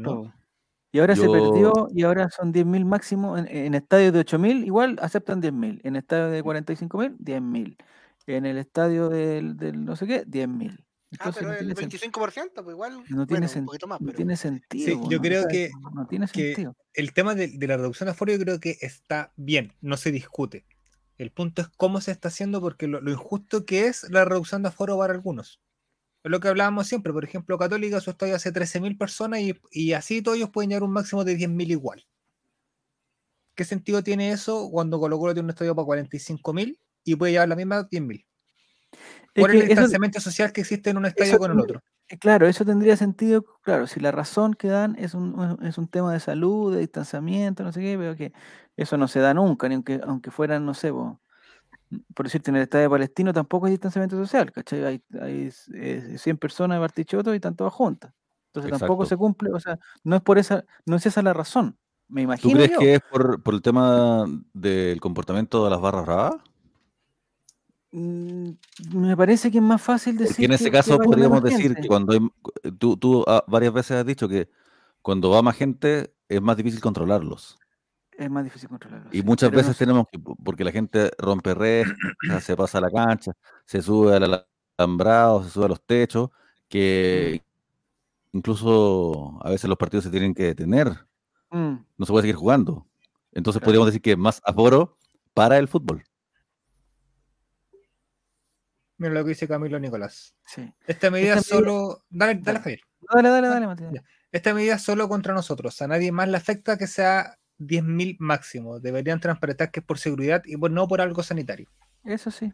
Y 0.92 1.00
ahora 1.00 1.16
se 1.16 1.28
perdió 1.28 1.90
y 1.94 2.04
ahora 2.04 2.30
son 2.30 2.54
10.000 2.54 2.86
máximo 2.86 3.38
en, 3.38 3.48
en 3.50 3.74
estadios 3.74 4.14
de 4.14 4.22
8.000, 4.22 4.66
igual 4.66 4.98
aceptan 5.02 5.42
10.000. 5.42 5.82
En 5.84 5.98
estadios 5.98 6.32
de 6.32 6.42
45.000, 6.42 7.18
10.000. 7.18 7.78
En 8.28 8.46
el 8.46 8.58
estadio 8.58 9.10
del, 9.10 9.58
del 9.58 9.84
no 9.84 9.98
sé 9.98 10.08
qué, 10.08 10.26
10.000. 10.26 10.85
Ah, 11.12 11.30
Entonces 11.30 11.36
pero 11.40 11.48
no 11.48 11.54
el 11.54 11.76
tiene, 11.76 11.76
sen- 11.76 12.12
25%, 12.12 12.64
pues 12.64 12.74
igual. 12.74 12.94
no 13.10 13.26
tiene, 13.26 13.26
bueno, 13.28 13.48
sen- 13.48 13.60
un 13.60 13.66
poquito 13.66 13.88
más, 13.88 14.02
no 14.02 14.08
pero. 14.08 14.18
tiene 14.18 14.36
sentido. 14.38 15.02
po, 15.02 15.10
yo 15.10 15.18
¿no? 15.18 15.22
creo 15.22 15.48
que- 15.48 15.70
no- 15.82 15.90
no 15.92 16.08
tiene 16.08 16.28
que 16.28 16.48
sentido. 16.56 16.76
El 16.94 17.14
tema 17.14 17.36
de, 17.36 17.48
de 17.48 17.68
la 17.68 17.78
reducción 17.78 18.08
de 18.08 18.12
aforo 18.12 18.34
yo 18.34 18.40
creo 18.40 18.60
que 18.60 18.78
está 18.82 19.32
bien, 19.36 19.74
no 19.82 19.98
se 19.98 20.12
discute. 20.12 20.66
El 21.18 21.32
punto 21.32 21.62
es 21.62 21.70
cómo 21.78 22.02
se 22.02 22.12
está 22.12 22.28
haciendo 22.28 22.60
porque 22.60 22.88
lo, 22.88 23.00
lo 23.02 23.12
injusto 23.12 23.66
que 23.66 23.88
es 23.88 24.10
la 24.10 24.26
reducción 24.26 24.62
de 24.64 24.70
aforo 24.70 24.98
para 24.98 25.14
algunos. 25.14 25.62
Es 26.24 26.32
lo 26.32 26.40
que 26.40 26.48
hablábamos 26.50 26.88
siempre. 26.88 27.14
Por 27.14 27.24
ejemplo, 27.24 27.58
Católica, 27.58 28.02
su 28.02 28.10
estadio 28.10 28.36
hace 28.36 28.52
13.000 28.52 28.98
personas 28.98 29.40
y, 29.42 29.54
y 29.72 29.94
así 29.94 30.22
todos 30.22 30.38
ellos 30.38 30.50
pueden 30.50 30.72
llegar 30.72 30.82
a 30.82 30.86
un 30.86 30.92
máximo 30.92 31.24
de 31.24 31.36
10.000 31.38 31.72
igual. 31.72 32.06
¿Qué 33.54 33.64
sentido 33.64 34.04
tiene 34.04 34.32
eso 34.32 34.70
cuando 34.72 35.00
Colo 35.00 35.18
Colo 35.18 35.34
tiene 35.34 35.46
un 35.46 35.52
estadio 35.52 35.74
para 35.76 35.86
45.000 35.86 36.78
y 37.06 37.16
puede 37.16 37.32
llevar 37.34 37.48
la 37.48 37.56
misma 37.56 37.88
10.000? 37.90 38.26
Es 39.36 39.42
¿Cuál 39.42 39.52
que 39.52 39.58
es 39.58 39.64
el 39.66 39.72
eso- 39.72 39.82
distanciamiento 39.82 40.20
social 40.22 40.52
que 40.54 40.62
existe 40.62 40.90
en 40.90 40.98
un 40.98 41.06
estadio 41.06 41.32
eso 41.34 41.40
con 41.40 41.52
el 41.52 41.60
otro? 41.60 41.82
Eh, 42.08 42.18
Claro, 42.18 42.48
eso 42.48 42.64
tendría 42.66 42.96
sentido, 42.96 43.44
claro, 43.64 43.86
si 43.88 44.00
la 44.00 44.12
razón 44.12 44.54
que 44.54 44.68
dan 44.70 44.96
es 44.98 45.14
un, 45.14 45.58
es 45.64 45.78
un 45.78 45.88
tema 45.88 46.14
de 46.14 46.20
salud, 46.20 46.74
de 46.74 46.80
distanciamiento, 46.80 47.64
no 47.64 47.72
sé 47.72 47.82
qué, 47.82 47.98
pero 47.98 48.16
que 48.16 48.32
eso 48.78 48.96
no 48.98 49.08
se 49.08 49.20
da 49.20 49.34
nunca, 49.34 49.68
ni 49.68 49.76
aunque, 49.76 50.00
aunque 50.06 50.32
fueran, 50.32 50.66
no 50.66 50.74
sé, 50.74 50.92
po, 50.92 51.20
por 52.16 52.26
decirte, 52.28 52.52
en 52.52 52.58
el 52.58 52.64
estadio 52.64 52.90
palestino 52.90 53.34
tampoco 53.34 53.66
hay 53.66 53.74
distanciamiento 53.74 54.18
social, 54.18 54.52
¿cachai? 54.52 54.84
Hay, 54.86 55.04
hay 55.20 55.52
eh, 55.74 56.16
100 56.18 56.38
personas 56.38 56.76
de 56.76 56.80
Bartichotto 56.80 57.34
y 57.34 57.38
están 57.38 57.56
todas 57.56 57.74
juntas. 57.74 58.14
Entonces 58.54 58.72
tampoco 58.80 59.06
se 59.06 59.18
cumple, 59.18 59.52
o 59.52 59.60
sea, 59.60 59.78
no 60.04 60.16
es 60.16 60.22
por 60.22 60.38
esa, 60.38 60.64
no 60.86 60.96
es 60.96 61.06
esa 61.06 61.22
la 61.22 61.34
razón, 61.34 61.78
me 62.08 62.22
¿Tú 62.22 62.26
imagino 62.26 62.56
crees 62.58 62.72
yo. 62.72 62.80
que 62.80 62.94
es 62.96 63.02
por, 63.12 63.42
por 63.44 63.54
el 63.54 63.62
tema 63.62 64.26
del 64.54 65.02
comportamiento 65.02 65.64
de 65.66 65.72
las 65.72 65.82
barras 65.82 66.06
bravas? 66.06 66.36
Mm, 67.98 68.50
Me 68.94 69.16
parece 69.16 69.50
que 69.50 69.60
es 69.60 69.64
más 69.64 69.82
fácil 69.82 70.18
decir 70.18 70.36
Porque 70.36 70.46
en 70.46 70.52
ese 70.52 70.66
que- 70.66 70.72
caso 70.72 70.98
podríamos 70.98 71.42
decir 71.42 71.62
gente. 71.74 71.82
que 71.84 71.88
cuando 71.88 72.12
hay, 72.14 72.20
tú, 72.78 72.98
tú 72.98 73.24
ah, 73.26 73.44
varias 73.48 73.72
veces 73.74 73.92
has 73.98 74.06
dicho 74.06 74.28
que 74.28 74.50
cuando 75.02 75.30
va 75.30 75.42
más 75.42 75.56
gente 75.56 76.14
es 76.28 76.42
más 76.42 76.58
difícil 76.58 76.82
controlarlos. 76.82 77.58
es 78.18 78.30
más 78.30 78.44
difícil 78.44 78.68
controlarlo. 78.70 79.10
Y 79.14 79.20
sí, 79.20 79.24
muchas 79.24 79.50
no 79.52 79.58
veces 79.58 79.78
sé. 79.78 79.86
tenemos 79.86 80.08
que, 80.12 80.20
porque 80.20 80.64
la 80.66 80.72
gente 80.74 81.10
rompe 81.18 81.54
rejas, 81.54 81.96
se 82.42 82.56
pasa 82.58 82.80
a 82.80 82.82
la 82.82 82.90
cancha, 82.92 83.32
se 83.66 83.82
sube 83.82 84.14
al 84.16 84.46
alambrado, 84.78 85.44
se 85.44 85.50
sube 85.52 85.66
a 85.66 85.70
los 85.70 85.82
techos, 85.82 86.30
que 86.68 87.42
incluso 88.34 89.38
a 89.42 89.50
veces 89.50 89.70
los 89.70 89.78
partidos 89.78 90.04
se 90.04 90.10
tienen 90.12 90.34
que 90.34 90.44
detener, 90.44 90.92
Mm. 91.52 91.76
no 91.98 92.06
se 92.06 92.12
puede 92.12 92.24
seguir 92.24 92.36
jugando. 92.36 92.86
Entonces 93.32 93.60
Claro. 93.60 93.66
podríamos 93.68 93.86
decir 93.88 94.02
que 94.02 94.12
es 94.14 94.18
más 94.18 94.42
aforo 94.44 94.98
para 95.34 95.58
el 95.58 95.68
fútbol. 95.68 96.04
Mira 98.98 99.14
lo 99.14 99.24
que 99.24 99.30
dice 99.30 99.48
Camilo 99.48 99.80
Nicolás. 99.80 100.36
Sí. 100.46 100.72
Esta 100.88 101.10
medida 101.12 101.36
Esta 101.36 101.56
medida- 101.56 101.70
solo. 101.70 102.04
Dale, 102.10 102.34
dale, 102.36 102.44
Dale. 102.44 102.60
Javier. 102.60 102.80
Dale, 103.14 103.30
dale, 103.30 103.48
dale, 103.48 103.68
Matías. 103.68 103.92
Esta 104.32 104.54
medida 104.54 104.76
es 104.76 104.82
solo 104.82 105.08
contra 105.10 105.34
nosotros. 105.34 105.82
A 105.82 105.88
nadie 105.88 106.12
más 106.12 106.28
le 106.30 106.38
afecta 106.38 106.78
que 106.78 106.88
sea 106.88 107.38
10.000 107.58 108.16
máximo. 108.20 108.80
Deberían 108.80 109.20
transparentar 109.20 109.72
que 109.72 109.80
es 109.82 109.86
por 109.86 109.98
seguridad 110.00 110.42
y 110.46 110.58
por- 110.58 110.72
no 110.72 110.88
por 110.88 111.02
algo 111.02 111.24
sanitario. 111.24 111.70
Eso 112.04 112.32
sí. 112.32 112.52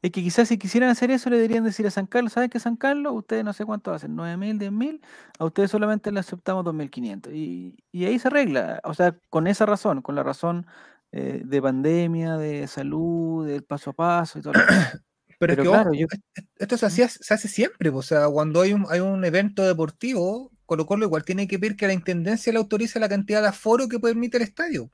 Es 0.00 0.12
que 0.12 0.22
quizás 0.22 0.46
si 0.48 0.58
quisieran 0.58 0.90
hacer 0.90 1.10
eso 1.10 1.28
le 1.28 1.36
deberían 1.36 1.64
decir 1.64 1.86
a 1.86 1.90
San 1.90 2.06
Carlos, 2.06 2.32
¿saben 2.34 2.48
qué 2.50 2.60
San 2.60 2.76
Carlos? 2.76 3.12
Ustedes 3.14 3.44
no 3.44 3.52
sé 3.52 3.64
cuánto 3.64 3.92
hacen, 3.92 4.14
9.000, 4.14 4.58
10.000, 4.58 5.00
a 5.40 5.44
ustedes 5.44 5.70
solamente 5.72 6.12
le 6.12 6.20
aceptamos 6.20 6.64
2.500. 6.64 7.32
Y, 7.34 7.76
y 7.90 8.04
ahí 8.04 8.18
se 8.20 8.28
arregla, 8.28 8.80
o 8.84 8.94
sea, 8.94 9.16
con 9.28 9.46
esa 9.48 9.66
razón, 9.66 10.02
con 10.02 10.14
la 10.14 10.22
razón 10.22 10.66
eh, 11.10 11.42
de 11.44 11.60
pandemia, 11.62 12.36
de 12.36 12.66
salud, 12.68 13.44
del 13.46 13.64
paso 13.64 13.90
a 13.90 13.92
paso 13.94 14.38
y 14.38 14.42
todo. 14.42 14.52
lo 14.54 14.60
demás. 14.60 15.00
Pero, 15.38 15.52
Pero 15.52 15.52
es 15.52 15.58
que 15.68 15.70
claro, 15.74 15.90
ojo, 15.90 15.98
yo- 16.00 16.06
es- 16.34 16.44
esto 16.58 16.76
se, 16.78 16.86
hacía, 16.86 17.08
se 17.08 17.34
hace 17.34 17.48
siempre. 17.48 17.90
O 17.90 18.02
sea, 18.02 18.28
cuando 18.28 18.60
hay 18.62 18.72
un, 18.72 18.86
hay 18.88 19.00
un 19.00 19.24
evento 19.24 19.62
deportivo, 19.66 20.50
Colo 20.64 20.86
Colo 20.86 21.04
igual 21.06 21.24
tiene 21.24 21.46
que 21.46 21.58
pedir 21.58 21.76
que 21.76 21.86
la 21.86 21.92
intendencia 21.92 22.52
le 22.52 22.58
autorice 22.58 22.98
la 22.98 23.08
cantidad 23.08 23.42
de 23.42 23.48
aforo 23.48 23.88
que 23.88 24.00
permite 24.00 24.36
el 24.38 24.42
estadio. 24.44 24.90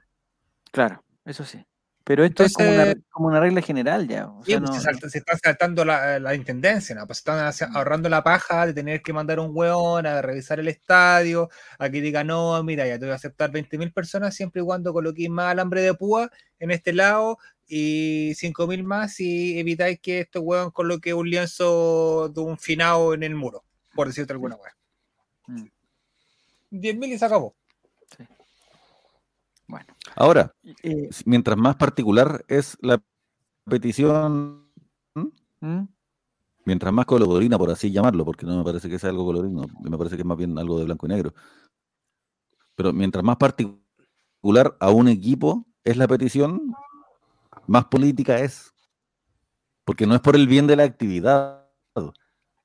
claro, 0.70 1.05
eso 1.24 1.45
sí. 1.45 1.64
Pero 2.05 2.24
esto 2.24 2.43
es 2.43 2.53
como 2.55 2.68
una, 2.68 2.82
Entonces- 2.82 3.05
como 3.11 3.28
una 3.28 3.38
regla 3.40 3.62
general 3.62 4.09
ya. 4.09 4.26
O 4.26 4.43
Sí, 4.45 4.51
sea, 4.53 4.59
pues, 4.61 4.70
no- 4.70 4.76
se, 4.76 4.82
salta- 4.82 5.09
se 5.09 5.18
está 5.18 5.38
saltando 5.38 5.84
la, 5.84 6.18
la 6.18 6.34
intendencia, 6.34 6.97
¿no? 6.97 7.07
Pues 7.07 7.18
se 7.18 7.20
están 7.20 7.47
hacia- 7.47 7.68
ahorrando 7.72 8.09
la 8.09 8.24
paja 8.24 8.66
de 8.66 8.74
tener 8.74 9.03
que 9.03 9.12
mandar 9.12 9.38
un 9.38 9.51
hueón 9.53 10.05
a 10.07 10.20
revisar 10.20 10.59
el 10.59 10.66
estadio, 10.66 11.49
a 11.78 11.88
que 11.90 12.01
diga, 12.01 12.24
no, 12.24 12.61
mira, 12.64 12.88
ya 12.88 12.99
te 12.99 13.05
voy 13.05 13.12
a 13.12 13.16
aceptar 13.16 13.53
20.000 13.53 13.93
personas 13.93 14.34
siempre 14.34 14.62
y 14.62 14.64
cuando 14.64 14.93
coloquéis 14.93 15.30
más 15.30 15.53
alambre 15.53 15.80
de 15.82 15.95
púa 15.95 16.28
en 16.59 16.72
este 16.72 16.93
lado 16.93 17.38
y 17.66 18.32
5.000 18.32 18.82
más 18.84 19.14
si 19.14 19.58
evitáis 19.58 20.00
que 20.00 20.20
este 20.20 20.38
hueón 20.38 20.70
coloque 20.70 21.14
un 21.14 21.28
lienzo 21.28 22.28
de 22.28 22.40
un 22.40 22.58
finado 22.58 23.14
en 23.14 23.22
el 23.22 23.34
muro, 23.34 23.64
por 23.94 24.06
decirte 24.06 24.32
alguna 24.32 24.56
hueá. 24.56 24.76
Mm. 25.46 25.68
10.000 26.72 27.12
y 27.14 27.18
se 27.18 27.24
acabó. 27.24 27.54
bueno. 29.66 29.86
Ahora, 30.14 30.54
eh, 30.82 31.08
mientras 31.24 31.56
más 31.56 31.76
particular 31.76 32.44
es 32.48 32.76
la 32.80 33.02
petición, 33.64 34.68
¿mm? 35.14 35.84
mientras 36.64 36.92
más 36.92 37.06
colorina, 37.06 37.58
por 37.58 37.70
así 37.70 37.90
llamarlo, 37.90 38.24
porque 38.24 38.46
no 38.46 38.58
me 38.58 38.64
parece 38.64 38.88
que 38.88 38.98
sea 38.98 39.10
algo 39.10 39.24
colorino, 39.24 39.64
me 39.82 39.96
parece 39.96 40.16
que 40.16 40.22
es 40.22 40.26
más 40.26 40.38
bien 40.38 40.58
algo 40.58 40.78
de 40.78 40.84
blanco 40.84 41.06
y 41.06 41.10
negro. 41.10 41.34
Pero 42.74 42.92
mientras 42.92 43.24
más 43.24 43.36
particular 43.36 44.76
a 44.80 44.90
un 44.90 45.08
equipo 45.08 45.66
es 45.84 45.96
la 45.96 46.08
petición, 46.08 46.74
más 47.66 47.86
política 47.86 48.38
es. 48.38 48.72
Porque 49.84 50.06
no 50.06 50.14
es 50.14 50.20
por 50.20 50.36
el 50.36 50.46
bien 50.46 50.66
de 50.66 50.76
la 50.76 50.84
actividad, 50.84 51.66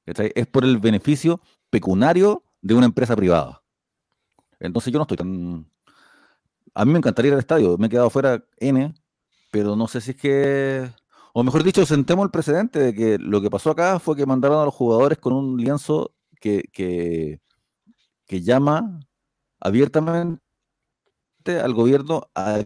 es 0.06 0.48
por 0.48 0.64
el 0.64 0.78
beneficio 0.78 1.42
pecuniario 1.70 2.44
de 2.62 2.76
una 2.76 2.86
empresa 2.86 3.16
privada. 3.16 3.64
Entonces 4.60 4.92
yo 4.92 5.00
no 5.00 5.04
estoy 5.04 5.18
tan... 5.18 5.70
A 6.74 6.86
mí 6.86 6.92
me 6.92 7.00
encantaría 7.00 7.30
ir 7.30 7.34
al 7.34 7.40
estadio, 7.40 7.78
me 7.78 7.88
he 7.88 7.90
quedado 7.90 8.10
fuera 8.10 8.44
N, 8.58 8.94
pero 9.52 9.76
no 9.76 9.88
sé 9.88 10.02
si 10.02 10.12
es 10.12 10.18
que... 10.18 10.90
O 11.34 11.44
mejor 11.44 11.64
dicho, 11.64 11.86
sentemos 11.86 12.26
el 12.26 12.32
precedente 12.32 12.80
de 12.80 12.94
que 12.94 13.18
lo 13.20 13.42
que 13.42 13.50
pasó 13.50 13.72
acá 13.72 14.00
fue 14.00 14.16
que 14.16 14.26
mandaron 14.26 14.60
a 14.60 14.66
los 14.66 14.74
jugadores 14.74 15.20
con 15.20 15.34
un 15.34 15.58
lienzo 15.58 16.16
que, 16.40 16.64
que, 16.72 17.42
que 18.26 18.42
llama 18.42 19.00
abiertamente 19.60 20.40
al 21.46 21.74
gobierno 21.74 22.30
a 22.34 22.64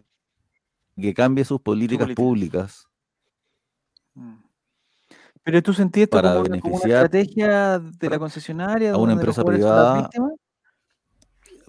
que 1.00 1.14
cambie 1.14 1.46
sus 1.46 1.62
políticas 1.62 2.06
política. 2.08 2.22
públicas 2.22 2.88
Mm. 4.14 4.36
Pero 5.44 5.64
tú 5.64 5.74
sentías 5.74 6.04
esto 6.04 6.18
Para 6.18 6.34
como, 6.36 6.42
una, 6.42 6.60
como 6.60 6.76
una 6.76 6.84
beneficiar 6.84 7.06
estrategia 7.06 7.80
de 7.80 8.10
la 8.10 8.20
concesionaria 8.20 8.92
a 8.94 8.98
una 8.98 9.14
empresa 9.14 9.44
privada. 9.44 10.10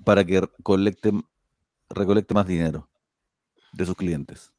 para 0.05 0.25
que 0.25 0.43
colecte, 0.62 1.12
recolecte 1.89 2.35
más 2.35 2.47
dinero 2.47 2.89
de 3.73 3.87
sus 3.87 3.95
clientes. 3.95 4.53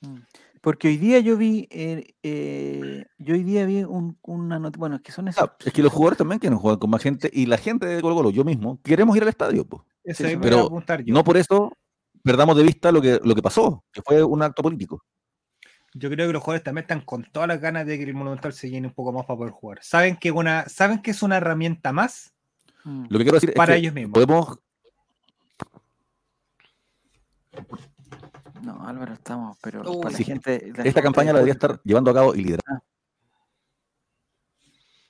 Mm. 0.00 0.16
Porque 0.62 0.88
hoy 0.88 0.96
día 0.96 1.20
yo 1.20 1.36
vi, 1.36 1.68
eh, 1.70 2.14
eh, 2.22 3.04
yo 3.18 3.34
hoy 3.34 3.44
día 3.44 3.66
vi 3.66 3.84
un- 3.84 4.18
una 4.22 4.58
nota, 4.58 4.78
bueno, 4.78 4.96
es 4.96 5.02
que 5.02 5.12
son 5.12 5.28
esas, 5.28 5.44
Ah, 5.44 5.56
es 5.64 5.72
que 5.72 5.82
los 5.82 5.92
jugadores 5.92 6.18
también 6.18 6.40
quieren 6.40 6.58
jugar 6.58 6.78
con 6.78 6.90
más 6.90 7.02
gente 7.02 7.30
y 7.32 7.46
la 7.46 7.58
gente 7.58 7.86
de 7.86 8.00
Colo 8.00 8.16
Colo, 8.16 8.30
yo 8.30 8.42
mismo, 8.42 8.80
queremos 8.82 9.14
ir 9.16 9.22
al 9.22 9.28
estadio. 9.28 9.66
Sí, 10.06 10.24
a 10.24 10.40
pero. 10.40 10.70
No 11.06 11.22
por 11.22 11.36
eso 11.36 11.72
perdamos 12.26 12.56
de 12.56 12.62
vista 12.64 12.92
lo 12.92 13.00
que, 13.00 13.20
lo 13.22 13.34
que 13.34 13.42
pasó, 13.42 13.84
que 13.92 14.02
fue 14.02 14.22
un 14.22 14.42
acto 14.42 14.62
político. 14.62 15.02
Yo 15.94 16.10
creo 16.10 16.26
que 16.26 16.32
los 16.34 16.42
jugadores 16.42 16.62
también 16.64 16.82
están 16.82 17.00
con 17.00 17.24
todas 17.32 17.48
las 17.48 17.60
ganas 17.60 17.86
de 17.86 17.96
que 17.96 18.04
el 18.04 18.12
Monumental 18.14 18.52
se 18.52 18.68
llene 18.68 18.88
un 18.88 18.92
poco 18.94 19.12
más 19.12 19.24
para 19.24 19.38
poder 19.38 19.52
jugar. 19.52 19.78
Saben 19.82 20.16
que, 20.16 20.30
una, 20.30 20.68
¿saben 20.68 21.00
que 21.00 21.12
es 21.12 21.22
una 21.22 21.36
herramienta 21.38 21.92
más 21.92 22.32
Mm. 22.84 23.06
Lo 23.10 23.18
que 23.18 23.24
quiero 23.24 23.34
decir 23.34 23.52
para 23.52 23.72
es 23.74 23.76
que 23.76 23.80
ellos 23.80 23.94
mismos? 23.94 24.12
podemos, 24.12 24.58
No, 28.62 28.86
Álvaro, 28.86 29.12
estamos, 29.14 29.58
pero 29.60 29.82
Uy. 29.90 29.96
para 30.02 30.10
la 30.12 30.16
Sí. 30.16 30.24
gente. 30.24 30.60
la 30.60 30.66
esta 30.68 30.82
gente 30.84 31.02
campaña 31.02 31.32
la 31.32 31.38
debería 31.40 31.54
estar 31.54 31.80
llevando 31.82 32.10
a 32.12 32.14
cabo 32.14 32.34
y 32.34 32.42
liderando. 32.44 32.82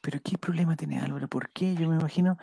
Pero 0.01 0.21
¿qué 0.25 0.39
problema 0.39 0.75
tiene 0.77 1.01
Álvaro? 1.01 1.29
¿Por 1.29 1.51
qué? 1.51 1.75
Yo 1.75 1.89
me 1.89 1.97
imagino 1.97 2.39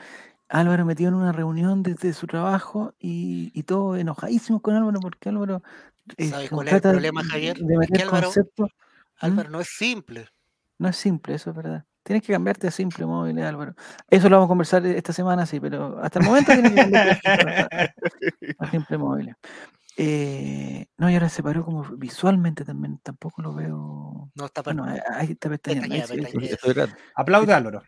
Álvaro 0.53 0.85
metido 0.85 1.09
en 1.09 1.15
una 1.15 1.31
reunión 1.31 1.81
desde 1.81 2.13
su 2.13 2.27
trabajo 2.27 2.93
y, 2.99 3.51
y 3.55 3.63
todo 3.63 3.95
enojadísimo 3.95 4.61
con 4.61 4.75
Álvaro 4.75 4.99
porque 5.01 5.29
Álvaro 5.29 5.63
eh, 6.17 6.29
¿Sabes 6.29 6.49
cuál 6.51 6.67
es 6.67 6.73
el 6.75 6.81
problema, 6.81 7.23
Javier? 7.23 7.57
de 7.57 7.73
Es 7.73 7.79
meter 7.79 7.97
que 7.97 8.03
Álvaro- 8.03 8.27
conceptos. 8.27 8.69
Álvaro, 9.17 9.49
no 9.49 9.59
es 9.61 9.69
simple. 9.69 10.27
No 10.77 10.89
es 10.89 10.95
simple, 10.95 11.33
eso 11.35 11.49
es 11.49 11.55
verdad. 11.55 11.85
Tienes 12.03 12.23
que 12.23 12.33
cambiarte 12.33 12.67
a 12.67 12.71
simple 12.71 13.05
móvil, 13.05 13.39
Álvaro. 13.39 13.73
Eso 14.09 14.29
lo 14.29 14.35
vamos 14.35 14.47
a 14.47 14.49
conversar 14.49 14.85
esta 14.85 15.11
semana, 15.13 15.45
sí, 15.45 15.59
pero 15.59 15.97
hasta 16.03 16.19
el 16.19 16.25
momento 16.25 16.51
tienes 16.51 16.71
que 16.71 16.77
cambiarte 16.77 17.09
a 17.09 17.15
simple, 17.15 17.67
a 18.59 18.71
simple 18.71 18.97
móvil. 18.97 19.35
Eh, 19.97 20.85
no, 20.97 21.09
y 21.09 21.13
ahora 21.13 21.29
se 21.29 21.41
paró 21.41 21.63
como 21.63 21.83
visualmente 21.97 22.65
también, 22.65 22.99
tampoco 23.01 23.41
lo 23.41 23.53
veo. 23.53 24.29
No 24.35 24.45
está 24.45 24.61
Bueno, 24.61 24.83
ahí 24.83 24.99
ahí 25.13 25.31
está 25.31 25.49
pestañeando. 25.49 25.95
ahí 25.95 26.01
Pestañea, 26.01 26.07
sí, 26.07 26.13
ahí 26.13 26.19
sí. 26.19 26.23
pestañea. 26.23 26.53
Estoy 26.53 26.71
acá. 26.71 26.97
Aplaude 27.15 27.53
Álvaro. 27.53 27.83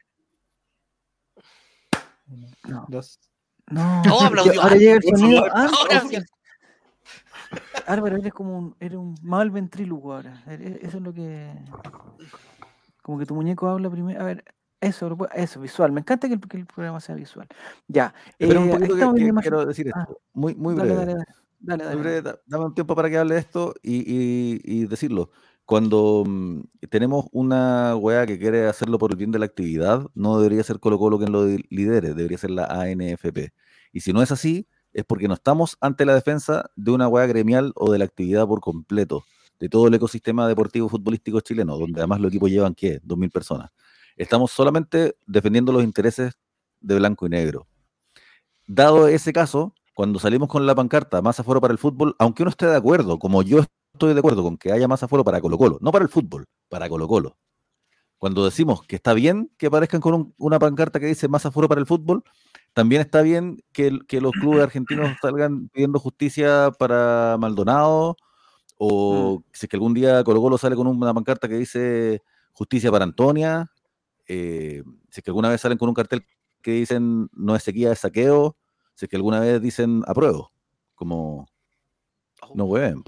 Uno, 2.28 2.48
No. 2.68 2.86
dos. 2.90 3.20
No, 3.72 4.04
No, 4.04 4.22
aplaudió 4.22 4.62
ahora 4.62 4.76
llega 4.76 4.94
el 4.96 5.02
sonido. 5.04 5.46
antes. 5.54 5.78
Ahora 5.80 6.02
sí. 6.10 6.18
Álvaro, 7.88 8.18
eres 8.18 8.34
como 8.34 8.58
un, 8.58 8.76
eres 8.80 8.98
un 8.98 9.16
mal 9.22 9.52
ventrílogo 9.52 10.14
ahora. 10.14 10.44
Eso 10.48 10.98
es 10.98 11.04
lo 11.04 11.14
que. 11.14 11.52
Como 13.02 13.20
que 13.20 13.26
tu 13.26 13.36
muñeco 13.36 13.68
habla 13.68 13.90
primero. 13.90 14.20
A 14.20 14.24
ver, 14.24 14.44
eso, 14.82 15.16
eso, 15.34 15.60
visual. 15.62 15.92
Me 15.92 16.02
encanta 16.02 16.28
que 16.28 16.34
el, 16.36 16.40
que 16.42 16.58
el 16.58 16.66
programa 16.66 17.00
sea 17.00 17.16
visual. 17.16 17.48
Ya. 17.88 18.14
Espera 18.40 18.60
un 18.60 18.70
eh, 18.70 18.72
poquito 18.88 19.14
que- 19.14 19.32
quiero 19.42 19.66
decir 19.66 19.88
esto. 19.88 20.00
Ah, 20.00 20.14
muy, 20.34 20.56
muy 20.56 20.76
dale, 20.76 20.96
breve. 20.96 21.06
dale, 21.14 21.26
dale, 21.60 21.84
dale, 21.84 21.84
Muy 21.84 21.86
dale, 21.86 21.96
breve, 22.02 22.22
dale. 22.22 22.38
da- 22.38 22.42
dame 22.48 22.66
un 22.66 22.74
tiempo 22.74 22.96
para 22.96 23.10
que 23.10 23.18
hable 23.18 23.36
de 23.36 23.40
esto 23.40 23.74
y, 23.84 23.96
y- 23.98 24.62
y 24.64 24.86
decirlo. 24.88 25.30
Cuando 25.66 26.24
mm, 26.26 26.62
tenemos 26.90 27.26
una 27.32 27.96
weá 27.96 28.26
que 28.26 28.38
quiere 28.38 28.68
hacerlo 28.68 29.00
por 29.00 29.12
el 29.12 29.18
bien 29.18 29.32
de 29.32 29.40
la 29.40 29.46
actividad, 29.46 30.06
no 30.14 30.40
debería 30.40 30.64
ser 30.64 30.80
Colo 30.80 31.00
Colo 31.00 31.18
quien 31.18 31.32
lo 31.32 31.46
lidere, 31.70 32.14
debería 32.14 32.38
ser 32.38 32.52
la 32.52 32.66
ANFP. 32.66 33.52
Y 33.92 34.02
si 34.02 34.14
no 34.14 34.22
es 34.22 34.32
así, 34.32 34.68
es 34.94 35.04
porque 35.06 35.28
no 35.28 35.34
estamos 35.34 35.78
ante 35.82 36.06
la 36.06 36.14
defensa 36.14 36.70
de 36.76 36.92
una 36.92 37.08
weá 37.08 37.26
gremial 37.26 37.74
o 37.76 37.92
de 37.92 37.98
la 38.00 38.06
actividad 38.06 38.48
por 38.48 38.62
completo, 38.62 39.26
de 39.60 39.68
todo 39.68 39.88
el 39.88 39.94
ecosistema 39.96 40.48
deportivo 40.48 40.88
futbolístico 40.88 41.42
chileno, 41.42 41.78
donde 41.78 42.00
además 42.00 42.22
los 42.22 42.30
equipos 42.30 42.50
llevan, 42.52 42.76
¿qué? 42.76 43.02
2.000 43.02 43.32
personas. 43.32 43.72
Estamos 44.16 44.52
solamente 44.52 45.18
defendiendo 45.26 45.72
los 45.72 45.84
intereses 45.84 46.34
de 46.80 46.96
blanco 46.96 47.26
y 47.26 47.30
negro. 47.30 47.68
Dado 48.68 49.08
ese 49.08 49.34
caso, 49.34 49.74
cuando 49.96 50.20
salimos 50.20 50.48
con 50.48 50.66
la 50.66 50.76
pancarta 50.76 51.22
más 51.22 51.40
aforo 51.40 51.60
para 51.60 51.72
el 51.72 51.78
fútbol, 51.78 52.16
aunque 52.20 52.44
uno 52.44 52.52
esté 52.52 52.68
de 52.68 52.76
acuerdo, 52.76 53.20
como 53.20 53.42
yo 53.42 53.64
estoy 53.96 54.14
de 54.14 54.20
acuerdo 54.20 54.44
con 54.44 54.58
que 54.58 54.72
haya 54.72 54.88
más 54.88 55.04
aforo 55.04 55.24
para 55.24 55.42
Colo 55.42 55.58
Colo, 55.58 55.78
no 55.82 55.92
para 55.92 56.04
el 56.04 56.10
fútbol, 56.10 56.46
para 56.70 56.88
Colo 56.90 57.08
Colo. 57.08 57.38
Cuando 58.18 58.46
decimos 58.46 58.82
que 58.88 58.96
está 58.96 59.14
bien 59.14 59.52
que 59.58 59.68
aparezcan 59.68 60.02
con 60.02 60.14
un- 60.14 60.34
una 60.38 60.60
pancarta 60.60 61.00
que 61.00 61.06
dice 61.08 61.28
más 61.28 61.46
aforo 61.46 61.68
para 61.68 61.82
el 61.82 61.88
fútbol, 61.88 62.24
también 62.74 63.02
está 63.02 63.22
bien 63.22 63.64
que, 63.72 63.92
los 63.92 64.32
clubes 64.34 64.64
argentinos 64.64 64.88
salgan 65.22 65.70
pidiendo 65.70 66.00
justicia 66.00 66.72
para 66.78 67.38
Maldonado, 67.40 68.18
o 68.78 69.44
si 69.54 69.66
es 69.66 69.70
que 69.70 69.78
algún 69.78 69.94
día 69.94 70.24
Colo 70.24 70.42
Colo 70.42 70.58
sale 70.58 70.76
con 70.76 70.88
una 70.88 71.14
pancarta 71.14 71.48
que 71.48 71.56
dice 71.56 72.22
justicia 72.54 72.92
para 72.92 73.06
Antonia, 73.06 73.72
eh, 74.28 74.84
si 75.10 75.20
es 75.20 75.24
que 75.24 75.30
alguna 75.32 75.50
vez 75.50 75.62
salen 75.62 75.78
con 75.78 75.90
un 75.90 75.96
cartel 75.96 76.26
que 76.62 76.72
dicen 76.72 77.30
no 77.34 77.56
es 77.56 77.64
sequía, 77.64 77.92
es 77.92 78.00
saqueo, 78.00 78.58
si 78.96 79.06
es 79.06 79.10
que 79.10 79.18
alguna 79.18 79.40
vez 79.40 79.62
dicen 79.62 80.04
apruebo, 80.08 80.52
como 80.96 81.48
no 82.54 82.66
hueven. 82.66 83.04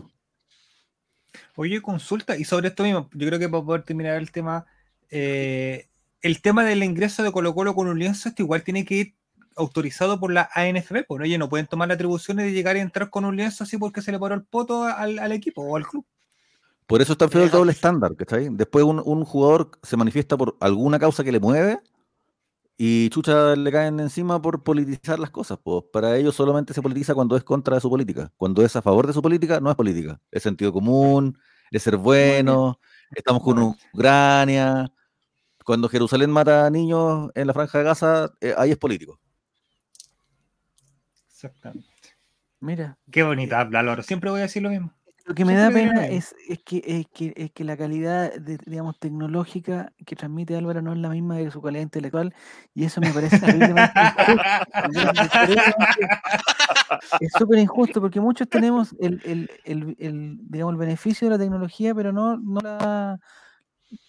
Oye, 1.60 1.82
consulta, 1.82 2.38
y 2.38 2.44
sobre 2.44 2.68
esto 2.68 2.84
mismo, 2.84 3.10
yo 3.14 3.28
creo 3.28 3.40
que 3.40 3.50
para 3.50 3.64
poder 3.64 3.82
terminar 3.82 4.18
el 4.18 4.32
tema, 4.32 4.68
eh, 5.10 5.88
el 6.22 6.40
tema 6.40 6.64
del 6.64 6.84
ingreso 6.84 7.24
de 7.24 7.32
Colo 7.32 7.56
Colo 7.56 7.74
con 7.74 7.88
un 7.88 7.98
lienzo, 7.98 8.30
esto 8.30 8.44
igual 8.44 8.62
tiene 8.62 8.86
que 8.86 8.94
ir 8.94 9.16
autorizado 9.56 10.20
por 10.20 10.32
la 10.32 10.48
ANFP, 10.54 11.06
pues, 11.08 11.18
¿no? 11.18 11.26
Ellos 11.26 11.40
no 11.40 11.50
pueden 11.50 11.66
tomar 11.66 11.88
las 11.88 11.96
atribuciones 11.96 12.46
de 12.46 12.52
llegar 12.52 12.78
y 12.78 12.82
entrar 12.82 13.10
con 13.10 13.26
un 13.26 13.36
lienzo 13.36 13.64
así 13.64 13.76
porque 13.76 14.04
se 14.04 14.12
le 14.12 14.20
paró 14.20 14.36
el 14.36 14.44
poto 14.44 14.84
al, 14.84 15.18
al 15.18 15.32
equipo 15.32 15.64
o 15.64 15.76
al 15.76 15.88
club. 15.88 16.06
Por 16.86 17.02
eso 17.02 17.14
es 17.14 17.18
tan 17.18 17.32
feo 17.32 17.42
el 17.44 17.50
Legal. 17.50 17.52
doble 17.52 17.72
estándar, 17.72 18.16
¿cachai? 18.16 18.50
Después 18.52 18.86
un, 18.86 19.02
un 19.04 19.26
jugador 19.26 19.72
se 19.82 19.98
manifiesta 19.98 20.38
por 20.38 20.58
alguna 20.60 21.00
causa 21.00 21.24
que 21.24 21.32
le 21.32 21.40
mueve 21.40 21.80
y 22.78 23.10
chucha 23.10 23.56
le 23.56 23.72
caen 23.72 24.00
encima 24.00 24.40
por 24.42 24.64
politizar 24.64 25.18
las 25.20 25.32
cosas. 25.32 25.58
Pues 25.64 25.84
para 25.92 26.16
ellos 26.16 26.36
solamente 26.36 26.74
se 26.74 26.82
politiza 26.82 27.16
cuando 27.16 27.36
es 27.36 27.44
contra 27.44 27.76
de 27.76 27.82
su 27.82 27.90
política. 27.90 28.32
Cuando 28.38 28.64
es 28.64 28.76
a 28.76 28.82
favor 28.84 29.08
de 29.08 29.14
su 29.14 29.22
política, 29.22 29.60
no 29.60 29.72
es 29.72 29.76
política. 29.76 30.22
Es 30.32 30.44
sentido 30.44 30.72
común, 30.72 31.38
es 31.72 31.82
ser 31.84 31.98
bueno, 31.98 32.80
estamos 33.16 33.42
con 33.42 33.76
Ucrania. 33.94 34.92
Cuando 35.66 35.90
Jerusalén 35.90 36.30
mata 36.30 36.66
a 36.68 36.70
niños 36.70 37.32
en 37.34 37.48
la 37.48 37.54
franja 37.54 37.80
de 37.80 37.84
Gaza, 37.84 38.32
eh, 38.42 38.54
ahí 38.58 38.72
es 38.72 38.78
político. 38.78 39.20
Exactamente. 41.30 41.88
Mira, 42.60 42.98
Qué 43.12 43.24
bonita 43.24 43.60
habla, 43.60 43.84
Loro. 43.84 44.04
Siempre 44.04 44.30
voy 44.30 44.40
a 44.40 44.44
decir 44.44 44.62
lo 44.64 44.70
mismo. 44.70 44.97
Lo 45.28 45.36
que 45.36 45.44
me 45.44 45.56
da 45.56 45.70
pena 45.70 46.06
es, 46.08 46.34
es, 46.48 46.60
que, 46.64 46.82
es, 46.86 47.06
que, 47.08 47.34
es 47.36 47.52
que 47.52 47.64
la 47.66 47.76
calidad, 47.76 48.34
de, 48.40 48.58
digamos, 48.66 48.98
tecnológica 48.98 49.92
que 50.06 50.16
transmite 50.16 50.56
Álvaro 50.56 50.82
no 50.82 50.94
es 50.94 51.00
la 51.00 51.10
misma 51.10 51.36
de 51.36 51.52
su 51.52 51.62
calidad 51.62 51.84
intelectual 51.84 52.34
y 52.74 52.86
eso 52.86 53.02
me 53.02 53.12
parece 53.14 53.46
Es 57.20 57.34
súper 57.34 57.60
injusto 57.60 58.00
porque 58.00 58.20
muchos 58.22 58.48
tenemos 58.50 58.96
el, 59.00 59.20
el, 59.26 59.50
el, 59.66 59.96
el, 60.00 60.38
digamos, 60.50 60.74
el 60.74 60.80
beneficio 60.80 61.28
de 61.28 61.38
la 61.38 61.44
tecnología, 61.44 61.94
pero 61.94 62.12
no, 62.14 62.38
no 62.38 62.62
la, 62.62 63.20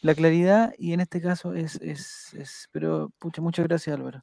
la 0.02 0.14
claridad 0.14 0.72
y 0.78 0.92
en 0.92 1.00
este 1.00 1.20
caso 1.20 1.52
es, 1.54 1.76
es, 1.82 2.32
es 2.34 2.68
pero 2.70 3.10
pucha, 3.18 3.42
muchas 3.42 3.66
gracias 3.66 3.96
Álvaro. 3.96 4.22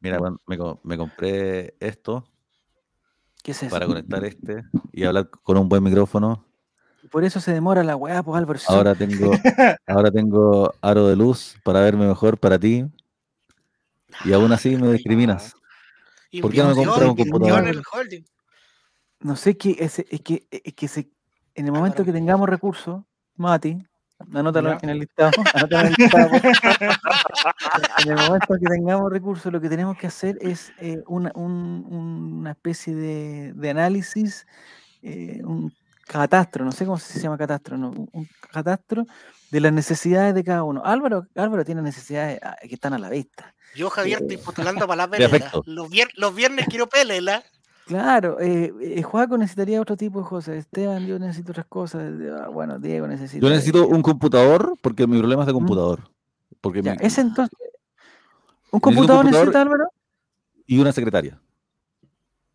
Mira, 0.00 0.18
me, 0.46 0.58
co- 0.58 0.80
me 0.84 0.96
compré 0.96 1.74
esto 1.80 2.24
¿Qué 3.44 3.50
es 3.50 3.62
eso? 3.62 3.70
para 3.70 3.86
conectar 3.86 4.24
este 4.24 4.64
y 4.90 5.04
hablar 5.04 5.28
con 5.28 5.58
un 5.58 5.68
buen 5.68 5.82
micrófono. 5.82 6.46
Por 7.10 7.24
eso 7.24 7.40
se 7.40 7.52
demora 7.52 7.84
la 7.84 7.94
weá, 7.94 8.22
pues 8.22 8.38
Álvaro. 8.38 8.58
Ahora 8.68 8.94
tengo, 8.94 9.32
ahora 9.86 10.10
tengo 10.10 10.74
aro 10.80 11.08
de 11.08 11.14
luz 11.14 11.54
para 11.62 11.80
verme 11.80 12.06
mejor 12.06 12.38
para 12.38 12.58
ti. 12.58 12.86
Y 14.24 14.32
aún 14.32 14.50
así 14.50 14.76
me 14.76 14.90
discriminas. 14.90 15.54
¿Por 16.40 16.52
qué 16.52 16.62
no 16.62 16.70
me 16.70 16.74
compras 16.74 17.02
un 17.06 17.16
computador? 17.16 17.82
No 19.20 19.36
sé 19.36 19.58
qué 19.58 19.76
es, 19.78 19.98
es 19.98 20.20
que 20.22 20.46
es 20.50 20.72
que 20.72 20.88
se, 20.88 21.10
en 21.54 21.66
el 21.66 21.72
momento 21.72 22.02
que 22.02 22.12
tengamos 22.12 22.48
recursos, 22.48 23.02
Mati, 23.36 23.86
anótalo 24.34 24.70
Ya. 24.72 24.78
en 24.82 24.88
el 24.90 24.98
listado, 25.00 25.30
anótalo 25.54 25.80
en 25.80 25.86
el 25.88 25.94
listado. 25.98 26.30
en 28.04 28.10
el 28.10 28.16
momento 28.16 28.54
que 28.60 28.66
tengamos 28.66 29.10
recursos, 29.12 29.52
lo 29.52 29.60
que 29.60 29.68
tenemos 29.68 29.96
que 29.96 30.06
hacer 30.06 30.38
es 30.40 30.72
eh, 30.78 31.02
una, 31.06 31.30
un- 31.34 31.86
una 32.40 32.50
especie 32.52 32.94
de, 32.94 33.52
de 33.54 33.70
análisis, 33.70 34.46
eh, 35.02 35.40
un 35.44 35.72
catastro, 36.06 36.64
no 36.64 36.72
sé 36.72 36.84
cómo 36.84 36.98
se 36.98 37.18
llama 37.20 37.38
catastro, 37.38 37.76
no, 37.78 37.90
un- 37.90 38.28
catastro 38.52 39.06
de 39.50 39.60
las 39.60 39.72
necesidades 39.72 40.34
de 40.34 40.44
cada 40.44 40.62
uno. 40.64 40.82
Álvaro, 40.84 41.26
Álvaro 41.36 41.64
tiene 41.64 41.80
necesidades 41.82 42.40
ah, 42.42 42.56
que 42.60 42.74
están 42.74 42.92
a 42.94 42.98
la 42.98 43.08
vista. 43.08 43.54
Yo, 43.74 43.90
Javier, 43.90 44.20
estoy 44.22 44.36
postulando 44.36 44.86
para 44.86 45.06
la 45.08 45.24
afecto. 45.26 45.62
Los, 45.66 45.88
vier- 45.90 46.10
los 46.16 46.34
viernes 46.34 46.66
quiero 46.68 46.88
pelela. 46.88 47.42
Claro, 47.86 48.40
eh, 48.40 48.72
eh, 48.80 49.02
Juaco 49.02 49.36
necesitaría 49.36 49.80
otro 49.80 49.96
tipo 49.96 50.20
de 50.22 50.26
cosas. 50.28 50.56
Esteban, 50.56 51.06
yo 51.06 51.18
necesito 51.18 51.52
otras 51.52 51.66
cosas. 51.66 52.02
ah, 52.40 52.48
Bueno, 52.48 52.78
Diego 52.78 53.06
necesita. 53.06 53.42
Yo 53.44 53.50
necesito 53.50 53.86
un 53.86 54.00
computador 54.02 54.74
porque 54.80 55.06
mi 55.06 55.18
problema 55.18 55.42
es 55.42 55.46
de 55.46 55.52
computador. 55.52 56.08
Porque 56.60 56.80
Ya, 56.82 56.92
mi- 56.92 56.98
ese 57.02 57.20
entonces. 57.20 57.58
¿Un 58.70 58.76
un 58.78 58.80
computador 58.80 59.22
computador- 59.22 59.46
necesita, 59.46 59.60
Álvaro? 59.62 59.84
Y 60.66 60.78
una 60.78 60.92
secretaria. 60.92 61.38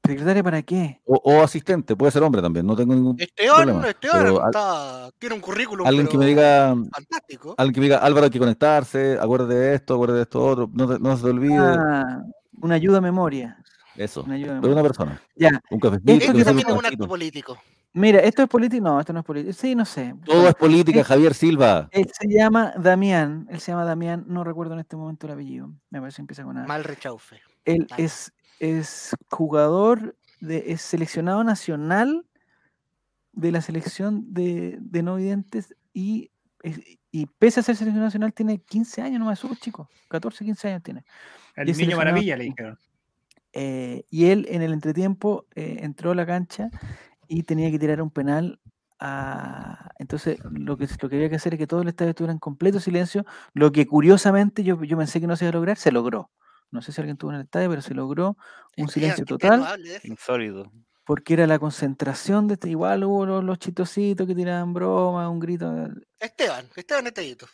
¿Secretaria 0.03 0.41
para 0.43 0.61
qué? 0.63 0.99
O, 1.05 1.21
o 1.23 1.43
asistente, 1.43 1.95
puede 1.95 2.11
ser 2.11 2.23
hombre 2.23 2.41
también, 2.41 2.65
no 2.65 2.75
tengo 2.75 2.95
ningún 2.95 3.15
Esteban, 3.19 3.55
problema. 3.57 3.89
Esteban 3.89 4.17
Pero 4.23 4.41
al- 4.41 4.49
está- 4.49 5.11
tiene 5.19 5.35
un 5.35 5.41
currículum 5.41 5.85
alguien 5.85 6.07
que 6.07 6.17
me 6.17 6.25
diga, 6.25 6.75
fantástico. 6.91 7.53
alguien 7.55 7.73
que 7.75 7.79
me 7.81 7.85
diga, 7.85 7.97
Álvaro, 7.99 8.23
hay 8.25 8.31
que 8.31 8.39
conectarse, 8.39 9.19
acuérdate 9.21 9.53
de 9.53 9.75
esto, 9.75 9.93
acuérdate 9.93 10.17
de 10.17 10.23
esto 10.23 10.43
otro, 10.43 10.69
no, 10.73 10.87
te- 10.87 10.99
no 10.99 11.15
se 11.15 11.23
te 11.23 11.29
olvide. 11.29 11.55
Ah, 11.59 12.23
una 12.59 12.73
ayuda 12.75 12.97
a 12.97 13.01
memoria. 13.01 13.61
Eso. 13.99 14.23
Una 14.23 14.35
ayuda 14.35 14.59
De 14.61 14.67
una 14.69 14.81
persona. 14.81 15.21
Ya, 15.35 15.61
Un 15.69 15.79
cafecito. 15.79 16.11
Esto 16.13 16.33
que 16.33 16.43
también 16.45 16.67
es 16.69 16.73
un 16.73 16.85
acto 16.85 17.07
político. 17.07 17.57
mira, 17.93 18.19
¿esto 18.19 18.43
es 18.43 18.47
político? 18.49 18.83
No, 18.83 18.99
esto 18.99 19.11
no 19.11 19.19
es 19.19 19.25
político. 19.25 19.53
Sí, 19.53 19.75
no 19.75 19.83
sé. 19.85 20.15
Todo 20.25 20.47
es 20.47 20.55
política, 20.55 21.03
Javier 21.03 21.33
Silva. 21.33 21.89
Él 21.91 22.09
se 22.17 22.27
llama 22.29 22.73
Damián. 22.77 23.45
Él 23.49 23.59
se 23.59 23.71
llama 23.73 23.83
Damián. 23.83 24.23
No 24.27 24.43
recuerdo 24.45 24.73
en 24.73 24.79
este 24.79 24.95
momento 24.95 25.27
el 25.27 25.33
apellido. 25.33 25.69
Me 25.89 25.99
parece 25.99 26.15
que 26.17 26.21
empieza 26.21 26.43
con 26.43 26.57
A. 26.57 26.65
Mal 26.65 26.83
rechaufe. 26.85 27.41
Él 27.65 27.87
Vale. 27.89 28.03
es, 28.05 28.31
es 28.59 29.13
jugador, 29.29 30.15
de, 30.39 30.63
es 30.71 30.81
seleccionado 30.81 31.43
nacional 31.43 32.25
de 33.33 33.51
la 33.51 33.61
selección 33.61 34.33
de, 34.33 34.77
de 34.79 35.03
no 35.03 35.15
videntes 35.15 35.75
y, 35.93 36.31
y 37.11 37.25
pese 37.37 37.59
a 37.59 37.63
ser 37.63 37.75
selección 37.75 38.03
nacional 38.03 38.33
tiene 38.33 38.59
15 38.59 39.01
años, 39.01 39.19
no 39.19 39.31
es 39.31 39.39
súper 39.39 39.57
chico, 39.57 39.89
14, 40.09 40.45
15 40.45 40.67
años 40.69 40.83
tiene. 40.83 41.03
El 41.55 41.65
niño 41.65 41.75
seleccionado- 41.75 41.97
maravilla, 41.97 42.37
le 42.37 42.43
dijeron. 42.45 42.79
Eh, 43.53 44.03
y 44.09 44.25
él 44.27 44.45
en 44.49 44.61
el 44.61 44.73
entretiempo 44.73 45.45
eh, 45.55 45.77
entró 45.81 46.11
a 46.11 46.15
la 46.15 46.25
cancha 46.25 46.69
y 47.27 47.43
tenía 47.43 47.69
que 47.71 47.79
tirar 47.79 48.01
un 48.01 48.11
penal. 48.11 48.59
a- 48.99 49.91
Entonces, 49.97 50.39
lo 50.51 50.77
que, 50.77 50.87
lo 51.01 51.09
que 51.09 51.15
había 51.15 51.29
que 51.29 51.35
hacer 51.37 51.53
es 51.53 51.57
que 51.59 51.67
todo 51.67 51.81
el 51.81 51.87
estadio 51.87 52.09
estuviera 52.11 52.33
en 52.33 52.39
completo 52.39 52.79
silencio. 52.79 53.25
Lo 53.53 53.71
que 53.71 53.87
curiosamente 53.87 54.63
yo, 54.63 54.83
yo 54.83 54.97
pensé 54.97 55.19
que 55.21 55.27
no 55.27 55.35
se 55.35 55.45
iba 55.45 55.49
a 55.49 55.53
lograr, 55.53 55.77
se 55.77 55.91
logró. 55.91 56.29
No 56.71 56.81
sé 56.81 56.91
si 56.91 57.01
alguien 57.01 57.15
estuvo 57.15 57.31
en 57.31 57.37
el 57.37 57.43
estadio, 57.43 57.69
pero 57.69 57.81
se 57.81 57.93
logró 57.95 58.37
un 58.77 58.89
silencio 58.89 59.25
total. 59.25 59.65
Insólido. 60.03 60.71
porque 61.05 61.33
era 61.33 61.47
la 61.47 61.57
concentración 61.57 62.47
de 62.47 62.53
este. 62.55 62.69
Igual 62.69 63.03
hubo 63.05 63.25
los, 63.25 63.43
los 63.43 63.57
chistositos 63.57 64.27
que 64.27 64.35
tiraban 64.35 64.73
bromas, 64.73 65.27
un 65.29 65.39
grito. 65.39 65.87
Esteban, 66.19 66.65
Esteban 66.75 67.07
Estellito. 67.07 67.47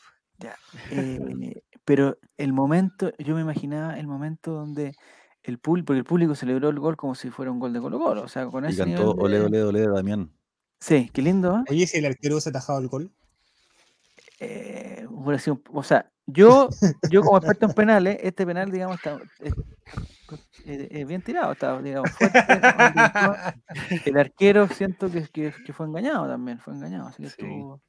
eh, 0.92 1.62
pero 1.86 2.18
el 2.38 2.52
momento, 2.54 3.12
yo 3.20 3.36
me 3.36 3.42
imaginaba 3.42 3.98
el 3.98 4.08
momento 4.08 4.52
donde 4.52 4.94
el 5.48 5.60
público, 5.60 5.88
porque 5.88 6.00
el 6.00 6.06
público 6.06 6.36
celebró 6.36 6.70
el 6.70 6.80
gol 6.80 6.98
como 6.98 7.16
si 7.16 7.30
fuera 7.30 7.52
un 7.52 7.60
gol 7.60 7.74
de 7.74 7.80
Colo 7.80 8.00
Colo. 8.00 8.22
O 8.24 8.28
sea, 8.28 8.46
con 8.48 8.66
Y 8.66 8.70
ese 8.70 8.80
cantó 8.80 9.14
nivel 9.14 9.26
Ole, 9.26 9.40
de- 9.40 9.46
ole, 9.46 9.64
ole, 9.64 9.88
Damián. 9.96 10.32
Sí, 10.80 11.10
qué 11.14 11.22
lindo, 11.22 11.58
¿eh? 11.60 11.64
Oye, 11.72 11.88
si 11.88 11.98
el 11.98 12.06
arquero 12.06 12.36
hubiese 12.36 12.50
atajado 12.50 12.80
el 12.80 12.88
gol. 12.88 13.12
Eh, 14.40 15.06
hubiera 15.10 15.40
sido 15.40 15.56
un- 15.56 15.64
o 15.78 15.84
sea, 15.84 16.12
yo, 16.28 16.70
yo 17.10 17.22
como 17.22 17.38
experto 17.38 17.66
en 17.68 17.74
penales, 17.74 18.18
este 18.22 18.46
penal, 18.46 18.70
digamos, 18.72 18.98
está, 18.98 19.18
es, 19.40 19.54
es- 20.66 20.88
es 20.92 21.08
bien 21.08 21.22
tirado, 21.22 21.52
está, 21.54 21.82
digamos, 21.82 22.12
fuerte. 22.12 22.40
El 24.06 24.18
arquero 24.18 24.68
siento 24.68 25.10
que, 25.10 25.28
que, 25.30 25.54
que 25.66 25.74
fue 25.74 25.86
engañado 25.86 26.28
también, 26.28 26.60
fue 26.60 26.74
engañado. 26.74 27.08
Así 27.08 27.24
que 27.24 27.30
Sí. 27.30 27.36
estuvo- 27.40 27.82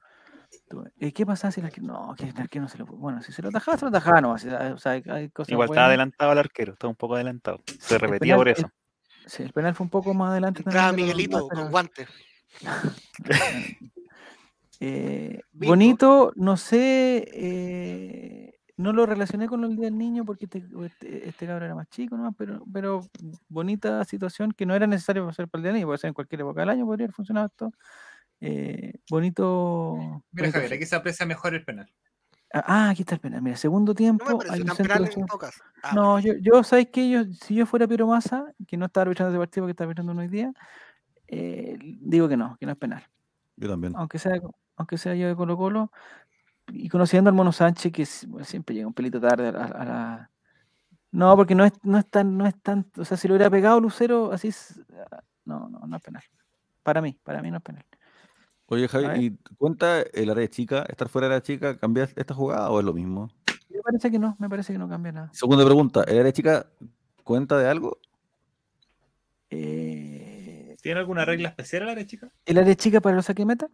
estuvo- 0.50 0.86
eh, 0.98 1.12
¿Qué 1.12 1.24
pasa 1.26 1.50
si 1.50 1.60
el 1.60 1.66
arquero.? 1.66 1.86
No, 1.86 2.14
que 2.16 2.24
el 2.28 2.36
arquero 2.38 2.62
no 2.64 2.68
se 2.68 2.78
lo. 2.78 2.86
Bueno, 2.86 3.22
si 3.22 3.32
se 3.32 3.42
lo 3.42 3.48
atajaba, 3.48 3.76
se 3.78 3.84
lo 3.84 3.88
atajaba, 3.90 4.20
no. 4.20 4.32
O 4.32 4.38
sea, 4.38 4.72
o 4.74 4.78
sea, 4.78 4.92
hay, 4.92 5.28
cosas. 5.30 5.50
Igual 5.52 5.68
estaba 5.70 5.86
adelantado 5.88 6.32
el 6.32 6.38
arquero, 6.38 6.72
estaba 6.74 6.90
un 6.90 6.96
poco 6.96 7.14
adelantado. 7.16 7.60
Se 7.80 7.94
El 7.94 8.00
repetía 8.00 8.34
penal- 8.34 8.38
por 8.38 8.48
el- 8.48 8.54
eso. 8.56 8.70
Sí, 9.26 9.42
el 9.42 9.52
penal 9.52 9.74
fue 9.74 9.84
un 9.84 9.90
poco 9.90 10.14
más 10.14 10.30
adelante. 10.30 10.62
Entraba 10.64 10.92
Miguelito 10.92 11.38
normal, 11.38 11.48
con 11.48 11.58
pero- 11.58 11.70
guantes. 11.70 12.08
Eh, 14.78 15.40
bonito, 15.54 16.32
no 16.36 16.58
sé, 16.58 17.26
eh, 17.32 18.58
no 18.76 18.92
lo 18.92 19.06
relacioné 19.06 19.48
con 19.48 19.64
el 19.64 19.74
Día 19.74 19.86
del 19.86 19.96
Niño 19.96 20.26
porque 20.26 20.44
este, 20.44 20.66
este, 20.84 21.28
este 21.30 21.46
cabro 21.46 21.64
era 21.64 21.74
más 21.74 21.88
chico, 21.88 22.14
¿no? 22.18 22.34
pero, 22.34 22.62
pero 22.70 23.00
bonita 23.48 24.04
situación 24.04 24.52
que 24.52 24.66
no 24.66 24.74
era 24.74 24.86
necesario 24.86 25.26
hacer 25.30 25.48
para 25.48 25.60
el 25.60 25.62
Día 25.62 25.68
del 25.72 25.76
Niño, 25.76 25.86
puede 25.86 25.96
ser 25.98 26.08
en 26.08 26.14
cualquier 26.14 26.42
época 26.42 26.60
del 26.60 26.68
año, 26.68 26.84
podría 26.84 27.06
haber 27.06 27.14
funcionado 27.14 27.46
esto. 27.46 27.72
Eh, 28.40 28.92
bonito. 29.10 29.94
Mira, 29.96 30.22
bonito 30.32 30.52
Javier, 30.52 30.72
aquí 30.74 30.86
se 30.86 30.96
aprecia 30.96 31.26
mejor 31.26 31.54
el 31.54 31.64
penal. 31.64 31.90
Ah, 32.52 32.64
ah, 32.66 32.90
aquí 32.90 33.02
está 33.02 33.14
el 33.16 33.20
penal. 33.20 33.42
Mira, 33.42 33.56
segundo 33.56 33.92
No 33.92 33.96
tiempo. 33.96 34.24
me 34.38 34.50
hay 34.50 34.60
un 34.60 34.66
tan 34.66 34.76
centro. 34.76 35.26
Ah, 35.82 35.92
No, 35.94 36.18
yo, 36.20 36.34
yo 36.40 36.62
sabes 36.62 36.88
que 36.90 37.08
yo, 37.10 37.24
si 37.32 37.54
yo 37.54 37.66
fuera 37.66 37.86
Piero 37.86 38.06
Massa, 38.06 38.52
que 38.66 38.76
no 38.76 38.86
estaba 38.86 39.02
arbitrando 39.02 39.30
ese 39.32 39.38
partido 39.38 39.64
porque 39.64 39.72
está 39.72 39.84
arbitrando 39.84 40.12
uno 40.12 40.22
hoy 40.22 40.28
día, 40.28 40.52
eh, 41.28 41.76
digo 41.80 42.28
que 42.28 42.36
no, 42.36 42.56
que 42.58 42.66
no 42.66 42.72
es 42.72 42.78
penal. 42.78 43.04
Yo 43.56 43.68
también. 43.68 43.94
Aunque 43.96 44.18
sea, 44.18 44.40
aunque 44.76 44.98
sea 44.98 45.14
yo 45.14 45.28
de 45.28 45.36
Colo 45.36 45.56
Colo, 45.56 45.92
y 46.68 46.88
conociendo 46.88 47.28
al 47.30 47.34
Mono 47.36 47.52
Sánchez, 47.52 47.92
que 47.92 48.06
bueno, 48.28 48.44
siempre 48.44 48.74
llega 48.74 48.86
un 48.86 48.94
pelito 48.94 49.20
tarde 49.20 49.48
a 49.48 49.52
la, 49.52 49.64
a 49.64 49.84
la- 49.84 50.30
No, 51.12 51.34
porque 51.36 51.54
no 51.54 51.64
es, 51.64 51.72
no 51.82 51.98
es 51.98 52.06
tan, 52.08 52.36
no 52.36 52.46
es 52.46 52.60
tan, 52.60 52.86
o 52.96 53.04
sea, 53.04 53.16
si 53.16 53.28
lo 53.28 53.34
hubiera 53.34 53.50
pegado 53.50 53.80
Lucero, 53.80 54.32
así 54.32 54.48
es- 54.48 54.80
ah, 55.10 55.22
no, 55.44 55.68
no, 55.68 55.80
no 55.86 55.96
es 55.96 56.02
penal. 56.02 56.22
Para 56.82 57.00
mí, 57.00 57.18
para 57.22 57.42
mí 57.42 57.50
no 57.50 57.58
es 57.58 57.62
penal. 57.62 57.84
Oye. 58.68 58.88
Javi, 58.88 59.26
¿y 59.26 59.54
cuenta 59.56 60.00
el 60.02 60.30
área 60.30 60.48
chica? 60.48 60.84
¿Estar 60.88 61.08
fuera 61.08 61.28
de 61.28 61.34
la 61.34 61.42
chica 61.42 61.78
cambia 61.78 62.04
esta 62.16 62.34
jugada 62.34 62.70
o 62.70 62.80
es 62.80 62.84
lo 62.84 62.92
mismo? 62.92 63.30
Me 63.70 63.80
parece 63.80 64.10
que 64.10 64.18
no, 64.18 64.36
me 64.40 64.48
parece 64.48 64.72
que 64.72 64.78
no 64.78 64.88
cambia 64.88 65.12
nada. 65.12 65.30
Segunda 65.32 65.64
pregunta, 65.64 66.02
¿el 66.04 66.18
área 66.18 66.32
chica 66.32 66.66
cuenta 67.22 67.58
de 67.58 67.68
algo? 67.68 67.98
Eh, 69.50 70.76
¿Tiene 70.82 70.98
alguna 71.00 71.24
regla 71.24 71.48
especial 71.50 71.86
la 71.86 71.92
área 71.92 72.06
chica? 72.06 72.28
¿El 72.44 72.58
área 72.58 72.74
chica 72.74 73.00
para 73.00 73.14
los 73.14 73.26
saque 73.26 73.46
meta? 73.46 73.68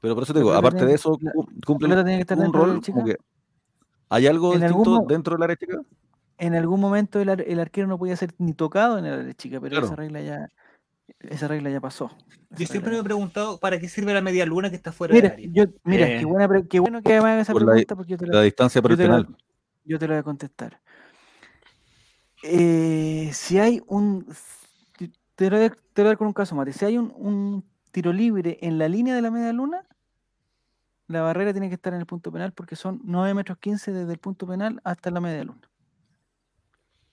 Pero 0.00 0.14
por 0.14 0.24
eso 0.24 0.32
te 0.32 0.38
La 0.40 0.44
digo, 0.44 0.54
aparte 0.54 0.78
tiene 0.78 0.90
de 0.90 0.96
eso, 0.96 1.18
la- 1.20 1.32
cu- 1.32 1.46
¿La 1.50 1.60
cumple 1.66 1.88
pelota 1.88 2.04
tiene 2.04 2.18
que 2.18 2.22
estar 2.22 2.38
un 2.38 2.52
rol 2.52 2.80
como 2.80 3.04
que... 3.04 3.16
¿Hay 4.10 4.26
algo 4.26 4.54
En 4.54 4.60
distinto 4.60 5.04
dentro 5.06 5.34
del 5.34 5.42
área 5.42 5.56
chica? 5.56 5.78
En 6.38 6.54
algún 6.54 6.80
momento 6.80 7.20
el, 7.20 7.28
ar- 7.28 7.40
el 7.46 7.60
arquero 7.60 7.86
no 7.86 7.98
podía 7.98 8.16
ser 8.16 8.34
ni 8.38 8.52
tocado 8.54 8.98
en 8.98 9.06
el 9.06 9.20
área 9.20 9.34
chica, 9.34 9.60
pero 9.60 9.78
esa 9.84 9.96
regla 9.96 10.20
ya, 10.20 10.48
esa 11.20 11.48
regla 11.48 11.70
ya 11.70 11.80
pasó. 11.80 12.10
Esa 12.50 12.56
Yo 12.60 12.66
siempre 12.66 12.92
me 12.92 12.98
he 12.98 13.02
preguntado 13.04 13.58
para 13.58 13.78
qué 13.78 13.88
sirve 13.88 14.14
la 14.14 14.20
media 14.20 14.46
luna 14.46 14.70
que 14.70 14.76
está 14.76 14.92
fuera 14.92 15.14
Mira, 15.14 15.30
del 15.30 15.38
área. 15.38 15.50
yo, 15.52 15.64
mira, 15.84 16.06
Eh. 16.08 16.18
qué, 16.20 16.24
buena, 16.24 16.48
pre- 16.48 16.66
qué 16.68 16.80
bueno 16.80 17.02
que 17.02 17.08
me 17.10 17.16
hagas 17.30 17.42
esa 17.42 17.52
Por 17.52 17.62
la- 17.62 17.72
pregunta 17.72 17.96
porque 17.96 18.10
yo 18.12 18.16
te 18.18 18.26
la, 18.26 18.34
La 18.34 18.42
distancia 18.42 18.80
por 18.82 18.90
yo 18.90 18.94
el 18.94 18.98
te 18.98 19.08
la- 19.08 19.16
penal. 19.24 19.36
yo 19.84 19.98
te 19.98 20.08
la 20.08 20.14
voy 20.14 20.20
a 20.20 20.22
contestar. 20.22 20.80
Eh, 22.42 23.30
si 23.32 23.58
hay 23.58 23.82
un. 23.86 24.26
Te 25.34 25.50
lo, 25.50 25.56
voy 25.56 25.66
a, 25.66 25.70
te 25.70 25.76
lo 25.76 25.80
voy 25.96 26.04
a 26.04 26.08
dar 26.10 26.16
con 26.18 26.26
un 26.28 26.32
caso, 26.32 26.54
Mati. 26.54 26.72
Si 26.72 26.84
hay 26.84 26.96
un, 26.98 27.12
un 27.16 27.64
tiro 27.90 28.12
libre 28.12 28.58
en 28.62 28.78
la 28.78 28.88
línea 28.88 29.14
de 29.14 29.22
la 29.22 29.30
media 29.30 29.52
luna, 29.52 29.84
la 31.08 31.22
barrera 31.22 31.52
tiene 31.52 31.68
que 31.68 31.74
estar 31.74 31.92
en 31.92 32.00
el 32.00 32.06
punto 32.06 32.30
penal 32.30 32.52
porque 32.52 32.76
son 32.76 33.00
9 33.04 33.34
metros 33.34 33.58
15 33.58 33.92
desde 33.92 34.12
el 34.12 34.18
punto 34.18 34.46
penal 34.46 34.80
hasta 34.84 35.10
la 35.10 35.20
media 35.20 35.42
luna. 35.44 35.60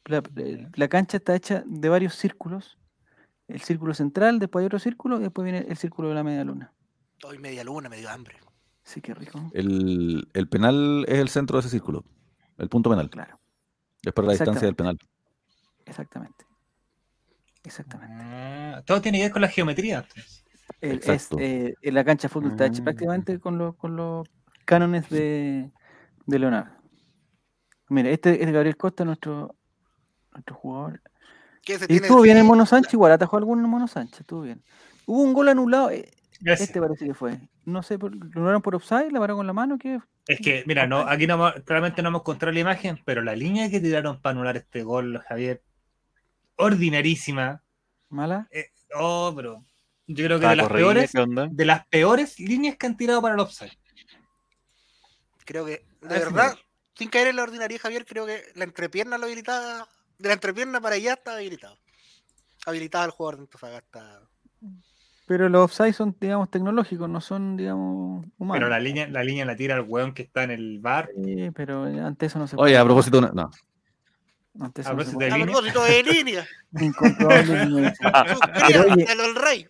La, 0.06 0.22
eh, 0.36 0.68
la 0.76 0.88
cancha 0.88 1.18
está 1.18 1.36
hecha 1.36 1.64
de 1.66 1.90
varios 1.90 2.16
círculos. 2.16 2.78
El 3.52 3.62
círculo 3.62 3.94
central, 3.94 4.40
después 4.40 4.62
hay 4.64 4.68
otro 4.68 4.80
círculo 4.80 5.20
y 5.20 5.24
después 5.24 5.44
viene 5.44 5.66
el 5.68 5.78
círculo 5.78 6.10
de 6.10 6.16
la 6.16 6.24
media 6.24 6.44
luna. 6.44 6.72
Hoy 7.24 7.38
media 7.38 7.64
luna, 7.64 7.90
medio 7.90 8.10
hambre. 8.10 8.36
Sí, 8.84 9.02
qué 9.02 9.14
rico. 9.14 9.52
El, 9.54 10.28
el 10.34 10.48
penal 10.50 11.06
es 11.08 11.20
el 11.20 11.30
centro 11.30 11.58
de 11.58 11.62
ese 11.62 11.70
círculo. 11.70 12.04
El 12.58 12.70
punto 12.70 12.90
penal. 12.90 13.10
Claro, 13.10 13.40
Es 14.04 14.14
para 14.14 14.28
la 14.28 14.34
distancia 14.34 14.66
del 14.66 14.76
penal. 14.76 14.98
exactamente. 15.86 16.46
Exactamente. 17.64 18.16
Ah, 18.18 18.82
todo 18.86 19.02
tiene 19.02 19.20
que 19.20 19.26
ver 19.26 19.32
con 19.32 19.42
la 19.42 19.48
geometría. 19.48 20.06
El- 20.80 20.92
es, 20.92 21.08
Exacto. 21.08 21.38
eh, 21.40 21.76
en 21.82 21.94
la 21.94 22.04
cancha 22.04 22.28
de 22.28 22.34
fútbol 22.34 22.52
está 22.52 22.66
hecha 22.66 22.82
Ah. 22.82 22.86
prácticamente 22.86 23.40
con, 23.40 23.58
los 23.58 23.76
con 23.76 23.96
los 23.96 24.28
cánones 24.66 25.10
de, 25.10 25.70
de 26.26 26.40
Leonardo. 26.40 26.72
Mira, 27.90 28.10
este 28.10 28.44
es 28.44 28.52
Gabriel 28.52 28.78
Costa, 28.78 29.06
nuestro, 29.06 29.56
nuestro 30.32 30.56
jugador. 30.56 31.02
¿Qué 31.64 31.78
se 31.78 31.86
Y 31.86 31.88
tiene 31.88 32.08
estuvo 32.08 32.22
bien 32.22 32.38
en 32.38 32.44
sí, 32.44 32.50
Mono 32.50 32.66
Sánchez, 32.66 32.94
igual 32.94 33.12
atajó 33.12 33.38
algún 33.38 33.60
en 33.64 33.70
Mono 33.70 33.88
Sánchez, 33.88 34.22
estuvo 34.22 34.42
bien. 34.42 34.64
Hubo 35.06 35.22
un 35.22 35.34
gol 35.34 35.50
anulado, 35.50 35.92
eh, 35.92 36.10
Gracias. 36.40 36.70
este 36.70 36.82
parece 36.82 37.06
que 37.06 37.14
fue. 37.14 37.40
No 37.66 37.84
sé, 37.84 38.00
por- 38.00 38.16
lo 38.16 38.26
anularon 38.36 38.62
por 38.62 38.76
offside, 38.76 39.12
la 39.12 39.20
paró 39.20 39.36
con 39.36 39.46
la 39.46 39.54
mano, 39.54 39.78
¿qué? 39.78 40.00
Es 40.28 40.40
que, 40.40 40.64
mira, 40.66 40.88
no, 40.88 41.00
aquí 41.00 41.28
no, 41.28 41.54
claramente 41.66 42.02
no 42.02 42.10
hemos 42.10 42.22
encontrado 42.22 42.54
la 42.54 42.60
imagen, 42.60 43.00
pero 43.06 43.22
la 43.22 43.36
línea 43.36 43.70
que 43.70 43.80
tiraron 43.80 44.22
para 44.22 44.32
anular 44.32 44.58
este 44.58 44.84
gol, 44.84 45.20
Javier, 45.28 45.62
ordinarísima. 46.58 47.64
¿Mala? 48.10 48.48
Oh, 48.96 49.34
pero 49.36 49.64
yo 50.08 50.26
creo 50.26 50.40
que 50.40 50.48
de 50.48 50.56
las 50.56 50.68
peores, 50.70 51.12
¿qué 51.12 51.20
onda? 51.20 51.48
de 51.50 51.66
las 51.66 51.88
peores 51.88 52.40
líneas 52.40 52.76
que 52.78 52.86
han 52.88 52.98
tirado 52.98 53.22
para 53.22 53.36
el 53.36 53.40
offside. 53.40 53.72
Creo 55.46 55.66
que, 55.66 55.86
de 56.02 56.08
verdad, 56.20 56.56
sin 56.96 57.10
caer 57.10 57.28
en 57.28 57.36
la 57.38 57.44
ordinaria, 57.44 57.80
Javier, 57.80 58.06
creo 58.06 58.26
que 58.26 58.44
la 58.56 58.64
entrepierna 58.64 59.18
lo 59.18 59.26
habilitaba. 59.26 59.88
De 60.22 60.28
la 60.30 60.34
entrepierna 60.36 60.80
para 60.80 60.96
allá 60.96 61.14
está 61.14 61.36
habilitado. 61.36 61.76
Habilitaba 62.68 63.06
al 63.06 63.12
jugador 63.12 63.38
de 63.38 63.42
Antofagasta. 63.42 64.22
Pero 65.26 65.50
los 65.50 65.64
offside 65.64 65.94
son, 65.94 66.16
digamos, 66.20 66.52
tecnológicos, 66.52 67.10
no 67.10 67.22
son, 67.22 67.58
digamos, 67.58 68.24
humanos. 68.38 68.60
Pero 68.60 68.70
la 68.70 68.80
línea, 68.80 69.08
la 69.08 69.24
línea 69.24 69.46
la 69.46 69.56
tira 69.56 69.76
el 69.76 69.82
weón 69.82 70.14
que 70.14 70.22
está 70.22 70.44
en 70.44 70.52
el 70.52 70.80
bar. 70.80 71.10
Sí, 71.24 71.50
pero 71.56 71.88
eh, 71.88 72.00
ante 72.02 72.28
eso 72.28 72.38
no 72.38 72.48
se 72.48 72.56
Oye, 72.60 72.78
a 72.78 72.84
propósito, 72.84 73.20
no, 73.20 73.32
no. 73.32 73.50
Ante 74.60 74.82
a 74.82 74.84
no 74.84 74.90
propósito 74.90 75.18
puede. 75.18 75.30
de 75.30 75.34
A 75.34 75.38
línea. 75.38 75.54
propósito 75.54 75.84
de 75.84 76.04
línea, 76.04 76.48
suscríbete 76.72 78.94
oye- 78.94 79.08
al 79.08 79.36
rey. 79.36 79.68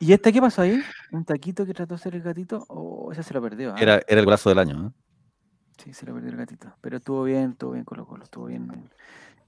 ¿Y 0.00 0.12
este 0.12 0.32
qué 0.32 0.40
pasó 0.40 0.62
ahí? 0.62 0.80
¿Un 1.12 1.24
taquito 1.24 1.64
que 1.66 1.74
trató 1.74 1.94
de 1.94 2.00
hacer 2.00 2.14
el 2.16 2.22
gatito? 2.22 2.64
¿O 2.68 3.12
ese 3.12 3.22
se 3.22 3.34
lo 3.34 3.42
perdió? 3.42 3.74
ah? 3.74 3.80
Era, 3.80 4.00
era 4.08 4.20
el 4.20 4.26
brazo 4.26 4.48
del 4.48 4.58
año. 4.58 4.88
¿eh? 4.88 4.92
Sí, 5.82 5.92
se 5.92 6.06
lo 6.06 6.14
perdió 6.14 6.30
el 6.30 6.36
gatito. 6.36 6.74
Pero 6.80 6.96
estuvo 6.96 7.22
bien, 7.24 7.52
estuvo 7.52 7.72
bien 7.72 7.84
Colo 7.84 8.06
Colo, 8.06 8.24
estuvo 8.24 8.46
bien. 8.46 8.90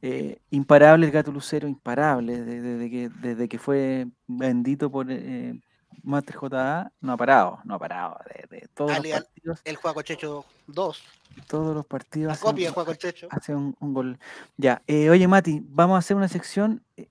Eh, 0.03 0.39
imparable 0.51 1.07
el 1.07 1.13
gato 1.13 1.31
Lucero, 1.33 1.69
imparable. 1.69 2.41
de- 2.43 2.61
Desde, 2.61 2.91
que, 2.91 3.09
desde 3.21 3.49
que 3.49 3.59
fue 3.59 4.07
bendito 4.27 4.91
por 4.91 5.07
eh, 5.11 5.61
Master 6.03 6.37
JA, 6.37 6.91
no 7.01 7.13
ha 7.13 7.17
parado, 7.17 7.59
no 7.65 7.75
ha 7.75 7.79
parado. 7.79 8.19
De, 8.49 8.57
de 8.61 8.69
todos 8.75 8.93
Ale, 8.93 9.11
los 9.11 9.21
partidos, 9.21 9.61
El 9.65 9.77
Juaco 9.77 10.03
Checho 10.03 10.45
2. 10.69 11.03
todos 11.47 11.75
los 11.75 11.85
partidos. 11.87 12.33
La 12.33 12.39
copia 12.39 12.69
de 12.69 12.73
Juaco 12.73 12.95
Checho. 12.95 13.29
hace 13.31 13.55
un, 13.55 13.77
un 13.81 13.93
gol. 13.95 14.19
Ya, 14.57 14.83
eh, 14.87 15.11
oye 15.11 15.29
Mati, 15.29 15.61
vamos 15.69 15.97
a 15.97 15.99
hacer 15.99 16.17
una 16.17 16.29
sección. 16.29 16.83
eh, 16.97 17.09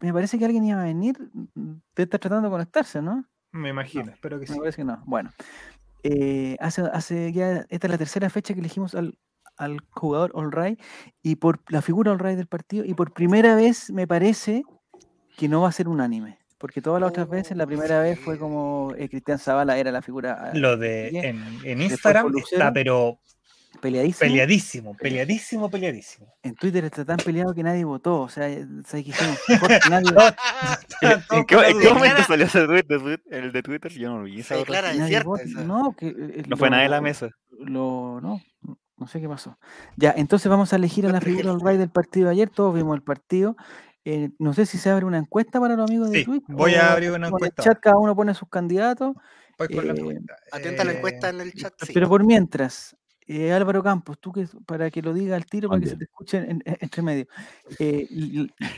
me 0.00 0.12
parece 0.12 0.36
que 0.36 0.44
alguien 0.44 0.64
iba 0.64 0.80
a 0.80 0.84
venir. 0.84 1.16
Te 1.94 2.02
estás 2.02 2.18
tratando 2.18 2.48
de 2.48 2.52
conectarse, 2.52 3.00
¿no? 3.00 3.24
Me 3.52 3.68
imagino, 3.68 4.10
espero 4.10 4.40
que 4.40 4.46
sí. 4.48 4.54
Me 4.54 4.58
parece 4.58 4.78
que 4.78 4.84
no. 4.84 5.00
Bueno, 5.06 5.30
eh, 6.02 6.56
hace, 6.58 6.82
hace 6.92 7.30
ya, 7.32 7.64
esta 7.68 7.86
es 7.86 7.90
la 7.92 7.98
tercera 7.98 8.28
fecha 8.28 8.52
que 8.54 8.58
elegimos 8.60 8.96
al, 8.96 9.16
al 9.62 9.80
jugador 9.90 10.32
All 10.34 10.52
Right 10.52 10.80
y 11.22 11.36
por 11.36 11.60
la 11.68 11.82
figura 11.82 12.12
All 12.12 12.18
Right 12.18 12.36
del 12.36 12.46
partido 12.46 12.84
y 12.84 12.94
por 12.94 13.12
primera 13.12 13.54
vez 13.54 13.90
me 13.90 14.06
parece 14.06 14.64
que 15.36 15.48
no 15.48 15.62
va 15.62 15.68
a 15.68 15.72
ser 15.72 15.88
unánime. 15.88 16.38
porque 16.58 16.80
todas 16.80 17.00
las 17.00 17.10
otras 17.10 17.28
veces, 17.28 17.56
la 17.56 17.66
primera 17.66 18.00
vez 18.00 18.20
fue 18.20 18.38
como 18.38 18.92
eh, 18.96 19.08
Cristian 19.08 19.38
Zavala 19.38 19.78
era 19.78 19.90
la 19.90 20.00
figura 20.02 20.38
ah, 20.40 20.50
Lo 20.54 20.76
de 20.76 21.08
en, 21.64 21.82
Instagram 21.82 22.32
está, 22.38 22.72
pero 22.72 23.18
peleadísima. 23.80 24.28
peleadísimo, 24.28 24.96
peleadísimo, 24.96 25.70
peleadísimo. 25.70 26.32
En 26.42 26.54
Twitter 26.54 26.84
está 26.84 27.04
tan 27.04 27.16
peleado 27.16 27.52
que 27.52 27.64
nadie 27.64 27.84
votó. 27.84 28.20
O 28.20 28.28
sea, 28.28 28.48
¿sabes 28.86 29.06
qué 29.06 29.12
nadie, 29.90 30.10
¿En 31.30 31.44
qué, 31.46 31.54
en 31.56 31.80
qué 31.80 31.88
momento 31.92 32.22
salió 32.22 32.46
ese 32.46 32.64
tweet? 32.66 32.84
de 32.84 32.98
Twitter? 32.98 33.22
El 33.30 33.50
de 33.52 33.62
Twitter 33.62 33.92
yo 33.92 34.10
no 34.10 34.18
lo 34.18 34.24
vi. 34.24 34.40
esa 34.40 34.56
declara 34.56 34.88
nadie 34.88 35.00
desierta. 35.00 35.28
vota. 35.28 35.42
esa. 35.42 35.64
No, 35.64 35.96
que, 35.98 36.08
eh, 36.08 36.42
No 36.46 36.56
fue 36.56 36.70
nadie 36.70 36.84
de 36.84 36.90
la 36.90 37.00
mesa. 37.00 37.30
Lo, 37.58 38.20
no, 38.20 38.40
no 39.02 39.08
sé 39.08 39.20
qué 39.20 39.28
pasó. 39.28 39.58
Ya, 39.96 40.12
entonces 40.16 40.48
vamos 40.48 40.72
a 40.72 40.76
elegir 40.76 41.06
a 41.06 41.10
la 41.12 41.20
figura 41.20 41.50
del 41.50 41.60
Ray 41.60 41.76
del 41.76 41.90
partido 41.90 42.26
de 42.26 42.32
ayer. 42.32 42.48
Todos 42.50 42.74
vimos 42.74 42.94
el 42.96 43.02
partido. 43.02 43.56
Eh, 44.04 44.30
no 44.38 44.52
sé 44.54 44.64
si 44.66 44.78
se 44.78 44.90
abre 44.90 45.04
una 45.04 45.18
encuesta 45.18 45.60
para 45.60 45.76
los 45.76 45.88
amigos 45.88 46.10
de 46.10 46.18
Sí, 46.20 46.24
Twitch. 46.24 46.44
voy 46.48 46.74
a 46.74 46.92
abrir 46.92 47.10
una 47.10 47.16
en 47.18 47.22
el 47.24 47.28
encuesta 47.34 47.62
chat 47.62 47.78
cada 47.80 47.96
uno 47.98 48.16
pone 48.16 48.34
sus 48.34 48.48
candidatos. 48.48 49.14
Voy 49.58 49.68
con 49.68 49.86
la 49.86 49.92
Eh, 49.92 49.96
encuesta. 49.98 50.36
Atenta 50.52 50.82
a 50.82 50.84
la 50.86 50.92
Eh, 50.92 50.96
encuesta 50.96 51.28
en 51.28 51.40
el 51.40 51.52
chat. 51.52 51.74
sí. 51.78 51.92
Pero 51.92 52.08
por 52.08 52.24
mientras, 52.24 52.96
eh, 53.26 53.52
Álvaro 53.52 53.82
Campos, 53.82 54.18
tú 54.18 54.32
que 54.32 54.48
para 54.66 54.90
que 54.90 55.02
lo 55.02 55.12
diga 55.12 55.36
al 55.36 55.46
tiro, 55.46 55.68
para 55.68 55.80
que 55.80 55.86
se 55.86 55.96
te 55.96 56.04
escuche 56.04 56.38
en- 56.38 56.62
en- 56.64 56.76
entre 56.80 57.02
medio. 57.02 57.26
Eh, 57.78 58.08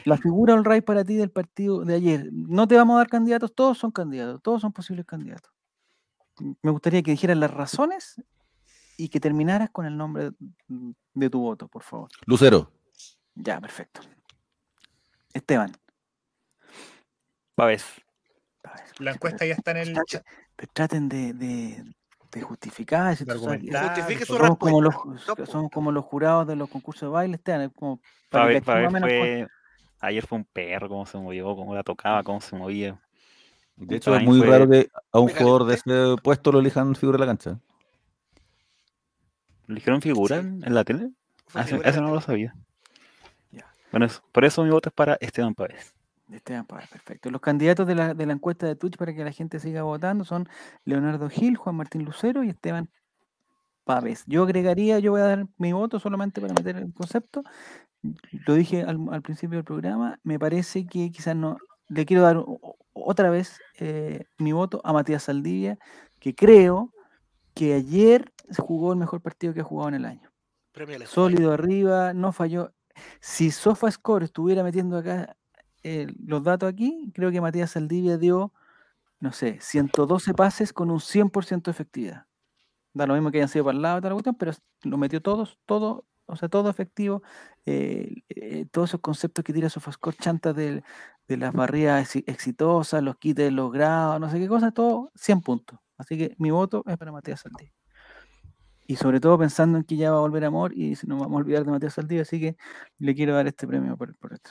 la 0.05 0.16
figura 0.18 0.55
all 0.55 0.64
right 0.64 0.85
para 0.85 1.05
ti 1.05 1.14
del 1.16 1.31
partido 1.31 1.85
de 1.85 1.95
ayer. 1.95 2.29
No 2.33 2.66
te 2.68 2.77
vamos 2.77 2.95
a 2.95 2.99
dar 2.99 3.09
candidatos, 3.09 3.55
todos 3.55 3.79
son 3.79 3.91
candidatos, 3.93 4.43
todos 4.43 4.61
son 4.61 4.72
posibles 4.72 5.07
candidatos. 5.07 5.53
M- 6.41 6.55
Me 6.62 6.70
gustaría 6.70 7.03
que 7.03 7.12
dijeras 7.12 7.37
las 7.39 7.51
razones 7.51 8.22
y 8.97 9.09
que 9.09 9.21
terminaras 9.21 9.71
con 9.71 9.87
el 9.87 9.97
nombre 9.97 10.31
mm, 10.69 10.91
de 11.15 11.31
tu 11.31 11.41
voto, 11.41 11.69
por 11.69 11.83
favor. 11.83 12.09
Lucero. 12.27 12.71
Ya, 13.35 13.61
perfecto. 13.61 14.01
Esteban. 15.33 15.73
Pavés. 17.55 17.85
La 18.99 19.13
encuesta 19.13 19.45
ya 19.45 19.55
está 19.55 19.73
en 19.73 19.77
el 19.79 19.95
traten- 19.95 20.05
chat. 20.07 20.27
traten 20.73 21.09
de, 21.09 21.33
de, 21.35 21.85
de 22.33 22.43
justificar. 22.43 23.15
si. 23.17 23.25
Justifique 23.25 24.25
su 24.25 24.37
somos 24.37 24.59
como, 24.59 24.81
los, 24.81 24.95
somos 25.49 25.71
como 25.71 25.93
los 25.93 26.05
jurados 26.05 26.47
de 26.47 26.57
los 26.57 26.69
concursos 26.71 27.03
de 27.03 27.13
baile, 27.13 27.37
Esteban. 27.37 27.63
Es 27.63 27.73
como 27.75 28.01
para 28.31 28.53
que 28.53 28.63
Pavés, 28.63 28.91
fue. 29.01 29.49
Ayer 30.01 30.27
fue 30.27 30.39
un 30.39 30.45
perro, 30.45 30.89
cómo 30.89 31.07
se 31.07 31.17
movió, 31.19 31.55
cómo 31.57 31.75
la 31.75 31.83
tocaba, 31.83 32.23
cómo 32.23 32.41
se 32.41 32.57
movía. 32.57 33.01
De 33.77 33.97
hecho, 33.97 34.15
es 34.15 34.23
muy 34.23 34.39
fue- 34.39 34.49
raro 34.49 34.69
que 34.69 34.89
a 35.13 35.19
un 35.19 35.29
jugador 35.29 35.65
de 35.67 35.75
ese 35.75 36.17
puesto 36.23 36.53
lo 36.53 36.61
elijan 36.61 36.95
figura 36.95 37.17
de 37.19 37.21
la 37.21 37.27
cancha. 37.27 37.59
¿Le 39.67 39.77
dijeron 39.77 40.03
figura 40.03 40.41
Sí. 40.43 40.47
en 40.49 40.75
la 40.75 40.85
tele? 40.85 41.11
Ah, 41.55 41.65
sí, 41.67 41.77
eso 41.85 42.01
no 42.01 42.15
lo 42.15 42.21
sabía. 42.21 42.55
Ya. 43.53 43.67
Bueno, 43.91 44.07
eso- 44.07 44.23
por 44.33 44.45
eso 44.45 44.62
mi 44.65 44.71
voto 44.71 44.89
es 44.89 44.95
para 44.95 45.17
Esteban 45.21 45.55
Pavés. 45.55 45.95
Esteban 46.31 46.65
Pavés, 46.67 46.89
perfecto. 46.89 47.31
Los 47.31 47.41
candidatos 47.41 47.87
de 47.87 47.95
la, 47.95 48.15
de 48.15 48.27
la 48.27 48.33
encuesta 48.33 48.67
de 48.67 48.77
Twitch 48.77 48.97
para 48.97 49.15
que 49.15 49.25
la 49.25 49.33
gente 49.33 49.61
siga 49.61 49.83
votando 49.83 50.25
son 50.25 50.49
Leonardo 50.85 51.29
Gil, 51.29 51.57
Juan 51.57 51.77
Martín 51.77 52.05
Lucero 52.05 52.43
y 52.43 52.49
Esteban 52.49 52.89
Pavés. 53.85 54.25
Yo 54.27 54.43
agregaría, 54.45 54.99
yo 54.99 55.12
voy 55.12 55.21
a 55.21 55.25
dar 55.25 55.47
mi 55.59 55.73
voto 55.73 56.01
solamente 56.01 56.41
para 56.41 56.55
meter 56.55 56.77
el 56.77 56.93
concepto. 56.95 57.43
Lo 58.47 58.55
dije 58.55 58.83
al, 58.83 58.99
al 59.12 59.23
principio 59.23 59.57
del 59.59 59.65
programa, 59.65 60.19
me 60.25 60.39
parece 60.39 60.87
que 60.87 61.11
quizás 61.11 61.37
no. 61.37 61.59
Le 61.89 62.07
quiero 62.07 62.23
dar 62.23 62.43
otra 62.95 63.29
vez 63.29 63.61
eh, 63.79 64.25
mi 64.39 64.53
voto 64.53 64.81
a 64.85 64.93
Matías 64.95 65.25
Saldivia, 65.25 65.79
que 66.19 66.35
creo 66.35 66.91
que 67.55 67.75
ayer 67.75 68.33
jugó 68.59 68.93
el 68.93 68.99
mejor 68.99 69.21
partido 69.21 69.55
que 69.55 69.61
ha 69.61 69.65
jugado 69.65 69.89
en 69.91 69.95
el 69.97 70.05
año. 70.05 70.31
Sólido 71.07 71.53
arriba, 71.53 72.13
no 72.13 72.33
falló. 72.33 72.73
Si 73.21 73.51
SofaScore 73.51 74.25
estuviera 74.25 74.63
metiendo 74.63 74.99
acá 74.99 75.37
eh, 75.83 76.07
los 76.25 76.43
datos 76.43 76.69
aquí, 76.69 77.11
creo 77.15 77.31
que 77.31 77.41
Matías 77.41 77.71
Saldivia 77.73 78.19
dio, 78.19 78.53
no 79.21 79.33
sé, 79.33 79.59
112 79.61 80.35
pases 80.35 80.73
con 80.73 80.91
un 80.91 81.01
100% 81.01 81.63
de 81.65 81.71
efectividad. 81.71 82.27
Da 82.93 83.07
lo 83.07 83.15
mismo 83.15 83.31
que 83.31 83.39
hayan 83.39 83.49
sido 83.49 83.65
para 83.65 83.77
el 83.77 83.83
lado, 83.83 83.99
toda 84.01 84.11
la 84.11 84.15
cuestión, 84.15 84.35
pero 84.37 84.53
lo 84.85 84.99
metió 84.99 85.21
todos, 85.21 85.59
todo, 85.67 86.07
o 86.27 86.37
sea, 86.37 86.49
todo 86.49 86.71
efectivo. 86.71 87.23
eh, 87.67 88.23
eh, 88.29 88.67
todos 88.71 88.91
esos 88.91 89.01
conceptos 89.01 89.45
que 89.45 89.53
tira 89.53 89.69
SofaScore, 89.71 90.17
chantas 90.19 90.55
de, 90.55 90.83
de 91.27 91.37
las 91.37 91.53
barridas 91.53 92.15
exi- 92.15 92.25
exitosas, 92.27 93.03
los 93.03 93.17
quites 93.17 93.53
logrados, 93.53 94.21
no 94.21 94.31
sé 94.31 94.39
qué 94.39 94.47
cosa, 94.49 94.71
todo 94.71 95.11
100 95.15 95.41
puntos. 95.41 95.79
Así 95.97 96.19
que 96.19 96.35
mi 96.39 96.51
voto 96.51 96.83
es 96.87 96.97
para 96.97 97.13
Matías 97.13 97.41
Saldivia. 97.41 97.73
Y 98.87 98.97
sobre 98.97 99.21
todo 99.21 99.39
pensando 99.39 99.79
en 99.79 99.85
que 99.85 99.97
ya 99.97 100.11
va 100.11 100.19
a 100.19 100.21
volver 100.21 100.45
amor 100.45 100.73
y 100.75 100.95
si 100.97 101.07
no 101.07 101.17
vamos 101.17 101.35
a 101.35 101.39
olvidar 101.39 101.65
de 101.65 101.71
Matías 101.71 101.95
Saldivia, 101.95 102.23
así 102.23 102.39
que 102.41 102.57
le 102.99 103.15
quiero 103.15 103.35
dar 103.35 103.47
este 103.47 103.67
premio 103.67 103.97
por, 103.97 104.17
por 104.19 104.35
esto. 104.35 104.51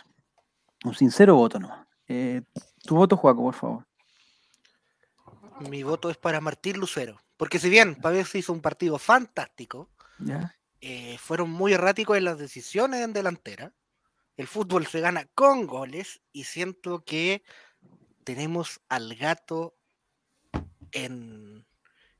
Un 0.86 0.96
sincero 0.96 1.36
voto, 1.36 1.60
¿no? 1.60 1.88
Eh, 2.08 2.41
tu 2.84 2.96
voto, 2.96 3.16
Juaco, 3.16 3.41
por 3.41 3.54
favor. 3.54 3.88
Mi 5.70 5.84
voto 5.84 6.10
es 6.10 6.18
para 6.18 6.41
Martín 6.41 6.78
Lucero. 6.78 7.20
Porque 7.38 7.60
si 7.60 7.70
bien 7.70 7.96
Pavés 7.96 8.34
hizo 8.36 8.54
un 8.54 8.62
partido 8.62 8.98
fantástico, 8.98 9.89
¿Ya? 10.20 10.56
eh, 10.82 11.18
fueron 11.18 11.50
muy 11.50 11.74
erráticos 11.74 12.18
en 12.18 12.26
las 12.26 12.38
decisiones 12.38 13.02
en 13.02 13.14
delantera. 13.14 13.74
El 14.36 14.48
fútbol 14.48 14.88
se 14.88 15.00
gana 15.00 15.26
con 15.36 15.68
goles 15.68 16.22
y 16.32 16.46
siento 16.46 17.04
que 17.04 17.44
tenemos 18.24 18.82
al 18.89 19.16
gato 19.16 19.76
en, 20.94 21.66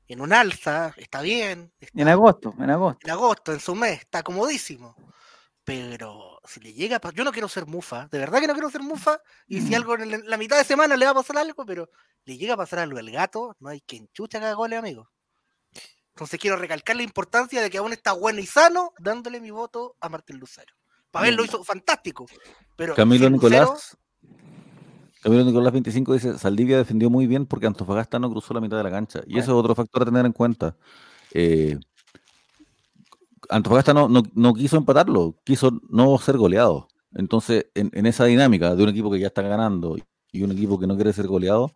en 0.08 0.20
un 0.20 0.32
alza, 0.32 0.92
está 0.96 1.22
bien, 1.22 1.72
está 1.80 2.00
En 2.02 2.08
agosto, 2.08 2.54
en 2.58 2.70
agosto. 2.70 2.98
en 3.06 3.10
agosto, 3.10 3.52
en 3.52 3.60
su 3.60 3.74
mes, 3.74 4.00
está 4.00 4.22
comodísimo. 4.22 4.94
Pero 5.64 6.40
si 6.44 6.60
le 6.60 6.74
llega 6.74 6.96
a 6.96 7.00
pasar, 7.00 7.14
yo 7.16 7.24
no 7.24 7.32
quiero 7.32 7.48
ser 7.48 7.64
mufa, 7.66 8.06
de 8.10 8.18
verdad 8.18 8.38
que 8.40 8.46
no 8.46 8.52
quiero 8.52 8.68
ser 8.70 8.82
mufa, 8.82 9.18
y 9.46 9.60
si 9.62 9.70
Mm. 9.70 9.74
algo 9.76 9.94
en 9.98 10.28
la- 10.28 10.36
mitad 10.36 10.58
de 10.58 10.64
semana 10.64 10.94
le 10.96 11.06
va 11.06 11.12
a 11.12 11.14
pasar 11.14 11.38
algo, 11.38 11.64
pero 11.64 11.88
le 12.26 12.36
llega 12.36 12.52
a 12.54 12.56
pasar 12.58 12.80
algo 12.80 12.98
al 12.98 13.10
gato, 13.10 13.56
no 13.60 13.70
hay 13.70 13.80
quien 13.80 14.08
chucha 14.12 14.38
que 14.38 14.44
haga 14.44 14.54
goles, 14.54 14.78
amigo. 14.78 15.10
Entonces 16.08 16.38
quiero 16.38 16.56
recalcar 16.56 16.96
la 16.96 17.02
importancia 17.02 17.62
de 17.62 17.70
que 17.70 17.78
aún 17.78 17.92
está 17.92 18.12
bueno 18.12 18.40
y 18.40 18.46
sano, 18.46 18.92
dándole 18.98 19.40
mi 19.40 19.50
voto 19.50 19.96
a 20.00 20.08
Martín 20.08 20.38
Lucero. 20.38 20.74
Pavel 21.10 21.34
lo 21.34 21.42
Bien. 21.42 21.54
hizo 21.54 21.64
fantástico, 21.64 22.26
pero 22.76 22.94
Camilo 22.94 23.30
Nicolás. 23.30 23.96
Camilo 25.24 25.42
Nicolás 25.42 25.72
25 25.72 26.12
dice, 26.12 26.38
Saldivia 26.38 26.76
defendió 26.76 27.08
muy 27.08 27.26
bien 27.26 27.46
porque 27.46 27.66
Antofagasta 27.66 28.18
no 28.18 28.30
cruzó 28.30 28.52
la 28.52 28.60
mitad 28.60 28.76
de 28.76 28.82
la 28.82 28.90
cancha. 28.90 29.22
Y 29.26 29.38
eso 29.38 29.52
es 29.52 29.56
otro 29.56 29.74
factor 29.74 30.02
a 30.02 30.04
tener 30.04 30.26
en 30.26 30.32
cuenta. 30.32 30.76
Eh, 31.32 31.78
Antofagasta 33.48 33.94
no, 33.94 34.06
no, 34.06 34.22
no 34.34 34.52
quiso 34.52 34.76
empatarlo, 34.76 35.34
quiso 35.42 35.80
no 35.88 36.18
ser 36.18 36.36
goleado. 36.36 36.88
Entonces, 37.14 37.68
en, 37.74 37.90
en 37.94 38.04
esa 38.04 38.26
dinámica 38.26 38.76
de 38.76 38.82
un 38.82 38.90
equipo 38.90 39.10
que 39.10 39.18
ya 39.18 39.28
está 39.28 39.40
ganando 39.40 39.96
y 40.30 40.42
un 40.42 40.52
equipo 40.52 40.78
que 40.78 40.86
no 40.86 40.94
quiere 40.94 41.14
ser 41.14 41.26
goleado, 41.26 41.72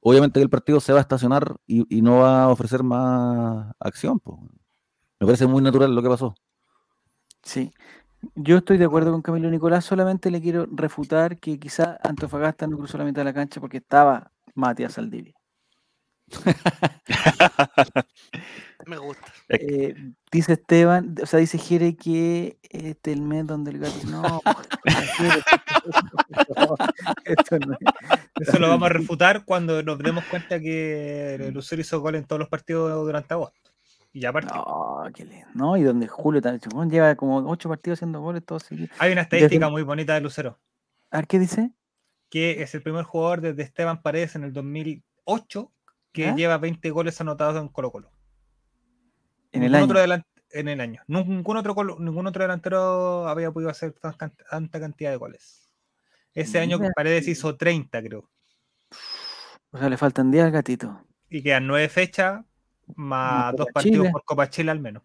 obviamente 0.00 0.40
que 0.40 0.44
el 0.44 0.48
partido 0.48 0.80
se 0.80 0.94
va 0.94 1.00
a 1.00 1.02
estacionar 1.02 1.56
y, 1.66 2.00
no 2.00 2.20
va 2.20 2.44
a 2.44 2.48
ofrecer 2.48 2.82
más 2.82 3.74
acción. 3.78 4.20
po. 4.20 4.40
Me 5.20 5.26
parece 5.26 5.46
muy 5.46 5.60
natural 5.60 5.94
lo 5.94 6.02
que 6.02 6.08
pasó. 6.08 6.34
Sí. 7.42 7.70
Yo 8.34 8.58
estoy 8.58 8.78
de 8.78 8.84
acuerdo 8.84 9.12
con 9.12 9.22
Camilo 9.22 9.50
Nicolás, 9.50 9.84
solamente 9.84 10.30
le 10.30 10.40
quiero 10.40 10.66
refutar 10.70 11.38
que 11.38 11.58
quizá 11.58 11.98
Antofagasta 12.02 12.66
no 12.66 12.76
cruzó 12.78 12.98
la 12.98 13.04
mitad 13.04 13.20
de 13.22 13.26
la 13.26 13.34
cancha 13.34 13.60
porque 13.60 13.78
estaba 13.78 14.30
Matías 14.54 14.94
Saldivia. 14.94 15.34
me 18.86 18.98
gusta. 18.98 19.24
Eh, 19.48 19.94
dice 20.32 20.54
Esteban, 20.54 21.14
o 21.22 21.26
sea, 21.26 21.38
dice 21.40 21.58
Jere 21.58 21.96
que 21.96 22.58
este 22.62 23.12
es 23.12 23.16
el 23.16 23.22
mes 23.22 23.46
donde 23.46 23.70
el 23.72 23.78
gato. 23.78 23.94
No, 24.08 24.40
Jere, 25.16 25.42
esto 27.24 27.58
no 27.60 27.72
es- 27.74 27.78
Eso 28.48 28.58
lo 28.58 28.68
vamos 28.68 28.86
a 28.90 28.92
refutar 28.92 29.44
cuando 29.44 29.82
nos 29.82 29.98
demos 29.98 30.24
cuenta 30.24 30.58
que 30.60 31.50
Lucero 31.52 31.80
hizo 31.80 32.00
gol 32.00 32.16
en 32.16 32.24
todos 32.24 32.40
los 32.40 32.48
partidos 32.48 32.92
durante 33.04 33.34
agosto. 33.34 33.70
Y 34.16 34.20
ya 34.20 34.32
partió. 34.32 34.54
No, 34.54 35.02
qué 35.14 35.26
lindo. 35.26 35.46
No, 35.52 35.76
y 35.76 35.82
donde 35.82 36.08
Julio 36.08 36.40
chingón, 36.58 36.88
lleva 36.90 37.14
como 37.16 37.36
ocho 37.50 37.68
partidos 37.68 37.98
haciendo 37.98 38.22
goles 38.22 38.42
todos 38.46 38.62
seguidos. 38.62 38.88
Hay 38.98 39.12
una 39.12 39.24
Desde- 39.24 39.36
estadística 39.36 39.68
muy 39.68 39.82
bonita 39.82 40.14
de 40.14 40.22
Lucero, 40.22 40.58
A 41.10 41.18
ver, 41.18 41.26
¿qué 41.26 41.38
dice? 41.38 41.70
que 42.30 42.62
es 42.62 42.74
el 42.74 42.82
primer 42.82 43.04
jugador 43.04 43.42
desde 43.42 43.62
Esteban 43.62 44.00
Paredes 44.00 44.34
en 44.34 44.44
el 44.44 44.54
2008 44.54 45.70
que 46.12 46.32
lleva 46.32 46.56
20 46.56 46.88
goles 46.90 47.20
anotados 47.20 47.60
en 47.60 47.68
Colo 47.68 47.92
Colo. 47.92 48.10
En 49.52 49.62
el 49.64 49.72
Ningún 49.72 49.74
año. 49.98 50.02
otro 50.14 50.24
en 50.52 50.68
el 50.68 50.80
año. 50.80 51.02
Ningún 51.08 51.56
otro, 51.58 51.74
ningún 51.98 52.26
otro 52.26 52.42
delantero 52.42 53.28
había 53.28 53.50
podido 53.50 53.68
hacer 53.70 53.92
tan- 53.92 54.16
tan- 54.16 54.34
tanta 54.50 54.80
cantidad 54.80 55.10
de 55.10 55.16
goles. 55.16 55.68
Ese 56.32 56.58
año. 56.58 56.78
Paredes 56.94 57.28
hizo 57.28 57.54
30, 57.54 58.02
creo. 58.02 58.30
O 59.72 59.76
sea, 59.78 59.90
le 59.90 59.98
faltan 59.98 60.30
10 60.30 60.44
al 60.46 60.52
gatito. 60.52 61.04
Y 61.28 61.42
quedan 61.42 61.66
nueve 61.66 61.90
fechas, 61.90 62.42
más 62.94 63.54
dos 63.56 63.66
partidos 63.72 63.98
Chile. 64.00 64.10
por 64.12 64.24
Copa 64.24 64.48
Chile 64.48 64.70
al 64.70 64.80
menos. 64.80 65.02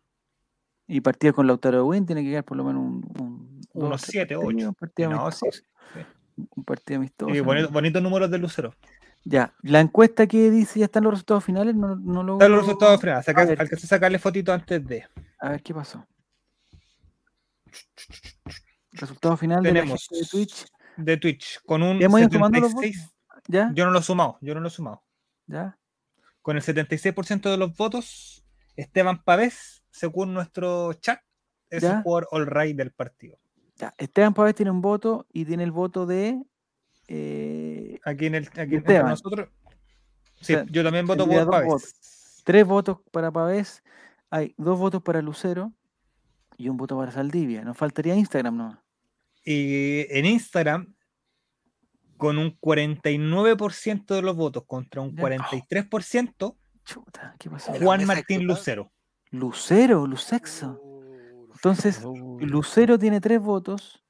Y 0.87 1.01
partido 1.01 1.33
con 1.33 1.47
Lautaro 1.47 1.85
Win 1.85 2.05
tiene 2.05 2.23
que 2.23 2.29
quedar 2.29 2.43
por 2.43 2.57
lo 2.57 2.63
menos 2.65 2.83
un. 2.83 3.61
Unos 3.73 4.01
tres 4.01 4.11
siete, 4.11 4.35
partidos, 4.35 4.55
ocho. 4.55 4.67
Un 4.69 4.75
partido 4.75 5.09
No, 5.09 5.21
amistoso. 5.21 5.51
sí, 5.51 5.61
sí. 5.93 6.45
Un 6.55 6.63
partido 6.65 6.99
amistoso. 6.99 7.43
Bonitos 7.71 8.03
números 8.03 8.29
de 8.29 8.37
Lucero. 8.37 8.73
Ya, 9.23 9.53
la 9.61 9.79
encuesta 9.79 10.25
que 10.27 10.49
dice 10.49 10.79
ya 10.79 10.85
están 10.85 11.03
los 11.03 11.13
resultados 11.13 11.43
finales, 11.45 11.75
no, 11.75 11.95
no 11.95 12.23
lo. 12.23 12.33
Están 12.33 12.51
los 12.51 12.61
resultados 12.61 12.99
finales. 12.99 13.29
a 13.29 13.33
ver. 13.45 13.61
Alcancé 13.61 13.85
a 13.85 13.89
sacarle 13.89 14.19
fotito 14.19 14.51
antes 14.51 14.85
de. 14.85 15.05
A 15.39 15.49
ver 15.51 15.61
qué 15.63 15.73
pasó. 15.73 16.05
Resultado 18.93 19.37
final 19.37 19.63
Tenemos 19.63 20.07
de 20.11 20.25
Twitch. 20.27 20.65
de 20.97 21.17
Twitch 21.17 21.61
con 21.65 21.81
un 21.81 22.01
¿Hemos 22.01 22.19
ido 22.19 22.29
tomando 22.29 22.59
los 22.59 22.71
76. 22.71 23.09
¿Ya? 23.47 23.71
Yo 23.73 23.85
no 23.85 23.91
lo 23.91 23.99
he 23.99 24.03
sumado, 24.03 24.37
yo 24.41 24.53
no 24.53 24.59
lo 24.59 24.67
he 24.67 24.71
sumado. 24.71 25.03
¿Ya? 25.47 25.77
Con 26.41 26.57
el 26.57 26.63
76% 26.63 27.49
de 27.49 27.57
los 27.57 27.75
votos, 27.75 28.43
Esteban 28.75 29.23
Pavés, 29.23 29.83
según 29.91 30.33
nuestro 30.33 30.93
chat, 30.93 31.19
es 31.69 31.83
Ya. 31.83 31.97
el 31.97 32.03
jugador 32.03 32.27
all 32.31 32.47
right 32.47 32.75
del 32.75 32.91
partido. 32.91 33.37
Ya. 33.77 33.93
Esteban 33.97 34.33
Pávez 34.33 34.55
tiene 34.55 34.71
un 34.71 34.81
voto 34.81 35.25
y 35.31 35.45
tiene 35.45 35.63
el 35.63 35.71
voto 35.71 36.05
de. 36.05 36.41
eh, 37.07 37.99
Aquí 38.05 38.25
en 38.27 38.35
el 38.35 38.47
aquí 38.57 38.79
nosotros. 38.79 39.49
Sí, 40.39 40.53
sea, 40.53 40.65
yo 40.69 40.83
también 40.83 41.05
voto 41.05 41.27
por 41.27 41.49
Pavés. 41.49 41.67
votos. 41.67 42.41
tres 42.43 42.65
votos 42.65 42.97
para 43.11 43.31
Pavés, 43.31 43.83
hay 44.29 44.53
dos 44.57 44.79
votos 44.79 45.01
para 45.03 45.21
Lucero 45.21 45.71
y 46.57 46.69
un 46.69 46.77
voto 46.77 46.97
para 46.97 47.11
Saldivia. 47.11 47.63
Nos 47.63 47.77
faltaría 47.77 48.15
Instagram, 48.15 48.57
¿no? 48.57 48.83
Y 49.45 50.05
en 50.09 50.25
Instagram, 50.25 50.95
con 52.21 52.37
un 52.37 52.55
49% 52.59 54.05
de 54.13 54.21
los 54.21 54.35
votos 54.35 54.63
contra 54.67 55.01
un 55.01 55.15
Ya. 55.15 55.23
43%, 55.23 56.55
Chuta, 56.85 57.35
¿qué 57.39 57.49
pasó? 57.49 57.73
Juan 57.73 58.05
Martín. 58.05 58.45
Lucero. 58.45 58.91
Lucero, 59.31 60.05
Lucexo. 60.05 60.79
Uh, 60.83 61.49
Entonces, 61.53 62.03
Lucero 62.41 62.99
tiene 62.99 63.19
tres 63.21 63.41
votos. 63.41 64.03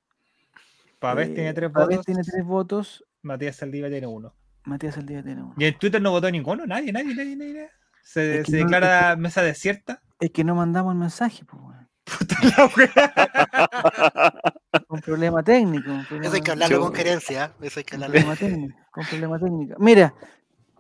Pavés 1.00 1.30
eh, 1.30 1.34
tiene 1.36 1.54
tres 1.54 1.72
Pavés 1.72 1.98
votos. 1.98 2.06
tiene 2.06 2.22
tres 2.24 2.44
votos. 2.46 3.06
Matías 3.22 3.56
Saldivia 3.56 3.90
tiene 3.90 4.08
uno. 4.08 4.36
Matías 4.66 4.96
Saldivia 4.96 5.24
tiene 5.24 5.44
uno. 5.44 5.54
Y 5.58 5.64
en 5.66 5.78
Twitter 5.80 6.02
no 6.02 6.12
votó 6.12 6.30
ninguno, 6.30 6.66
nadie, 6.66 6.92
nadie, 6.92 7.16
nadie, 7.16 7.36
nadie. 7.38 7.70
Se, 8.04 8.40
Es 8.40 8.46
que 8.46 8.52
se 8.52 8.58
no- 8.60 8.64
declara 8.66 9.16
mesa 9.16 9.42
desierta. 9.42 10.02
Es 10.20 10.32
que 10.32 10.44
no 10.44 10.54
mandamos 10.56 10.92
el 10.94 11.00
mensaje, 11.00 11.46
pues, 11.46 11.62
weón. 11.62 11.90
Un 14.92 15.00
problema 15.02 15.42
técnico. 15.44 15.90
Un 15.90 16.06
problema, 16.06 16.28
Eso 16.28 16.36
hay 16.36 16.42
que 16.42 16.52
hablarlo 16.52 16.78
Yo- 16.78 16.84
con 16.84 16.94
gerencia. 16.94 17.54
Eso 17.62 17.80
hay 17.80 17.84
que 17.84 17.96
un 17.96 18.04
hablarlo. 18.04 18.28
problema 18.28 18.36
técnico. 18.56 18.80
Con 18.92 19.06
problema 19.06 19.40
técnico. 19.40 19.76
Mira, 19.80 20.14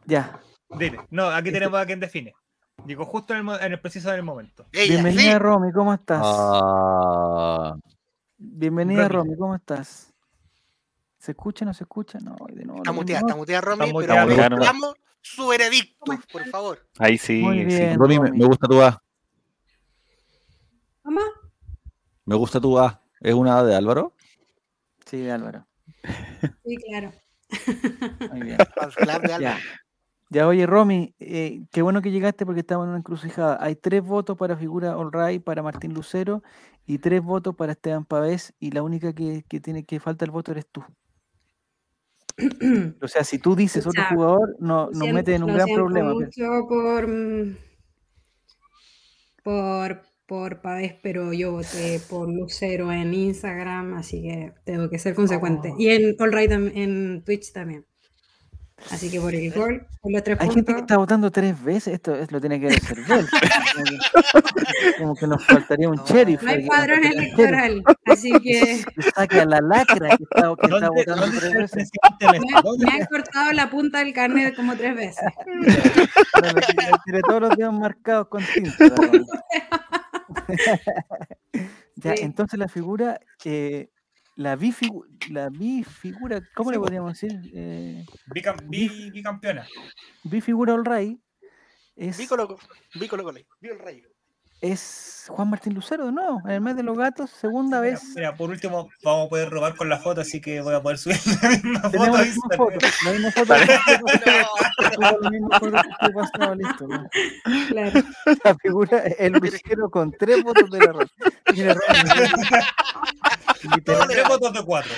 ya. 0.05 0.39
Dile, 0.69 0.99
no, 1.09 1.27
aquí 1.29 1.49
Este- 1.49 1.59
tenemos 1.59 1.79
a 1.79 1.85
quien 1.85 1.99
define. 1.99 2.33
Digo, 2.85 3.05
justo 3.05 3.33
en 3.33 3.37
el, 3.39 3.43
mo- 3.43 3.57
en 3.59 3.71
el 3.71 3.79
preciso 3.79 4.09
del 4.11 4.23
momento. 4.23 4.65
Ella, 4.71 4.93
Bienvenida, 4.95 5.33
sí. 5.33 5.37
Romy, 5.37 5.71
¿cómo 5.71 5.93
estás? 5.93 6.21
Ah, 6.23 7.75
Bienvenida, 8.37 9.07
Romy. 9.07 9.29
Romy, 9.29 9.37
¿cómo 9.37 9.55
estás? 9.55 10.13
¿Se 11.19 11.31
escucha 11.31 11.63
o 11.63 11.67
no 11.67 11.73
se 11.73 11.83
escucha? 11.83 12.17
No, 12.19 12.35
de 12.51 12.65
nuevo. 12.65 12.77
Está 12.81 12.91
muteada, 12.91 13.19
está 13.21 13.35
muteada 13.35 13.61
Romy, 13.61 13.85
Está 13.85 13.99
pero 13.99 14.25
muteada. 14.25 14.55
buscamos 14.57 14.95
su 15.21 15.47
veredicto, 15.47 16.11
por 16.31 16.45
favor. 16.47 16.79
Ahí 16.97 17.17
sí. 17.19 17.41
Muy 17.41 17.59
sí. 17.59 17.65
bien. 17.65 17.99
Romy, 17.99 18.19
me, 18.19 18.27
Romy. 18.29 18.39
me 18.39 18.45
gusta 18.45 18.67
tu 18.67 18.81
A. 18.81 19.01
¿Cómo? 21.03 21.21
Me 22.25 22.35
gusta 22.35 22.59
tu 22.59 22.79
A. 22.79 23.00
¿Es 23.21 23.33
una 23.33 23.63
de 23.63 23.75
Álvaro? 23.75 24.13
Sí, 25.05 25.29
Álvaro. 25.29 25.67
Sí, 26.65 26.77
claro. 26.77 27.11
Muy 28.31 28.41
bien. 28.41 28.57
De 29.41 29.57
Ya. 30.29 30.47
Oye, 30.47 30.65
Romy, 30.65 31.13
eh, 31.19 31.63
qué 31.71 31.81
bueno 31.81 32.01
que 32.01 32.09
llegaste 32.11 32.45
porque 32.45 32.61
estamos 32.61 32.85
en 32.85 32.89
una 32.91 32.99
encrucijada. 32.99 33.57
Hay 33.61 33.75
tres 33.75 34.01
votos 34.01 34.37
para 34.37 34.55
figura 34.55 34.95
All 34.97 35.11
Right, 35.11 35.43
para 35.43 35.61
Martín 35.61 35.93
Lucero, 35.93 36.41
y 36.87 36.99
tres 36.99 37.21
votos 37.21 37.53
para 37.55 37.73
Esteban 37.73 38.05
Pavés, 38.05 38.53
y 38.59 38.71
la 38.71 38.81
única 38.81 39.11
que, 39.13 39.43
que 39.49 39.59
tiene 39.59 39.83
que 39.83 39.99
falta 39.99 40.23
el 40.25 40.31
voto 40.31 40.51
eres 40.53 40.67
tú. 40.71 40.83
O 43.03 43.07
sea, 43.09 43.23
si 43.25 43.37
tú 43.39 43.55
dices 43.55 43.85
otro 43.85 44.03
jugador, 44.09 44.55
no, 44.59 44.85
nos 44.87 44.97
Siento- 44.97 45.13
mete 45.13 45.35
en 45.35 45.43
un 45.43 45.53
gran 45.53 45.67
problema. 45.75 46.13
pero- 46.17 46.25
mucho 46.25 46.67
por, 46.69 47.07
mm, 47.07 47.57
por, 49.43 50.01
por 50.31 50.61
Pavés, 50.61 50.95
pero 51.03 51.33
yo 51.33 51.51
voté 51.51 51.99
por 52.09 52.29
Lucero 52.33 52.89
en 52.93 53.13
Instagram, 53.13 53.95
así 53.95 54.21
que 54.21 54.53
tengo 54.63 54.89
que 54.89 54.97
ser 54.97 55.13
consecuente. 55.13 55.73
Oh. 55.73 55.75
Y 55.77 55.89
en 55.89 56.15
All 56.21 56.31
Right 56.31 56.49
tam- 56.49 56.71
en 56.73 57.21
Twitch 57.25 57.51
también. 57.51 57.85
Así 58.89 59.11
que 59.11 59.19
por 59.19 59.35
el 59.35 59.51
gol, 59.51 59.85
por 60.01 60.09
los 60.13 60.23
tres 60.23 60.37
Hay 60.39 60.47
gente 60.47 60.61
que 60.61 60.65
puntos. 60.67 60.81
está 60.83 60.97
votando 60.97 61.29
tres 61.31 61.61
veces, 61.61 61.95
esto 61.95 62.15
es, 62.15 62.31
lo 62.31 62.39
tiene 62.39 62.61
que 62.61 62.67
hacer 62.67 62.97
Bel. 63.09 63.27
Como 63.29 63.83
que- 63.83 64.97
Como 64.99 65.15
que 65.15 65.27
nos 65.27 65.45
faltaría 65.45 65.89
un 65.89 65.97
No, 65.97 66.05
sheriff. 66.05 66.41
No 66.41 66.49
hay 66.49 66.65
padrón 66.65 67.03
electoral, 67.03 67.83
así 68.05 68.31
que 68.39 68.81
que 68.95 69.01
saque 69.13 69.41
a 69.41 69.45
la 69.45 69.59
lacra 69.59 70.15
que 70.15 70.23
está, 70.23 70.55
que 70.55 70.65
está 70.65 70.79
¿Dónde, 70.79 70.89
votando 70.89 71.25
tres 71.39 71.53
veces. 71.55 71.89
me, 72.21 72.39
me 72.85 72.91
han 72.93 73.05
cortado 73.07 73.51
la 73.51 73.69
punta 73.69 73.99
del 73.99 74.13
carnet 74.13 74.55
como 74.55 74.77
tres 74.77 74.95
veces. 74.95 75.25
Tiré 77.05 77.19
todos 77.27 77.41
los 77.41 77.57
dedos 77.57 77.73
marcados 77.73 78.29
con 78.29 78.41
tinta. 78.45 78.95
ya, 81.95 82.15
Sí. 82.15 82.23
entonces 82.23 82.59
la 82.59 82.67
figura, 82.67 83.19
eh, 83.45 83.89
la 84.35 84.57
bifigu- 84.57 85.05
la 85.29 85.49
bifigura, 85.49 86.41
¿cómo 86.55 86.69
Sí, 86.69 86.73
le 86.75 86.79
po. 86.79 86.83
podríamos 86.85 87.13
decir? 87.19 87.39
Eh, 87.53 88.05
Bicam- 88.33 88.67
bi- 88.69 89.11
bicampeona. 89.11 89.67
bifigura 90.23 90.73
all 90.73 90.85
right 90.85 91.19
es, 91.95 92.17
Vi 92.17 92.27
Colo 92.27 92.57
vi 92.95 93.07
Colo 93.07 93.31
es 94.61 95.25
Juan 95.27 95.49
Martín 95.49 95.73
Lucero 95.75 96.11
nuevo, 96.11 96.41
en 96.45 96.51
el 96.51 96.61
mes 96.61 96.75
de 96.75 96.83
los 96.83 96.97
gatos, 96.97 97.29
segunda 97.29 97.79
Mira, 97.79 97.91
vez. 97.93 98.03
mira, 98.15 98.35
por 98.35 98.49
último, 98.49 98.89
vamos 99.03 99.27
a 99.27 99.29
poder 99.29 99.49
robar 99.49 99.75
con 99.75 99.87
la 99.89 99.97
foto, 99.99 100.21
así 100.21 100.39
que 100.41 100.61
voy 100.61 100.73
a 100.73 100.81
poder 100.81 100.97
subir 100.97 101.17
la 101.41 101.49
misma 101.49 101.91
Tenemos 101.91 102.17
foto. 102.17 102.17
la 102.17 102.23
misma 102.23 102.49
foto, 102.57 102.77
la 103.05 103.11
misma 103.11 103.31
foto. 103.31 103.53
La 104.99 105.29
misma 105.29 105.59
foto 105.59 106.55
listo, 106.55 106.87
¿no? 106.87 107.09
Claro. 107.69 108.01
La 108.43 108.55
figura, 108.55 108.97
el 109.19 109.33
Lucero 109.33 109.89
con 109.89 110.11
tres 110.11 110.43
votos 110.43 110.69
de 110.69 110.79
la 110.79 111.07
Tengo 113.85 114.07
tres 114.07 114.27
votos 114.27 114.53
de 114.53 114.65
cuatro. 114.65 114.91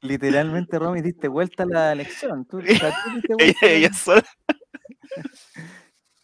Literalmente, 0.00 0.78
Romy, 0.78 1.00
diste 1.02 1.26
vuelta 1.28 1.64
a 1.64 1.66
la 1.66 1.92
elección. 1.92 2.44
Tú, 2.46 2.58
o 2.58 2.62
sea, 2.62 2.94
tú 3.04 3.10
diste 3.14 3.34
Ella, 3.38 3.54
vuelta 3.54 3.58
a 3.60 3.68
la- 3.68 3.72
ella 3.74 3.92
sola. 3.94 4.24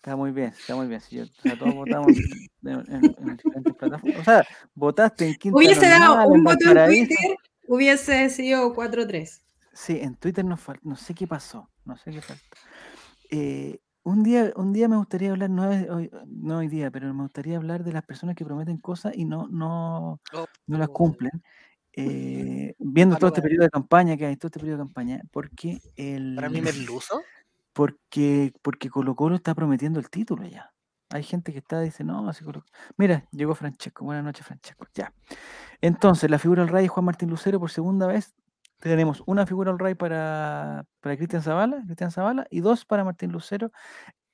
Está 0.05 0.17
muy 0.17 0.33
bien, 0.33 0.49
está 0.49 0.77
muy 0.77 0.87
bien. 0.87 1.01
sí, 1.01 1.17
yo- 1.17 1.23
o 1.25 1.27
sea, 1.43 1.59
todos 1.59 1.75
votamos 1.75 2.09
en, 2.09 2.69
en- 2.71 3.17
en 3.19 3.37
diferentes 3.39 3.75
plataformas. 3.75 4.21
O 4.21 4.25
sea, 4.25 4.45
votaste 4.75 5.27
en 5.29 5.35
Quinta 5.37 5.57
Hubiese 5.57 5.89
dado 5.89 6.27
un 6.29 6.45
voto 6.45 6.71
en. 6.73 6.87
Twitter, 6.87 7.37
hubiese 7.69 8.29
sido 8.29 8.75
4-3. 8.75 9.41
Sí, 9.73 9.99
en 10.03 10.15
Twitter 10.17 10.45
nos 10.45 10.61
falta, 10.61 10.83
no 10.85 10.95
sé 10.97 11.15
qué 11.15 11.27
pasó, 11.27 11.71
no 11.87 11.97
sé 11.97 12.11
qué 12.11 12.21
falta. 12.21 12.45
Eh, 13.31 13.79
un 14.03 14.23
día, 14.23 14.53
un 14.57 14.75
día 14.75 14.89
me 14.89 14.97
gustaría 14.99 15.31
hablar, 15.31 15.49
no, 15.49 15.73
es 15.73 15.89
hoy, 15.89 16.11
no 16.27 16.59
hoy 16.59 16.69
día, 16.69 16.91
pero 16.91 17.13
me 17.15 17.23
gustaría 17.23 17.57
hablar 17.57 17.83
de 17.83 17.93
las 17.95 18.05
personas 18.05 18.37
que 18.37 18.45
prometen 18.45 18.77
cosas 18.77 19.15
y 19.17 19.25
no, 19.25 19.49
no, 19.49 20.21
no 20.67 20.79
las 20.79 20.89
oh. 20.89 20.93
cumplen. 20.93 21.43
eh, 21.97 22.75
viendo 22.79 23.17
todo 23.17 23.29
este 23.29 23.41
periodo 23.41 23.65
de 23.65 23.71
campaña 23.71 24.17
que 24.19 24.27
hay, 24.27 24.37
todo 24.37 24.49
este 24.49 24.61
periodo 24.61 24.79
de 24.81 24.85
campaña, 24.85 25.23
porque 25.33 25.81
el 25.97 26.35
Para 26.37 26.51
mí 26.51 26.61
merluzo. 26.61 27.23
Porque, 27.75 28.53
porque 28.63 28.89
Colo 28.89 29.15
Colo 29.15 29.37
está 29.37 29.55
prometiendo 29.55 30.01
el 30.01 30.09
título 30.09 30.47
ya. 30.47 30.73
Hay 31.11 31.23
gente 31.23 31.53
que 31.53 31.59
está, 31.59 31.81
dice, 31.81 32.03
no, 32.03 32.33
si 32.33 32.45
Colo- 32.45 32.65
Mira, 32.97 33.29
llegó 33.31 33.55
Francesco. 33.55 34.05
Buenas 34.07 34.25
noches, 34.25 34.47
Francesco. 34.47 34.87
Ya. 34.95 35.13
Entonces, 35.81 36.31
la 36.31 36.39
figura 36.39 36.63
del 36.63 36.73
Rey 36.73 36.87
es 36.87 36.91
Juan 36.91 37.05
Martín 37.05 37.29
Lucero 37.29 37.61
por 37.61 37.71
segunda 37.71 38.07
vez. 38.07 38.35
Tenemos 38.81 39.23
una 39.27 39.47
figura 39.47 39.71
al 39.71 39.79
Rey 39.79 39.95
para, 39.95 40.85
para 41.01 41.17
Cristian 41.17 41.43
Zavala, 41.43 41.83
Cristian 41.85 42.11
Zavala, 42.11 42.47
y 42.51 42.61
dos 42.61 42.85
para 42.85 43.05
Martín 43.05 43.33
Lucero. 43.33 43.71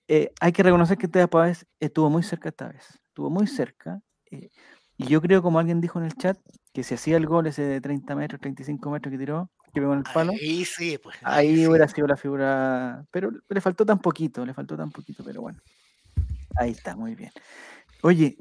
Eh, 0.08 0.32
hay 0.40 0.52
que 0.52 0.62
reconocer 0.62 0.96
que 0.98 1.08
Teo 1.08 1.28
Páez 1.28 1.66
estuvo 1.80 2.08
muy 2.10 2.22
cerca 2.22 2.48
esta 2.50 2.68
vez. 2.68 2.98
Estuvo 3.08 3.30
muy 3.30 3.46
cerca. 3.46 4.00
eh, 4.30 4.50
y 4.96 5.06
yo 5.06 5.20
creo, 5.20 5.42
como 5.42 5.58
alguien 5.58 5.80
dijo 5.80 5.98
en 5.98 6.04
el 6.06 6.14
chat, 6.14 6.38
que 6.72 6.82
si 6.84 6.94
hacía 6.94 7.16
el 7.16 7.26
gol 7.26 7.46
ese 7.46 7.62
de 7.62 7.80
30 7.80 8.14
metros, 8.14 8.40
35 8.40 8.90
metros 8.90 9.10
que 9.12 9.18
tiró, 9.18 9.50
que 9.72 9.80
pegó 9.80 9.92
en 9.92 9.98
el 10.00 10.04
palo, 10.04 10.32
Ahí 10.32 10.64
sí, 10.64 10.98
pues. 11.02 11.16
Ahí 11.22 11.56
sí. 11.56 11.66
hubiera 11.66 11.88
sido 11.88 12.06
la 12.06 12.16
figura, 12.16 13.04
pero 13.10 13.30
le 13.48 13.60
faltó 13.60 13.84
tan 13.84 13.98
poquito, 13.98 14.44
le 14.46 14.54
faltó 14.54 14.76
tan 14.76 14.90
poquito, 14.90 15.22
pero 15.24 15.40
bueno. 15.42 15.58
Ahí 16.56 16.70
está, 16.70 16.96
muy 16.96 17.14
bien. 17.14 17.30
Oye, 18.02 18.38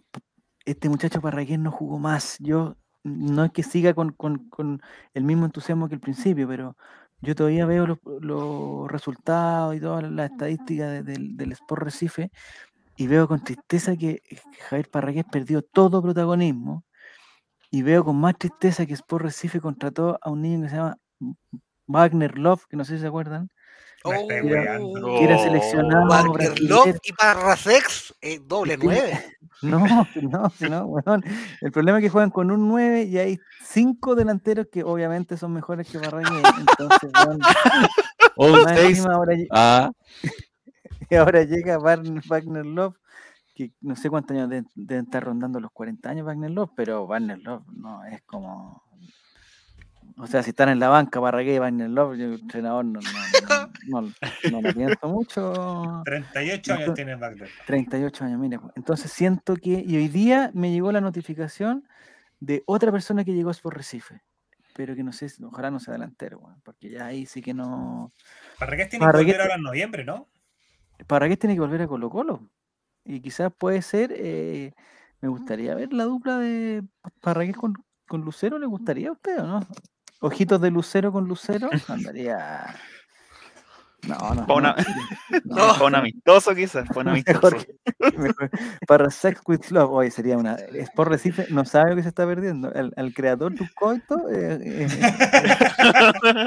este 0.65 0.89
muchacho 0.89 1.21
Parragués 1.21 1.59
no 1.59 1.71
jugó 1.71 1.99
más. 1.99 2.37
Yo 2.39 2.75
no 3.03 3.45
es 3.45 3.51
que 3.51 3.63
siga 3.63 3.93
con, 3.93 4.11
con- 4.13 4.49
con 4.49 4.81
el 5.13 5.23
mismo 5.23 5.45
entusiasmo 5.45 5.87
que 5.87 5.95
al 5.95 6.01
principio, 6.01 6.47
pero 6.47 6.75
yo 7.21 7.35
todavía 7.35 7.65
veo 7.65 7.87
los, 7.87 7.97
los 8.21 8.89
resultados 8.91 9.75
y 9.75 9.79
todas 9.79 10.09
las 10.11 10.31
estadísticas 10.31 10.91
de- 10.91 11.03
del, 11.03 11.35
del 11.37 11.51
Sport 11.53 11.83
Recife 11.83 12.31
y 12.95 13.07
veo 13.07 13.27
con 13.27 13.43
tristeza 13.43 13.95
que 13.95 14.21
que 14.27 14.37
Javier 14.69 14.89
Parragués 14.89 15.25
perdió 15.31 15.61
todo 15.61 16.01
protagonismo 16.01 16.83
y 17.71 17.83
veo 17.83 18.03
con 18.03 18.19
más 18.19 18.37
tristeza 18.37 18.85
que 18.85 18.93
Sport 18.93 19.25
Recife 19.25 19.61
contrató 19.61 20.17
a 20.21 20.29
un 20.29 20.41
niño 20.41 20.63
que 20.63 20.69
se 20.69 20.75
llama 20.77 20.97
Wagner 21.87 22.37
Love, 22.37 22.65
que 22.67 22.77
no 22.77 22.85
sé 22.85 22.95
si 22.95 23.01
se 23.01 23.07
acuerdan, 23.07 23.49
Oh, 24.05 24.11
que 24.11 24.37
era 25.23 25.35
Oh, 25.35 25.43
seleccionado 25.43 26.07
Wagner. 26.07 26.59
Love 26.61 26.97
y 27.03 27.11
Parrasex, 27.11 28.13
eh, 28.21 28.39
doble 28.41 28.77
nueve. 28.81 29.25
No, 29.61 29.85
no, 30.21 30.49
si 30.51 30.69
no, 30.69 30.85
weón. 30.85 31.21
El 31.59 31.71
problema 31.71 31.97
es 31.97 32.03
que 32.03 32.09
juegan 32.09 32.29
con 32.29 32.49
un 32.49 32.69
9 32.69 33.03
y 33.03 33.17
hay 33.17 33.39
cinco 33.61 34.15
delanteros 34.15 34.67
que 34.71 34.83
obviamente 34.83 35.35
son 35.35 35.51
mejores 35.51 35.89
que 35.89 35.97
Barragués. 35.97 36.29
Entonces, 36.59 37.11
6. 37.17 38.77
encima 38.89 39.13
ahora, 39.15 39.35
Ah, 39.51 39.91
ahora 41.11 41.43
llega 41.43 41.77
Wagner, 41.77 42.23
Wagner 42.25 42.65
Love, 42.65 42.95
que 43.67 43.73
no 43.81 43.95
sé 43.97 44.09
cuántos 44.09 44.37
años 44.37 44.49
de- 44.49 44.63
deben 44.73 45.03
estar 45.03 45.21
rondando 45.21 45.59
los 45.59 45.69
40 45.71 46.09
años 46.09 46.25
Wagner 46.25 46.49
Love, 46.51 46.71
pero 46.77 47.05
Wagner 47.05 47.39
Love 47.39 47.63
no 47.73 48.05
es 48.05 48.21
como. 48.21 48.81
O 50.17 50.27
sea, 50.27 50.43
si 50.43 50.51
están 50.51 50.69
en 50.69 50.79
la 50.79 50.87
banca 50.87 51.19
Parragués 51.19 51.57
y 51.57 51.59
Wagner 51.59 51.89
Love, 51.89 52.17
yo 52.17 52.25
entrenador 52.35 52.85
no, 52.85 52.99
no, 53.91 54.01
no, 54.01 54.11
no, 54.51 54.61
lo 54.61 54.73
pienso 54.73 55.07
mucho. 55.09 56.01
38 56.05 56.73
años 56.73 56.93
tiene 56.93 57.15
Wagner. 57.15 57.49
38 57.67 58.23
años, 58.25 58.39
mira. 58.39 58.59
pues. 58.61 58.73
Entonces 58.77 59.11
siento 59.11 59.55
que, 59.55 59.83
y 59.85 59.97
hoy 59.97 60.07
día 60.07 60.51
me 60.53 60.71
llegó 60.71 60.91
la 60.93 61.01
notificación 61.01 61.85
de 62.39 62.63
otra 62.65 62.91
persona 62.93 63.25
que 63.25 63.33
llegó 63.33 63.49
a 63.49 63.51
Sport 63.51 63.75
Recife, 63.77 64.21
pero 64.73 64.95
que 64.95 65.03
no 65.03 65.11
sé, 65.11 65.27
ojalá 65.43 65.69
no 65.71 65.79
sea 65.81 65.93
delantero, 65.93 66.39
weón, 66.39 66.61
porque 66.63 66.89
ya 66.89 67.07
ahí 67.07 67.25
sí 67.25 67.41
que 67.41 67.53
no. 67.53 68.09
Parragués 68.57 68.89
tiene 68.89 69.05
Parragués 69.05 69.25
que 69.27 69.31
volver 69.33 69.41
ahora 69.41 69.55
en 69.55 69.63
noviembre, 69.63 70.05
¿no? 70.05 70.27
Parragués 71.07 71.39
tiene 71.39 71.55
que 71.55 71.61
volver 71.61 71.81
a 71.81 71.87
Colo 71.87 72.09
Colo. 72.09 72.41
Y 73.05 73.21
quizás 73.21 73.51
puede 73.57 73.81
ser, 73.81 74.11
eh, 74.15 74.73
me 75.21 75.29
gustaría 75.29 75.73
ver 75.75 75.93
la 75.93 76.03
dupla 76.05 76.37
de 76.37 76.83
Parragués 77.21 77.57
con, 77.57 77.73
con 78.07 78.21
Lucero, 78.21 78.59
¿le 78.59 78.65
gustaría 78.67 79.09
a 79.09 79.13
usted 79.13 79.39
o 79.39 79.47
no? 79.47 79.59
Ojitos 80.21 80.59
de 80.61 80.69
Lucero 80.71 81.11
con 81.11 81.27
Lucero, 81.27 81.69
andaría... 81.87 82.75
No, 84.07 84.33
no. 84.33 84.47
Pa' 84.47 84.53
una- 84.53 84.75
no, 85.43 85.57
No. 85.67 85.73
Para 85.73 85.85
un 85.85 85.95
amistoso 85.95 86.55
quizás, 86.55 86.87
para 86.87 87.11
un 87.11 87.21
Mejor 87.27 87.53
amistoso. 87.53 87.65
que- 87.99 88.17
mejor. 88.17 88.49
Para 88.87 89.09
Sex 89.09 89.41
with 89.45 89.59
Love, 89.71 89.91
hoy 89.91 90.09
sería 90.09 90.37
una. 90.37 90.53
Sport 90.55 91.11
Recife 91.11 91.47
no 91.49 91.65
sabe 91.65 91.89
lo 91.89 91.95
que 91.97 92.03
se 92.03 92.07
está 92.09 92.25
perdiendo. 92.25 92.71
El, 92.73 92.93
al 92.95 93.13
creador 93.13 93.55
tu 93.55 93.65
coito, 93.75 94.29
eh, 94.29 94.57
eh, 94.61 94.87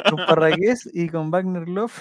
con 0.09 0.17
Parragués 0.27 0.89
y 0.95 1.11
con 1.11 1.31
Wagner 1.31 1.69
Love. 1.69 1.93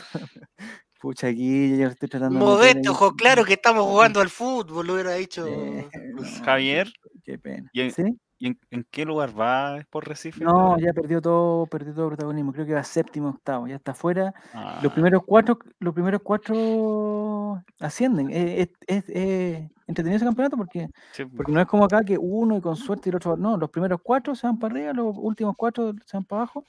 Pucha, 1.01 1.27
aquí 1.27 1.77
yo 1.77 1.87
estoy 1.87 2.07
tratando 2.09 2.59
ahí- 2.61 2.81
ojo 2.87 3.15
claro 3.15 3.43
que 3.43 3.53
estamos 3.53 3.83
jugando 3.85 4.21
al 4.21 4.29
fútbol, 4.29 4.85
lo 4.85 4.93
hubiera 4.93 5.13
dicho. 5.15 5.47
Eh, 5.47 5.89
no, 6.15 6.23
Javier, 6.45 6.93
Qué 7.23 7.39
pena. 7.39 7.69
y 7.73 7.81
en- 7.81 7.91
¿Sí? 7.91 8.03
¿y 8.37 8.47
en, 8.47 8.59
en 8.71 8.85
qué 8.89 9.03
lugar 9.05 9.39
va 9.39 9.83
por 9.89 10.07
Recife? 10.07 10.43
No, 10.43 10.77
ya 10.79 10.93
perdió 10.93 11.21
todo, 11.21 11.65
perdió 11.67 11.93
todo 11.93 12.07
protagonismo. 12.09 12.51
Creo 12.53 12.65
que 12.65 12.73
va 12.73 12.83
séptimo, 12.83 13.29
octavo, 13.29 13.67
ya 13.67 13.75
está 13.75 13.93
fuera. 13.95 14.33
Ah, 14.53 14.79
Los 14.83 14.93
primeros 14.93 15.23
cuatro, 15.25 15.57
los 15.79 15.93
primeros 15.93 16.21
cuatro 16.23 17.63
ascienden. 17.79 18.29
Eh, 18.31 18.61
Es, 18.61 18.69
es- 19.05 19.09
es 19.09 19.71
entretenido 19.87 20.17
ese 20.17 20.25
campeonato 20.25 20.57
porque 20.57 20.87
sí, 21.13 21.25
pues. 21.25 21.31
Porque 21.37 21.51
no 21.51 21.61
es 21.61 21.67
como 21.67 21.85
acá 21.85 22.03
que 22.03 22.17
uno 22.19 22.57
y 22.57 22.61
con 22.61 22.75
suerte 22.75 23.09
y 23.09 23.11
el 23.11 23.15
otro. 23.17 23.37
No, 23.37 23.57
los 23.57 23.69
primeros 23.69 23.99
cuatro 24.03 24.35
se 24.35 24.45
van 24.47 24.59
para 24.59 24.73
arriba, 24.75 24.93
los 24.93 25.15
últimos 25.17 25.55
cuatro 25.57 25.93
se 26.05 26.17
van 26.17 26.25
para 26.25 26.43
abajo. 26.43 26.65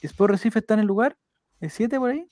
Y 0.00 0.06
Sport 0.06 0.32
Recife 0.32 0.58
está 0.60 0.74
en 0.74 0.80
el 0.80 0.86
lugar, 0.86 1.16
el 1.60 1.70
7 1.70 1.98
por 1.98 2.10
ahí. 2.10 2.28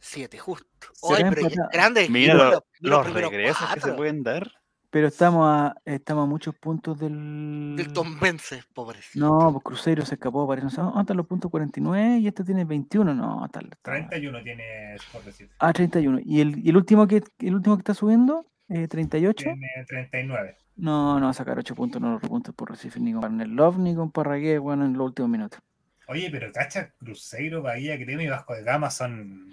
Siete, 0.00 0.38
justo. 0.38 0.66
Oye, 1.02 1.24
pero 1.30 1.48
grande. 1.72 2.08
Mira 2.08 2.34
los- 2.34 2.52
lo- 2.54 2.62
los 2.80 3.06
los 3.12 3.30
regresos 3.30 3.58
que 3.58 3.74
se 3.74 3.80
cuatro 3.80 3.96
pueden 3.96 4.22
dar. 4.22 4.50
Pero 4.92 5.06
estamos 5.06 5.46
a, 5.48 5.76
estamos 5.84 6.24
a 6.24 6.26
muchos 6.26 6.54
puntos 6.56 6.98
del. 6.98 7.76
Del 7.76 7.92
Tom 7.92 8.18
Vence, 8.18 8.64
pobrecito. 8.74 9.24
No, 9.24 9.52
pues 9.52 9.62
Cruzeiro 9.62 10.04
se 10.04 10.14
escapó, 10.16 10.48
parece. 10.48 10.64
No 10.64 10.70
sé, 10.70 10.80
¿dónde 10.80 11.00
están 11.02 11.16
los 11.16 11.26
puntos 11.28 11.48
49 11.50 12.18
y 12.18 12.26
este 12.26 12.42
tiene 12.42 12.64
21. 12.64 13.14
No, 13.14 13.44
está. 13.44 13.60
está- 13.60 13.76
31 13.82 14.42
tiene 14.42 14.94
Sport 14.96 15.26
Recife. 15.26 15.52
Ah, 15.60 15.72
31. 15.72 16.18
Y 16.24 16.40
el, 16.40 16.58
y 16.58 16.70
el 16.70 16.76
último 16.76 17.06
que 17.06 17.22
el 17.38 17.54
último 17.54 17.76
que 17.76 17.82
está 17.82 17.94
subiendo, 17.94 18.46
eh, 18.68 18.88
38. 18.88 19.44
Tiene 19.44 19.68
39. 19.86 20.56
No, 20.76 21.20
no 21.20 21.26
va 21.26 21.30
a 21.30 21.34
sacar 21.34 21.56
8 21.58 21.74
puntos, 21.76 22.00
no 22.02 22.10
los 22.12 22.22
puntos 22.22 22.52
por 22.54 22.70
Recife, 22.70 22.98
ni 22.98 23.12
con 23.12 23.54
Love, 23.54 23.78
ni 23.78 23.94
con 23.94 24.10
Parragué, 24.10 24.58
bueno, 24.58 24.86
en 24.86 24.94
los 24.94 25.06
últimos 25.08 25.30
minutos. 25.30 25.60
Oye, 26.08 26.28
pero 26.32 26.50
cacha, 26.52 26.90
Cruzeiro, 26.98 27.62
Bahía, 27.62 27.96
Gremio 27.96 28.26
y 28.26 28.30
Vasco 28.30 28.54
de 28.54 28.64
Gama 28.64 28.90
son. 28.90 29.52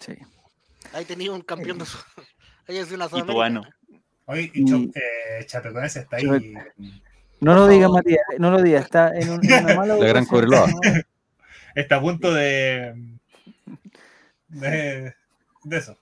Sí. 0.00 0.12
Ahí 0.92 1.04
tenía 1.04 1.30
un 1.32 1.42
campeón 1.42 1.78
de 1.78 1.86
su. 1.86 1.98
Ahí 2.66 2.78
es 2.78 2.90
una 2.90 3.06
Ituano. 3.06 3.62
Sudamericana. 3.62 3.76
Oye, 4.26 4.50
y 4.54 4.62
Y- 4.62 4.64
Cho- 4.64 4.98
eh, 4.98 5.44
Chapecoense 5.46 6.00
está 6.00 6.16
ahí. 6.16 6.24
No 7.40 7.54
lo 7.54 7.68
digas. 7.68 7.90
Matías, 7.90 8.20
no 8.38 8.50
lo 8.50 8.62
digas, 8.62 8.84
está 8.84 9.16
en, 9.16 9.30
un- 9.30 9.44
en 9.44 9.64
una 9.64 9.74
mala 9.76 9.94
La 9.96 10.06
gran 10.06 10.26
Cobreloa. 10.26 10.66
Está 11.74 11.96
a 11.96 12.00
punto 12.00 12.32
de. 12.34 12.94
de, 14.48 15.14
de 15.64 15.76
eso. 15.76 15.96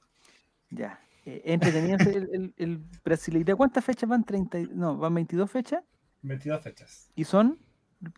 Ya. 0.71 1.01
Eh, 1.27 1.43
entretenido 1.45 1.99
el, 1.99 2.29
el, 2.33 2.55
el 2.57 2.79
Brasileirao. 3.05 3.57
¿Cuántas 3.57 3.85
fechas 3.85 4.09
van? 4.09 4.25
30, 4.25 4.61
y- 4.61 4.71
no, 4.73 4.97
van 4.97 5.15
22 5.15 5.51
fechas. 5.51 5.83
22 6.23 6.63
fechas. 6.63 7.11
¿Y 7.15 7.25
son? 7.25 7.59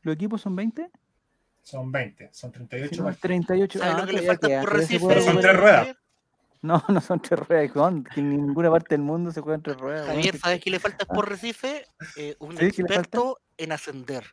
¿Los 0.02 0.14
equipos 0.14 0.40
son 0.42 0.54
20? 0.56 0.90
Son 1.62 1.90
20. 1.92 2.30
Son 2.32 2.50
Sí, 2.52 2.58
38 2.58 2.96
no, 3.02 3.08
más. 3.08 3.18
38. 3.18 3.78
¿Sabes 3.78 3.94
ah, 3.94 4.00
lo 4.00 4.06
que 4.06 4.12
le 4.12 4.22
falta 4.22 4.48
queda, 4.48 4.60
por 4.60 4.72
Recife? 4.74 5.20
Son 5.20 5.40
tres 5.40 5.56
ruedas. 5.56 5.96
No, 6.62 6.82
no 6.88 7.00
son 7.00 7.20
tres 7.20 7.40
ruedas, 7.40 7.70
Juan, 7.72 8.04
que 8.04 8.20
en 8.20 8.30
ninguna 8.30 8.70
parte 8.70 8.94
del 8.94 9.02
mundo 9.02 9.30
se 9.32 9.40
juegan 9.40 9.62
tres 9.62 9.76
ruedas. 9.78 10.06
Javier, 10.06 10.36
¿sabes 10.38 10.60
qué 10.60 10.70
le 10.70 10.78
falta 10.78 11.04
por 11.06 11.28
Recife? 11.28 11.86
Eh, 12.16 12.36
un 12.38 12.56
¿Sí? 12.56 12.66
Experto 12.66 13.40
en 13.56 13.72
ascender. 13.72 14.24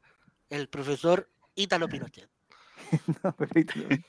El 0.49 0.67
profesor 0.69 1.29
Ítalo 1.55 1.87
Pinochet. 1.87 2.29
No, 3.23 3.35
pero 3.35 3.49
te- 3.65 4.05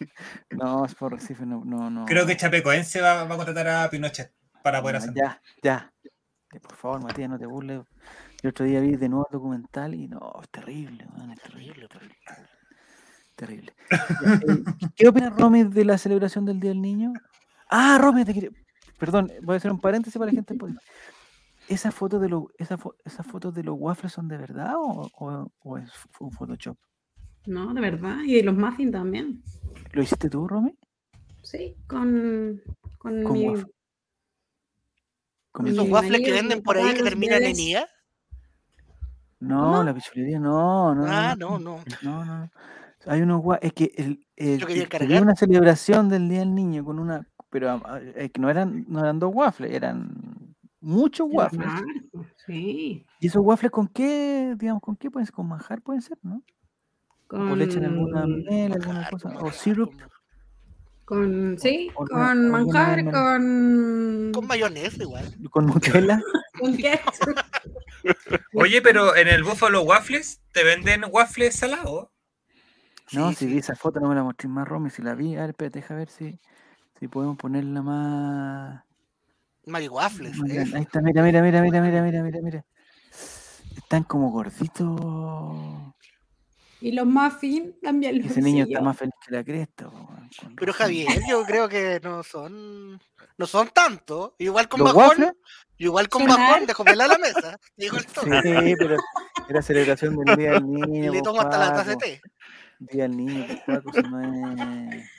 no, 0.51 0.85
es 0.85 0.95
por 0.95 1.13
Recife, 1.13 1.45
no, 1.47 1.65
no, 1.65 1.91
no. 1.91 2.05
Creo 2.05 2.27
que 2.27 2.37
Chapecoense 2.37 3.01
va, 3.01 3.25
va 3.25 3.35
a 3.35 3.37
contratar 3.37 3.67
a 3.67 3.91
Pinochet 3.91 4.33
para 4.63 4.81
poder 4.83 4.97
No, 4.97 4.99
hacer. 4.99 5.15
Ya, 5.15 5.43
ya. 5.63 5.93
Ya, 6.53 6.61
Por 6.61 6.77
favor, 6.77 7.03
Matías, 7.03 7.29
no 7.29 7.39
te 7.39 7.47
burles. 7.47 7.81
El 8.43 8.51
otro 8.51 8.65
día 8.67 8.81
vi 8.81 8.97
de 8.97 9.09
nuevo 9.09 9.27
el 9.31 9.33
documental 9.33 9.95
y 9.95 10.07
no, 10.07 10.33
es 10.43 10.49
terrible, 10.51 11.07
weón, 11.13 11.33
es 11.33 11.41
terrible, 11.41 11.89
terrible. 11.89 12.17
Terrible. 13.39 13.73
Eh, 13.89 14.65
¿Qué 14.97 15.07
opinas, 15.07 15.33
Romy, 15.39 15.63
de 15.63 15.85
la 15.85 15.97
celebración 15.97 16.45
del 16.45 16.59
Día 16.59 16.71
del 16.71 16.83
Niño? 16.83 17.13
Ah, 17.71 17.97
Romy, 18.03 18.25
te 18.25 18.35
quería... 18.35 18.51
Perdón, 18.99 19.31
voy 19.43 19.55
a 19.55 19.57
hacer 19.59 19.71
un 19.71 19.81
paréntesis 19.81 20.19
para 20.19 20.33
la 20.33 20.35
gente. 20.35 20.57
¿Esas 21.69 21.95
fotos 21.95 22.21
de 22.21 22.29
los, 22.29 22.47
esa 22.59 22.77
fo- 22.77 22.97
esas 23.05 23.25
fotos 23.25 23.55
de 23.55 23.63
los 23.63 23.77
waffles 23.79 24.13
son 24.13 24.27
de 24.27 24.39
verdad 24.39 24.75
o, 24.77 25.09
o- 25.21 25.53
o 25.61 25.79
es 25.79 25.89
un 26.19 26.33
Photoshop? 26.33 26.77
No, 27.47 27.73
de 27.75 27.81
verdad. 27.81 28.17
Y 28.25 28.35
de 28.35 28.43
los 28.43 28.57
muffins 28.57 28.91
también. 28.91 29.41
¿Lo 29.93 30.03
hiciste 30.03 30.29
tú, 30.29 30.49
Romy? 30.49 30.77
Sí, 31.45 31.77
con, 31.87 32.61
con, 32.99 33.23
Con 33.23 33.33
mi- 33.35 33.47
waffle. 33.49 33.73
Con 35.53 35.65
Mi 35.67 35.71
Esos 35.71 35.85
el- 35.87 35.93
waffles 35.93 36.21
que 36.23 36.33
venden 36.33 36.61
por 36.61 36.77
ahí 36.77 36.89
que 36.93 36.99
los 37.03 37.09
terminan 37.09 37.45
en. 37.45 37.57
IA. 37.57 37.87
No, 39.41 39.61
¿Cómo? 39.63 39.83
la 39.85 39.95
pichulería, 39.95 40.41
no, 40.41 40.93
no. 40.97 41.05
Ah, 41.07 41.37
no, 41.39 41.61
no. 41.61 41.85
No, 42.03 42.25
no, 42.25 42.39
no. 42.41 42.51
Hay 43.07 43.23
unos 43.23 43.41
gua- 43.43 43.59
es 43.63 43.73
que 43.73 43.93
el, 43.97 44.27
el- 44.37 44.89
había 45.01 45.23
una 45.23 45.35
celebración 45.37 46.09
del 46.09 46.29
Día 46.29 46.41
del 46.41 46.55
Niño 46.55 46.85
con 46.85 46.99
una, 46.99 47.27
pero 47.51 47.71
ah, 47.71 48.01
es 48.17 48.31
que 48.33 48.41
no 48.41 48.51
eran, 48.51 48.85
no 48.89 49.01
eran 49.01 49.19
dos 49.19 49.31
waffles, 49.35 49.73
eran 49.73 50.55
muchos 50.81 51.29
waffles. 51.31 51.71
Sí. 52.47 53.07
¿Y 53.21 53.27
esos 53.27 53.43
waffles 53.45 53.71
con 53.71 53.89
qué, 53.89 54.55
digamos, 54.59 54.83
con 54.83 54.97
qué 54.97 55.11
pueden 55.11 55.27
ser? 55.27 55.35
¿Con 55.35 55.49
manjar 55.49 55.81
pueden 55.83 56.03
ser, 56.03 56.19
no? 56.23 56.43
¿O 57.31 57.55
le 57.57 57.65
echan 57.65 57.85
alguna 57.85 58.23
Con, 58.23 58.43
miel, 58.45 58.73
alguna 58.73 59.09
cosa? 59.11 59.29
con 59.35 59.47
¿O 59.47 59.53
syrup? 59.53 59.93
con, 61.05 61.57
sí, 61.59 61.91
con 61.95 62.51
manjar, 62.51 63.05
con, 63.05 64.31
Con 64.35 64.47
mayonesa 64.47 65.03
igual. 65.03 65.35
¿Con 65.51 65.67
Nutella? 65.67 66.21
con. 66.59 66.77
Oye, 68.55 68.83
pero 68.83 69.17
en 69.17 69.29
el 69.29 69.43
Buffalo 69.45 69.83
Waffles 69.83 70.41
te 70.53 70.65
venden 70.65 71.05
waffles 71.11 71.55
salados. 71.57 72.09
No, 73.13 73.29
Sí, 73.31 73.35
si 73.37 73.45
sí. 73.47 73.53
vi 73.53 73.59
esa 73.59 73.75
foto 73.75 74.01
no 74.01 74.09
me 74.09 74.15
la 74.15 74.23
mostré 74.23 74.49
más, 74.49 74.67
Romy, 74.69 74.91
si 74.91 75.03
la 75.03 75.15
vi. 75.15 75.37
A 75.37 75.41
ver, 75.43 75.51
espérate, 75.51 75.81
deja 75.81 75.95
ver 75.95 76.09
si, 76.09 76.39
si 76.99 77.09
podemos 77.09 77.37
ponerla 77.37 77.83
más... 77.83 78.83
Mari 79.67 79.89
Waffles. 79.89 80.33
eso. 80.35 80.43
grande. 80.47 80.77
Ahí 80.77 80.83
está, 80.83 81.01
mira, 81.01 81.23
mira, 81.23 81.43
mira, 81.43 81.61
mira, 81.63 81.81
mira, 81.83 82.03
mira, 82.03 82.23
mira, 82.23 82.39
mira. 82.43 82.65
Están 83.77 84.03
como 84.05 84.31
gorditos. 84.31 85.01
Y 86.81 86.93
los 86.93 87.07
muffins 87.07 87.81
también 87.81 88.19
los 88.19 88.31
Ese 88.31 88.41
niño 88.41 88.65
está 88.65 88.81
más 88.81 88.97
feliz 88.97 89.15
que 89.27 89.35
la 89.35 89.43
cresta. 89.45 89.91
Pero. 90.57 90.73
Javier, 90.73 91.09
yo 91.29 91.43
creo 91.45 91.69
que 91.69 92.01
no 92.03 92.23
son. 92.23 93.01
No 93.37 93.47
son 93.47 93.69
tanto. 93.75 94.35
Igual 94.39 94.69
con 94.69 94.81
¿Los 94.81 94.95
bajón. 94.95 95.09
waffles? 95.09 95.33
Igual 95.79 96.09
con 96.09 96.27
bajón, 96.27 96.67
dejo 96.67 96.85
pelar 96.85 97.09
la 97.09 97.19
mesa. 97.19 97.59
Digo 97.77 97.97
el 97.99 98.05
Sí, 98.69 98.75
pero 98.79 98.97
era 99.49 99.63
celebración 99.63 100.17
del 100.17 100.37
Día 100.37 100.53
del 100.53 100.63
Y 100.67 100.67
Niño. 100.67 101.13
le 101.13 101.23
tomo 101.23 101.41
hasta 101.41 101.59
la 101.59 101.73
taza 101.73 101.91
de 101.91 101.97
té. 101.97 102.21
Día 102.79 103.03
del 103.05 103.17
Niño, 103.17 103.45
Paco, 103.67 103.91
no 104.09 104.21
es... 104.21 105.11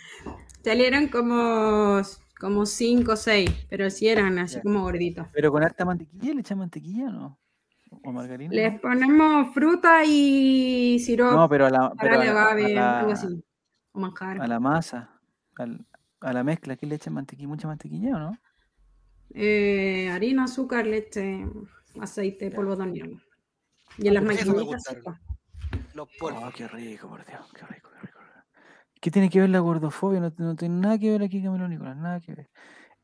Salieron 0.63 1.07
como, 1.07 2.01
como 2.39 2.65
cinco 2.65 3.13
o 3.13 3.15
seis, 3.15 3.49
pero 3.69 3.89
sí 3.89 4.07
eran 4.07 4.37
así 4.39 4.55
Ya. 4.55 4.61
como 4.61 4.81
gorditos. 4.83 5.27
Pero 5.33 5.51
con 5.51 5.63
harta 5.63 5.85
mantequilla, 5.85 6.33
¿le 6.33 6.41
echan 6.41 6.57
mantequilla 6.57 7.05
o 7.07 7.11
no? 7.11 7.39
¿O 8.03 8.11
margarina? 8.11 8.53
Les 8.53 8.79
ponemos 8.79 9.53
fruta 9.53 10.03
y 10.05 10.99
sirope 10.99 11.35
No, 11.35 11.49
pero 11.49 11.65
a 11.65 11.69
la, 11.69 11.91
pero 11.99 12.19
a 12.21 12.25
la, 12.25 12.41
a 12.43 12.99
algo 12.99 13.11
así. 13.11 13.43
O 13.93 13.99
manjar. 13.99 14.39
a 14.41 14.47
la 14.47 14.59
masa, 14.59 15.09
al- 15.57 15.85
a 16.21 16.33
la 16.33 16.43
mezcla, 16.43 16.75
¿qué 16.75 16.85
le 16.85 16.95
echan 16.95 17.13
mantequilla? 17.13 17.47
¿Mucha 17.47 17.67
mantequilla 17.67 18.15
o 18.15 18.19
no? 18.19 18.37
Eh, 19.33 20.09
harina, 20.11 20.43
azúcar, 20.45 20.85
leche, 20.85 21.45
aceite, 21.99 22.51
polvo 22.51 22.75
de 22.75 22.83
hornear. 22.83 23.09
Y 23.97 24.07
en 24.07 24.13
las 24.13 24.23
me 24.23 24.33
maquinitas. 24.35 24.83
Los 25.99 26.09
polvos. 26.17 26.43
Oh, 26.47 26.51
qué 26.55 26.65
rico, 26.67 27.09
por 27.09 27.25
Dios, 27.25 27.41
qué 27.53 27.65
rico, 27.65 27.89
qué 27.93 28.07
rico. 28.07 28.19
¿Qué 29.01 29.11
tiene 29.11 29.29
que 29.29 29.41
ver 29.41 29.49
la 29.49 29.59
gordofobia? 29.59 30.21
No, 30.21 30.33
no 30.37 30.55
tiene 30.55 30.79
nada 30.79 30.97
que 30.97 31.11
ver 31.11 31.23
aquí, 31.23 31.43
Camilo 31.43 31.67
Nicolás, 31.67 31.97
nada 31.97 32.21
que 32.21 32.35
ver. 32.35 32.49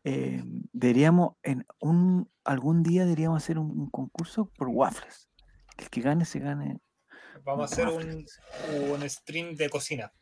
Eh, 0.05 0.41
deberíamos, 0.71 1.35
en 1.43 1.65
un, 1.81 2.29
algún 2.45 2.83
día 2.83 3.03
deberíamos 3.03 3.43
hacer 3.43 3.59
un, 3.59 3.69
un 3.71 3.89
concurso 3.89 4.49
por 4.57 4.69
waffles. 4.69 5.29
El 5.77 5.89
que 5.89 5.99
gane, 5.99 6.23
se 6.23 6.39
gane. 6.39 6.79
Vamos 7.43 7.69
a 7.69 7.73
hacer 7.73 7.87
un, 7.89 8.25
un 8.91 9.09
stream 9.09 9.55
de 9.55 9.69
cocina. 9.69 10.13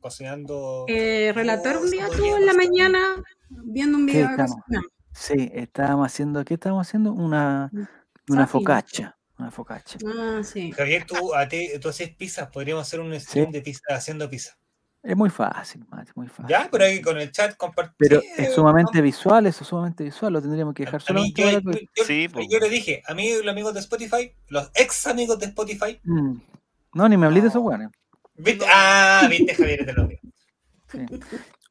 cocinando. 0.00 0.86
Eh, 0.88 1.32
relator 1.34 1.76
un 1.76 1.90
día 1.90 2.06
podría 2.06 2.36
en 2.36 2.46
la 2.46 2.54
mañana 2.54 2.98
viendo 3.50 3.98
un 3.98 4.06
¿Qué 4.06 4.12
video 4.12 4.26
de 4.28 4.32
estamos? 4.32 4.56
cocina. 4.56 4.82
Sí, 5.12 5.50
estábamos 5.52 6.06
haciendo, 6.06 6.44
¿qué 6.46 6.54
estábamos 6.54 6.88
haciendo? 6.88 7.12
Una, 7.12 7.70
una 8.28 8.46
Zapping. 8.46 8.46
focaccia. 8.46 9.18
Una 9.42 9.50
focaccia. 9.50 9.98
Ah, 10.06 10.40
sí. 10.44 10.70
Javier, 10.70 11.04
tú, 11.04 11.34
a 11.34 11.48
ti, 11.48 11.68
tú 11.80 11.88
haces 11.88 12.10
pizza, 12.10 12.48
podríamos 12.48 12.86
hacer 12.86 13.00
un 13.00 13.18
stream 13.18 13.50
de 13.50 13.60
pizza 13.60 13.82
haciendo 13.90 14.30
pizza. 14.30 14.56
Es 15.02 15.16
muy 15.16 15.30
fácil, 15.30 15.84
muy 16.14 16.28
fácil. 16.28 16.46
Ya, 16.48 16.68
pero 16.70 16.84
ahí 16.84 17.02
con 17.02 17.18
el 17.18 17.32
chat 17.32 17.56
compartir. 17.56 17.96
Pero 17.98 18.22
es 18.36 18.54
sumamente 18.54 19.00
visual, 19.00 19.46
eso 19.46 19.64
es 19.64 19.68
sumamente 19.68 20.04
visual, 20.04 20.32
lo 20.32 20.40
tendríamos 20.40 20.74
que 20.74 20.84
dejar 20.84 21.00
A 21.00 21.04
solamente 21.04 21.42
yo, 21.42 22.04
Sí, 22.04 22.28
pues. 22.28 22.46
yo 22.48 22.60
le 22.60 22.68
dije, 22.70 23.02
a 23.04 23.14
mí 23.14 23.32
los 23.42 23.48
amigos 23.48 23.74
de 23.74 23.80
Spotify, 23.80 24.32
los 24.46 24.70
ex 24.74 25.08
amigos 25.08 25.40
de 25.40 25.46
Spotify, 25.46 26.00
Mm. 26.04 26.36
No, 26.94 27.08
ni 27.08 27.16
me 27.16 27.26
hablé 27.26 27.40
de 27.40 27.48
esos 27.48 27.62
weones. 27.62 27.88
Ah, 28.68 29.26
viste 29.28 29.54
Javier, 29.56 29.84
te 29.84 29.92
lo 29.92 30.06
digo. 30.06 30.20
Sí. 30.92 30.98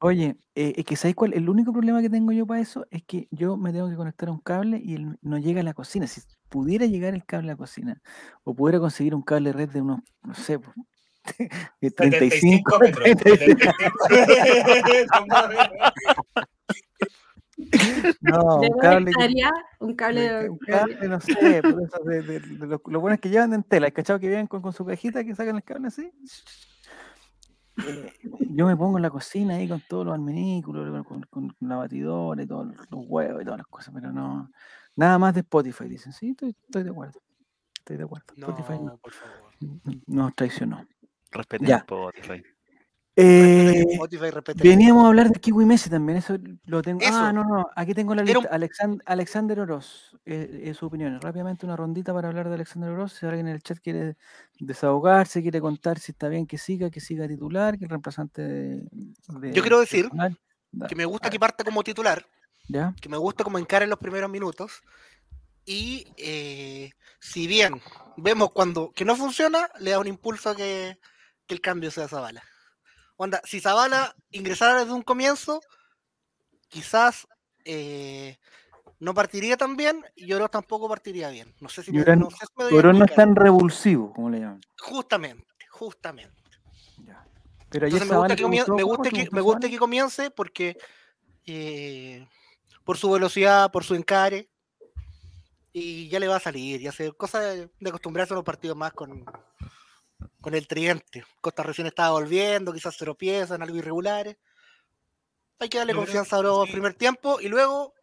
Oye, 0.03 0.35
eh, 0.55 0.73
es 0.77 0.85
que 0.85 0.95
¿sabes 0.95 1.13
cuál? 1.15 1.33
El 1.35 1.47
único 1.47 1.71
problema 1.71 2.01
que 2.01 2.09
tengo 2.09 2.31
yo 2.31 2.47
para 2.47 2.59
eso 2.59 2.87
es 2.89 3.03
que 3.03 3.27
yo 3.29 3.55
me 3.55 3.71
tengo 3.71 3.87
que 3.87 3.95
conectar 3.95 4.29
a 4.29 4.31
un 4.31 4.39
cable 4.39 4.81
y 4.83 4.95
él 4.95 5.17
no 5.21 5.37
llega 5.37 5.61
a 5.61 5.63
la 5.63 5.75
cocina. 5.75 6.07
Si 6.07 6.21
pudiera 6.49 6.87
llegar 6.87 7.13
el 7.13 7.23
cable 7.23 7.49
a 7.51 7.53
la 7.53 7.57
cocina 7.57 8.01
o 8.43 8.55
pudiera 8.55 8.79
conseguir 8.79 9.13
un 9.13 9.21
cable 9.21 9.53
red 9.53 9.69
de 9.69 9.81
unos, 9.81 9.99
no 10.23 10.33
sé, 10.33 10.57
pues, 10.57 10.75
de 11.81 11.91
35 11.91 12.79
75 12.79 12.79
metros. 12.79 13.03
35. 13.17 13.73
75. 14.09 15.25
No, 18.21 18.59
¿De 18.61 18.67
un 18.69 18.79
cable, 18.79 19.11
que- 19.11 19.19
un 19.79 19.95
cable 19.95 20.21
de- 20.21 20.49
un 20.49 20.57
cable, 20.57 21.07
no 21.07 21.19
sé, 21.21 21.61
por 21.61 21.81
eso 21.83 22.03
de, 22.03 22.21
de- 22.23 22.39
de 22.39 22.67
los, 22.67 22.81
los 22.87 23.01
buenos 23.01 23.19
que 23.19 23.29
llevan 23.29 23.53
en 23.53 23.61
tela, 23.63 23.91
¿cachado? 23.91 24.19
Que 24.19 24.27
vienen 24.27 24.47
con, 24.47 24.61
con 24.63 24.73
su 24.73 24.83
cajita 24.83 25.23
que 25.23 25.35
sacan 25.35 25.57
el 25.57 25.63
cable 25.63 25.87
así. 25.87 26.11
Yo 28.53 28.65
me 28.67 28.75
pongo 28.75 28.97
en 28.97 29.01
la 29.03 29.09
cocina 29.09 29.55
ahí 29.55 29.67
con 29.67 29.81
todos 29.87 30.05
los 30.05 30.13
alminículos, 30.13 31.05
con, 31.05 31.23
con- 31.23 31.49
con 31.53 31.69
la 31.69 31.77
batidora 31.77 32.43
y 32.43 32.47
todos 32.47 32.67
los 32.67 33.05
huevos 33.07 33.41
y 33.41 33.45
todas 33.45 33.59
las 33.59 33.67
cosas, 33.67 33.93
pero 33.93 34.11
no. 34.11 34.51
Nada 34.95 35.17
más 35.17 35.33
de 35.33 35.39
Spotify, 35.41 35.85
dicen. 35.87 36.11
Sí, 36.13 36.31
estoy, 36.31 36.49
estoy 36.49 36.83
de 36.83 36.89
acuerdo. 36.89 37.21
Estoy 37.77 37.97
de 37.97 38.03
acuerdo. 38.03 38.25
Spotify 38.37 38.73
No, 38.83 38.97
por 38.97 39.11
favor. 39.13 39.51
nos 40.07 40.35
traicionó. 40.35 40.85
Respeten. 41.31 41.69
Spotify. 41.69 42.43
Eh, 43.15 43.83
Spotify, 43.91 44.29
veníamos 44.55 45.03
a 45.03 45.07
hablar 45.09 45.29
de 45.29 45.39
Kiwi 45.39 45.65
Messi 45.65 45.89
también, 45.89 46.17
eso 46.19 46.37
lo 46.65 46.81
tengo. 46.81 47.01
Ah, 47.05 47.33
no, 47.33 47.43
no, 47.43 47.69
aquí 47.75 47.93
tengo 47.93 48.15
la 48.15 48.23
lista. 48.23 48.49
Alexan- 48.49 49.01
Alexander 49.05 49.59
Oroz, 49.59 50.15
eh, 50.25 50.61
eh, 50.63 50.73
su 50.73 50.85
opinión. 50.85 51.19
Rápidamente 51.19 51.65
una 51.65 51.75
rondita 51.75 52.13
para 52.13 52.29
hablar 52.29 52.47
de 52.47 52.55
Alexander 52.55 52.89
Oroz. 52.89 53.13
Si 53.13 53.25
alguien 53.25 53.47
en 53.49 53.55
el 53.55 53.61
chat 53.63 53.79
quiere 53.79 54.15
desahogarse, 54.59 55.41
quiere 55.41 55.59
contar 55.59 55.99
si 55.99 56.13
está 56.13 56.29
bien 56.29 56.47
que 56.47 56.57
siga, 56.57 56.89
que 56.89 57.01
siga 57.01 57.27
titular, 57.27 57.77
que 57.77 57.83
el 57.83 57.89
reemplazante 57.89 58.41
de. 58.43 58.75
de- 59.27 59.51
Yo 59.53 59.61
quiero 59.61 59.81
decir 59.81 60.09
Que 60.87 60.95
me 60.95 61.03
gusta 61.03 61.29
que 61.29 61.33
ver, 61.33 61.39
parte 61.41 61.63
como 61.65 61.83
titular, 61.83 62.25
¿Ya? 62.69 62.95
que 63.01 63.09
me 63.09 63.17
gusta 63.17 63.43
como 63.43 63.59
encara 63.59 63.83
en 63.83 63.89
los 63.89 63.99
primeros 63.99 64.29
minutos. 64.31 64.81
Y 65.65 66.07
eh, 66.15 66.91
si 67.19 67.45
bien 67.45 67.81
vemos 68.15 68.51
cuando 68.51 68.91
que 68.95 69.03
no 69.03 69.17
funciona, 69.17 69.69
le 69.79 69.91
da 69.91 69.99
un 69.99 70.07
impulso 70.07 70.49
a 70.51 70.55
que, 70.55 70.97
que 71.45 71.53
el 71.53 71.59
cambio 71.61 71.91
sea 71.91 72.07
Zavala. 72.07 72.41
Onda, 73.23 73.39
si 73.45 73.59
Zavala 73.59 74.15
ingresara 74.31 74.79
desde 74.79 74.93
un 74.93 75.03
comienzo, 75.03 75.61
quizás 76.69 77.27
eh, 77.65 78.39
no 78.97 79.13
partiría 79.13 79.57
tan 79.57 79.77
bien 79.77 80.03
y 80.15 80.33
Oroz 80.33 80.49
tampoco 80.49 80.89
partiría 80.89 81.29
bien. 81.29 81.53
No 81.59 81.69
sé 81.69 81.83
si 81.83 81.91
Oroz- 81.91 82.17
no 82.17 82.31
sé 82.31 82.37
si 82.47 82.75
no 82.97 83.05
es 83.05 83.13
tan 83.13 83.35
revulsivo, 83.35 84.11
como 84.11 84.31
le 84.31 84.39
llaman. 84.39 84.61
Justamente, 84.79 85.45
justamente. 85.69 86.35
Ya. 87.05 87.23
Pero 87.69 87.85
Entonces 87.85 88.09
me 88.09 88.17
gusta, 88.17 88.35
que, 88.35 88.43
comien- 88.43 88.59
me, 88.61 88.81
¿cómo 88.81 88.87
gusta 88.87 89.09
que, 89.11 89.17
gustó 89.17 89.35
me 89.35 89.41
gusta 89.41 89.59
Zavala? 89.59 89.71
que 89.71 89.77
comience 89.77 90.31
porque 90.31 90.77
eh, 91.45 92.27
por 92.83 92.97
su 92.97 93.11
velocidad, 93.11 93.71
por 93.71 93.83
su 93.83 93.93
encare, 93.93 94.49
y 95.73 96.09
ya 96.09 96.19
le 96.19 96.27
va 96.27 96.37
a 96.37 96.39
salir, 96.39 96.81
ya 96.81 96.91
sé, 96.91 97.11
cosa 97.11 97.39
de, 97.39 97.69
de 97.79 97.89
acostumbrarse 97.89 98.33
a 98.33 98.37
los 98.37 98.43
partidos 98.43 98.75
más 98.75 98.93
con, 98.93 99.23
con 100.41 100.53
el 100.55 100.67
tridente. 100.67 101.23
Costa 101.41 101.63
recién 101.63 101.87
estaba 101.87 102.11
volviendo, 102.11 102.73
quizás 102.73 102.95
se 102.95 103.05
tropiezan, 103.05 103.61
algo 103.61 103.77
irregulares. 103.77 104.37
Hay 105.59 105.69
que 105.69 105.77
darle 105.77 105.93
Yo 105.93 105.99
confianza 105.99 106.37
a 106.37 106.41
los 106.41 106.65
sí. 106.65 106.71
primer 106.71 106.93
tiempo 106.95 107.39
y 107.39 107.47
luego, 107.47 107.93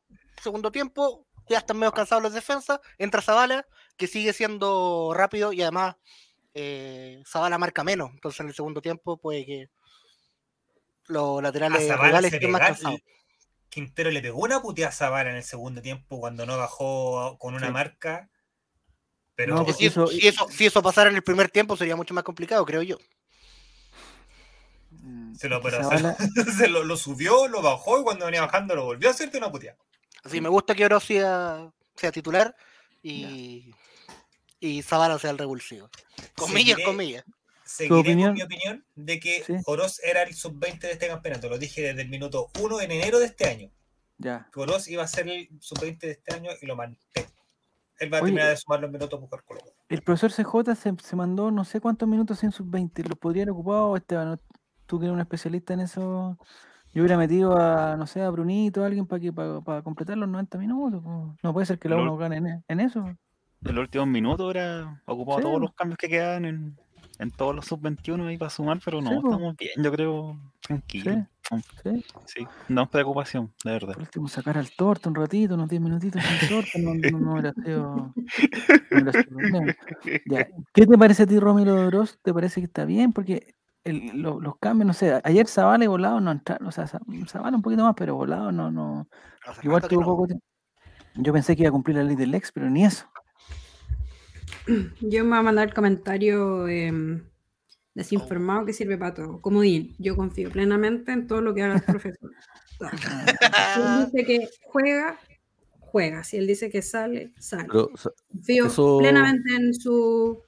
segundo 0.43 0.71
tiempo, 0.71 1.27
ya 1.49 1.59
están 1.59 1.79
medio 1.79 1.93
cansados 1.93 2.23
los 2.23 2.33
defensas, 2.33 2.81
entra 2.99 3.23
Zavala, 3.23 3.67
que 3.97 4.07
sigue 4.07 4.33
siendo 4.33 5.13
rápido 5.15 5.53
y 5.53 5.63
además 5.63 5.97
eh, 6.55 7.23
Zavala 7.27 7.59
marca 7.59 7.83
menos, 7.83 8.11
entonces 8.13 8.41
en 8.41 8.49
el 8.49 8.55
segundo 8.55 8.81
tiempo 8.81 9.17
puede 9.17 9.45
que 9.45 9.71
los 11.07 11.43
laterales 11.43 11.83
rivales 11.99 12.33
estén 12.33 12.51
más 12.51 12.61
cansados. 12.61 13.01
Quintero 13.71 14.11
le 14.11 14.23
pegó 14.23 14.41
una 14.41 14.61
puteada 14.63 14.91
a 14.91 14.93
Zavala 14.93 15.31
en 15.31 15.37
el 15.37 15.43
segundo 15.45 15.83
tiempo 15.83 16.21
cuando 16.21 16.47
no 16.47 16.57
bajó 16.57 17.37
con 17.39 17.55
una 17.55 17.67
Sí. 17.67 17.73
marca. 17.73 18.31
Pero 19.39 19.55
No, 19.55 19.73
si, 19.73 19.87
eso, 19.87 20.09
si, 20.09 20.27
eso, 20.27 20.49
si 20.51 20.67
eso 20.67 20.83
pasara 20.83 21.11
en 21.11 21.15
el 21.15 21.23
primer 21.23 21.49
tiempo 21.49 21.77
sería 21.77 21.95
mucho 21.95 22.13
más 22.13 22.25
complicado, 22.25 22.67
creo 22.67 22.83
yo. 22.83 22.99
Mm, 24.91 25.37
se, 25.37 25.49
lo, 25.49 25.63
pero 25.63 25.89
se, 25.89 25.97
se 26.59 26.67
lo, 26.69 26.83
lo 26.83 26.97
subió, 26.97 27.47
lo 27.47 27.63
bajó 27.63 28.01
y 28.01 28.03
cuando 28.03 28.25
venía 28.27 28.41
bajando 28.41 28.75
lo 28.75 28.85
volvió 28.85 29.09
a 29.09 29.13
hacerte 29.13 29.39
una 29.39 29.53
puteada. 29.53 29.79
Así 30.25 30.41
me 30.41 30.49
gusta 30.49 30.75
que 30.75 30.85
Oro 30.85 30.99
sea, 30.99 31.71
sea 31.95 32.11
titular 32.11 32.53
y, 33.01 33.73
y 34.59 34.83
Zavala 34.83 35.21
sea 35.21 35.31
el 35.31 35.39
revulsivo. 35.39 35.89
Comillas, 36.37 36.79
Seguiré- 36.79 36.85
comillas. 36.85 37.25
Seguiré 37.65 38.01
opinión? 38.01 38.31
con 38.31 38.35
mi 38.35 38.43
opinión 38.43 38.85
de 38.97 39.21
que 39.21 39.45
Sí. 39.45 39.53
Oroz 39.67 40.01
era 40.03 40.23
el 40.25 40.35
sub-20 40.35 40.81
de 40.81 40.93
este 40.93 41.07
campeonato. 41.07 41.49
Lo 41.49 41.59
dije 41.59 41.83
desde 41.83 42.03
el 42.03 42.09
minuto 42.09 42.51
1 42.59 42.81
en 42.81 42.91
enero 42.91 43.21
de 43.21 43.27
este 43.27 43.47
año. 43.49 43.71
Ya. 44.17 44.49
Que 44.53 44.59
Oroz 44.59 44.89
iba 44.89 45.05
a 45.05 45.07
ser 45.07 45.29
el 45.29 45.49
sub-20 45.61 45.99
de 46.01 46.11
este 46.11 46.35
año 46.35 46.51
y 46.61 46.67
lo 46.67 46.75
mantengo. 46.75 47.29
Él 47.99 48.13
va 48.13 48.19
a 48.19 48.21
Oye, 48.23 48.31
terminar 48.33 48.51
de 48.51 48.57
sumar 48.57 48.81
los 48.81 48.91
minutos 48.91 49.21
por 49.29 49.45
Colo 49.45 49.61
Colo. 49.61 49.73
El 49.89 50.03
profesor 50.03 50.31
CJ 50.33 50.75
se, 50.75 50.95
se 51.03 51.17
mandó 51.17 51.51
no 51.51 51.65
sé 51.65 51.81
cuántos 51.81 52.09
minutos 52.09 52.43
en 52.45 52.53
sub-20. 52.53 53.09
¿Los 53.09 53.19
podrían 53.19 53.49
ocupar, 53.51 53.97
Esteban? 53.97 54.39
Tú 54.87 54.99
que 54.99 55.07
eres 55.07 55.15
un 55.15 55.21
especialista 55.21 55.75
en 55.75 55.81
eso. 55.81 56.39
Yo 56.95 57.03
hubiera 57.03 57.19
metido 57.19 57.57
a, 57.59 57.97
no 57.97 58.07
sé, 58.07 58.23
a 58.23 58.31
Brunito, 58.31 58.83
a 58.83 58.87
alguien 58.87 59.07
para 59.07 59.21
que 59.21 59.33
para, 59.33 59.61
para 59.61 59.83
completar 59.83 60.17
los 60.17 60.29
90 60.29 60.57
minutos. 60.59 61.03
No 61.43 61.53
puede 61.53 61.67
ser 61.67 61.79
que 61.79 61.89
la 61.89 61.97
Lo- 61.97 62.03
uno 62.03 62.17
gane 62.17 62.37
en, 62.39 62.65
en 62.67 62.81
eso. 62.81 63.01
En 63.65 63.75
los 63.75 63.83
últimos 63.83 64.07
minutos 64.07 64.51
era 64.55 65.03
ocupado 65.07 65.39
Sí, 65.39 65.43
todos 65.45 65.61
los 65.61 65.75
cambios 65.75 65.99
que 65.99 66.09
quedan 66.09 66.45
en, 66.45 66.77
en 67.19 67.31
todos 67.33 67.55
los 67.55 67.67
sub-21 67.67 68.27
ahí 68.29 68.39
para 68.39 68.51
sumar, 68.51 68.79
pero 68.85 69.01
no, 69.03 69.11
Sí, 69.11 69.17
estamos 69.17 69.57
bien, 69.57 69.73
yo 69.83 69.93
creo, 69.93 70.37
tranquilo. 70.61 71.13
Sí. 71.13 71.19
Sí, 72.27 72.47
no 72.69 72.91
preocupación, 72.91 73.53
de 73.65 73.73
verdad. 73.73 73.95
Por 73.95 74.03
último, 74.03 74.29
sacar 74.29 74.59
al 74.59 74.71
torta 74.71 75.09
un 75.09 75.15
ratito, 75.15 75.55
unos 75.55 75.69
10 75.69 75.81
minutitos 75.81 76.23
sin 76.23 76.49
torta, 76.49 76.79
no, 76.79 76.95
no, 76.95 77.19
no. 77.19 77.43
Ya, 80.27 80.47
¿Qué 80.75 80.87
te 80.87 80.99
parece 80.99 81.23
a 81.23 81.27
ti, 81.27 81.39
Romero 81.39 81.87
Oroz? 81.87 82.19
¿Te 82.23 82.35
parece 82.35 82.61
que 82.61 82.67
está 82.67 82.85
bien? 82.85 83.13
Porque 83.13 83.55
el- 83.85 84.21
lo- 84.21 84.41
los 84.41 84.59
cambios, 84.59 84.87
no 84.87 84.93
sé, 84.93 85.21
ayer 85.25 85.47
Zavala 85.47 85.85
y 85.85 85.87
Volado 85.89 86.21
no 86.21 86.31
entraron, 86.33 86.69
o 86.69 86.73
sea, 86.73 86.87
Za- 86.87 87.01
Zavala 87.27 87.57
un 87.57 87.63
poquito 87.63 87.83
más, 87.85 87.95
pero 87.97 88.15
Volado 88.17 88.53
no, 88.53 88.71
no. 88.71 89.09
Hace 89.47 89.61
Igual 89.67 89.83
tuvo 89.89 90.01
no. 90.01 90.07
poco 90.07 90.27
tiempo. 90.27 90.45
Yo 91.15 91.33
pensé 91.33 91.57
que 91.57 91.63
iba 91.63 91.71
a 91.71 91.73
cumplir 91.73 91.97
la 91.97 92.05
ley 92.05 92.17
del 92.17 92.35
ex, 92.35 92.53
pero 92.53 92.69
ni 92.69 92.85
eso. 92.85 93.07
Yo 95.01 95.25
me 95.25 95.31
voy 95.31 95.39
a 95.39 95.43
mandar 95.43 95.69
el 95.69 95.75
comentario 95.75 96.69
em, 96.69 97.25
desinformado 97.99 98.65
que 98.65 98.73
sirve 98.73 98.97
para 98.97 99.13
todo. 99.15 99.41
Comodín, 99.41 99.95
yo 99.99 100.17
confío 100.17 100.51
plenamente 100.51 101.13
en 101.13 101.27
todo 101.27 101.41
lo 101.43 101.53
que 101.55 101.63
haga 101.63 101.75
el 101.77 101.83
profesor. 101.83 102.31
Si 102.79 103.81
él 103.81 104.07
dice 104.07 104.25
que 104.25 104.49
juega, 104.63 105.19
juega. 105.81 106.23
Si 106.25 106.37
él 106.37 106.47
dice 106.47 106.71
que 106.71 106.81
sale, 106.81 107.33
sale. 107.39 107.67
Pero, 107.69 107.91
Confío 108.33 108.67
eso- 108.67 108.99
plenamente 108.99 109.55
en 109.55 109.75
su 109.75 110.43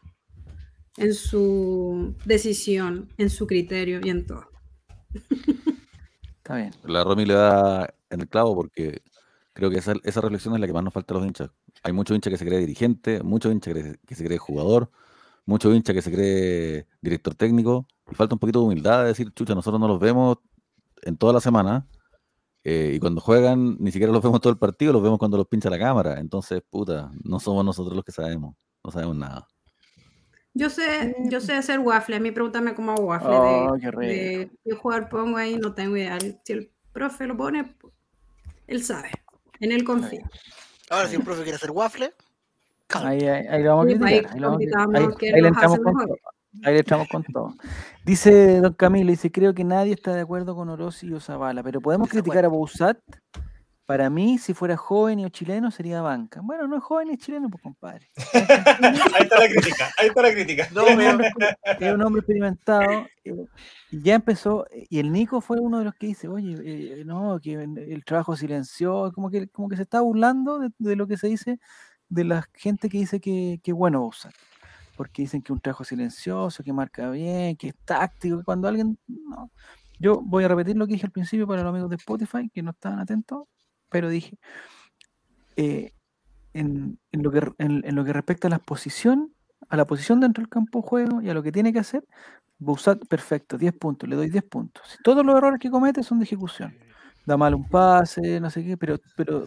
en 0.97 1.15
su 1.15 2.15
decisión, 2.25 3.09
en 3.19 3.31
su 3.31 3.47
criterio 3.47 4.01
y 4.03 4.11
en 4.11 4.27
todo. 4.27 4.45
Está 6.39 6.57
bien. 6.57 6.71
la 6.85 7.05
Romy 7.05 7.25
le 7.27 7.35
da 7.35 7.93
en 8.11 8.21
el 8.21 8.29
clavo 8.29 8.55
porque 8.55 9.03
creo 9.53 9.71
que 9.71 9.79
esa, 9.79 9.95
esa 10.05 10.21
reflexión 10.21 10.55
es 10.55 10.61
la 10.61 10.67
que 10.67 10.73
más 10.73 10.85
nos 10.85 10.93
falta 10.93 11.15
a 11.15 11.19
los 11.19 11.27
hinchas. 11.27 11.51
Hay 11.83 11.93
muchos 11.93 12.15
hinchas 12.15 12.31
que 12.33 12.37
se 12.39 12.45
cree 12.47 12.59
dirigente, 12.59 13.23
muchos 13.23 13.53
hinchas 13.53 13.75
que, 13.75 13.97
que 14.07 14.15
se 14.15 14.25
cree 14.25 14.39
jugador, 14.39 14.91
muchos 15.51 15.75
hinchas 15.75 15.95
que 15.95 16.03
se 16.03 16.13
cree 16.13 16.87
director 17.03 17.35
técnico, 17.35 17.87
y 18.11 18.15
falta 18.15 18.37
un 18.37 18.39
poquito 18.39 18.61
de 18.61 18.67
humildad 18.67 19.03
de 19.03 19.09
decir, 19.09 19.33
chucha, 19.35 19.55
nosotros 19.55 19.81
no 19.81 19.89
los 19.89 19.99
vemos 19.99 20.39
en 21.03 21.17
toda 21.17 21.33
la 21.33 21.41
semana, 21.41 21.89
eh, 22.63 22.93
y 22.95 23.01
cuando 23.01 23.21
juegan 23.21 23.77
ni 23.81 23.91
siquiera 23.91 24.13
los 24.13 24.23
vemos 24.23 24.41
todo 24.41 24.53
el 24.53 24.59
partido, 24.59 24.93
los 24.93 25.03
vemos 25.03 25.19
cuando 25.19 25.37
los 25.37 25.49
pincha 25.49 25.69
la 25.69 25.79
cámara. 25.79 26.21
Entonces, 26.21 26.63
puta, 26.71 27.11
no 27.25 27.41
somos 27.41 27.65
nosotros 27.65 27.97
los 27.97 28.05
que 28.05 28.13
sabemos, 28.13 28.55
no 28.85 28.91
sabemos 28.93 29.17
nada. 29.17 29.47
Yo 30.55 30.71
sé, 30.71 31.17
yo 31.31 31.41
sé 31.41 31.55
hacer 31.55 31.81
waffle. 31.81 32.17
A 32.17 32.21
mí 32.21 32.31
pregúntame 32.31 32.75
cómo 32.75 32.93
hago 32.93 33.05
waffle. 33.05 33.31
Oh, 33.33 33.75
de, 33.75 33.81
qué 33.81 33.91
rico. 33.91 34.01
de 34.01 34.51
qué 34.65 34.75
jugador 34.75 35.09
pongo 35.09 35.37
ahí, 35.37 35.57
no 35.57 35.75
tengo 35.75 35.97
idea. 35.97 36.19
Si 36.45 36.53
el 36.53 36.73
profe 36.93 37.27
lo 37.27 37.37
pone, 37.37 37.77
él 38.67 38.83
sabe. 38.83 39.11
En 39.61 39.73
él 39.73 39.85
confío. 39.85 40.23
Ahora, 40.91 41.09
si 41.09 41.17
el 41.17 41.23
profe 41.23 41.43
quiere 41.43 41.57
hacer 41.57 41.71
waffle. 41.71 42.13
Ahí, 42.95 43.21
ahí, 43.27 43.47
ahí 43.49 43.63
lo 43.63 43.77
vamos 43.77 43.85
a 43.85 43.99
criticar. 43.99 44.33
Ahí, 44.35 44.41
lo 44.41 44.47
vamos 44.51 44.57
a 44.57 44.59
criticar. 44.59 45.35
Ahí- 45.35 45.43
le 45.43 45.49
entramos 45.49 45.79
con 45.79 45.95
mejor. 45.95 46.07
todo. 46.09 46.17
Ahí 46.65 46.75
le 46.75 46.81
echamos 46.81 47.09
con 47.09 47.23
todo. 47.25 47.55
Dice 48.05 48.61
don 48.61 48.73
Camilo, 48.75 49.11
dice, 49.11 49.31
creo 49.31 49.55
que 49.55 49.63
nadie 49.65 49.93
está 49.93 50.15
de 50.15 50.23
acuerdo 50.23 50.57
con 50.57 50.69
Orosi 50.69 51.07
y 51.07 51.13
Osabala, 51.13 51.63
pero 51.63 51.81
podemos 51.81 52.09
de 52.09 52.13
criticar 52.13 52.45
a 52.45 52.49
Bouzat. 52.49 52.99
Para 53.87 54.09
mí, 54.09 54.39
si 54.39 54.55
fuera 54.55 54.77
joven 54.77 55.25
o 55.25 55.29
chileno, 55.31 55.73
sería 55.73 56.01
banca. 56.01 56.41
Bueno, 56.45 56.69
no 56.69 56.77
es 56.77 56.83
joven 56.85 57.09
ni 57.09 57.15
es 57.15 57.21
chileno, 57.21 57.49
pues 57.51 57.61
compadre. 57.61 58.09
Ahí 58.33 59.23
está 59.25 59.39
la 59.41 59.49
crítica, 59.49 59.91
ahí 59.99 60.07
está 60.09 60.23
la 60.23 60.33
crítica. 60.33 60.69
No, 60.73 60.87
es, 60.87 60.95
un 60.97 61.03
hombre, 61.07 61.31
es 61.81 61.95
un 61.95 62.03
hombre 62.03 62.21
experimentado. 62.21 62.83
eh, 63.25 63.47
y 63.91 64.01
ya 64.03 64.15
empezó, 64.15 64.65
y 64.89 65.01
el 65.01 65.11
Nico 65.11 65.41
fue 65.41 65.59
uno 65.59 65.79
de 65.81 65.85
los 65.87 65.95
que 65.95 66.07
dice, 66.07 66.29
oye, 66.29 66.57
eh, 67.01 67.05
no, 67.05 67.41
que 67.43 67.55
el, 67.55 67.79
el 67.79 68.05
trabajo 68.05 68.37
silencioso, 68.37 69.13
como 69.13 69.29
que, 69.29 69.49
como 69.49 69.69
que 69.69 69.75
se 69.77 69.83
está 69.83 70.01
burlando 70.01 70.61
de, 70.61 70.71
de 70.79 70.95
lo 70.95 71.09
que 71.09 71.17
se 71.17 71.27
dice 71.27 71.59
de 72.11 72.25
la 72.25 72.49
gente 72.55 72.89
que 72.89 72.99
dice 72.99 73.21
que, 73.21 73.61
que 73.63 73.73
bueno 73.73 74.05
usar. 74.05 74.33
Porque 74.97 75.23
dicen 75.23 75.43
que 75.43 75.53
un 75.53 75.61
trabajo 75.61 75.85
silencioso, 75.85 76.63
que 76.63 76.73
marca 76.73 77.11
bien, 77.11 77.57
que 77.57 77.69
es 77.69 77.75
táctico, 77.85 78.39
que 78.39 78.45
cuando 78.45 78.69
alguien... 78.69 78.99
No. 79.07 79.51
Yo 79.99 80.21
voy 80.23 80.45
a 80.45 80.49
repetir 80.49 80.77
lo 80.77 80.87
que 80.87 80.95
dije 80.95 81.07
al 81.07 81.13
principio 81.13 81.47
para 81.47 81.63
los 81.63 81.71
amigos 81.71 81.91
de 81.91 81.97
Spotify, 81.97 82.51
que 82.51 82.63
no 82.63 82.71
estaban 82.71 82.99
atentos, 82.99 83.45
pero 83.91 84.09
dije, 84.09 84.39
eh, 85.57 85.93
en, 86.55 86.99
en 87.13 87.23
lo 87.23 87.31
que, 87.31 87.53
en, 87.59 87.83
en 87.85 87.95
lo 87.95 88.05
que 88.05 88.13
respecta 88.13 88.49
a 88.49 88.51
la 88.51 88.59
posición, 88.59 89.35
a 89.69 89.77
la 89.77 89.87
posición 89.87 90.21
dentro 90.21 90.43
del 90.43 90.49
campo 90.49 90.81
de 90.81 90.89
juego 90.89 91.23
y 91.23 91.29
a 91.29 91.35
lo 91.35 91.43
que 91.43 91.53
tiene 91.53 91.73
que 91.73 91.81
hacer, 91.81 92.05
Bouzat, 92.59 93.07
perfecto, 93.09 93.57
10 93.57 93.75
puntos, 93.79 94.09
le 94.09 94.17
doy 94.17 94.29
10 94.29 94.45
puntos. 94.45 94.87
Si 94.89 95.03
todos 95.03 95.25
los 95.25 95.35
errores 95.35 95.59
que 95.59 95.71
comete 95.71 96.03
son 96.03 96.19
de 96.19 96.25
ejecución. 96.25 96.75
Da 97.25 97.37
mal 97.37 97.55
un 97.55 97.67
pase, 97.67 98.39
no 98.39 98.51
sé 98.51 98.65
qué, 98.65 98.77
pero, 98.77 98.99
pero 99.17 99.47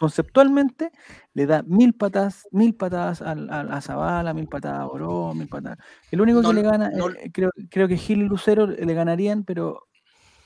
conceptualmente 0.00 0.90
le 1.34 1.46
da 1.46 1.62
mil 1.62 1.94
patadas, 1.94 2.48
mil 2.50 2.74
patadas 2.74 3.20
al- 3.22 3.48
al- 3.50 3.70
a 3.72 3.80
Zabala, 3.82 4.32
mil 4.34 4.48
patadas 4.48 4.80
a 4.80 4.86
Oro, 4.86 5.34
mil 5.34 5.46
patadas. 5.46 5.78
El 6.10 6.22
único 6.22 6.40
No- 6.42 6.48
que 6.48 6.54
le 6.56 6.62
gana, 6.62 6.90
no- 6.90 7.10
eh, 7.10 7.30
creo, 7.32 7.50
creo 7.70 7.86
que 7.86 7.96
Gil 7.98 8.22
y 8.22 8.24
Lucero 8.24 8.66
le 8.66 8.94
ganarían, 8.94 9.44
pero 9.44 9.86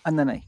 andan 0.03 0.29
ahí. 0.31 0.43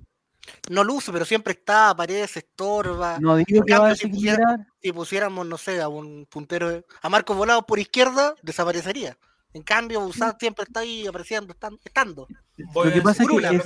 No 0.71 0.85
luce, 0.85 1.11
pero 1.13 1.25
siempre 1.25 1.53
está, 1.55 1.91
aparece, 1.91 2.41
estorba. 2.41 3.19
No 3.21 3.37
digo 3.37 3.65
que 3.65 3.79
va 3.79 3.91
a 3.91 3.97
si 3.97 4.09
pusiera- 4.09 4.67
Si 4.83 4.93
pusiéramos, 4.93 5.47
no 5.47 5.57
sé, 5.59 5.81
a 5.81 5.89
un 5.89 6.27
puntero, 6.31 6.85
a 7.03 7.09
Marco 7.09 7.35
Volado 7.35 7.65
por 7.65 7.79
izquierda, 7.79 8.35
desaparecería. 8.43 9.17
En 9.53 9.63
cambio, 9.63 10.01
Busat 10.01 10.39
siempre 10.39 10.65
está 10.65 10.81
ahí 10.81 11.07
apareciendo, 11.07 11.55
estan- 11.55 11.79
estando. 11.85 12.29
Lo 12.57 12.83
que 12.93 12.99
a 12.99 13.03
pasa 13.03 13.23
es 13.23 13.29
que 13.29 13.35
es-. 13.57 13.65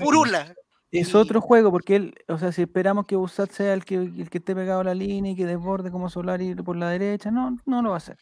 Es 0.93 1.15
Y- 1.15 1.17
otro 1.17 1.41
juego, 1.41 1.71
porque 1.71 1.97
él, 1.97 2.15
o 2.29 2.37
sea, 2.37 2.51
si 2.51 2.63
esperamos 2.63 3.07
que 3.07 3.15
Busat 3.15 3.51
sea 3.51 3.75
el 3.75 3.85
que, 3.85 3.95
el 3.95 4.29
que 4.29 4.39
esté 4.39 4.55
pegado 4.57 4.81
a 4.81 4.85
la 4.85 4.95
línea 4.95 5.33
y 5.33 5.37
que 5.37 5.47
desborde 5.47 5.91
como 5.93 6.09
Solari 6.11 6.55
por 6.57 6.77
la 6.77 6.89
derecha, 6.91 7.31
no, 7.31 7.57
no 7.65 7.83
lo 7.83 7.91
va 7.91 7.97
a 7.97 7.99
hacer. 7.99 8.19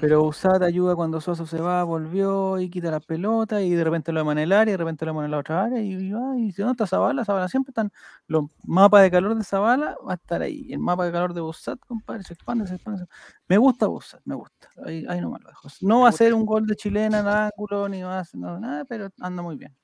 Pero 0.00 0.22
Busat 0.22 0.62
ayuda 0.62 0.94
cuando 0.96 1.20
Soso 1.20 1.46
se 1.46 1.60
va, 1.60 1.82
volvió 1.84 2.58
y 2.60 2.70
quita 2.70 2.90
la 2.90 3.00
pelota 3.00 3.60
y 3.62 3.70
de 3.70 3.84
repente 3.84 4.12
lo 4.12 4.20
llama 4.20 4.32
en 4.32 4.38
el 4.38 4.52
área 4.52 4.70
y 4.72 4.74
de 4.74 4.76
repente 4.78 5.04
lo 5.04 5.12
llama 5.12 5.24
en 5.26 5.30
la 5.30 5.38
otra 5.38 5.64
área 5.64 5.80
y, 5.80 5.92
y 5.92 6.12
va, 6.12 6.36
y 6.38 6.52
si 6.52 6.62
no 6.62 6.70
está 6.72 6.86
Zabala, 6.86 7.24
Zabala 7.24 7.48
siempre 7.48 7.70
están 7.72 7.90
los 8.26 8.44
mapas 8.64 9.02
de 9.02 9.10
calor 9.10 9.34
de 9.34 9.44
Zabala, 9.44 9.96
va 10.06 10.12
a 10.12 10.16
estar 10.16 10.40
ahí. 10.42 10.66
El 10.72 10.78
mapa 10.78 11.04
de 11.06 11.12
calor 11.12 11.34
de 11.34 11.40
Busat, 11.40 11.78
compadre, 11.86 12.22
se 12.22 12.34
expande, 12.34 12.66
se 12.66 12.74
expande. 12.76 13.00
se- 13.00 13.08
Me 13.48 13.56
gusta 13.58 13.86
Busat, 13.86 14.20
me 14.24 14.34
gusta. 14.34 14.68
Ahí, 14.84 15.04
ahí 15.08 15.20
nomás 15.20 15.42
lo 15.42 15.48
dejo. 15.48 15.68
No 15.82 16.00
va 16.02 16.10
a 16.10 16.12
ser 16.12 16.32
un 16.34 16.44
gol 16.46 16.66
de 16.66 16.76
chilena 16.76 17.20
en 17.20 17.26
ángulo, 17.26 17.88
ni 17.88 18.02
va 18.02 18.16
a 18.18 18.20
hacer 18.20 18.40
nada, 18.40 18.84
pero 18.84 19.08
anda 19.20 19.42
muy 19.42 19.56
bien. 19.56 19.74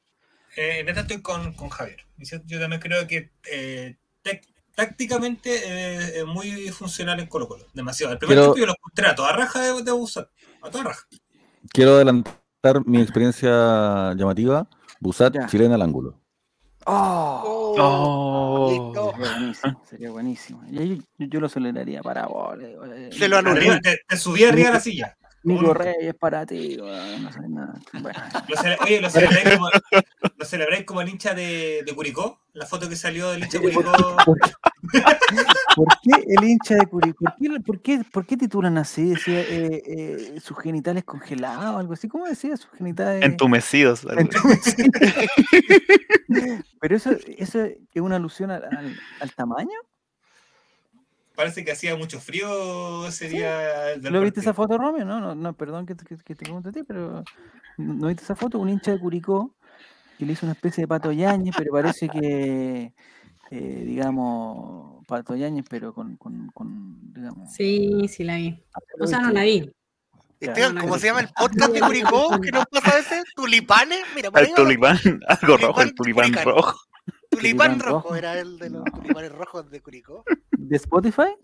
Eh, 0.56 0.80
en 0.80 0.88
esta 0.88 1.02
estoy 1.02 1.20
con, 1.22 1.52
con 1.54 1.68
Javier. 1.68 1.98
Yo 2.18 2.38
yo 2.46 2.60
también 2.60 2.80
creo 2.80 3.06
que 3.06 3.30
eh, 3.50 3.96
tácticamente 4.74 5.50
eh, 5.64 6.18
es 6.20 6.26
muy 6.26 6.68
funcional 6.70 7.20
en 7.20 7.26
Colo 7.26 7.48
Colo. 7.48 7.66
Demasiado. 7.74 8.12
El 8.12 8.18
primer 8.18 8.38
tiempo 8.38 8.56
yo 8.56 8.66
lo 8.66 8.72
encontré 8.72 9.06
a 9.06 9.14
toda 9.14 9.32
raja 9.36 9.60
de, 9.60 9.82
de 9.82 9.92
Busat. 9.92 10.28
A 10.62 10.70
toda 10.70 10.84
raja. 10.84 11.06
Quiero 11.72 11.96
adelantar 11.96 12.86
mi 12.86 13.00
experiencia 13.00 14.14
llamativa. 14.14 14.68
Busat, 15.00 15.34
Ya. 15.34 15.46
chilena 15.46 15.74
al 15.74 15.82
ángulo. 15.82 16.20
¡Oh! 16.86 17.74
Oh, 17.78 18.70
listo. 18.70 19.12
Sería 19.14 19.30
buenísimo, 19.30 19.82
sería 19.88 20.10
buenísimo. 20.10 20.64
Y 20.70 20.78
ahí 20.78 21.02
yo, 21.18 21.26
yo 21.26 21.40
lo 21.40 21.48
celebraría 21.48 22.02
para 22.02 22.26
vos. 22.26 22.58
Se 23.10 23.28
lo 23.28 23.42
te, 23.42 24.00
te 24.06 24.16
subí 24.16 24.44
arriba 24.44 24.68
de 24.68 24.74
la 24.74 24.80
silla. 24.80 25.16
Nico 25.44 25.74
Reyes 25.74 26.14
para 26.14 26.44
ti, 26.46 26.76
weón, 26.80 27.22
no 27.22 27.32
sé 27.32 27.40
nada. 27.48 27.74
Bueno, 28.00 28.18
Lo 28.48 28.56
cele- 28.56 28.78
oye, 28.82 29.00
lo 29.00 29.10
celebráis 29.10 29.56
como, 29.56 29.68
lo 30.36 30.44
celebráis 30.44 30.84
como 30.84 31.00
el 31.02 31.08
hincha 31.10 31.34
de, 31.34 31.82
de 31.86 31.94
Curicó. 31.94 32.40
La 32.54 32.66
foto 32.66 32.88
que 32.88 32.96
salió 32.96 33.30
del 33.30 33.42
hincha 33.44 33.58
de 33.58 33.72
Curicó. 33.72 34.16
¿Por 34.26 34.38
qué, 34.40 34.52
por 35.76 35.86
qué 36.02 36.10
el 36.28 36.44
hincha 36.44 36.76
de 36.76 36.86
Curicó? 36.86 37.24
¿Por 37.24 37.34
qué, 37.36 37.60
por 37.60 37.80
qué, 37.82 38.02
por 38.12 38.26
qué 38.26 38.36
titulan 38.36 38.78
así? 38.78 39.10
Decía 39.10 39.40
eh, 39.40 39.82
eh, 39.86 40.40
sus 40.40 40.58
genitales 40.58 41.04
congelados, 41.04 41.80
algo 41.80 41.92
así. 41.94 42.08
¿Cómo 42.08 42.26
decía 42.26 42.56
sus 42.56 42.70
genitales? 42.72 43.24
Entumecidos. 43.24 44.04
algo. 44.06 44.28
Pero 46.80 46.96
eso, 46.96 47.10
eso 47.38 47.64
es 47.64 47.76
una 48.00 48.16
alusión 48.16 48.50
al, 48.50 48.64
al- 48.64 48.98
al 49.20 49.32
tamaño. 49.34 49.78
Parece 51.34 51.64
que 51.64 51.72
hacía 51.72 51.96
mucho 51.96 52.20
frío 52.20 53.06
ese 53.08 53.28
día. 53.28 53.58
del 53.98 54.12
¿Lo 54.12 54.20
viste 54.20 54.40
esa 54.40 54.54
foto, 54.54 54.78
Romeo? 54.78 55.04
No, 55.04 55.20
no, 55.20 55.34
no 55.34 55.52
perdón 55.54 55.84
que, 55.86 55.94
te- 55.94 56.04
que- 56.04 56.16
que 56.16 56.34
te 56.34 56.44
pregunte 56.44 56.68
a 56.68 56.72
ti, 56.72 56.82
pero 56.84 57.24
¿no 57.76 58.06
viste 58.08 58.22
esa 58.22 58.36
foto? 58.36 58.58
Un 58.58 58.68
hincha 58.68 58.92
de 58.92 59.00
Curicó 59.00 59.54
que 60.18 60.24
le 60.26 60.32
hizo 60.34 60.46
una 60.46 60.52
especie 60.52 60.82
de 60.82 60.88
pato 60.88 61.10
Yañez, 61.10 61.54
pero 61.58 61.72
parece 61.72 62.08
que, 62.08 62.92
eh, 63.50 63.82
digamos, 63.84 65.04
pato 65.08 65.34
Yañez, 65.34 65.64
pero 65.68 65.92
con, 65.92 66.16
con, 66.16 66.48
con, 66.54 67.12
digamos... 67.12 67.52
Sí, 67.52 68.06
sí 68.08 68.22
la 68.22 68.36
vi. 68.36 68.62
¿lo 68.96 69.04
O 69.04 69.08
sea, 69.08 69.18
no 69.20 69.30
la 69.32 69.42
vi. 69.42 69.72
Esteban. 70.38 70.76
¿cómo 70.78 70.98
se 70.98 71.06
llama 71.08 71.20
el 71.20 71.28
podcast 71.36 71.72
de 71.72 71.80
Curicó? 71.80 72.40
¿Qué 72.40 72.50
nos 72.52 72.66
pasa 72.66 72.90
a 72.92 72.94
veces? 72.96 73.24
¿Tulipanes? 73.34 73.98
Mira, 74.14 74.30
El 74.34 74.54
tulipán, 74.54 74.98
algo 75.28 75.56
rojo, 75.56 75.80
el 75.82 75.94
tulipán. 75.94 76.32
rojo. 76.44 76.78
Tulipán 77.34 77.72
Tulipán 77.72 77.80
rojo 77.80 78.02
rojo. 78.08 78.14
era 78.16 78.38
el 78.38 78.58
de 78.58 78.70
los 78.70 78.84
No. 78.84 78.90
tulipanes 78.92 79.32
rojos 79.32 79.70
de 79.70 79.80
Curicó. 79.82 80.24
¿De 80.52 80.76
Spotify? 80.76 81.34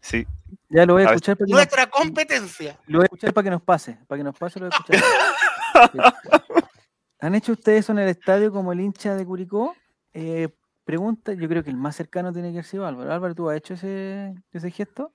Sí. 0.00 0.26
Ya 0.68 0.86
lo 0.86 0.94
voy 0.94 1.02
a 1.02 1.06
escuchar 1.06 1.36
para 1.36 1.46
que 1.46 1.50
nos, 1.52 1.58
Nuestra 1.58 1.86
competencia. 1.90 2.78
lo 2.86 2.98
voy 2.98 3.04
a 3.04 3.06
escuchar 3.06 3.32
para 3.34 3.44
que 3.44 3.50
nos 3.50 3.62
pase, 3.62 3.98
para 4.06 4.18
que 4.18 4.24
nos 4.24 4.36
pase 4.38 4.60
lo 4.60 4.66
voy 4.68 4.74
a 4.74 4.76
escuchar. 4.76 6.14
¿Han 7.20 7.34
hecho 7.34 7.52
ustedes 7.52 7.80
eso 7.80 7.92
en 7.92 7.98
el 8.00 8.08
estadio 8.08 8.52
como 8.52 8.72
el 8.72 8.80
hincha 8.80 9.14
de 9.14 9.24
Curicó? 9.24 9.74
Eh, 10.12 10.48
pregunta, 10.84 11.32
yo 11.32 11.48
creo 11.48 11.64
que 11.64 11.70
el 11.70 11.76
más 11.76 11.96
cercano 11.96 12.32
tiene 12.32 12.48
que 12.48 12.58
haber 12.58 12.64
sido 12.64 12.86
Álvaro. 12.86 13.12
Álvaro, 13.12 13.34
¿tú 13.34 13.48
has 13.50 13.56
hecho 13.56 13.74
ese, 13.74 14.34
ese 14.52 14.70
gesto? 14.70 15.12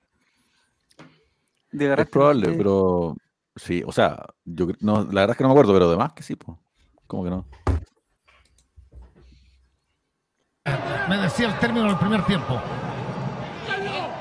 De 1.70 1.92
Es 1.94 2.08
probable, 2.08 2.52
pero 2.52 3.16
sí, 3.56 3.82
o 3.86 3.92
sea, 3.92 4.26
yo 4.44 4.66
no, 4.80 5.04
la 5.04 5.22
verdad 5.22 5.30
es 5.30 5.36
que 5.38 5.42
no 5.44 5.48
me 5.48 5.52
acuerdo, 5.54 5.72
pero 5.72 5.86
además 5.88 6.12
que 6.12 6.22
sí, 6.22 6.36
pues. 6.36 6.58
¿Cómo 7.06 7.24
que 7.24 7.30
no? 7.30 7.46
Me 11.08 11.18
decía 11.18 11.48
el 11.48 11.58
término 11.58 11.86
del 11.86 11.98
primer 11.98 12.24
tiempo. 12.24 12.60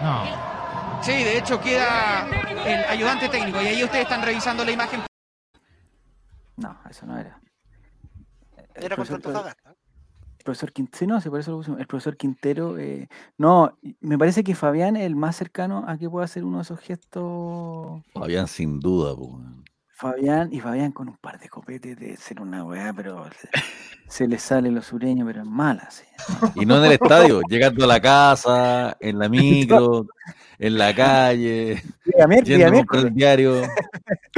No. 0.01 1.03
Sí, 1.03 1.11
de 1.11 1.37
hecho 1.37 1.59
queda 1.59 2.27
el 2.65 2.83
ayudante 2.85 3.29
técnico 3.29 3.61
y 3.61 3.67
ahí 3.67 3.83
ustedes 3.83 4.03
están 4.03 4.21
revisando 4.23 4.65
la 4.65 4.71
imagen. 4.71 5.01
No, 6.57 6.77
eso 6.89 7.05
no 7.05 7.17
era. 7.17 7.39
El 8.75 8.83
Era 8.83 8.95
profesor, 8.95 9.21
el 9.23 10.43
profesor 10.43 10.71
Quintero, 10.73 11.21
sí, 11.21 11.29
por 11.29 11.39
eso 11.39 11.51
lo 11.51 11.57
pusimos. 11.57 11.79
El 11.79 11.87
profesor 11.87 12.17
Quintero, 12.17 12.77
eh, 12.77 13.07
no, 13.37 13.77
me 13.99 14.17
parece 14.17 14.43
que 14.43 14.55
Fabián 14.55 14.95
es 14.95 15.05
el 15.05 15.15
más 15.15 15.35
cercano 15.35 15.85
a 15.87 15.97
que 15.97 16.09
pueda 16.09 16.25
hacer 16.25 16.43
uno 16.43 16.57
de 16.57 16.63
esos 16.63 16.79
gestos. 16.79 18.01
Habían 18.15 18.47
sin 18.47 18.79
duda, 18.79 19.15
pues. 19.15 19.31
Fabián, 20.01 20.49
y 20.51 20.59
Fabián 20.59 20.91
con 20.91 21.09
un 21.09 21.17
par 21.17 21.39
de 21.39 21.47
copetes 21.47 21.95
de 21.99 22.17
ser 22.17 22.41
una 22.41 22.63
weá, 22.63 22.91
pero 22.91 23.29
se, 23.39 23.49
se 24.07 24.27
le 24.27 24.39
sale 24.39 24.71
lo 24.71 24.81
sureño, 24.81 25.27
pero 25.27 25.41
es 25.41 25.47
mala, 25.47 25.91
sí. 25.91 26.03
Y 26.55 26.65
no 26.65 26.79
en 26.79 26.85
el 26.85 26.93
estadio, 26.93 27.41
llegando 27.47 27.83
a 27.83 27.87
la 27.87 28.01
casa, 28.01 28.97
en 28.99 29.19
la 29.19 29.29
micro, 29.29 30.07
en 30.57 30.79
la 30.79 30.95
calle, 30.95 31.83
yendo 32.43 32.65
a 32.65 32.71
comprar 32.71 33.05
el 33.05 33.13
diario. 33.13 33.61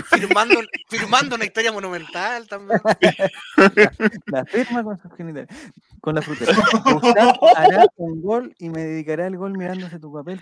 Firmando, 0.03 0.56
firmando 0.90 1.35
una 1.38 1.45
historia 1.45 1.72
monumental 1.72 2.45
también. 2.49 2.81
La 4.26 4.44
firma 4.44 4.84
con 4.84 5.02
sus 5.02 5.15
genitales. 5.15 5.48
Con 6.02 6.15
la 6.15 6.22
frutera. 6.22 6.53
Gustavo 6.84 7.57
hará 7.57 7.85
un 7.95 8.22
gol 8.22 8.53
y 8.60 8.68
me 8.68 8.84
dedicará 8.84 9.27
el 9.27 9.38
gol 9.38 9.57
mirándose 9.57 9.98
tu 9.98 10.11
papel, 10.11 10.41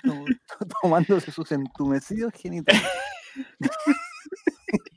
tomándose 0.81 1.31
sus 1.31 1.51
entumecidos 1.51 2.33
genitales. 2.33 2.81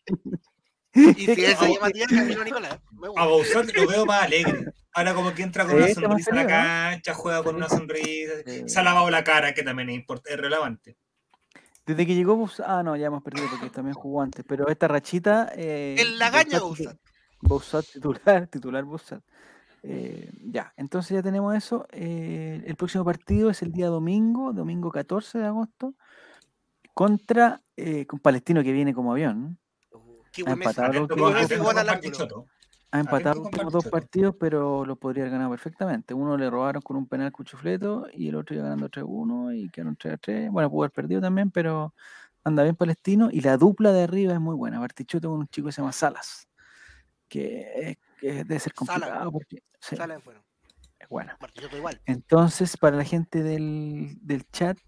Y 0.96 1.26
si 1.26 1.44
ese 1.44 1.72
llama 1.74 1.90
tía, 1.90 2.06
Camilo 2.08 2.44
Nicolás. 2.44 2.78
A 3.16 3.26
Bouzat 3.26 3.66
lo 3.74 3.88
veo 3.88 4.06
más 4.06 4.22
alegre. 4.22 4.66
Ahora 4.92 5.12
como 5.12 5.34
que 5.34 5.42
entra 5.42 5.64
con 5.66 5.74
una 5.74 5.88
sonrisa 5.92 6.30
a 6.30 6.34
la 6.36 6.46
cancha, 6.46 7.14
juega 7.14 7.42
con 7.42 7.56
una 7.56 7.68
sonrisa, 7.68 8.32
se 8.66 8.78
ha 8.78 8.82
lavado 8.84 9.10
la 9.10 9.24
cara, 9.24 9.52
que 9.54 9.64
también 9.64 9.90
es, 9.90 10.04
es 10.24 10.36
relevante. 10.36 10.96
Desde 11.84 12.06
que 12.06 12.14
llegó 12.14 12.36
Bus, 12.36 12.60
ah 12.64 12.84
no, 12.84 12.94
ya 12.94 13.08
hemos 13.08 13.24
perdido 13.24 13.48
porque 13.50 13.70
también 13.70 13.94
jugó 13.94 14.22
antes, 14.22 14.44
pero 14.48 14.68
esta 14.68 14.86
rachita 14.86 15.50
eh, 15.56 15.96
Bouzat 15.98 16.60
Bouzat. 16.60 16.96
titu- 16.96 16.98
Bouzat 17.40 17.84
titular, 17.92 18.46
titular 18.52 18.84
Bouzat. 18.84 19.22
Eh, 19.82 20.30
ya, 20.44 20.72
entonces 20.76 21.10
ya 21.16 21.22
tenemos 21.24 21.56
eso. 21.56 21.88
eh, 21.90 22.62
el 22.64 22.76
próximo 22.76 23.04
partido 23.04 23.50
es 23.50 23.62
el 23.62 23.72
día 23.72 23.88
domingo, 23.88 24.52
domingo 24.52 24.92
14 24.92 25.38
de 25.40 25.46
agosto, 25.46 25.94
contra 26.94 27.60
eh, 27.76 28.06
con 28.06 28.20
Palestino 28.20 28.62
que 28.62 28.70
viene 28.72 28.94
como 28.94 29.10
avión. 29.12 29.58
Kiwi 30.34 30.50
Ha 30.50 30.52
empatado. 30.52 31.06
Ha 32.90 33.00
empatado 33.00 33.40
dos 33.70 33.84
partidos, 33.90 34.36
pero 34.38 34.84
lo 34.84 34.96
podría 34.96 35.24
haber 35.24 35.32
ganado 35.32 35.50
perfectamente. 35.50 36.14
Uno 36.14 36.36
le 36.36 36.48
robaron 36.48 36.80
con 36.82 36.96
un 36.96 37.08
penal 37.08 37.32
cuchufleto 37.32 38.06
y 38.12 38.28
el 38.28 38.36
otro 38.36 38.54
iba 38.54 38.64
ganando 38.64 38.88
3-1 38.88 39.52
y 39.52 39.68
quedaron 39.70 39.96
3-3. 39.96 40.50
Bueno, 40.50 40.70
pudo 40.70 40.82
haber 40.84 40.92
perdido 40.92 41.20
también, 41.20 41.50
pero 41.50 41.92
anda 42.44 42.62
bien 42.62 42.76
Palestino. 42.76 43.30
Y 43.32 43.40
la 43.40 43.56
dupla 43.56 43.92
de 43.92 44.04
arriba 44.04 44.32
es 44.34 44.40
muy 44.40 44.54
buena. 44.54 44.78
Bartichotto 44.78 45.28
con 45.30 45.40
un 45.40 45.48
chico 45.48 45.66
que 45.66 45.72
se 45.72 45.80
llama 45.80 45.90
Salas, 45.92 46.48
que, 47.28 47.66
es- 47.90 47.98
que 48.20 48.32
debe 48.44 48.60
ser 48.60 48.72
complicado 48.74 49.32
porque 49.32 49.62
sí, 49.80 49.96
bueno, 51.10 51.32
es 51.72 51.78
igual. 51.78 52.00
Entonces, 52.06 52.76
para 52.76 52.96
la 52.96 53.04
gente 53.04 53.42
del, 53.42 54.16
del 54.20 54.48
chat, 54.52 54.78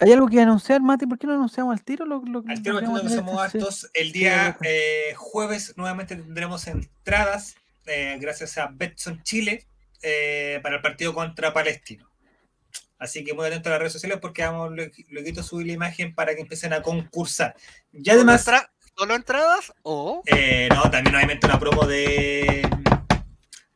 ¿hay 0.00 0.12
algo 0.12 0.28
que 0.28 0.40
anunciar, 0.40 0.80
Mati? 0.80 1.06
¿Por 1.06 1.18
qué 1.18 1.26
no 1.26 1.34
anunciamos 1.34 1.72
al 1.72 1.84
tiro? 1.84 2.04
Lo, 2.06 2.22
lo, 2.24 2.42
Al 2.46 2.62
tiro 2.62 2.78
este- 2.78 3.08
sí. 3.50 3.58
hartos. 3.58 3.90
El 3.94 4.12
día 4.12 4.56
eh, 4.62 5.14
jueves 5.16 5.74
nuevamente 5.76 6.16
tendremos 6.16 6.66
entradas 6.66 7.56
eh, 7.86 8.16
gracias 8.20 8.56
a 8.58 8.68
Betson 8.72 9.22
Chile 9.22 9.66
eh, 10.02 10.60
para 10.62 10.76
el 10.76 10.82
partido 10.82 11.14
contra 11.14 11.52
Palestino. 11.52 12.08
Así 12.98 13.24
que 13.24 13.34
muy 13.34 13.46
atento 13.46 13.68
a 13.68 13.72
las 13.72 13.78
redes 13.80 13.92
sociales 13.92 14.18
porque 14.20 14.42
vamos 14.42 14.72
luego 15.10 15.42
subir 15.42 15.66
la 15.66 15.72
imagen 15.74 16.14
para 16.14 16.34
que 16.34 16.40
empiecen 16.42 16.72
a 16.72 16.80
concursar. 16.80 17.54
Y 17.92 17.98
¿Solo 18.04 18.12
además, 18.16 18.40
entra- 18.46 18.70
¿Solo 18.96 19.14
entradas 19.16 19.72
o 19.82 20.22
eh, 20.26 20.68
no, 20.72 20.82
también 20.90 21.14
obviamente 21.16 21.46
una 21.46 21.58
promo 21.58 21.84
de, 21.86 22.66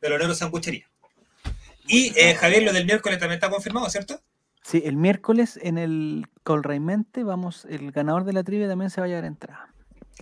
de 0.01 0.09
Lonero 0.09 0.33
Sanguchería. 0.33 0.89
Y 1.87 2.13
eh, 2.17 2.35
Javier, 2.35 2.63
lo 2.63 2.71
del 2.71 2.85
miércoles 2.85 3.19
también 3.19 3.35
está 3.37 3.49
confirmado, 3.49 3.89
¿cierto? 3.89 4.21
Sí, 4.69 4.83
el 4.85 4.97
miércoles 4.97 5.59
en 5.63 5.79
el 5.79 6.27
Colraimente 6.43 7.23
vamos, 7.23 7.65
el 7.65 7.91
ganador 7.91 8.23
de 8.23 8.33
la 8.33 8.43
trivia 8.43 8.67
también 8.67 8.91
se 8.91 9.01
va 9.01 9.05
a 9.05 9.07
llevar 9.07 9.25
entrada. 9.25 9.73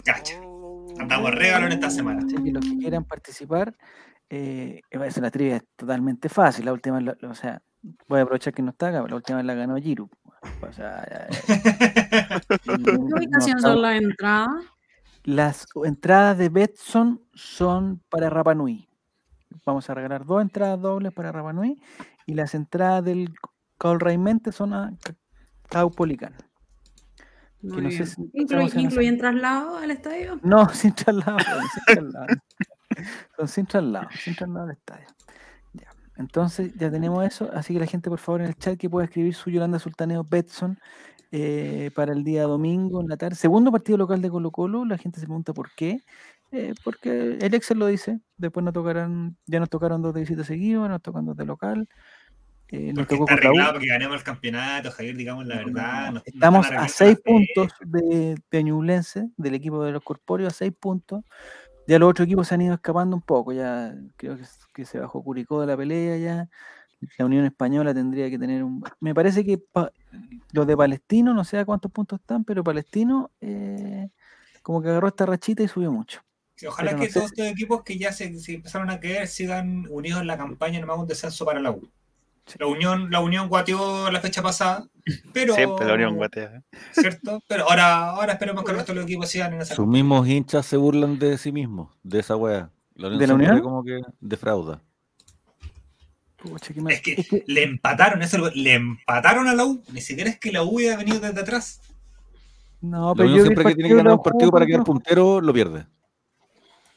Cacha. 0.05 0.39
o- 0.45 0.85
Andamos 0.97 1.31
regalo 1.35 1.65
en 1.65 1.73
esta 1.73 1.89
semana. 1.89 2.21
Así 2.25 2.41
que 2.41 2.51
los 2.53 2.63
que 2.63 2.77
quieran 2.77 3.03
participar, 3.03 3.75
eh, 4.29 4.79
va 4.97 5.03
a 5.05 5.11
ser 5.11 5.23
la 5.23 5.31
trivia 5.31 5.57
es 5.57 5.65
totalmente 5.75 6.29
fácil. 6.29 6.63
La 6.63 6.71
última, 6.71 7.01
la- 7.01 7.17
o 7.29 7.35
sea, 7.35 7.61
voy 8.07 8.19
a 8.19 8.23
aprovechar 8.23 8.53
que 8.53 8.61
no 8.61 8.69
está 8.71 8.87
acá, 8.87 8.99
pero 8.99 9.09
la 9.09 9.15
última 9.17 9.43
la 9.43 9.53
ganó 9.53 9.75
Giru. 9.75 10.09
O 10.61 10.71
sea, 10.71 11.05
ya- 11.09 11.27
ya- 11.29 12.41
¿En 12.73 12.81
no 12.83 13.07
qué 13.07 13.15
ubicación 13.15 13.59
son 13.59 13.81
las 13.81 14.01
entradas? 14.01 14.49
Las 15.25 15.67
entradas 15.83 16.37
de 16.37 16.47
Betson 16.47 17.21
son 17.33 18.01
para 18.09 18.29
Rapa 18.29 18.55
Nui. 18.55 18.87
Vamos 19.65 19.89
a 19.89 19.93
regalar 19.93 20.23
dos 20.25 20.41
entradas 20.41 20.79
dobles 20.79 21.11
para 21.11 21.33
Rapa 21.33 21.51
Nui 21.51 21.81
y 22.25 22.33
las 22.33 22.55
entradas 22.55 23.03
del 23.03 23.33
Colraimente 23.77 24.51
son 24.51 24.73
a 24.73 24.91
Ca- 25.03 25.15
Caupolicán. 25.69 26.33
Muy 27.61 27.75
Que 27.77 27.81
no 27.81 27.89
sé 27.89 27.95
bien. 27.97 28.07
si 28.07 28.21
¿Inclu- 28.21 28.31
estamos 28.43 28.61
en 28.73 28.79
esa- 28.79 28.81
¿Incluyen 28.81 29.17
traslado 29.17 29.77
al 29.77 29.91
estadio? 29.91 30.39
No, 30.43 30.69
sin 30.69 30.93
traslado, 30.93 31.37
sin 31.73 31.95
traslado. 31.95 32.27
Son 33.37 33.47
sin 33.47 33.65
traslado, 33.65 34.07
sin 34.23 34.35
traslado 34.35 34.65
al 34.65 34.71
estadio. 34.71 35.05
Ya. 35.73 35.87
Entonces 36.17 36.73
ya 36.75 36.89
tenemos 36.89 37.23
eso, 37.25 37.49
así 37.53 37.73
que 37.73 37.79
la 37.79 37.85
gente 37.85 38.09
por 38.09 38.19
favor 38.19 38.41
en 38.41 38.47
el 38.47 38.55
chat 38.55 38.77
que 38.77 38.89
pueda 38.89 39.05
escribir 39.05 39.33
su 39.35 39.49
Yolanda 39.51 39.77
Sultaneo 39.79 40.23
Betson 40.23 40.79
eh, 41.31 41.91
para 41.95 42.13
el 42.13 42.23
día 42.23 42.43
domingo 42.43 43.01
en 43.01 43.07
la 43.09 43.17
tarde. 43.17 43.35
Segundo 43.35 43.71
partido 43.71 43.97
local 43.97 44.21
de 44.21 44.29
Colo 44.29 44.49
Colo, 44.51 44.85
la 44.85 44.97
gente 44.97 45.19
se 45.19 45.25
pregunta 45.25 45.53
por 45.53 45.69
qué. 45.75 46.01
Eh, 46.51 46.73
porque 46.85 47.37
el 47.41 47.53
Excel 47.53 47.77
lo 47.77 47.87
dice, 47.87 48.21
después 48.37 48.63
nos 48.63 48.73
tocarán, 48.73 49.35
ya 49.45 49.59
nos 49.59 49.69
tocaron 49.69 50.01
dos 50.01 50.13
de 50.13 50.21
visita 50.21 50.45
seguidos, 50.45 50.87
nos 50.87 51.01
tocan 51.01 51.25
dos 51.25 51.35
de 51.35 51.45
local. 51.45 51.89
Eh, 52.69 52.91
nos 52.94 53.07
tocó 53.07 53.26
está 53.26 53.49
contra 53.49 53.72
porque 53.72 53.88
ganemos 53.88 54.18
el 54.18 54.23
campeonato, 54.23 54.91
Javier, 54.91 55.15
digamos 55.15 55.45
la 55.45 55.56
No, 55.56 55.61
no, 55.61 55.68
verdad. 55.68 55.99
no. 55.99 56.06
no- 56.06 56.14
no 56.14 56.22
Estamos 56.26 56.68
a 56.72 56.88
seis 56.88 57.18
puntos 57.23 57.73
de, 57.85 58.64
Ñublense, 58.64 59.30
del 59.38 59.56
equipo 59.56 59.84
de 59.84 59.91
los 59.91 60.03
Corpóreos, 60.03 60.53
a 60.53 60.56
seis 60.57 60.73
puntos. 60.77 61.23
Ya 61.88 61.98
los 61.99 62.10
otros 62.10 62.26
equipos 62.26 62.48
se 62.48 62.56
han 62.56 62.61
ido 62.61 62.73
escapando 62.73 63.15
un 63.15 63.22
poco. 63.22 63.53
Ya 63.53 63.95
creo 64.18 64.38
que, 64.73 64.85
se 64.85 64.99
bajó 64.99 65.23
Curicó 65.23 65.61
de 65.61 65.68
la 65.68 65.77
pelea 65.77 66.18
ya. 66.18 66.49
La 67.18 67.26
Unión 67.26 67.45
Española 67.45 67.94
tendría 67.94 68.30
que 68.30 68.39
tener 68.39 68.64
un. 68.64 68.84
Me 68.99 69.14
parece 69.14 69.45
que 69.45 69.57
pa- 69.57 69.91
los 70.52 70.65
de 70.68 70.76
Palestino, 70.76 71.34
no 71.34 71.44
sé 71.44 71.60
a 71.60 71.65
cuántos 71.65 71.91
puntos 71.91 72.19
están, 72.19 72.44
pero 72.44 72.64
Palestino 72.64 73.31
eh, 73.39 74.10
como 74.64 74.81
que 74.81 74.89
agarró 74.89 75.07
esta 75.07 75.26
rachita 75.26 75.64
y 75.64 75.68
subió 75.68 75.91
mucho. 75.91 76.22
Ojalá 76.68 76.89
Pero 76.89 76.98
no 76.98 77.03
que 77.03 77.10
sé 77.11 77.19
todos 77.19 77.31
estos 77.31 77.45
equipos 77.45 77.84
que 77.84 77.98
ya 77.99 78.11
se, 78.11 78.34
se 78.39 78.56
empezaron 78.56 78.89
a 78.89 78.99
caer 78.99 79.27
sigan 79.27 79.85
unidos 79.89 80.22
en 80.22 80.27
la 80.27 80.38
campaña, 80.38 80.80
no 80.80 80.88
más 80.88 80.98
un 80.98 81.06
descenso 81.07 81.45
para 81.45 81.60
la 81.60 81.72
U. 81.72 81.88
La 82.59 82.65
Unión, 82.67 83.11
la 83.11 83.19
Unión 83.19 83.49
guateó 83.49 84.09
la 84.09 84.21
fecha 84.21 84.41
pasada, 84.41 84.87
pero. 85.33 85.53
Siempre 85.53 85.85
la 85.85 85.93
Unión 85.95 86.15
Guatea. 86.15 86.63
¿Cierto? 86.93 87.41
Pero 87.47 87.69
ahora, 87.69 88.09
ahora 88.11 88.33
esperemos 88.33 88.63
que 88.63 88.71
el 88.71 88.77
resto 88.77 88.93
de 88.93 88.95
los 88.97 89.05
equipos 89.05 89.29
sigan 89.29 89.53
en 89.53 89.61
esa 89.61 89.75
Sus 89.75 89.85
mismos 89.87 90.27
hinchas 90.27 90.65
se 90.65 90.77
burlan 90.77 91.19
de 91.19 91.37
sí 91.37 91.51
mismos, 91.51 91.89
de 92.03 92.19
esa 92.19 92.35
wea. 92.35 92.69
La 92.95 93.07
Unión 93.07 93.19
¿De 93.19 93.27
la 93.27 93.33
Unión? 93.35 93.61
como 93.61 93.83
que 93.83 93.99
defrauda. 94.21 94.81
Pucha, 96.37 96.73
qué 96.73 96.81
mal- 96.81 96.93
Es 96.93 97.01
que, 97.01 97.13
es 97.13 97.27
que- 97.27 97.43
le 97.47 97.63
empataron, 97.63 98.21
eso, 98.21 98.37
le 98.53 98.73
empataron 98.75 99.47
a 99.47 99.53
la 99.55 99.65
U. 99.65 99.83
Ni 99.91 100.01
siquiera 100.01 100.29
es 100.29 100.39
que 100.39 100.51
la 100.51 100.63
U 100.63 100.79
haya 100.79 100.95
venido 100.97 101.19
desde 101.19 101.41
atrás. 101.41 101.81
no, 102.81 103.09
La 103.09 103.15
pero 103.15 103.29
Unión 103.29 103.37
yo 103.39 103.43
siempre 103.45 103.65
que 103.65 103.75
tiene 103.75 103.89
que 103.89 103.95
ganar 103.95 104.13
un 104.13 104.23
partido 104.23 104.51
para 104.51 104.65
quedar 104.65 104.83
puntero, 104.83 105.41
lo 105.41 105.51
pierde. 105.53 105.85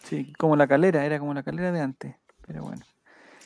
Sí, 0.04 0.32
como 0.38 0.56
la 0.56 0.66
calera, 0.68 1.04
era 1.04 1.18
como 1.18 1.34
la 1.34 1.42
calera 1.42 1.72
de 1.72 1.80
antes. 1.80 2.14
Pero 2.46 2.62
bueno. 2.64 2.82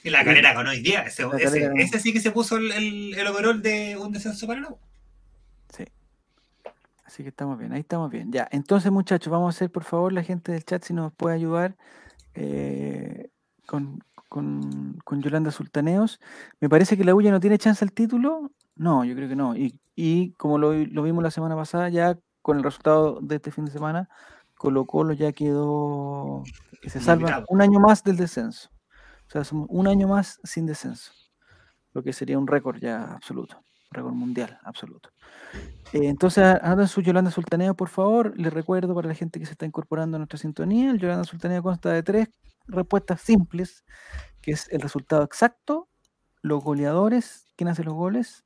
Y 0.04 0.10
la 0.10 0.22
calera 0.24 0.52
ganó 0.52 0.70
hoy 0.70 0.80
día. 0.80 1.00
Ese, 1.02 1.22
La 1.22 1.30
ese- 1.36 1.44
Calera 1.44 1.68
ganó. 1.68 1.80
ese 1.82 1.98
sí 1.98 2.12
que 2.12 2.20
se 2.20 2.30
puso 2.30 2.56
el, 2.58 2.70
el, 2.70 3.14
el 3.14 3.26
overall 3.26 3.60
de 3.62 3.96
un 3.96 4.12
descenso 4.12 4.46
para 4.46 4.68
U. 4.68 4.78
Sí. 5.76 5.84
Así 7.04 7.22
que 7.22 7.30
estamos 7.30 7.58
bien, 7.58 7.72
ahí 7.72 7.80
estamos 7.80 8.10
bien. 8.10 8.30
Ya, 8.30 8.46
entonces 8.52 8.92
muchachos, 8.92 9.30
vamos 9.30 9.54
a 9.54 9.56
hacer 9.56 9.70
por 9.70 9.82
favor 9.84 10.12
la 10.12 10.22
gente 10.22 10.52
del 10.52 10.64
chat 10.64 10.84
si 10.84 10.92
nos 10.94 11.12
puede 11.12 11.34
ayudar 11.34 11.76
eh, 12.34 13.28
con, 13.66 14.02
con, 14.28 14.98
con 15.04 15.22
Yolanda 15.22 15.50
Sultaneos. 15.50 16.20
Me 16.60 16.68
parece 16.68 16.96
que 16.96 17.04
la 17.04 17.14
Ulla 17.14 17.30
no 17.30 17.40
tiene 17.40 17.58
chance 17.58 17.84
al 17.84 17.92
título. 17.92 18.50
No, 18.76 19.04
yo 19.04 19.14
creo 19.14 19.28
que 19.28 19.36
no. 19.36 19.56
Y, 19.56 19.78
y 19.96 20.32
como 20.32 20.58
lo, 20.58 20.72
lo 20.74 21.02
vimos 21.02 21.22
la 21.22 21.30
semana 21.30 21.56
pasada, 21.56 21.88
ya 21.88 22.18
con 22.42 22.58
el 22.58 22.62
resultado 22.64 23.20
de 23.22 23.36
este 23.36 23.50
fin 23.50 23.64
de 23.64 23.70
semana, 23.72 24.08
Colo 24.58 24.84
Colo 24.84 25.14
ya 25.14 25.32
quedó, 25.32 26.42
que 26.82 26.90
se 26.90 27.00
salva 27.00 27.44
un 27.48 27.62
año 27.62 27.80
más 27.80 28.02
del 28.04 28.16
descenso. 28.16 28.68
Un 29.52 29.88
año 29.88 30.08
más 30.08 30.40
sin 30.44 30.66
descenso. 30.66 31.12
Lo 31.92 32.02
que 32.02 32.12
sería 32.12 32.38
un 32.38 32.46
récord 32.46 32.78
ya 32.78 33.14
absoluto, 33.14 33.62
récord 33.90 34.14
mundial 34.14 34.58
absoluto. 34.64 35.10
Eh, 35.92 36.06
entonces, 36.08 36.44
anoten 36.62 36.88
su 36.88 37.00
Yolanda 37.00 37.30
Sultaneo, 37.30 37.74
por 37.74 37.88
favor. 37.88 38.32
Les 38.36 38.52
recuerdo 38.52 38.94
para 38.94 39.08
la 39.08 39.14
gente 39.14 39.38
que 39.38 39.46
se 39.46 39.52
está 39.52 39.66
incorporando 39.66 40.16
a 40.16 40.18
nuestra 40.18 40.38
sintonía, 40.38 40.90
el 40.90 40.98
Yolanda 40.98 41.24
Sultaneo 41.24 41.62
consta 41.62 41.90
de 41.92 42.02
tres 42.02 42.28
respuestas 42.66 43.20
simples, 43.20 43.84
que 44.40 44.52
es 44.52 44.68
el 44.70 44.80
resultado 44.80 45.22
exacto, 45.22 45.88
los 46.42 46.62
goleadores, 46.62 47.46
quién 47.56 47.68
hace 47.68 47.84
los 47.84 47.94
goles, 47.94 48.44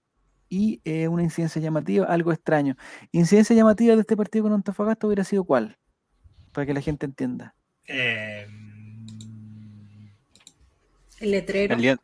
y 0.48 0.80
eh, 0.84 1.08
una 1.08 1.22
incidencia 1.22 1.60
llamativa, 1.60 2.06
algo 2.06 2.32
extraño. 2.32 2.76
Incidencia 3.12 3.54
llamativa 3.54 3.94
de 3.94 4.00
este 4.00 4.16
partido 4.16 4.44
con 4.44 4.52
Antofagasta 4.52 5.06
hubiera 5.06 5.24
sido 5.24 5.44
cuál, 5.44 5.78
para 6.52 6.66
que 6.66 6.74
la 6.74 6.80
gente 6.80 7.06
entienda. 7.06 7.54
Eh, 7.86 8.46
El 11.20 11.30
letrero. 11.32 11.74
El, 11.74 11.80
lien- 11.80 12.00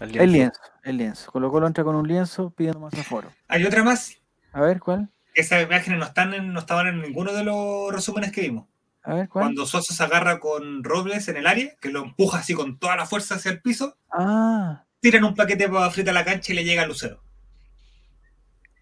el 0.00 0.08
El 0.08 0.12
lienzo. 0.32 0.32
lienzo, 0.32 0.60
el 0.84 0.96
lienzo. 0.96 1.32
Colo 1.32 1.50
Colo 1.50 1.66
entra 1.66 1.84
con 1.84 1.96
un 1.96 2.06
lienzo 2.06 2.50
pidiendo 2.50 2.80
más 2.80 2.94
aforo. 2.94 3.30
hay 3.48 3.64
otra 3.64 3.82
más. 3.82 4.16
A 4.52 4.60
ver, 4.60 4.80
¿cuál? 4.80 5.08
Esas 5.34 5.62
imágenes 5.62 5.98
no, 5.98 6.04
están 6.06 6.34
en- 6.34 6.52
no 6.52 6.60
estaban 6.60 6.86
en 6.88 7.00
ninguno 7.02 7.32
de 7.32 7.44
los 7.44 7.92
resúmenes 7.92 8.32
que 8.32 8.42
vimos. 8.42 8.66
A 9.04 9.14
ver, 9.14 9.28
¿cuál? 9.28 9.44
Cuando 9.46 9.66
Sosa 9.66 9.94
se 9.94 10.02
agarra 10.02 10.38
con 10.40 10.82
Robles 10.84 11.28
en 11.28 11.36
el 11.36 11.46
área, 11.46 11.74
que 11.80 11.90
lo 11.90 12.02
empuja 12.04 12.38
así 12.40 12.54
con 12.54 12.78
toda 12.78 12.96
la 12.96 13.06
fuerza 13.06 13.36
hacia 13.36 13.50
el 13.52 13.60
piso, 13.62 13.96
Ah, 14.12 14.84
tiran 15.00 15.24
un 15.24 15.34
paquete 15.34 15.64
de 15.64 15.70
papa 15.70 15.90
frita 15.90 16.10
a 16.10 16.14
la 16.14 16.24
cancha 16.24 16.52
y 16.52 16.56
le 16.56 16.64
llega 16.64 16.82
a 16.82 16.86
Lucero. 16.86 17.22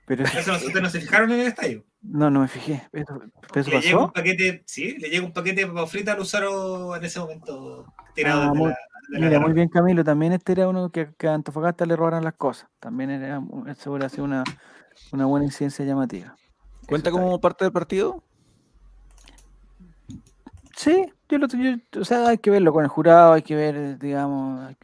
pero 0.06 0.24
Eso 0.24 0.52
no, 0.52 0.56
ustedes 0.58 0.82
no 0.82 0.90
se 0.90 1.00
fijaron 1.00 1.30
en 1.32 1.40
el 1.40 1.46
estadio. 1.48 1.84
no, 2.00 2.30
no 2.30 2.40
me 2.40 2.48
fijé. 2.48 2.88
¿Eso, 2.92 3.20
pero 3.52 3.60
eso 3.60 3.70
Le 3.70 3.80
llega 3.80 3.98
un 4.04 4.12
paquete, 4.12 4.62
sí, 4.66 4.96
le 4.98 5.08
llega 5.10 5.24
un 5.26 5.32
paquete 5.32 5.62
de 5.62 5.66
papa 5.66 5.86
frita 5.86 6.12
a 6.12 6.16
Lucero 6.16 6.94
en 6.96 7.04
ese 7.04 7.18
momento 7.20 7.86
tirado 8.14 8.42
Ah, 8.42 8.52
de 8.52 8.60
la 8.60 8.76
Mira, 9.08 9.38
muy 9.38 9.52
bien 9.52 9.68
Camilo, 9.68 10.02
también 10.04 10.32
este 10.32 10.52
era 10.52 10.68
uno 10.68 10.90
que, 10.90 11.14
que 11.16 11.28
a 11.28 11.34
Antofagasta 11.34 11.86
le 11.86 11.96
robaran 11.96 12.24
las 12.24 12.34
cosas. 12.34 12.68
También 12.80 13.10
era, 13.10 13.40
eso 13.68 13.90
hubiera 13.90 14.08
sido 14.08 14.24
una, 14.24 14.44
una 15.12 15.26
buena 15.26 15.46
incidencia 15.46 15.84
llamativa. 15.84 16.36
¿Cuenta 16.86 17.10
como 17.10 17.40
parte 17.40 17.64
del 17.64 17.72
partido? 17.72 18.22
Sí, 20.76 21.06
yo 21.28 21.38
lo 21.38 21.46
yo- 21.48 22.00
o 22.00 22.04
sea, 22.04 22.28
hay 22.28 22.38
que 22.38 22.50
verlo 22.50 22.72
con 22.72 22.84
el 22.84 22.88
jurado, 22.90 23.32
hay 23.32 23.42
que 23.42 23.54
ver, 23.56 23.98
digamos, 23.98 24.74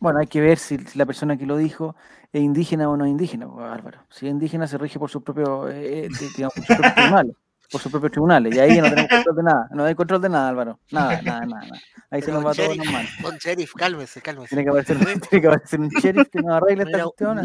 bueno, 0.00 0.18
hay 0.20 0.26
que 0.26 0.40
ver 0.40 0.58
si, 0.58 0.78
si 0.78 0.98
la 0.98 1.06
persona 1.06 1.36
que 1.36 1.46
lo 1.46 1.56
dijo 1.56 1.94
es 2.32 2.42
indígena 2.42 2.88
o 2.90 2.96
no 2.96 3.04
es 3.04 3.10
indígena, 3.10 3.48
pues, 3.48 3.64
Álvaro. 3.66 4.00
Si 4.10 4.26
es 4.26 4.32
indígena 4.32 4.66
se 4.66 4.78
rige 4.78 4.98
por 4.98 5.10
sus 5.10 5.22
propios, 5.22 5.70
eh, 5.72 6.06
eh, 6.06 6.10
di- 6.10 6.30
digamos, 6.30 6.54
por 6.54 6.64
propios 6.66 6.86
tribunales, 6.94 7.36
por 7.70 7.80
sus 7.80 7.90
propios 7.90 8.12
tribunales, 8.12 8.54
y 8.54 8.58
ahí 8.58 8.80
no 8.80 8.88
tenemos 8.88 9.10
control 9.10 9.36
de 9.36 9.42
nada, 9.42 9.68
no 9.72 9.84
hay 9.84 9.94
control 9.94 10.22
de 10.22 10.28
nada, 10.28 10.48
Álvaro, 10.48 10.80
nada, 10.90 11.22
nada, 11.22 11.46
nada, 11.46 11.66
nada. 11.66 11.80
Ahí 12.10 12.22
se 12.22 12.32
nos 12.32 12.44
va 12.44 12.54
todo 12.54 12.74
normal. 12.74 13.06
Don 13.22 13.36
Sheriff, 13.36 13.74
cálmese, 13.74 14.22
cálmese. 14.22 14.48
Tiene 14.48 14.64
que 14.64 14.70
aparecer, 14.70 14.96
tiene 15.28 15.42
que 15.42 15.46
aparecer 15.48 15.80
un 15.80 15.88
sheriff 15.88 16.28
que 16.30 16.40
nos 16.40 16.54
arregle 16.54 16.84
esta 16.84 17.02
cuestión. 17.02 17.36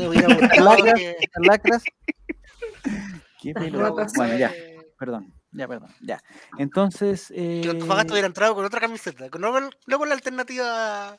lacras, 0.64 1.02
lacras. 1.42 1.84
Qué. 3.42 3.54
Bueno, 3.54 4.38
ya, 4.38 4.54
perdón. 4.98 5.34
Ya, 5.52 5.68
perdón. 5.68 5.90
Ya. 6.02 6.22
Entonces. 6.58 7.28
Que 7.28 7.62
Eh, 7.62 7.70
Antofagasta 7.70 8.14
hubiera 8.14 8.28
entrado 8.28 8.56
con 8.56 8.66
otra 8.66 8.80
camiseta, 8.80 9.26
no 9.38 9.52
con, 9.52 9.70
no 9.86 10.00
con 10.00 10.10
la 10.10 10.16
alternativa 10.16 11.16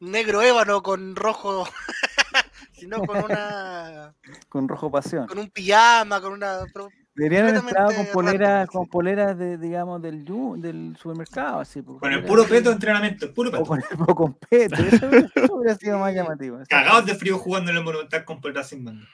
negro 0.00 0.42
ébano 0.42 0.82
con 0.82 1.16
rojo, 1.16 1.66
sino 2.72 2.98
con 3.00 3.24
una 3.24 4.14
con 4.48 4.68
rojo 4.68 4.90
pasión. 4.90 5.26
con 5.26 5.38
un 5.38 5.50
pijama, 5.50 6.20
con 6.20 6.32
una 6.32 6.64
Deberían 7.18 7.48
haber 7.48 7.56
entrado 7.56 7.94
con 7.94 8.06
poleras, 8.06 8.68
con 8.68 8.86
poleras 8.86 9.36
de, 9.36 9.58
digamos, 9.58 10.00
del 10.00 10.24
yu- 10.24 10.56
del 10.60 10.96
supermercado, 10.96 11.60
así. 11.60 11.82
pues, 11.82 11.98
Con 11.98 12.12
el 12.12 12.24
puro 12.24 12.44
peto 12.44 12.68
de 12.70 12.74
entrenamiento, 12.76 13.26
el 13.26 13.32
puro 13.34 13.50
O 13.60 13.66
con 13.66 13.80
el 13.80 14.14
con 14.14 14.34
peto. 14.34 14.76
Eso, 14.76 15.06
hubiera- 15.08 15.28
eso 15.34 15.54
hubiera 15.54 15.74
sido 15.76 15.98
más 15.98 16.14
llamativo. 16.14 16.58
Cagados 16.68 17.06
de 17.06 17.14
frío 17.16 17.36
jugando 17.38 17.70
en 17.72 17.76
el 17.78 17.82
Monumental 17.84 18.24
con 18.24 18.40
poleras 18.40 18.68
sin 18.68 18.84
manga. 18.84 19.06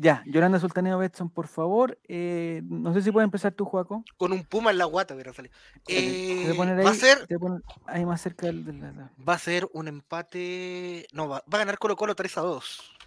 Ya, 0.00 0.22
Yolanda 0.26 0.60
Sultaneo 0.60 0.96
Betson, 0.98 1.28
por 1.28 1.48
favor. 1.48 1.98
Eh, 2.06 2.60
no 2.66 2.94
sé 2.94 3.02
si 3.02 3.10
puedes 3.10 3.24
empezar 3.24 3.50
tú, 3.52 3.64
Juaco. 3.64 4.04
con 4.16 4.30
un 4.32 4.44
puma 4.44 4.70
en 4.70 4.78
la 4.78 4.84
guata 4.84 5.14
hubiera 5.14 5.32
salido. 5.32 5.52
Te 5.84 5.94
voy 5.94 6.04
Eh, 6.04 6.50
a 6.52 6.54
poner 6.54 6.78
va 6.84 6.90
a 6.90 6.92
ahí, 6.92 6.98
ser 6.98 7.26
te 7.26 7.36
ahí 7.86 8.06
más 8.06 8.20
cerca 8.20 8.46
del, 8.46 8.64
del- 8.64 8.80
del- 8.80 8.94
va 9.28 9.32
a 9.34 9.38
ser 9.38 9.66
un 9.72 9.88
empate, 9.88 11.06
no 11.12 11.28
va, 11.28 11.38
va 11.52 11.56
a 11.56 11.58
ganar 11.58 11.78
Colo 11.78 11.96
Colo 11.96 12.14
3 12.14 12.38
a 12.38 12.42
2. 12.42 12.97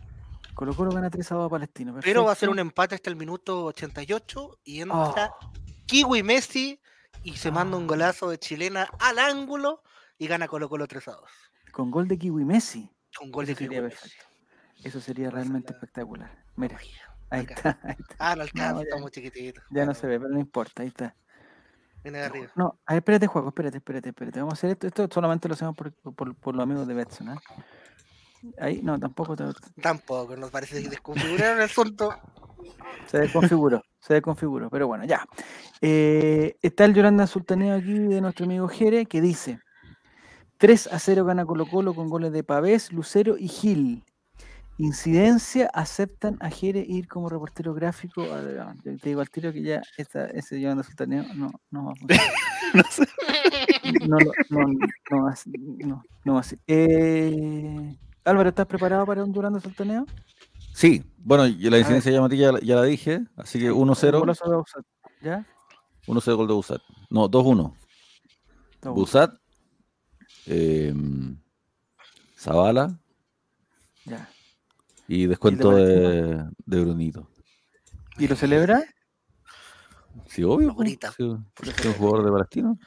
Colo 0.53 0.75
Colo 0.75 0.91
gana 0.91 1.09
3 1.09 1.31
a 1.31 1.35
2 1.35 1.45
a 1.47 1.49
Palestino. 1.49 1.95
Pero 2.03 2.25
va 2.25 2.31
a 2.33 2.35
ser 2.35 2.49
un 2.49 2.59
empate 2.59 2.95
hasta 2.95 3.09
el 3.09 3.15
minuto 3.15 3.65
88 3.65 4.59
y 4.63 4.81
entra 4.81 5.33
Oh, 5.41 5.51
Kiwi 5.85 6.23
Messi 6.23 6.79
y 7.23 7.35
se 7.37 7.51
manda 7.51 7.77
un 7.77 7.83
Ah. 7.83 7.87
golazo 7.87 8.29
de 8.29 8.37
chilena 8.37 8.87
al 8.99 9.19
ángulo 9.19 9.81
y 10.17 10.27
gana 10.27 10.47
Colo 10.47 10.69
Colo 10.69 10.87
3 10.87 11.07
a 11.07 11.11
2. 11.13 11.29
con 11.71 11.89
gol 11.89 12.07
de 12.07 12.17
Kiwi 12.17 12.43
Messi. 12.45 12.91
Con 13.17 13.31
gol 13.31 13.45
de 13.45 13.53
Eso 13.53 13.59
Kiwi 13.59 13.67
sería 13.75 13.81
Messi. 13.81 13.97
perfecto. 14.01 14.25
Eso 14.83 14.99
sería 15.01 15.29
realmente 15.29 15.71
la- 15.71 15.77
espectacular. 15.77 16.43
Mira, 16.55 16.77
ahí 17.29 17.43
está, 17.45 17.79
ahí 17.83 17.95
está. 17.97 18.15
Ah, 18.19 18.35
no 18.35 18.41
alcanza, 18.43 18.71
No, 18.73 18.77
ya- 18.79 18.83
estamos 18.83 19.11
chiquititos. 19.11 19.63
Ya 19.69 19.85
no 19.85 19.93
se 19.93 20.07
ve, 20.07 20.19
pero 20.19 20.31
no 20.31 20.39
importa, 20.39 20.81
ahí 20.83 20.89
está. 20.89 21.15
Viene 22.03 22.17
de 22.19 22.25
arriba. 22.25 22.47
No, 22.55 22.79
a 22.85 22.93
ver, 22.93 22.99
espérate, 23.01 23.27
Juaco, 23.27 23.49
espérate, 23.49 23.77
espérate, 23.77 24.09
espérate. 24.09 24.39
Vamos 24.39 24.53
a 24.53 24.57
hacer 24.57 24.71
esto. 24.71 24.87
Esto 24.87 25.07
solamente 25.11 25.47
lo 25.47 25.53
hacemos 25.53 25.75
por, 25.75 25.93
por, 25.93 26.35
por 26.35 26.55
los 26.55 26.63
amigos 26.63 26.87
de 26.87 26.93
Betson, 26.95 27.29
¿ah? 27.29 27.41
Ahí, 28.59 28.81
no, 28.81 28.99
tampoco 28.99 29.35
Tampoco, 29.81 30.35
nos 30.35 30.49
parece 30.49 30.81
que 30.81 30.89
desconfiguraron 30.89 31.57
el 31.57 31.63
asunto. 31.63 32.13
se 33.07 33.19
desconfiguró, 33.19 33.83
se 33.99 34.13
desconfiguró, 34.15 34.69
pero 34.69 34.87
bueno, 34.87 35.05
ya. 35.05 35.25
Eh, 35.81 36.55
está 36.61 36.85
el 36.85 36.93
Yolanda 36.93 37.27
Sultaneo 37.27 37.75
aquí 37.75 37.93
de 37.93 38.21
nuestro 38.21 38.45
amigo 38.45 38.67
Jere 38.67 39.05
que 39.05 39.21
dice 39.21 39.59
3 40.57 40.87
a 40.91 40.99
0 40.99 41.25
gana 41.25 41.45
Colo 41.45 41.65
Colo 41.65 41.93
con 41.93 42.09
goles 42.09 42.31
de 42.31 42.43
Pavés, 42.43 42.91
Lucero 42.91 43.37
y 43.37 43.47
Gil. 43.47 44.03
Incidencia, 44.77 45.69
aceptan 45.73 46.37
a 46.39 46.49
Jere 46.49 46.83
ir 46.87 47.07
como 47.07 47.29
reportero 47.29 47.73
gráfico. 47.75 48.23
A 48.23 48.41
ver, 48.41 48.59
ah, 48.61 48.73
Te 48.83 48.97
digo 49.09 49.21
al 49.21 49.29
tiro 49.29 49.53
que 49.53 49.61
ya 49.61 49.81
esta, 49.97 50.25
ese 50.27 50.59
Yolanda 50.59 50.81
Sultaneo 50.83 51.23
no, 51.35 51.51
no 51.69 51.85
va 51.85 51.91
a 51.91 51.95
funcionar. 51.95 52.25
No 52.73 52.83
sé. 52.89 53.03
No, 54.07 54.17
lo- 54.17 54.31
no, 54.49 54.67
no, 55.11 55.23
va 55.23 55.31
a 55.31 55.35
ser- 55.35 55.53
no, 55.59 56.01
no 56.23 56.33
va 56.35 56.39
a 56.39 56.43
ser. 56.43 56.57
Eh, 56.67 57.95
Álvaro, 58.23 58.49
¿estás 58.49 58.67
preparado 58.67 59.05
para 59.05 59.23
un 59.23 59.33
Yolanda 59.33 59.59
Sultaneo? 59.59 60.05
Sí, 60.73 61.03
bueno, 61.17 61.47
y 61.47 61.69
la 61.69 61.79
incidencia 61.79 62.11
llamativa 62.11 62.41
ya, 62.47 62.51
la- 62.53 62.59
ya 62.59 62.75
la 62.75 62.83
dije, 62.83 63.21
así 63.35 63.59
que 63.59 63.71
Un 63.71 63.89
1-0, 63.89 64.19
golazo 64.19 64.49
de 64.49 64.55
offside, 64.55 64.83
¿Ya? 65.21 65.45
1-0 66.07 66.35
gol 66.37 66.47
de 66.47 66.53
Busat. 66.53 66.81
No, 67.09 67.27
2-1. 67.27 67.29
Dos, 67.29 67.45
uno. 67.45 67.75
Busat, 68.93 69.33
eh, 70.47 70.93
Zavala 72.37 72.99
Ya. 74.05 74.29
y 75.07 75.27
descuento 75.27 75.69
Valentino? 75.71 76.09
de, 76.09 76.49
de 76.65 76.81
Brunito. 76.81 77.27
¿Y 78.17 78.27
lo 78.27 78.35
celebra? 78.35 78.83
Sí, 80.27 80.43
obvio. 80.43 80.69
Favorita. 80.69 81.11
sí, 81.11 81.23
es 81.63 81.85
un 81.85 81.93
jugador 81.93 82.25
de 82.25 82.31
Palestino. 82.31 82.77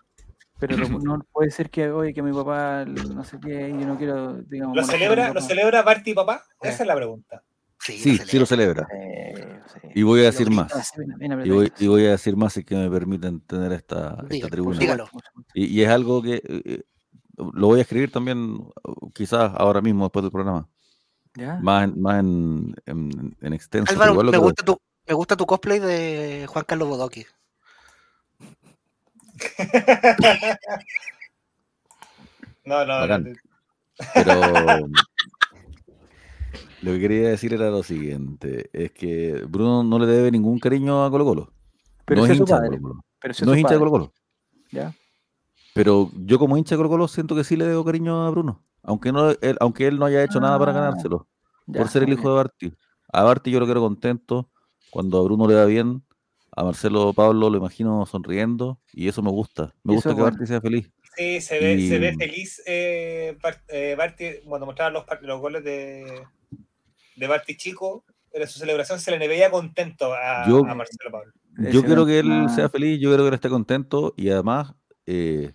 Pero 0.59 0.77
lo- 0.77 0.89
no 1.01 1.27
puede 1.33 1.51
ser 1.51 1.71
que 1.71 1.91
hoy 1.91 2.15
que 2.15 2.23
mi 2.23 2.33
papá 2.33 2.85
no 2.87 3.25
sé 3.25 3.39
qué 3.41 3.69
y 3.71 3.73
yo 3.81 3.87
no 3.87 3.97
quiero, 3.99 4.35
digamos. 4.43 4.77
¿Lo 4.77 4.85
celebra, 4.85 5.33
¿Lo 5.33 5.41
celebra 5.41 5.83
Barty 5.83 6.11
y 6.13 6.15
papá? 6.15 6.45
Eh. 6.63 6.69
Esa 6.69 6.83
es 6.85 6.87
la 6.87 6.95
pregunta. 6.97 7.43
Sí, 7.81 7.99
Sí, 7.99 8.19
sí 8.19 8.39
lo 8.39 8.47
celebra. 8.47 8.87
Eh, 8.97 9.61
sí. 9.73 9.89
Y 9.97 10.03
voy 10.05 10.21
a 10.21 10.25
decir 10.25 10.51
más. 10.51 10.73
Y 10.97 11.29
voy, 11.29 11.67
apretadito. 11.67 11.85
y 11.85 11.89
voy 11.89 12.07
a 12.07 12.11
decir 12.13 12.35
más 12.37 12.55
si 12.55 12.65
que 12.65 12.75
me 12.77 12.89
permiten 12.89 13.41
tener 13.41 13.73
esta, 13.73 14.25
esta 14.31 14.49
tribuna. 14.49 14.79
dígalo. 14.79 15.07
Supuesto. 15.07 15.31
Y, 15.53 15.67
y 15.67 15.83
es 15.83 15.91
algo 15.91 16.23
que 16.23 16.37
eh, 16.37 16.43
eh, 16.65 16.83
lo 17.37 17.67
voy 17.67 17.81
a 17.81 17.83
escribir 17.83 18.11
también, 18.11 18.39
uh, 18.55 19.11
quizás 19.13 19.53
ahora 19.57 19.83
mismo 19.83 20.05
después 20.05 20.23
del 20.23 20.33
programa. 20.33 20.67
¿Ya? 21.35 21.59
Más 21.61 21.85
en, 21.85 22.01
más 22.01 22.21
en, 22.21 22.75
en- 22.87 23.37
en 23.41 23.53
extenso. 23.53 23.93
Álvaro, 23.93 24.15
me 24.23 24.39
gusta, 24.39 24.65
tu, 24.65 24.79
me 25.07 25.15
gusta 25.15 25.37
tu 25.37 25.45
cosplay 25.45 25.81
de 25.81 26.47
Juan 26.49 26.65
Carlos 26.67 26.89
Bodoque. 26.89 27.27
No, 32.65 32.85
no, 32.87 32.95
Bacán. 33.01 33.25
no. 33.25 33.33
Pero 34.15 34.41
lo 36.81 36.93
que 36.93 37.01
quería 37.01 37.29
decir 37.29 37.53
era 37.53 37.71
lo 37.71 37.83
siguiente, 37.83 38.71
es 38.73 38.91
que 38.93 39.45
Bruno 39.49 39.83
no 39.85 39.99
le 39.99 40.07
debe 40.07 40.31
ningún 40.31 40.59
cariño 40.59 41.05
a 41.05 41.11
Colo 41.11 41.25
Colo. 41.25 41.53
Pero 42.07 42.21
no 42.21 42.27
es 42.27 42.39
hincha 42.39 42.61
de. 42.61 42.69
Colo 42.69 42.81
Colo. 42.83 43.05
Pero 43.21 43.33
ese 43.33 43.45
No 43.45 43.51
su 43.51 43.55
es 43.55 43.61
hincha 43.61 43.75
de 43.75 43.81
padre, 43.81 43.91
Colo 43.91 43.91
Colo. 43.91 44.13
¿Ya? 44.71 44.95
Pero 45.75 46.11
yo 46.15 46.39
como 46.39 46.57
hincha 46.57 46.75
de 46.75 46.79
Colo 46.79 46.89
Colo 46.89 47.09
siento 47.09 47.35
que 47.35 47.45
sí 47.45 47.57
le 47.57 47.67
debo 47.67 47.85
cariño 47.85 48.27
a 48.27 48.31
Bruno. 48.31 48.63
Aunque, 48.83 49.13
no, 49.13 49.31
él, 49.31 49.57
aunque 49.61 49.87
él 49.87 49.99
no 49.99 50.07
haya 50.07 50.23
hecho 50.25 50.41
nada 50.41 50.59
para 50.59 50.73
Ah, 50.73 50.75
ganárselo. 50.75 51.27
Ya, 51.67 51.81
por 51.81 51.89
ser 51.91 52.03
el 52.03 52.13
hijo 52.13 52.29
de 52.29 52.35
Barty. 52.35 52.75
A 53.13 53.23
Barty 53.23 53.51
yo 53.51 53.61
lo 53.61 53.67
quiero 53.67 53.81
contento. 53.81 54.51
Cuando 54.91 55.19
a 55.19 55.23
Bruno 55.23 55.47
le 55.49 55.55
va 55.55 55.65
bien, 55.65 56.03
a 56.57 56.65
Marcelo 56.65 57.13
Pablo 57.13 57.51
lo 57.51 57.57
imagino 57.59 58.05
sonriendo. 58.07 58.79
Y 58.93 59.09
eso 59.09 59.23
me 59.23 59.31
gusta. 59.31 59.75
Me 59.83 59.95
gusta 59.95 60.11
que 60.11 60.21
bueno. 60.21 60.31
Barty 60.37 60.47
sea 60.47 60.61
feliz. 60.61 60.91
Sí, 61.17 61.41
se 61.41 61.59
ve, 61.61 61.89
se 61.89 61.99
ve 61.99 62.15
feliz 62.17 62.61
eh, 62.67 63.37
Bar- 63.43 63.63
eh, 63.69 63.95
Barty 63.97 64.25
cuando 64.45 64.67
mostraba 64.67 64.91
los, 64.91 65.05
los 65.23 65.41
goles 65.41 65.63
de, 65.65 66.23
de 67.17 67.27
Barty 67.27 67.57
Chico. 67.57 68.05
En 68.33 68.49
su 68.49 68.59
celebración 68.59 68.99
se 68.99 69.17
le 69.17 69.29
veía 69.29 69.49
contento 69.51 70.13
a, 70.13 70.45
Yo- 70.49 70.67
a 70.67 70.75
Marcelo 70.75 71.11
Pablo. 71.13 71.33
Yo 71.71 71.85
quiero 71.85 72.05
que 72.05 72.19
él 72.19 72.49
sea 72.53 72.69
feliz, 72.69 72.99
yo 73.01 73.11
quiero 73.11 73.23
que 73.23 73.29
él 73.29 73.35
esté 73.35 73.49
contento 73.49 74.13
y 74.17 74.29
además 74.31 74.75
eh, 75.07 75.53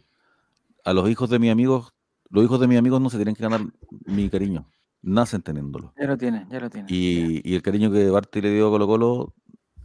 a 0.86 0.94
los 0.94 1.10
hijos 1.10 1.30
de 1.30 1.40
mis 1.40 1.52
amigos, 1.52 1.94
los 2.30 2.46
hijos 2.46 2.58
de 2.62 2.68
mis 2.70 2.78
amigos 2.78 3.02
no 3.02 3.10
se 3.10 3.18
tienen 3.18 3.36
que 3.36 3.44
ganar 3.44 3.60
mi 4.06 4.30
cariño, 4.30 4.66
nacen 5.02 5.42
teniéndolo. 5.42 5.94
Ya 6.00 6.08
lo 6.08 6.18
tiene, 6.18 6.48
ya 6.50 6.62
lo 6.62 6.70
tiene. 6.70 6.88
Y, 6.90 7.42
y 7.44 7.54
el 7.54 7.62
cariño 7.62 7.92
que 7.92 8.10
Barty 8.10 8.40
le 8.40 8.54
dio 8.54 8.68
a 8.68 8.72
Colo 8.72 8.88
Colo 8.88 9.34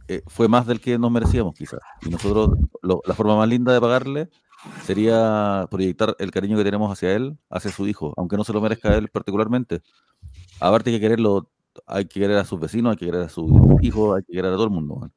eh, 0.07 0.21
fue 0.27 0.47
más 0.47 0.67
del 0.67 0.79
que 0.79 0.97
nos 0.99 1.11
merecíamos 1.11 1.55
quizás. 1.55 1.79
Y 2.05 2.09
nosotros, 2.09 2.51
lo- 2.81 3.01
la 3.05 3.13
forma 3.13 3.35
más 3.37 3.47
linda 3.49 3.73
de 3.73 3.81
pagarle 3.81 4.29
sería 4.83 5.67
proyectar 5.69 6.15
el 6.19 6.31
cariño 6.31 6.57
que 6.57 6.63
tenemos 6.63 6.91
hacia 6.91 7.13
él, 7.15 7.37
hacia 7.49 7.71
su 7.71 7.87
hijo, 7.87 8.13
aunque 8.17 8.37
no 8.37 8.43
se 8.43 8.53
lo 8.53 8.61
merezca 8.61 8.89
a 8.89 8.95
él 8.95 9.09
particularmente. 9.09 9.81
A 10.59 10.69
Barty 10.69 10.89
hay 10.91 10.95
que 10.97 11.01
quererlo, 11.01 11.49
hay 11.87 12.05
que 12.05 12.19
querer 12.19 12.37
a 12.37 12.45
sus 12.45 12.59
vecinos, 12.59 12.91
hay 12.91 12.97
que 12.97 13.05
querer 13.05 13.21
a 13.23 13.29
sus 13.29 13.49
hijos, 13.81 14.17
hay 14.17 14.23
que 14.23 14.33
querer 14.33 14.51
a 14.51 14.55
todo 14.55 14.65
el 14.65 14.69
mundo. 14.71 14.95
man. 14.95 15.11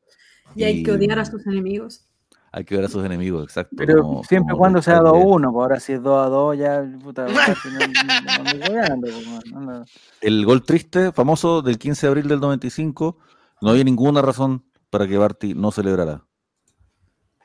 Y 0.55 0.65
hay 0.65 0.83
que 0.83 0.93
odiar 0.93 1.19
a 1.19 1.23
Y- 1.23 1.27
sus 1.27 1.47
enemigos. 1.47 2.05
hay 2.51 2.65
que 2.65 2.75
ver 2.77 2.87
a 2.87 2.89
sus 2.89 3.05
enemigos, 3.05 3.45
exacto. 3.45 3.77
Pero 3.77 4.03
como- 4.03 4.25
siempre 4.25 4.47
y 4.47 4.53
como 4.53 4.59
cuando 4.59 4.83
sea 4.83 4.95
Ricardo 5.01 5.11
2 5.11 5.17
a 5.17 5.25
Díaz. 5.25 5.37
1, 5.37 5.53
pues 5.53 5.63
ahora 5.63 5.81
si 5.81 5.93
es 5.93 6.03
2 6.03 6.27
a 6.27 6.29
2 6.31 6.59
ya, 6.59 6.99
puta, 7.03 7.23
Barty 7.25 7.69
no- 7.73 7.79
no- 7.79 8.43
no 8.45 8.51
ando 8.51 8.67
jugando, 8.67 9.07
pues, 9.07 9.53
no, 9.53 9.61
no. 9.61 9.85
El 10.23 10.45
gol 10.47 10.63
triste, 10.63 11.13
famoso 11.13 11.61
del 11.63 11.79
15 11.79 12.07
de 12.07 12.09
abril 12.11 12.29
del 12.29 12.41
95, 12.41 13.19
no 13.61 13.71
había 13.71 13.85
ninguna 13.85 14.23
razón 14.23 14.65
para 14.91 15.07
que 15.07 15.19
Barty 15.19 15.55
no 15.55 15.71
celebrara. 15.71 16.25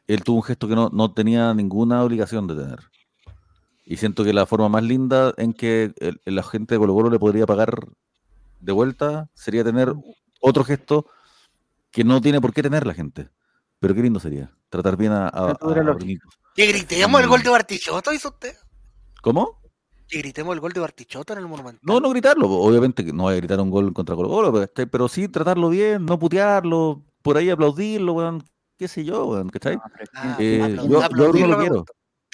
Él 0.07 0.23
tuvo 0.23 0.37
un 0.37 0.43
gesto 0.43 0.67
que 0.67 0.75
no, 0.75 0.89
no 0.91 1.13
tenía 1.13 1.53
ninguna 1.53 2.03
obligación 2.03 2.47
de 2.47 2.55
tener. 2.55 2.79
Y 3.85 3.97
siento 3.97 4.23
que 4.23 4.33
la 4.33 4.45
forma 4.45 4.69
más 4.69 4.83
linda 4.83 5.33
en 5.37 5.53
que 5.53 5.93
el- 5.99 6.21
la 6.25 6.43
gente 6.43 6.75
de 6.75 6.79
Colo 6.79 6.93
Colo 6.93 7.09
le 7.09 7.19
podría 7.19 7.45
pagar 7.45 7.87
de 8.59 8.71
vuelta 8.71 9.29
sería 9.33 9.63
tener 9.63 9.93
otro 10.41 10.63
gesto 10.63 11.05
que 11.91 12.03
no 12.03 12.21
tiene 12.21 12.39
por 12.41 12.53
qué 12.53 12.63
tener 12.63 12.85
la 12.87 12.93
gente. 12.93 13.29
Pero 13.79 13.93
qué 13.93 14.01
lindo 14.01 14.19
sería. 14.19 14.51
Tratar 14.69 14.95
bien 14.97 15.11
a, 15.11 15.27
a, 15.27 15.51
a. 15.51 15.57
Que 16.55 16.67
gritemos 16.67 17.21
el 17.21 17.27
gol 17.27 17.43
de 17.43 17.49
Bartichotto, 17.49 18.13
hizo 18.13 18.29
usted. 18.29 18.55
¿Cómo? 19.21 19.59
Que 20.07 20.19
gritemos 20.19 20.53
el 20.53 20.59
gol 20.61 20.71
de 20.73 20.79
Bartichotto 20.79 21.33
en 21.33 21.39
el 21.39 21.47
Monumental. 21.47 21.79
No, 21.83 21.99
no 21.99 22.09
gritarlo, 22.09 22.49
obviamente 22.49 23.03
que 23.03 23.11
no 23.13 23.23
voy 23.23 23.33
a 23.33 23.37
gritar 23.37 23.59
un 23.59 23.69
gol 23.69 23.91
contra 23.93 24.15
Colo 24.15 24.29
Colo, 24.29 24.53
pero, 24.53 24.67
¿cachai? 24.67 24.85
pero 24.85 25.07
sí 25.07 25.27
tratarlo 25.27 25.69
bien, 25.69 26.05
no 26.05 26.17
putearlo, 26.19 27.03
por 27.23 27.37
ahí 27.37 27.49
aplaudirlo, 27.49 28.13
weón, 28.13 28.43
qué 28.77 28.87
sé 28.87 29.03
yo, 29.03 29.25
weón, 29.25 29.49
¿cachai? 29.49 29.77
Ah, 30.13 30.37
Eh, 30.39 30.77
yo, 30.87 31.01
lo 31.47 31.57
quiero. 31.57 31.85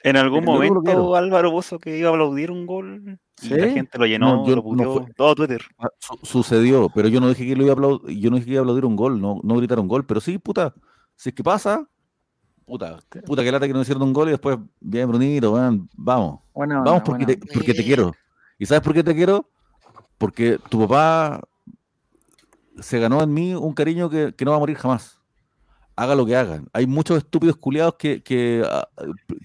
En 0.03 0.17
algún 0.17 0.41
yo 0.45 0.45
lo 0.45 0.51
momento. 0.51 1.15
Álvaro 1.15 1.51
puso 1.51 1.79
que 1.79 1.97
iba 1.97 2.09
a 2.09 2.11
aplaudir 2.13 2.51
un 2.51 2.65
gol 2.65 3.19
y 3.41 3.49
la 3.49 3.67
gente 3.67 3.97
lo 3.97 4.05
llenó, 4.05 4.45
yo- 4.45 4.55
lo 4.55 4.61
no 4.61 4.63
puteó, 4.63 4.93
fue- 4.93 5.13
todo 5.15 5.35
Twitter. 5.35 5.61
Ah, 5.77 5.89
su- 5.99 6.19
sucedió, 6.23 6.89
pero 6.93 7.07
yo 7.07 7.19
no 7.19 7.29
dije 7.29 7.45
que 7.45 7.55
lo 7.55 7.63
iba 7.63 7.71
a 7.71 7.73
aplaudir, 7.73 8.17
yo 8.17 8.29
no 8.29 8.37
dije 8.37 8.45
que 8.47 8.51
iba 8.53 8.61
a 8.61 8.63
aplaudir 8.63 8.85
un 8.85 8.95
gol, 8.95 9.21
no, 9.21 9.39
no 9.43 9.55
gritar 9.57 9.79
un 9.79 9.87
gol, 9.87 10.05
pero 10.05 10.21
sí, 10.21 10.37
puta, 10.37 10.73
si 11.15 11.29
es 11.29 11.35
que 11.35 11.43
pasa, 11.43 11.87
puta, 12.65 12.99
puta 13.25 13.43
que 13.43 13.51
lata 13.51 13.67
que 13.67 13.73
no 13.73 13.81
hicieron 13.81 14.03
un 14.03 14.13
gol 14.13 14.29
y 14.29 14.31
después, 14.31 14.57
bien 14.79 15.07
Brunito, 15.09 15.53
weón, 15.53 15.89
vamos, 15.93 16.39
Buena 16.53 16.79
onda, 16.79 16.91
vamos 16.91 17.03
porque 17.05 17.25
te, 17.25 17.37
porque 17.53 17.73
te 17.73 17.83
quiero. 17.83 18.13
¿Y 18.57 18.65
sabes 18.65 18.81
por 18.83 18.93
qué 18.93 19.03
te 19.03 19.13
quiero? 19.15 19.49
Porque 20.17 20.59
tu 20.69 20.79
papá 20.79 21.41
se 22.81 22.99
ganó 22.99 23.21
en 23.23 23.33
mí 23.33 23.53
un 23.55 23.73
cariño 23.73 24.09
que, 24.09 24.33
que 24.35 24.45
no 24.45 24.51
va 24.51 24.57
a 24.57 24.59
morir 24.59 24.77
jamás. 24.77 25.19
haga 25.95 26.15
lo 26.15 26.25
que 26.25 26.35
hagan. 26.35 26.67
Hay 26.73 26.87
muchos 26.87 27.17
estúpidos 27.19 27.57
culiados 27.57 27.95
que, 27.99 28.23
que 28.23 28.63
ah, 28.65 28.87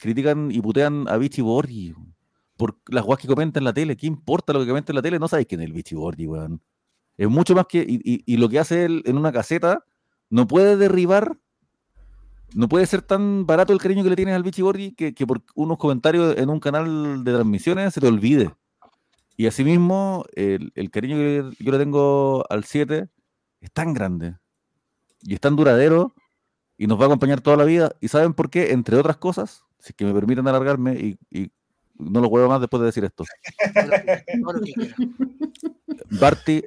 critican 0.00 0.50
y 0.52 0.60
putean 0.60 1.08
a 1.08 1.16
Vichy 1.18 1.42
Borghi 1.42 1.94
por 2.56 2.78
las 2.88 3.04
guas 3.04 3.18
que 3.18 3.28
comenta 3.28 3.58
en 3.60 3.64
la 3.64 3.72
tele. 3.74 3.96
¿Qué 3.96 4.06
importa 4.06 4.52
lo 4.52 4.60
que 4.60 4.68
comenta 4.68 4.92
en 4.92 4.96
la 4.96 5.02
tele? 5.02 5.18
No 5.18 5.28
sabéis 5.28 5.48
quién 5.48 5.60
es 5.62 5.66
el 5.66 5.72
Vichy 5.72 5.96
Borghi, 5.96 6.26
weón. 6.28 6.62
Es 7.16 7.28
mucho 7.28 7.54
más 7.54 7.66
que. 7.68 7.80
Y, 7.86 8.22
y- 8.26 8.36
lo 8.38 8.48
que 8.48 8.58
hace 8.60 8.84
él 8.86 9.02
en 9.06 9.18
una 9.18 9.32
caseta 9.32 9.84
no 10.30 10.46
puede 10.48 10.76
derribar. 10.76 11.38
No 12.54 12.68
puede 12.68 12.86
ser 12.86 13.02
tan 13.02 13.46
barato 13.46 13.72
el 13.72 13.80
cariño 13.80 14.04
que 14.04 14.10
le 14.10 14.16
tienes 14.16 14.34
al 14.34 14.44
Vichy 14.44 14.62
Borghi 14.62 14.92
que, 14.94 15.12
que 15.14 15.26
por 15.26 15.42
unos 15.56 15.76
comentarios 15.78 16.36
en 16.38 16.48
un 16.50 16.60
canal 16.60 17.24
de 17.24 17.32
transmisiones 17.32 17.94
se 17.94 18.00
te 18.00 18.06
olvide. 18.06 18.50
Y 19.36 19.46
asimismo, 19.46 20.24
el, 20.34 20.70
el 20.76 20.90
cariño 20.90 21.16
que 21.16 21.50
yo 21.58 21.72
le 21.72 21.78
tengo 21.78 22.44
al 22.48 22.64
7 22.64 23.08
es 23.66 23.72
tan 23.72 23.94
grande 23.94 24.36
y 25.22 25.34
es 25.34 25.40
tan 25.40 25.56
duradero 25.56 26.14
y 26.76 26.86
nos 26.86 26.98
va 26.98 27.04
a 27.04 27.06
acompañar 27.06 27.40
toda 27.40 27.56
la 27.56 27.64
vida. 27.64 27.94
¿Y 28.00 28.08
saben 28.08 28.34
por 28.34 28.50
qué? 28.50 28.72
Entre 28.72 28.96
otras 28.96 29.16
cosas, 29.16 29.64
si 29.78 29.90
es 29.90 29.96
que 29.96 30.04
me 30.04 30.12
permiten 30.14 30.46
alargarme 30.48 30.94
y, 30.94 31.18
y 31.30 31.52
no 31.96 32.20
lo 32.20 32.28
huevo 32.28 32.48
más 32.48 32.60
después 32.60 32.80
de 32.80 32.86
decir 32.86 33.04
esto. 33.04 33.24
Barty, 36.20 36.62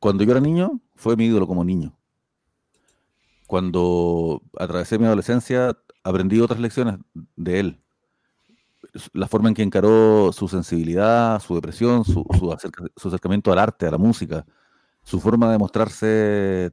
cuando 0.00 0.24
yo 0.24 0.32
era 0.32 0.40
niño, 0.40 0.80
fue 0.94 1.16
mi 1.16 1.26
ídolo 1.26 1.46
como 1.46 1.64
niño. 1.64 1.96
Cuando 3.46 4.42
atravesé 4.58 4.98
mi 4.98 5.06
adolescencia, 5.06 5.76
aprendí 6.02 6.40
otras 6.40 6.60
lecciones 6.60 6.96
de 7.36 7.60
él. 7.60 7.80
La 9.12 9.28
forma 9.28 9.48
en 9.48 9.54
que 9.54 9.62
encaró 9.62 10.32
su 10.32 10.48
sensibilidad, 10.48 11.40
su 11.40 11.54
depresión, 11.54 12.04
su, 12.04 12.24
su 12.38 12.52
acerca- 12.52 12.84
su 12.96 13.08
acercamiento 13.08 13.52
al 13.52 13.58
arte, 13.58 13.86
a 13.86 13.90
la 13.90 13.98
música, 13.98 14.46
su 15.04 15.20
forma 15.20 15.52
de 15.52 15.58
mostrarse 15.58 16.72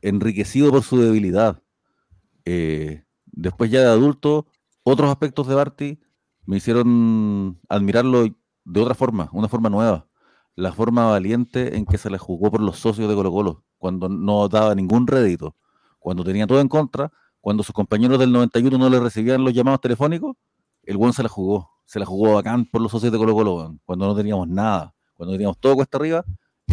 enriquecido 0.00 0.70
por 0.70 0.82
su 0.82 0.98
debilidad. 0.98 1.62
Eh, 2.44 3.04
después 3.26 3.70
ya 3.70 3.80
de 3.80 3.86
adulto, 3.86 4.46
otros 4.82 5.10
aspectos 5.10 5.46
de 5.46 5.54
Barty 5.54 6.00
me 6.44 6.56
hicieron 6.56 7.60
admirarlo 7.68 8.24
de 8.64 8.80
otra 8.80 8.94
forma, 8.94 9.28
una 9.32 9.48
forma 9.48 9.70
nueva. 9.70 10.08
La 10.54 10.72
forma 10.72 11.06
valiente 11.06 11.76
en 11.76 11.86
que 11.86 11.96
se 11.96 12.10
le 12.10 12.18
jugó 12.18 12.50
por 12.50 12.60
los 12.60 12.78
socios 12.78 13.08
de 13.08 13.14
Colo 13.14 13.30
Colo, 13.30 13.64
cuando 13.78 14.08
no 14.08 14.48
daba 14.48 14.74
ningún 14.74 15.06
rédito, 15.06 15.56
cuando 15.98 16.24
tenía 16.24 16.46
todo 16.46 16.60
en 16.60 16.68
contra, 16.68 17.10
cuando 17.40 17.62
sus 17.62 17.74
compañeros 17.74 18.18
del 18.18 18.32
91 18.32 18.76
no 18.76 18.90
le 18.90 19.00
recibían 19.00 19.44
los 19.44 19.54
llamados 19.54 19.80
telefónicos, 19.80 20.36
el 20.82 20.96
buen 20.96 21.12
se 21.12 21.22
la 21.22 21.28
jugó, 21.28 21.70
se 21.86 21.98
la 21.98 22.06
jugó 22.06 22.34
bacán 22.34 22.66
por 22.66 22.82
los 22.82 22.90
socios 22.90 23.12
de 23.12 23.18
Colo 23.18 23.34
Colo, 23.34 23.76
cuando 23.84 24.06
no 24.06 24.14
teníamos 24.14 24.46
nada, 24.48 24.94
cuando 25.14 25.32
teníamos 25.32 25.58
todo 25.58 25.74
cuesta 25.74 25.96
arriba, 25.96 26.24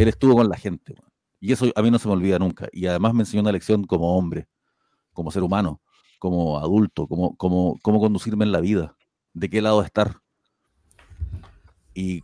él 0.04 0.10
estuvo 0.10 0.36
con 0.36 0.50
la 0.50 0.58
gente. 0.58 0.96
Y 1.40 1.52
eso 1.52 1.68
a 1.76 1.82
mí 1.82 1.92
no 1.92 2.00
se 2.00 2.08
me 2.08 2.14
olvida 2.14 2.40
nunca. 2.40 2.68
Y 2.72 2.86
además 2.86 3.14
me 3.14 3.22
enseñó 3.22 3.42
una 3.42 3.52
lección 3.52 3.84
como 3.84 4.18
hombre, 4.18 4.48
como 5.14 5.32
ser 5.32 5.44
humano, 5.44 5.82
como 6.20 6.58
adulto, 6.58 7.08
como, 7.08 7.36
como, 7.36 7.78
cómo 7.82 8.00
conducirme 8.00 8.46
en 8.46 8.52
la 8.52 8.60
vida, 8.60 8.96
de 9.34 9.50
qué 9.50 9.62
lado 9.62 9.82
estar. 9.82 10.22
Y 11.94 12.24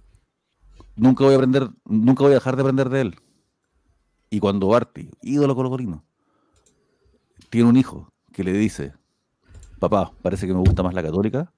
nunca 0.96 1.24
voy 1.24 1.34
a 1.34 1.38
aprender, 1.38 1.70
nunca 1.86 2.24
voy 2.24 2.32
a 2.32 2.36
dejar 2.36 2.56
de 2.56 2.62
aprender 2.62 2.90
de 2.90 3.02
él. 3.02 3.16
Y 4.30 4.40
cuando 4.40 4.68
Barty, 4.68 5.10
ídolo 5.22 5.56
colocolino, 5.56 6.04
tiene 7.50 7.70
un 7.70 7.78
hijo 7.78 8.12
que 8.34 8.44
le 8.44 8.54
dice, 8.54 8.94
papá, 9.80 10.12
parece 10.22 10.48
que 10.48 10.54
me 10.54 10.60
gusta 10.60 10.84
más 10.84 10.94
la 10.94 11.04
católica, 11.04 11.54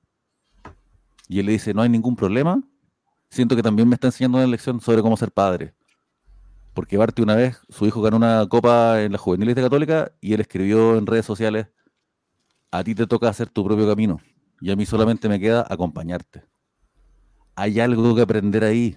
y 1.27 1.39
él 1.39 1.47
le 1.47 1.53
dice, 1.53 1.73
no 1.73 1.81
hay 1.81 1.89
ningún 1.89 2.15
problema, 2.15 2.61
siento 3.29 3.55
que 3.55 3.63
también 3.63 3.87
me 3.87 3.95
está 3.95 4.07
enseñando 4.07 4.37
una 4.37 4.47
lección 4.47 4.79
sobre 4.79 5.01
cómo 5.01 5.17
ser 5.17 5.31
padre. 5.31 5.73
Porque 6.77 6.95
Barty 6.95 7.23
una 7.23 7.33
vez, 7.33 7.59
su 7.69 7.87
hijo 7.87 8.03
ganó 8.03 8.17
una 8.17 8.45
copa 8.47 9.01
en 9.01 9.11
la 9.11 9.17
juveniles 9.17 9.55
de 9.55 9.63
católica 9.63 10.11
y 10.21 10.33
él 10.33 10.41
escribió 10.41 10.95
en 10.95 11.07
redes 11.07 11.25
sociales, 11.25 11.69
a 12.69 12.83
ti 12.83 12.93
te 12.93 13.07
toca 13.07 13.27
hacer 13.29 13.49
tu 13.49 13.65
propio 13.65 13.87
camino 13.87 14.21
y 14.61 14.69
a 14.69 14.75
mí 14.75 14.85
solamente 14.85 15.27
me 15.27 15.39
queda 15.39 15.65
acompañarte. 15.67 16.43
Hay 17.55 17.79
algo 17.79 18.13
que 18.13 18.21
aprender 18.21 18.63
ahí. 18.63 18.95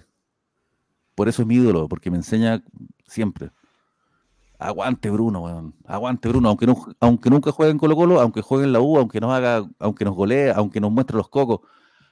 Por 1.15 1.27
eso 1.27 1.41
es 1.41 1.47
mi 1.47 1.55
ídolo, 1.55 1.87
porque 1.89 2.11
me 2.11 2.17
enseña 2.17 2.63
siempre. 3.07 3.49
Aguante 4.59 5.09
Bruno, 5.09 5.39
weón. 5.39 5.73
Aguante 5.87 6.29
Bruno, 6.29 6.49
aunque, 6.49 6.67
no, 6.67 6.85
aunque 6.99 7.31
nunca 7.31 7.51
juegue 7.51 7.71
en 7.71 7.79
Colo 7.79 7.95
Colo, 7.95 8.21
aunque 8.21 8.43
juegue 8.43 8.65
en 8.65 8.73
la 8.73 8.79
U, 8.79 8.99
aunque 8.99 9.19
nos 9.19 9.31
haga, 9.33 9.67
aunque 9.79 10.05
nos 10.05 10.13
golee, 10.13 10.51
aunque 10.51 10.79
nos 10.79 10.91
muestre 10.91 11.17
los 11.17 11.29
cocos, 11.29 11.61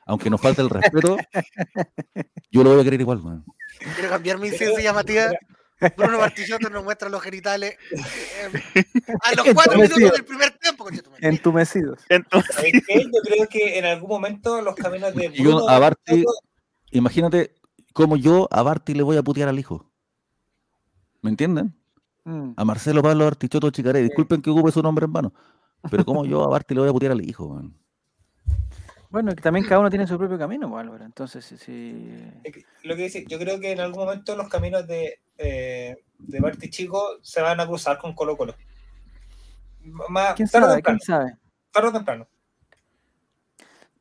aunque 0.07 0.31
nos 0.31 0.41
falte 0.41 0.63
el 0.63 0.69
respeto, 0.71 1.15
yo 2.51 2.63
lo 2.63 2.71
voy 2.71 2.81
a 2.81 2.83
querer 2.83 3.01
igual, 3.01 3.21
weón. 3.21 3.45
Quiero 3.93 4.09
cambiar 4.09 4.39
mi 4.39 4.47
incidencia 4.47 4.83
llamativa. 4.83 5.29
Bruno 5.97 6.19
Martillotto 6.19 6.69
nos 6.69 6.83
muestra 6.83 7.09
los 7.09 7.21
genitales 7.21 7.77
eh, 7.91 8.83
a 9.23 9.35
los 9.35 9.53
cuatro 9.53 9.79
minutos 9.79 9.97
del 9.97 10.25
primer 10.25 10.51
tiempo. 10.57 10.87
Entumecidos. 11.21 12.01
Entonces, 12.09 12.55
¿Sabes 12.55 12.73
qué? 12.87 13.03
Yo 13.03 13.21
creo 13.23 13.47
que 13.47 13.79
en 13.79 13.85
algún 13.85 14.09
momento 14.09 14.61
los 14.61 14.75
caminos 14.75 15.13
de 15.15 15.31
yo 15.31 15.69
a 15.69 15.79
Barty, 15.79 16.25
imagínate 16.91 17.55
cómo 17.93 18.17
yo 18.17 18.47
a 18.51 18.61
Barty 18.61 18.93
le 18.93 19.03
voy 19.03 19.17
a 19.17 19.23
putear 19.23 19.49
al 19.49 19.59
hijo. 19.59 19.89
¿Me 21.21 21.29
entienden? 21.29 21.75
Mm. 22.23 22.51
A 22.55 22.65
Marcelo 22.65 23.01
Pablo 23.01 23.25
Artichoto 23.25 23.69
Chicaré, 23.71 24.01
disculpen 24.01 24.41
que 24.41 24.49
ocupe 24.49 24.71
su 24.71 24.81
nombre 24.81 25.05
en 25.05 25.13
vano, 25.13 25.33
pero 25.89 26.05
como 26.05 26.25
yo 26.25 26.43
a 26.43 26.47
Barty 26.47 26.73
le 26.73 26.81
voy 26.81 26.89
a 26.89 26.93
putear 26.93 27.11
al 27.13 27.21
hijo, 27.21 27.45
weón. 27.45 27.75
Bueno, 29.09 29.33
que 29.33 29.41
también 29.41 29.65
cada 29.65 29.79
uno 29.79 29.89
tiene 29.89 30.05
su 30.05 30.17
propio 30.17 30.37
camino, 30.37 30.69
pues, 30.69 30.81
Álvaro. 30.81 31.03
Entonces, 31.03 31.43
sí, 31.45 32.21
que 32.43 32.63
Lo 32.83 32.95
que 32.95 33.03
dice, 33.03 33.25
yo 33.27 33.39
creo 33.39 33.59
que 33.59 33.71
en 33.71 33.79
algún 33.79 34.05
momento 34.05 34.35
los 34.35 34.47
caminos 34.49 34.85
de, 34.85 35.19
eh, 35.37 35.97
de 36.19 36.39
Barty 36.39 36.69
Chico 36.69 37.17
se 37.21 37.41
van 37.41 37.59
a 37.59 37.65
cruzar 37.65 37.97
con 37.97 38.13
Colo 38.13 38.37
Colo. 38.37 38.55
Más, 40.09 40.35
¿Quién 40.35 40.47
tarde 40.47 40.67
sabe? 40.67 40.75
temprano. 40.75 40.99
¿Quién 40.99 41.05
sabe? 41.05 41.37
tarde 41.71 41.87
o 41.87 41.93
temprano. 41.93 42.27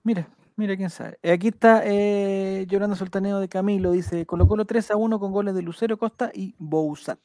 Mira, 0.02 0.28
mira 0.56 0.76
quién 0.76 0.90
sabe. 0.90 1.18
Eh, 1.22 1.32
Aquí 1.32 1.48
está 1.48 1.82
eh, 1.84 2.66
Llorando 2.68 2.96
Sultaneo 2.96 3.40
de 3.40 3.48
Camilo, 3.48 3.92
dice 3.92 4.26
Colo 4.26 4.46
Colo 4.46 4.64
3 4.66 4.90
a 4.90 4.96
1 4.96 5.18
con 5.20 5.32
goles 5.32 5.54
de 5.54 5.62
Lucero 5.62 5.96
Costa 5.98 6.30
y 6.34 6.54
Bouzat. 6.58 7.18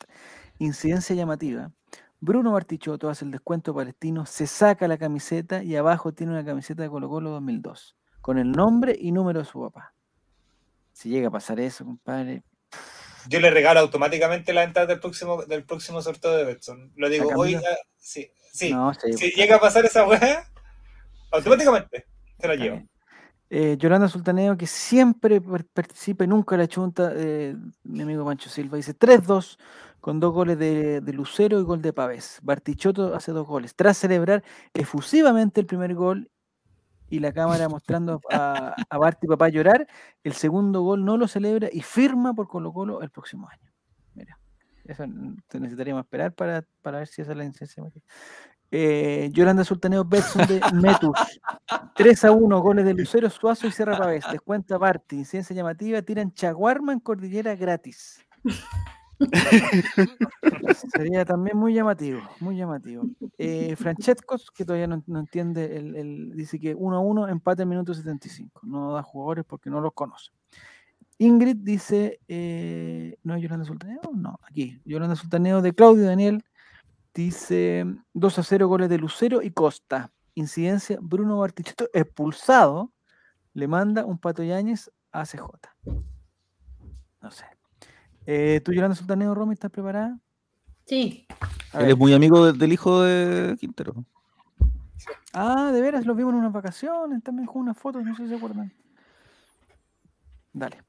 Incidencia 0.60 1.16
llamativa. 1.16 1.72
Bruno 2.24 2.54
Bartichotto 2.54 3.10
hace 3.10 3.26
el 3.26 3.32
descuento 3.32 3.76
palestino, 3.76 4.26
se 4.26 4.48
saca 4.48 4.88
la 4.88 4.98
camiseta 4.98 5.62
y 5.62 5.76
abajo 5.76 6.14
tiene 6.14 6.32
una 6.32 6.46
camiseta 6.46 6.82
de 6.82 6.88
Colo 6.88 7.10
Colo 7.10 7.32
2002, 7.32 7.98
con 8.22 8.38
el 8.38 8.54
nombre 8.54 8.96
y 8.98 9.12
número 9.12 9.40
de 9.40 9.46
su 9.46 9.60
papá. 9.60 9.94
Si 10.94 11.10
llega 11.10 11.28
a 11.28 11.32
pasar 11.32 11.60
eso, 11.60 11.84
compadre. 11.84 12.44
Yo 13.28 13.42
le 13.42 13.52
regalo 13.52 13.82
automáticamente 13.82 14.54
la 14.54 14.64
entrada 14.64 14.88
del 14.88 15.02
próximo, 15.02 15.44
del 15.44 15.66
próximo 15.66 16.02
sorteo 16.02 16.32
de 16.38 16.46
Betson. 16.46 16.94
Lo 16.96 17.10
digo 17.10 17.30
¿A 17.30 17.36
hoy. 17.36 17.56
Ah, 17.56 17.62
sí, 17.98 18.32
sí. 18.54 18.72
No, 18.72 18.94
sí, 18.94 19.12
si 19.12 19.20
pues, 19.20 19.36
llega 19.36 19.58
a 19.58 19.60
pasar 19.60 19.84
esa 19.84 20.08
weá, 20.08 20.48
automáticamente 21.30 22.06
te 22.38 22.48
la 22.48 22.56
llevo. 22.56 22.88
Eh, 23.56 23.78
Yolanda 23.78 24.08
Sultaneo, 24.08 24.58
que 24.58 24.66
siempre 24.66 25.40
par- 25.40 25.64
participa 25.66 26.26
nunca 26.26 26.58
la 26.58 26.68
chunta, 26.68 27.12
eh, 27.16 27.56
mi 27.84 28.02
amigo 28.02 28.26
Pancho 28.26 28.50
Silva, 28.50 28.78
dice 28.78 28.96
3-2 28.96 29.60
con 30.00 30.20
dos 30.20 30.34
goles 30.34 30.58
de, 30.58 31.04
Lucero 31.14 31.60
y 31.60 31.64
gol 31.64 31.80
de 31.80 31.94
Pavés. 31.94 32.40
Bartichotto 32.42 33.14
hace 33.14 33.32
dos 33.32 33.46
goles. 33.46 33.76
Tras 33.76 33.96
celebrar 33.96 34.44
efusivamente 34.74 35.62
el 35.62 35.68
primer 35.68 35.94
gol 35.94 36.32
y 37.12 37.20
la 37.20 37.32
cámara 37.32 37.70
mostrando 37.70 38.22
a, 38.32 38.74
a 38.90 38.98
Barti 38.98 39.28
papá 39.28 39.50
llorar, 39.50 39.88
el 40.24 40.34
segundo 40.34 40.82
gol 40.82 41.06
no 41.06 41.16
lo 41.18 41.28
celebra 41.28 41.70
y 41.72 41.82
firma 41.82 42.34
por 42.34 42.48
Colo 42.48 42.74
Colo 42.74 43.04
el 43.04 43.12
próximo 43.12 43.48
año. 43.48 43.72
Mira, 44.16 44.40
eso 44.84 45.06
necesitaríamos 45.06 46.06
esperar 46.06 46.34
para, 46.34 46.66
para 46.82 46.98
ver 46.98 47.08
si 47.08 47.22
esa 47.22 47.34
es 47.34 47.38
la 47.38 47.44
licencia. 47.44 47.84
Eh, 48.76 49.30
Yolanda 49.34 49.64
Sultaneo 49.64 50.04
Betson 50.04 50.48
de 50.48 50.60
Metus. 50.74 51.16
3 51.96 52.26
a 52.26 52.32
1, 52.32 52.60
goles 52.62 52.86
de 52.86 52.96
Lucero, 52.96 53.30
Suazo 53.30 53.68
y 53.68 53.72
Serra 53.72 53.96
Pavés. 53.96 54.26
Descuenta 54.32 54.80
Barty, 54.80 55.18
incidencia 55.18 55.56
llamativa, 55.56 56.02
tiran 56.02 56.34
chaguarma 56.34 56.92
en 56.92 57.00
cordillera 57.00 57.56
gratis. 57.56 58.20
Sería 60.92 61.24
también 61.24 61.56
muy 61.58 61.74
llamativo, 61.74 62.20
muy 62.40 62.58
llamativo. 62.58 63.04
Eh, 63.38 63.76
Francescos, 63.76 64.50
que 64.52 64.66
todavía 64.66 64.88
no, 64.88 65.04
no 65.06 65.20
entiende, 65.20 65.78
el, 65.78 65.96
el- 65.96 66.36
dice 66.36 66.60
que 66.60 66.74
1 66.74 66.98
a 66.98 67.00
1, 67.00 67.28
empate 67.30 67.62
en 67.64 67.70
minuto 67.70 67.94
75. 67.94 68.62
No 68.64 68.94
da 68.94 69.04
jugadores 69.04 69.46
porque 69.46 69.70
no 69.70 69.82
los 69.82 69.94
conoce. 69.94 70.32
Ingrid 71.20 71.58
dice, 71.58 72.20
eh, 72.28 73.18
¿no 73.24 73.36
es 73.36 73.42
Yolanda 73.44 73.66
Sultaneo? 73.66 74.02
No, 74.16 74.40
aquí. 74.50 74.82
Yolanda 74.84 75.16
Sultaneo 75.16 75.62
de 75.62 75.74
Claudio 75.74 76.06
Daniel 76.06 76.44
dice 77.14 77.86
2 78.14 78.40
a 78.40 78.44
0 78.44 78.68
goles 78.68 78.90
de 78.90 78.98
Lucero 78.98 79.42
y 79.42 79.52
Costa. 79.52 80.12
Incidencia, 80.36 80.98
Bruno 81.02 81.38
Bartichotto 81.40 81.88
expulsado, 81.94 82.92
le 83.54 83.68
manda 83.68 84.04
un 84.06 84.18
Pato 84.18 84.42
Yáñez 84.44 84.90
a 85.12 85.26
CJ. 85.26 85.46
No 87.22 87.30
sé. 87.32 87.46
Eh, 88.26 88.62
¿Tú, 88.64 88.72
Yolanda 88.74 88.96
Sultaneo, 88.96 89.36
Romy, 89.36 89.54
estás 89.54 89.70
preparada? 89.70 90.18
Sí. 90.86 91.28
A 91.72 91.80
Él 91.80 91.84
ver. 91.86 91.90
es 91.92 91.98
muy 91.98 92.14
amigo 92.14 92.46
de- 92.46 92.54
del 92.58 92.74
hijo 92.74 93.02
de 93.04 93.56
Quintero. 93.60 93.94
Ah, 95.34 95.72
de 95.72 95.82
veras, 95.82 96.06
los 96.06 96.16
vimos 96.18 96.34
en 96.34 96.40
unas 96.40 96.54
vacaciones, 96.54 97.22
también 97.24 97.46
con 97.46 97.62
unas 97.62 97.78
fotos, 97.78 98.04
no 98.04 98.16
sé 98.16 98.24
si 98.24 98.30
se 98.30 98.36
acuerdan. 98.36 98.72
Dale. 100.52 100.82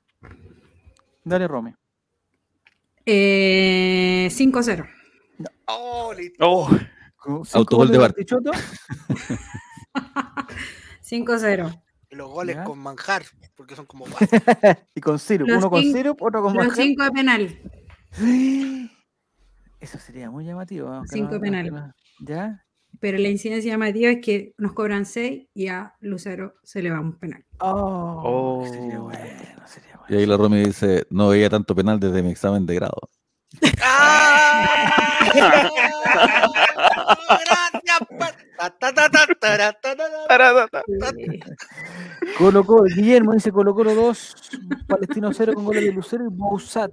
Dale, 1.25 1.49
Romy. 1.49 1.75
Eh, 3.07 4.29
5-0. 4.31 4.87
Oh, 5.66 6.12
listo. 6.16 6.36
oh, 6.41 6.69
cinco 6.69 7.47
Autogol 7.55 7.89
de 7.89 7.93
de 7.93 7.99
Bart. 7.99 8.16
Bartichotto. 8.16 8.51
5-0. 11.03 11.82
Y 12.11 12.16
los 12.16 12.31
goles 12.31 12.57
Ya. 12.57 12.65
con 12.65 12.78
manjar, 12.78 13.23
porque 13.57 13.74
son 13.77 13.86
como 13.86 14.05
guas. 14.07 14.28
y 14.95 15.01
con 15.01 15.19
sirup. 15.19 15.49
Los 15.49 15.59
Uno 15.59 15.70
con 15.70 15.82
cinco- 15.82 15.97
sirup, 15.99 16.23
otro 16.23 16.43
con 16.43 16.55
Los 16.55 16.66
manjar. 16.66 16.85
5 16.85 17.05
de 17.05 17.11
penal. 17.11 17.59
Eso 19.81 19.99
sería 19.99 20.31
muy 20.31 20.45
llamativo. 20.45 20.89
aunque 20.89 21.11
Cinco 21.15 21.35
no- 21.35 21.41
penales. 21.41 21.73
no- 21.73 21.93
¿Ya? 22.20 22.61
Pero 23.01 23.19
la 23.19 23.28
incidencia 23.28 23.73
llamativa 23.73 24.09
es 24.12 24.20
que 24.24 24.55
nos 24.57 24.73
cobran 24.73 25.05
6 25.05 25.49
y 25.53 25.66
a 25.66 25.95
Lucero 26.01 26.55
se 26.62 26.81
le 26.81 26.91
va 26.91 27.01
un 27.01 27.19
penal. 27.19 27.45
Oh, 27.59 28.65
sería 28.70 29.01
Oh. 29.01 29.05
bueno, 29.05 29.19
sería 29.66 29.91
Y 29.95 29.97
bueno. 29.99 30.19
ahí 30.19 30.27
la 30.27 30.36
Romy 30.36 30.65
dice, 30.65 31.05
no 31.11 31.28
veía 31.28 31.51
tanto 31.51 31.74
penal 31.74 31.99
desde 31.99 32.23
mi 32.23 32.31
examen 32.31 32.65
de 32.66 32.77
grado. 32.77 33.11
Gracias, 36.65 37.99
pa- 38.19 38.71
ta, 38.71 38.71
ta, 38.79 38.93
ta, 38.95 39.09
ta, 39.11 39.27
tara, 39.41 39.73
ta, 39.73 39.97
ta, 39.97 40.05
ta. 40.11 40.27
Taratata. 40.29 40.83
Eh, 41.19 41.41
Colo 42.39 42.65
Colo, 42.65 42.85
Guillermo 42.85 43.33
dice 43.33 43.53
Colo 43.53 43.75
Colo 43.75 43.95
2, 43.95 44.37
Palestino 44.89 45.33
0 45.33 45.53
con 45.55 45.65
goles 45.65 45.85
de 45.85 45.93
Lucero 45.93 46.25
y 46.25 46.29
Bousat. 46.31 46.93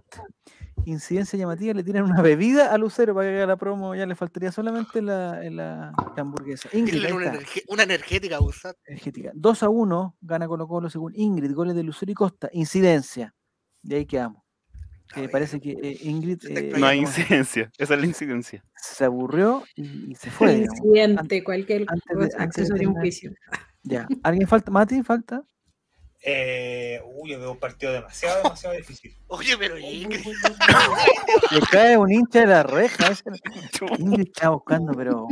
Incidencia 0.85 1.37
llamativa, 1.37 1.75
le 1.75 1.83
tiran 1.83 2.05
una 2.05 2.23
bebida 2.23 2.73
a 2.73 2.77
Lucero 2.77 3.13
para 3.13 3.29
que 3.29 3.35
haga 3.35 3.45
la 3.45 3.55
promo, 3.55 3.93
ya 3.93 4.07
le 4.07 4.15
faltaría 4.15 4.51
solamente 4.51 4.99
la, 5.01 5.39
la- 5.51 5.91
la 6.15 6.21
hamburguesa. 6.21 6.69
Ingrid, 6.73 7.05
una, 7.69 7.83
energética 7.83 8.39
usar. 8.41 8.75
energética. 8.85 9.29
2 9.35 9.63
a 9.63 9.69
1, 9.69 10.17
gana 10.21 10.47
Colo 10.47 10.67
Colo 10.67 10.89
según 10.89 11.13
Ingrid, 11.15 11.53
goles 11.53 11.75
de 11.75 11.83
Lucero 11.83 12.11
y 12.11 12.15
Costa. 12.15 12.49
Incidencia, 12.51 13.33
y 13.83 13.93
ahí 13.93 14.05
quedamos. 14.07 14.40
Eh, 15.15 15.27
parece 15.29 15.59
que 15.59 15.71
eh, 15.71 15.97
Ingrid 16.03 16.39
eh, 16.49 16.73
No 16.77 16.85
hay 16.87 16.99
incidencia. 16.99 17.69
Esa 17.77 17.93
es 17.95 17.99
la 17.99 18.05
incidencia. 18.05 18.63
se 18.75 19.03
aburrió 19.05 19.63
y, 19.75 20.11
y 20.11 20.15
se 20.15 20.29
fue. 20.31 20.53
Incidente, 20.53 21.43
cualquier 21.43 21.85
antes 21.87 22.03
de- 22.07 22.15
cosa, 22.15 22.37
antes 22.37 22.37
de 22.37 22.43
accesorio 22.43 22.89
un 22.89 22.95
juicio. 22.95 23.31
Ya. 23.83 24.07
¿Alguien 24.23 24.47
falta? 24.47 24.71
¿Mati 24.71 25.01
falta? 25.03 25.43
Eh, 26.23 27.01
uy, 27.15 27.31
yo 27.31 27.39
veo 27.39 27.51
un 27.53 27.59
partido 27.59 27.91
demasiado, 27.93 28.43
demasiado 28.43 28.75
difícil. 28.75 29.15
Oye, 29.27 29.57
pero 29.57 29.77
Ingrid. 29.77 30.23
Le 31.51 31.59
cae 31.71 31.97
un 31.97 32.11
hincha 32.11 32.41
de 32.41 32.45
la 32.47 32.61
reja. 32.63 33.07
ese- 33.07 33.23
Ingrid 33.97 34.27
está 34.27 34.49
buscando, 34.49 34.93
pero. 34.93 35.27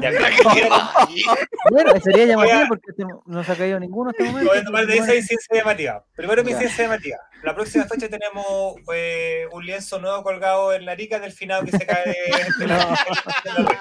Ya, 0.00 0.10
Bueno, 1.70 1.92
sería 2.02 2.26
llamativo 2.26 2.60
porque 2.68 2.90
este- 2.90 3.04
no 3.26 3.44
se 3.44 3.52
ha 3.52 3.56
caído 3.56 3.78
ninguno 3.78 4.10
hasta 4.10 4.24
el 4.24 4.30
momento. 4.30 4.50
Voy 4.50 4.58
a 4.60 4.64
tomar 4.64 4.86
de 4.86 4.94
esa 4.96 5.14
incidencia 5.14 5.56
llamativa. 5.58 6.04
Primero 6.16 6.42
mi 6.42 6.50
Ya. 6.50 6.56
incidencia 6.56 6.84
llamativa. 6.84 7.18
La 7.44 7.54
próxima 7.54 7.84
fecha 7.84 8.08
tenemos 8.08 8.74
eh, 8.92 9.46
un 9.52 9.64
lienzo 9.64 10.00
nuevo 10.00 10.22
colgado 10.24 10.72
en 10.74 10.84
la 10.84 10.94
rica 10.96 11.20
del 11.20 11.32
finado 11.32 11.64
que 11.64 11.72
se 11.72 11.86
cae 11.86 12.04
de, 12.06 12.14
de 12.58 12.66
la- 12.66 12.98
de 13.44 13.50
la 13.52 13.68
red. 13.68 13.78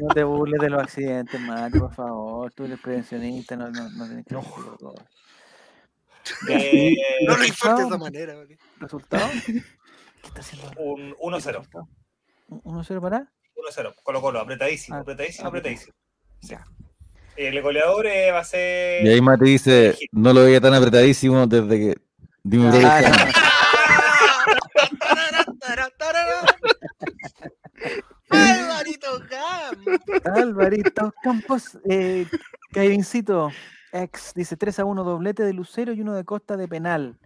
No 0.00 0.08
te 0.14 0.24
burles 0.24 0.60
de 0.60 0.70
los 0.70 0.82
accidentes, 0.82 1.40
Mati, 1.40 1.78
por 1.78 1.94
favor. 1.94 2.52
Tú 2.52 2.64
eres 2.64 2.78
prevencionista, 2.80 3.56
no, 3.56 3.70
no, 3.70 3.88
no 3.90 4.06
tienes 4.06 4.24
que 4.26 4.34
todo. 4.34 4.94
Ya, 6.48 6.58
Eh, 6.58 6.96
No 7.26 7.36
lo 7.36 7.44
insultes 7.44 7.78
de 7.78 7.86
esa 7.86 7.98
manera. 7.98 8.34
porque- 8.34 8.58
¿Resultado? 8.78 9.28
¿Qué 9.46 10.28
está 10.28 10.40
haciendo? 10.40 10.70
un 10.78 11.14
1-0. 11.14 11.58
¿Resultado? 11.58 11.88
¿Un- 12.48 12.62
¿1-0 12.84 13.00
para? 13.00 13.30
1-0. 13.56 13.94
Colo 14.02 14.20
Colo, 14.20 14.40
apretadísimo, 14.40 14.96
Ah, 14.96 15.00
apretadísimo, 15.00 15.48
apretadísimo. 15.48 15.94
apretadísimo. 16.42 16.76
El 17.36 17.60
goleador 17.62 18.06
eh, 18.06 18.30
va 18.32 18.40
a 18.40 18.44
ser. 18.44 19.04
Y 19.04 19.08
ahí 19.10 19.20
Mati 19.20 19.44
dice, 19.44 19.96
no 20.12 20.32
lo 20.32 20.42
veía 20.44 20.60
tan 20.60 20.72
apretadísimo 20.74 21.46
desde 21.46 21.78
que... 21.78 21.94
Dime 22.42 22.66
un 22.68 22.84
Ah, 22.84 23.00
Alvarito 29.06 29.26
Gam. 29.30 30.34
Alvarito 30.34 31.14
Campos, 31.22 31.78
eh, 31.88 32.26
Kevincito, 32.72 33.50
ex, 33.92 34.32
dice 34.34 34.56
3 34.56 34.80
a 34.80 34.84
1, 34.84 35.04
doblete 35.04 35.44
de 35.44 35.52
Lucero 35.52 35.92
y 35.92 36.00
uno 36.00 36.14
de 36.14 36.24
Costa 36.24 36.56
de 36.56 36.68
penal. 36.68 37.16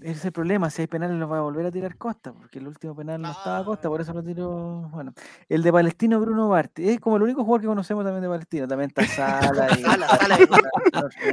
Ese 0.00 0.10
es 0.10 0.24
el 0.24 0.32
problema, 0.32 0.70
si 0.70 0.82
hay 0.82 0.88
penales 0.88 1.16
los 1.16 1.30
va 1.30 1.38
a 1.38 1.42
volver 1.42 1.66
a 1.66 1.70
tirar 1.70 1.96
Costa, 1.96 2.32
porque 2.32 2.58
el 2.58 2.66
último 2.66 2.96
penal 2.96 3.22
no 3.22 3.30
estaba 3.30 3.64
Costa, 3.64 3.88
por 3.88 4.00
eso 4.00 4.12
lo 4.12 4.24
tiró. 4.24 4.88
Bueno, 4.90 5.14
el 5.48 5.62
de 5.62 5.72
Palestino 5.72 6.18
Bruno 6.18 6.48
Barti, 6.48 6.88
es 6.88 7.00
como 7.00 7.16
el 7.16 7.22
único 7.22 7.44
jugador 7.44 7.60
que 7.60 7.66
conocemos 7.68 8.04
también 8.04 8.22
de 8.22 8.28
Palestino, 8.28 8.66
también 8.66 8.90
está 8.90 9.06
Sala 9.06 9.68
y. 9.78 9.82
Sala, 9.82 10.08
Sala 10.08 10.36
de 10.36 10.48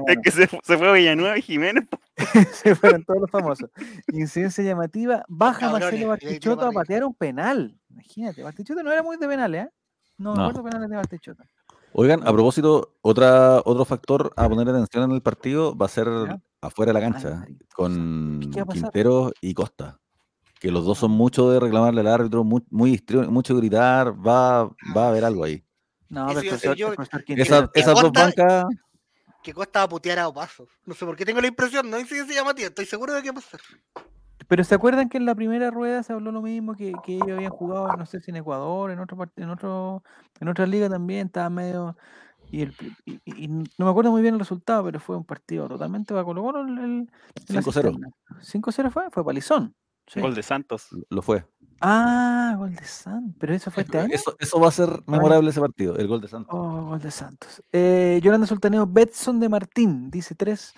Es 0.08 0.18
que 0.24 0.32
se, 0.32 0.48
se 0.48 0.78
fue 0.78 0.90
a 0.90 0.94
Villanueva 0.94 1.38
y 1.40 1.42
Jiménez. 1.42 1.86
se 2.54 2.76
fueron 2.76 3.04
todos 3.04 3.22
los 3.22 3.32
famosos. 3.32 3.70
Incidencia 4.12 4.64
llamativa, 4.64 5.26
baja 5.28 5.62
Cabrones, 5.62 5.82
Marcelo 5.82 5.98
tiró 5.98 6.10
Bartichotto 6.10 6.66
a 6.68 6.72
patear 6.72 7.04
un 7.04 7.16
penal. 7.16 7.81
Imagínate, 7.94 8.44
Bartichotto 8.44 8.84
no 8.84 8.92
era 8.92 9.04
muy 9.04 9.18
de 9.18 9.28
penales, 9.28 9.66
¿eh? 9.66 9.70
No, 10.18 10.34
No. 10.36 10.42
acuerdo 10.46 10.64
penales 10.64 10.90
de 10.90 10.96
Bartichotto. 10.96 11.44
Oigan, 11.94 12.22
a 12.26 12.32
propósito, 12.32 12.96
otra, 13.02 13.58
otro 13.66 13.84
factor 13.86 14.32
a 14.38 14.48
poner 14.48 14.70
atención 14.70 15.04
en 15.04 15.12
el 15.12 15.22
partido 15.22 15.76
va 15.76 15.88
a 15.88 15.90
ser 15.90 16.08
Ya. 16.08 16.42
afuera 16.62 16.94
de 16.94 17.00
la 17.00 17.06
cancha, 17.12 17.46
con 17.76 18.50
¿Qué 18.54 18.64
va? 18.64 18.74
Quinteros 18.74 19.34
y 19.42 19.54
Costa. 19.54 20.00
Que 20.60 20.72
los 20.72 20.86
dos 20.86 21.00
son 21.00 21.12
mucho 21.12 21.50
de 21.52 21.60
reclamarle 21.60 22.02
al 22.02 22.08
árbitro, 22.08 22.44
muy, 22.44 22.64
muy 22.70 23.04
mucho 23.30 23.56
gritar, 23.58 24.14
va, 24.26 24.66
va 24.96 25.06
a 25.06 25.10
haber 25.10 25.26
algo 25.26 25.44
ahí. 25.44 25.64
No, 26.08 26.28
pero 26.28 26.42
profesor, 26.42 26.76
yo, 26.76 26.90
el 26.90 26.96
profesor 26.96 27.24
Quintero 27.24 27.44
Esa- 27.44 27.60
está- 27.66 27.80
esas 27.80 27.94
dos 27.96 28.04
Costa- 28.04 28.22
bancas, 28.24 28.66
Que 29.44 29.54
Costa 29.56 29.82
a 29.82 29.90
putear 29.90 30.20
a 30.20 30.32
pasos. 30.32 30.70
No 30.86 30.94
sé 30.94 31.04
por 31.04 31.16
qué 31.16 31.26
tengo 31.26 31.42
la 31.42 31.48
impresión, 31.48 31.90
no 31.90 32.00
incidencia 32.00 32.36
llamativa, 32.36 32.68
estoy 32.68 32.86
seguro 32.86 33.12
de 33.14 33.24
que 33.24 33.32
va 33.32 33.40
a 33.40 33.42
pasar. 33.42 33.60
Pero 34.52 34.66
¿se 34.66 34.76
acuerdan 34.76 35.08
que 35.08 35.18
en 35.18 35.26
la 35.26 35.34
primera 35.34 35.72
rueda 35.72 36.04
se 36.04 36.12
habló 36.12 36.30
lo 36.34 36.42
mismo 36.42 36.76
que, 36.76 36.92
que 37.06 37.14
ellos 37.16 37.30
habían 37.32 37.52
jugado, 37.52 37.88
no 37.96 38.06
sé 38.06 38.20
si 38.20 38.32
en 38.32 38.36
Ecuador, 38.36 38.92
en 38.92 39.00
otro 39.00 39.16
part- 39.16 39.32
en 39.38 39.50
otro, 39.50 40.04
en 40.42 40.50
otra 40.50 40.68
liga 40.68 40.90
también, 40.90 41.28
estaba 41.28 41.50
medio 41.50 41.96
y, 42.52 42.64
el, 42.64 42.74
pri- 42.74 42.94
y, 43.06 43.14
y- 43.24 43.46
y 43.46 43.48
no 43.48 43.86
me 43.86 43.90
acuerdo 43.90 44.12
muy 44.12 44.22
bien 44.22 44.34
el 44.34 44.42
resultado, 44.42 44.84
pero 44.84 45.00
fue 45.00 45.16
un 45.16 45.24
partido 45.24 45.70
totalmente 45.70 46.14
para 46.14 46.26
Colo 46.26 46.42
Colo 46.44 46.62
el, 46.64 46.78
el- 46.80 46.84
en 47.48 47.56
la 47.56 47.62
5-0. 47.62 47.64
cisterna. 47.64 48.10
5-0 48.42 48.92
fue, 48.92 49.10
fue 49.10 49.24
palizón. 49.24 49.74
sí. 50.06 50.20
Gol 50.20 50.36
de 50.36 50.44
Santos. 50.44 50.90
lo 51.10 51.22
fue. 51.22 51.46
Ah, 51.80 52.56
gol 52.58 52.76
de 52.76 52.84
Santos. 52.84 53.34
¿Pero 53.40 53.54
eso 53.54 53.72
fue 53.72 53.84
este 53.84 54.00
año? 54.00 54.10
Eso, 54.14 54.36
eso 54.38 54.60
va 54.60 54.68
a 54.68 54.72
ser 54.72 54.90
memorable 55.08 55.50
ese 55.50 55.62
partido, 55.62 55.96
el 55.96 56.08
gol 56.10 56.20
de 56.20 56.28
Santos. 56.28 56.54
Oh, 56.54 56.88
gol 56.88 57.00
de 57.00 57.10
Santos. 57.10 57.64
Eh, 57.72 58.20
Yolanda 58.22 58.46
Sultaneo, 58.48 58.86
Betson 58.86 59.40
de 59.40 59.48
Martín, 59.48 60.12
dice 60.12 60.36
3 60.36 60.74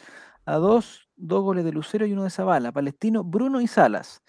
a 0.46 0.56
2, 0.56 1.10
dos 1.16 1.42
goles 1.44 1.66
de 1.66 1.72
Lucero 1.72 2.06
y 2.06 2.14
uno 2.14 2.24
de 2.24 2.30
Zavala. 2.30 2.72
Palestino, 2.72 3.24
Bruno 3.24 3.62
y 3.62 3.68
Salas. 3.68 4.22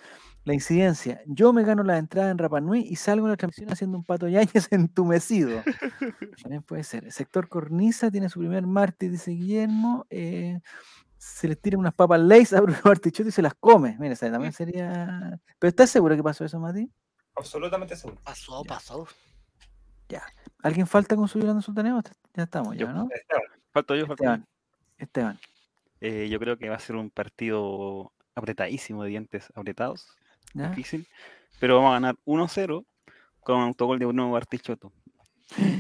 La 0.45 0.53
incidencia, 0.53 1.23
yo 1.27 1.55
me 1.55 1.65
gano 1.65 1.83
la 1.85 1.97
entrada 1.97 2.31
en 2.31 2.37
Rapanui 2.37 2.81
y 2.81 2.97
salgo 2.97 3.27
en 3.27 3.31
la 3.31 3.37
transmisión 3.37 3.73
haciendo 3.73 3.97
un 3.97 4.05
pato 4.05 4.29
Yáñez 4.29 4.69
entumecido. 4.73 5.63
También 6.43 6.63
puede 6.63 6.85
ser. 6.85 7.11
Sector 7.11 7.49
Cornisa 7.49 8.11
tiene 8.11 8.29
su 8.29 8.41
primer 8.41 8.67
mártir, 8.67 9.11
dice 9.11 9.31
Guillermo. 9.31 10.07
eh, 10.11 10.61
se 11.17 11.49
les 11.49 11.59
tira 11.59 11.79
unas 11.79 11.95
papas 11.95 12.21
Lays 12.21 12.53
a 12.53 12.61
Bruno 12.61 12.79
Bartichotto 12.85 13.31
y 13.31 13.33
se 13.33 13.41
las 13.41 13.55
come. 13.55 13.97
Mira, 13.99 14.15
también 14.17 14.53
sería. 14.53 15.41
¿Pero 15.59 15.69
estás 15.71 15.89
seguro 15.89 16.15
que 16.15 16.23
pasó 16.23 16.45
eso, 16.45 16.61
Mati? 16.61 16.93
Absolutamente 17.35 17.97
seguro. 17.97 18.21
Pasó, 18.23 18.63
pasó. 18.65 19.07
¿Alguien 20.63 20.87
falta 20.87 21.17
con 21.17 21.29
su 21.29 21.39
Yolanda 21.39 21.63
Sultaneo? 21.63 22.01
Ya 22.35 22.45
estamos, 22.45 22.77
ya. 22.77 22.93
¿no? 22.93 23.09
Esteban, 23.11 23.43
Falto 23.73 23.95
yo, 23.97 24.07
falto 24.07 24.25
yo. 24.25 24.31
Esteban. 24.31 24.47
Esteban. 24.99 25.39
Eh, 26.01 26.29
yo 26.31 26.39
creo 26.39 26.59
que 26.59 26.69
va 26.69 26.77
a 26.77 26.81
ser 26.81 26.97
un 26.97 27.11
partido 27.11 28.13
apretadísimo 28.35 29.03
de 29.05 29.11
dientes 29.11 29.53
apretados. 29.55 30.07
¿ya? 30.53 30.69
Difícil. 30.71 31.07
Pero 31.61 31.77
vamos 31.77 31.91
a 31.91 31.95
ganar 31.95 32.17
1-0 32.25 32.85
con 33.41 33.57
un 33.59 33.63
autogol 33.65 33.99
de 33.99 34.07
Bruno 34.07 34.31
Bartichotto. 34.31 34.93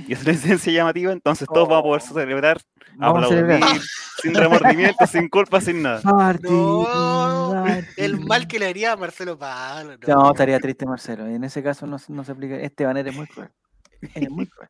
Y 0.06 0.12
es 0.12 0.22
una 0.24 0.32
incidencia 0.32 0.72
llamativa, 0.72 1.12
entonces 1.12 1.48
todos 1.52 1.68
vamos 1.68 1.80
a 1.80 1.82
poder 1.82 2.02
Oh. 2.02 2.14
celebrar, 2.14 2.60
Vamos 2.96 3.22
a 3.22 3.26
aplaudir, 3.26 3.46
celebrar. 3.58 3.80
sin 4.22 4.34
remordimiento, 4.34 5.06
sin 5.06 5.28
culpa, 5.28 5.60
sin 5.60 5.82
nada. 5.82 6.00
Martín, 6.04 6.50
No, 6.52 7.64
el 7.96 8.20
mal 8.20 8.46
que 8.46 8.58
le 8.58 8.66
haría 8.66 8.92
a 8.92 8.96
Marcelo 8.96 9.38
Pablo. 9.38 9.96
No, 10.06 10.30
estaría 10.30 10.60
triste 10.60 10.86
Marcelo. 10.86 11.28
Y 11.30 11.34
en 11.34 11.44
ese 11.44 11.62
caso 11.62 11.86
no, 11.86 11.98
se- 11.98 12.12
no 12.12 12.22
se 12.24 12.32
aplica. 12.32 12.56
Esteban, 12.56 12.96
eres 12.98 13.14
muy 13.16 13.26
cruel. 13.26 13.50
Eres 14.14 14.30
muy 14.30 14.46
cruel. 14.48 14.68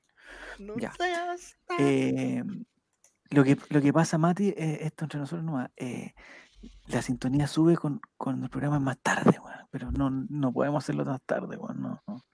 No 0.61 0.75
Ya. 0.79 0.93
Eh, 1.79 2.43
lo, 3.35 3.45
que, 3.45 3.59
lo 3.69 3.81
que 3.81 3.93
pasa, 3.93 4.19
Mati, 4.19 4.49
eh, 4.51 4.79
esto 4.83 5.05
entre 5.05 5.21
nosotros 5.21 5.45
no 5.45 5.67
la 6.87 7.03
sintonía 7.03 7.47
sube 7.47 7.77
con, 7.77 8.01
con 8.17 8.43
el 8.43 8.51
programa 8.51 8.79
más 8.79 8.99
tarde, 8.99 9.39
weón, 9.43 9.67
pero 9.71 9.91
no, 9.91 10.11
no 10.11 10.53
podemos 10.53 10.85
hacerlo 10.85 11.05
tan 11.05 11.19
tarde, 11.27 11.57
weón, 11.57 11.81
no, 11.81 12.03
no. 12.07 12.25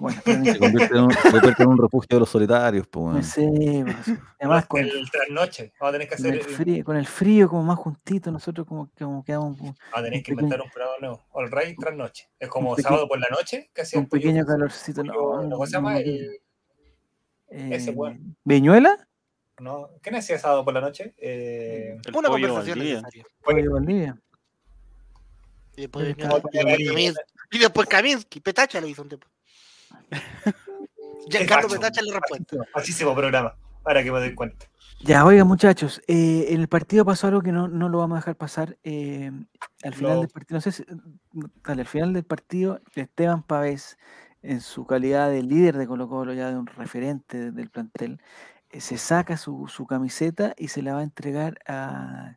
Bueno, 0.00 0.20
ni- 0.26 0.52
Se 0.52 0.58
convierte 0.60 0.96
en 0.96 1.04
un, 1.04 1.12
se 1.12 1.30
convierte 1.32 1.62
en 1.64 1.68
un 1.70 1.78
refugio 1.78 2.08
de 2.08 2.20
los 2.20 2.28
solitarios, 2.28 2.86
pues, 2.86 3.04
no 3.04 3.10
weón. 3.10 3.24
sé, 3.24 3.84
pues, 3.84 4.18
además 4.40 4.66
con, 4.66 4.80
el 4.80 5.10
trasnoche. 5.10 5.72
Vamos 5.80 5.90
a 5.90 5.92
tener 5.98 6.08
que 6.08 6.16
con 6.16 6.26
hacer. 6.26 6.34
el 6.34 6.44
frío, 6.44 6.84
con 6.84 6.96
el 6.96 7.06
frío 7.06 7.48
como 7.48 7.62
más 7.64 7.78
juntito, 7.78 8.30
nosotros 8.30 8.66
como, 8.66 8.90
como 8.96 9.24
quedamos 9.24 9.58
Vamos 9.58 9.76
a 9.92 10.02
tener 10.02 10.22
que 10.22 10.32
inventar 10.32 10.60
un 10.60 10.70
programa 10.70 10.98
nuevo. 11.00 11.24
All 11.32 11.50
right, 11.50 11.76
trasnoche. 11.78 12.28
Es 12.38 12.48
como 12.48 12.76
sábado 12.76 13.08
por 13.08 13.18
la 13.18 13.28
noche, 13.30 13.70
un 13.94 14.08
pequeño 14.08 14.46
calorcito. 14.46 15.02
No, 15.02 15.14
¿Cómo 15.14 15.42
no, 15.42 15.66
se 15.66 15.72
llama? 15.72 15.98
El- 15.98 16.40
ese 17.48 17.90
eh, 17.90 17.94
weón. 17.94 18.36
¿Viñuela? 18.44 19.07
No, 19.60 19.90
¿Quién 20.02 20.14
hacía 20.16 20.38
sábado 20.38 20.64
por 20.64 20.74
la 20.74 20.80
noche? 20.80 21.14
Eh, 21.18 21.98
El 22.04 22.16
Una 22.16 22.28
pollo 22.28 22.48
conversación 22.48 22.78
Valdivia. 22.78 23.00
necesaria. 23.02 23.24
Pollo 23.42 23.72
Valdivia. 23.72 24.18
Y 25.76 25.80
después 25.82 26.06
el- 26.06 27.14
Y 27.50 27.58
después 27.58 27.88
Kaminsky, 27.88 28.40
Petacha 28.40 28.80
le 28.80 28.88
hizo 28.88 29.02
un 29.02 29.08
tiempo. 29.08 29.26
Giancarlo. 31.30 31.68
Petacha 31.68 32.02
le 32.02 32.12
respuesta. 32.12 32.56
Muchísimo 32.74 33.14
programa, 33.14 33.54
para 33.82 34.02
que 34.02 34.10
me 34.12 34.18
doy 34.18 34.34
cuenta. 34.34 34.66
Ya, 35.00 35.24
oigan 35.24 35.46
muchachos, 35.46 36.02
eh, 36.08 36.46
en 36.48 36.60
el 36.60 36.66
partido 36.68 37.04
pasó 37.04 37.28
algo 37.28 37.40
que 37.40 37.52
no, 37.52 37.68
no 37.68 37.88
lo 37.88 37.98
vamos 37.98 38.16
a 38.16 38.20
dejar 38.20 38.34
pasar. 38.36 38.76
eh, 38.82 39.30
al 39.84 39.94
final 39.94 40.18
del 40.20 40.28
partido, 40.28 40.56
no 40.56 40.60
sé 40.60 40.72
si, 40.72 40.84
dale, 41.62 41.82
al 41.82 41.86
final 41.86 42.12
del 42.12 42.24
partido, 42.24 42.80
Esteban 42.96 43.44
Pavés, 43.44 43.96
en 44.42 44.60
su 44.60 44.86
calidad 44.86 45.30
de 45.30 45.44
líder 45.44 45.76
de 45.78 45.86
Colo 45.86 46.08
Colo, 46.08 46.34
ya 46.34 46.50
de 46.50 46.56
un 46.56 46.66
referente 46.66 47.52
del 47.52 47.70
plantel, 47.70 48.20
se 48.72 48.98
saca 48.98 49.36
su, 49.36 49.66
su 49.68 49.86
camiseta 49.86 50.54
y 50.56 50.68
se 50.68 50.82
la 50.82 50.94
va 50.94 51.00
a 51.00 51.04
entregar 51.04 51.58
a... 51.66 52.36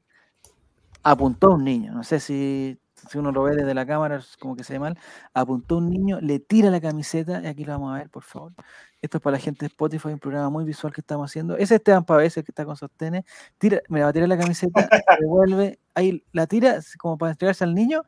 Apuntó 1.03 1.47
a 1.47 1.55
un 1.55 1.63
niño, 1.63 1.93
no 1.93 2.03
sé 2.03 2.19
si, 2.19 2.79
si 3.09 3.17
uno 3.17 3.31
lo 3.31 3.43
ve 3.43 3.55
desde 3.55 3.73
la 3.73 3.87
cámara, 3.87 4.17
es 4.17 4.37
como 4.37 4.55
que 4.55 4.63
se 4.63 4.73
ve 4.73 4.79
mal. 4.79 4.99
Apuntó 5.33 5.75
a 5.75 5.77
un 5.79 5.89
niño, 5.89 6.19
le 6.21 6.39
tira 6.39 6.69
la 6.69 6.79
camiseta, 6.79 7.41
y 7.41 7.47
aquí 7.47 7.65
lo 7.65 7.73
vamos 7.73 7.95
a 7.95 7.97
ver, 7.97 8.09
por 8.09 8.23
favor. 8.23 8.53
Esto 9.01 9.17
es 9.17 9.23
para 9.23 9.37
la 9.37 9.39
gente 9.39 9.61
de 9.61 9.67
Spotify, 9.67 10.09
un 10.09 10.19
programa 10.19 10.51
muy 10.51 10.63
visual 10.63 10.93
que 10.93 11.01
estamos 11.01 11.31
haciendo. 11.31 11.55
Ese 11.55 11.63
es 11.63 11.71
Esteban 11.71 12.05
Pavés, 12.05 12.37
el 12.37 12.43
que 12.43 12.51
está 12.51 12.65
con 12.65 12.75
sostenes. 12.77 13.23
Tira, 13.57 13.81
me 13.89 14.01
va 14.03 14.09
a 14.09 14.13
tirar 14.13 14.29
la 14.29 14.37
camiseta, 14.37 14.87
devuelve, 15.19 15.79
ahí 15.95 16.23
la 16.33 16.45
tira 16.45 16.79
como 16.99 17.17
para 17.17 17.31
entregarse 17.31 17.63
al 17.63 17.73
niño 17.73 18.03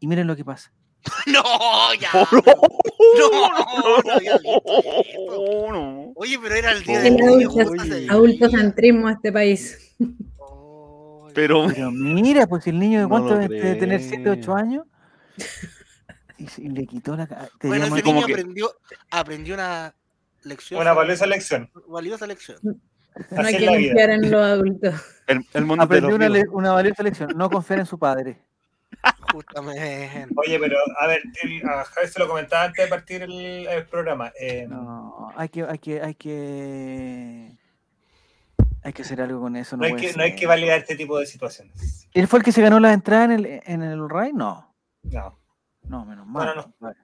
y 0.00 0.06
miren 0.06 0.26
lo 0.26 0.36
que 0.36 0.44
pasa. 0.44 0.72
No, 1.26 1.42
ya. 1.94 2.10
No, 2.12 4.02
no 4.02 4.18
visto 4.20 4.20
eso. 4.20 4.62
Oh, 5.30 5.72
no. 5.72 6.12
Oye, 6.16 6.38
pero 6.42 6.54
era 6.54 6.72
el 6.72 6.82
día 6.82 6.98
El 7.06 7.16
del 7.16 7.26
niño. 7.38 7.50
Adultocentrismo 8.10 9.06
de 9.08 9.12
este 9.14 9.32
país. 9.32 9.94
Oh, 10.38 11.28
Pero 11.34 11.66
Pero 11.68 11.90
mira, 11.90 12.46
pues 12.46 12.64
si 12.64 12.70
el 12.70 12.78
niño 12.78 12.98
de 12.98 13.02
No 13.04 13.08
cuánto 13.08 13.36
debe 13.38 13.60
de 13.60 13.74
tener 13.76 14.00
7, 14.02 14.28
8 14.30 14.40
creo. 14.42 14.56
años. 14.56 14.86
Y, 16.36 16.46
se- 16.48 16.62
y 16.62 16.68
le 16.68 16.86
quitó 16.86 17.16
la 17.16 17.26
Bueno, 17.62 17.86
ese 17.86 18.02
como 18.02 18.16
niño 18.16 18.26
que- 18.26 18.32
aprendió, 18.32 18.70
aprendió 19.10 19.54
una 19.54 19.94
lección. 20.44 20.80
Una 20.80 20.92
valiosa 20.92 21.26
lección. 21.26 21.70
valiosa 21.88 22.26
lección. 22.26 22.58
No 22.62 23.40
Así 23.40 23.54
hay 23.54 23.58
que 23.58 23.66
confiar 23.66 24.10
en 24.10 24.30
los 24.30 24.40
adultos. 24.40 24.94
el, 25.26 25.44
el 25.52 25.64
mundo 25.64 25.84
de 25.86 25.96
aprendió 25.98 26.14
una, 26.14 26.42
una 26.52 26.72
valiosa 26.72 27.02
lección, 27.02 27.30
no 27.36 27.50
confiar 27.50 27.80
en 27.80 27.86
su 27.86 27.98
padre. 27.98 28.38
Justamente. 29.32 30.26
Oye, 30.36 30.58
pero 30.58 30.76
a 31.00 31.06
ver, 31.06 31.22
el- 31.42 31.68
a 31.68 31.84
Javier 31.84 32.10
se 32.12 32.18
lo 32.18 32.28
comentaba 32.28 32.64
antes 32.64 32.84
de 32.84 32.88
partir 32.90 33.22
el, 33.22 33.66
el 33.66 33.86
programa. 33.86 34.32
eh, 34.40 34.66
No, 34.68 35.30
hay 35.36 35.48
que, 35.48 35.62
hay 35.64 35.78
que, 35.78 36.00
hay 36.02 36.14
que, 36.14 37.52
hay 38.82 38.92
que 38.92 39.02
hacer 39.02 39.20
algo 39.20 39.40
con 39.40 39.56
eso. 39.56 39.76
no, 39.76 39.82
No, 39.82 39.86
hay 39.86 40.00
que, 40.00 40.12
no 40.14 40.22
hay 40.22 40.34
que 40.34 40.46
validar 40.46 40.78
este 40.78 40.96
tipo 40.96 41.18
de 41.18 41.26
situaciones. 41.26 42.08
¿Él 42.14 42.26
fue 42.26 42.38
el 42.40 42.44
que 42.44 42.52
se 42.52 42.62
ganó 42.62 42.80
la 42.80 42.92
entrada 42.92 43.24
en 43.24 43.30
el, 43.32 43.46
en 43.64 43.82
el 43.82 44.08
RAI? 44.08 44.32
No, 44.32 44.74
No. 45.02 45.38
no, 45.84 46.04
menos 46.04 46.26
No, 46.26 46.32
mal. 46.32 46.56
no, 46.56 46.74
no. 46.80 46.94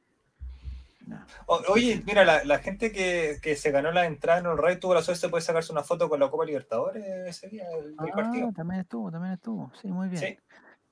No. 1.07 1.19
O- 1.45 1.61
oye, 1.69 2.03
mira, 2.07 2.25
la, 2.25 2.43
la 2.45 2.61
gente 2.61 2.91
que, 2.91 3.37
que 3.43 3.57
se 3.57 3.71
ganó 3.71 3.93
la 3.93 4.07
entrada 4.07 4.41
en 4.41 4.47
el 4.47 4.57
Rey 4.57 4.79
tuvo 4.81 4.95
la 4.95 5.03
suerte 5.03 5.27
de 5.27 5.29
poder 5.31 5.43
sacarse 5.43 5.71
una 5.71 5.83
foto 5.83 6.09
con 6.09 6.19
la 6.19 6.31
Copa 6.31 6.47
Libertadores 6.47 7.05
ese 7.29 7.51
día 7.51 7.69
del, 7.69 7.95
del 7.95 8.11
Ah, 8.11 8.17
partido. 8.17 8.51
también 8.57 8.81
estuvo, 8.81 9.11
también 9.11 9.35
estuvo. 9.35 9.71
Sí, 9.83 9.89
muy 9.89 10.09
bien. 10.09 10.19
Sí. 10.23 10.39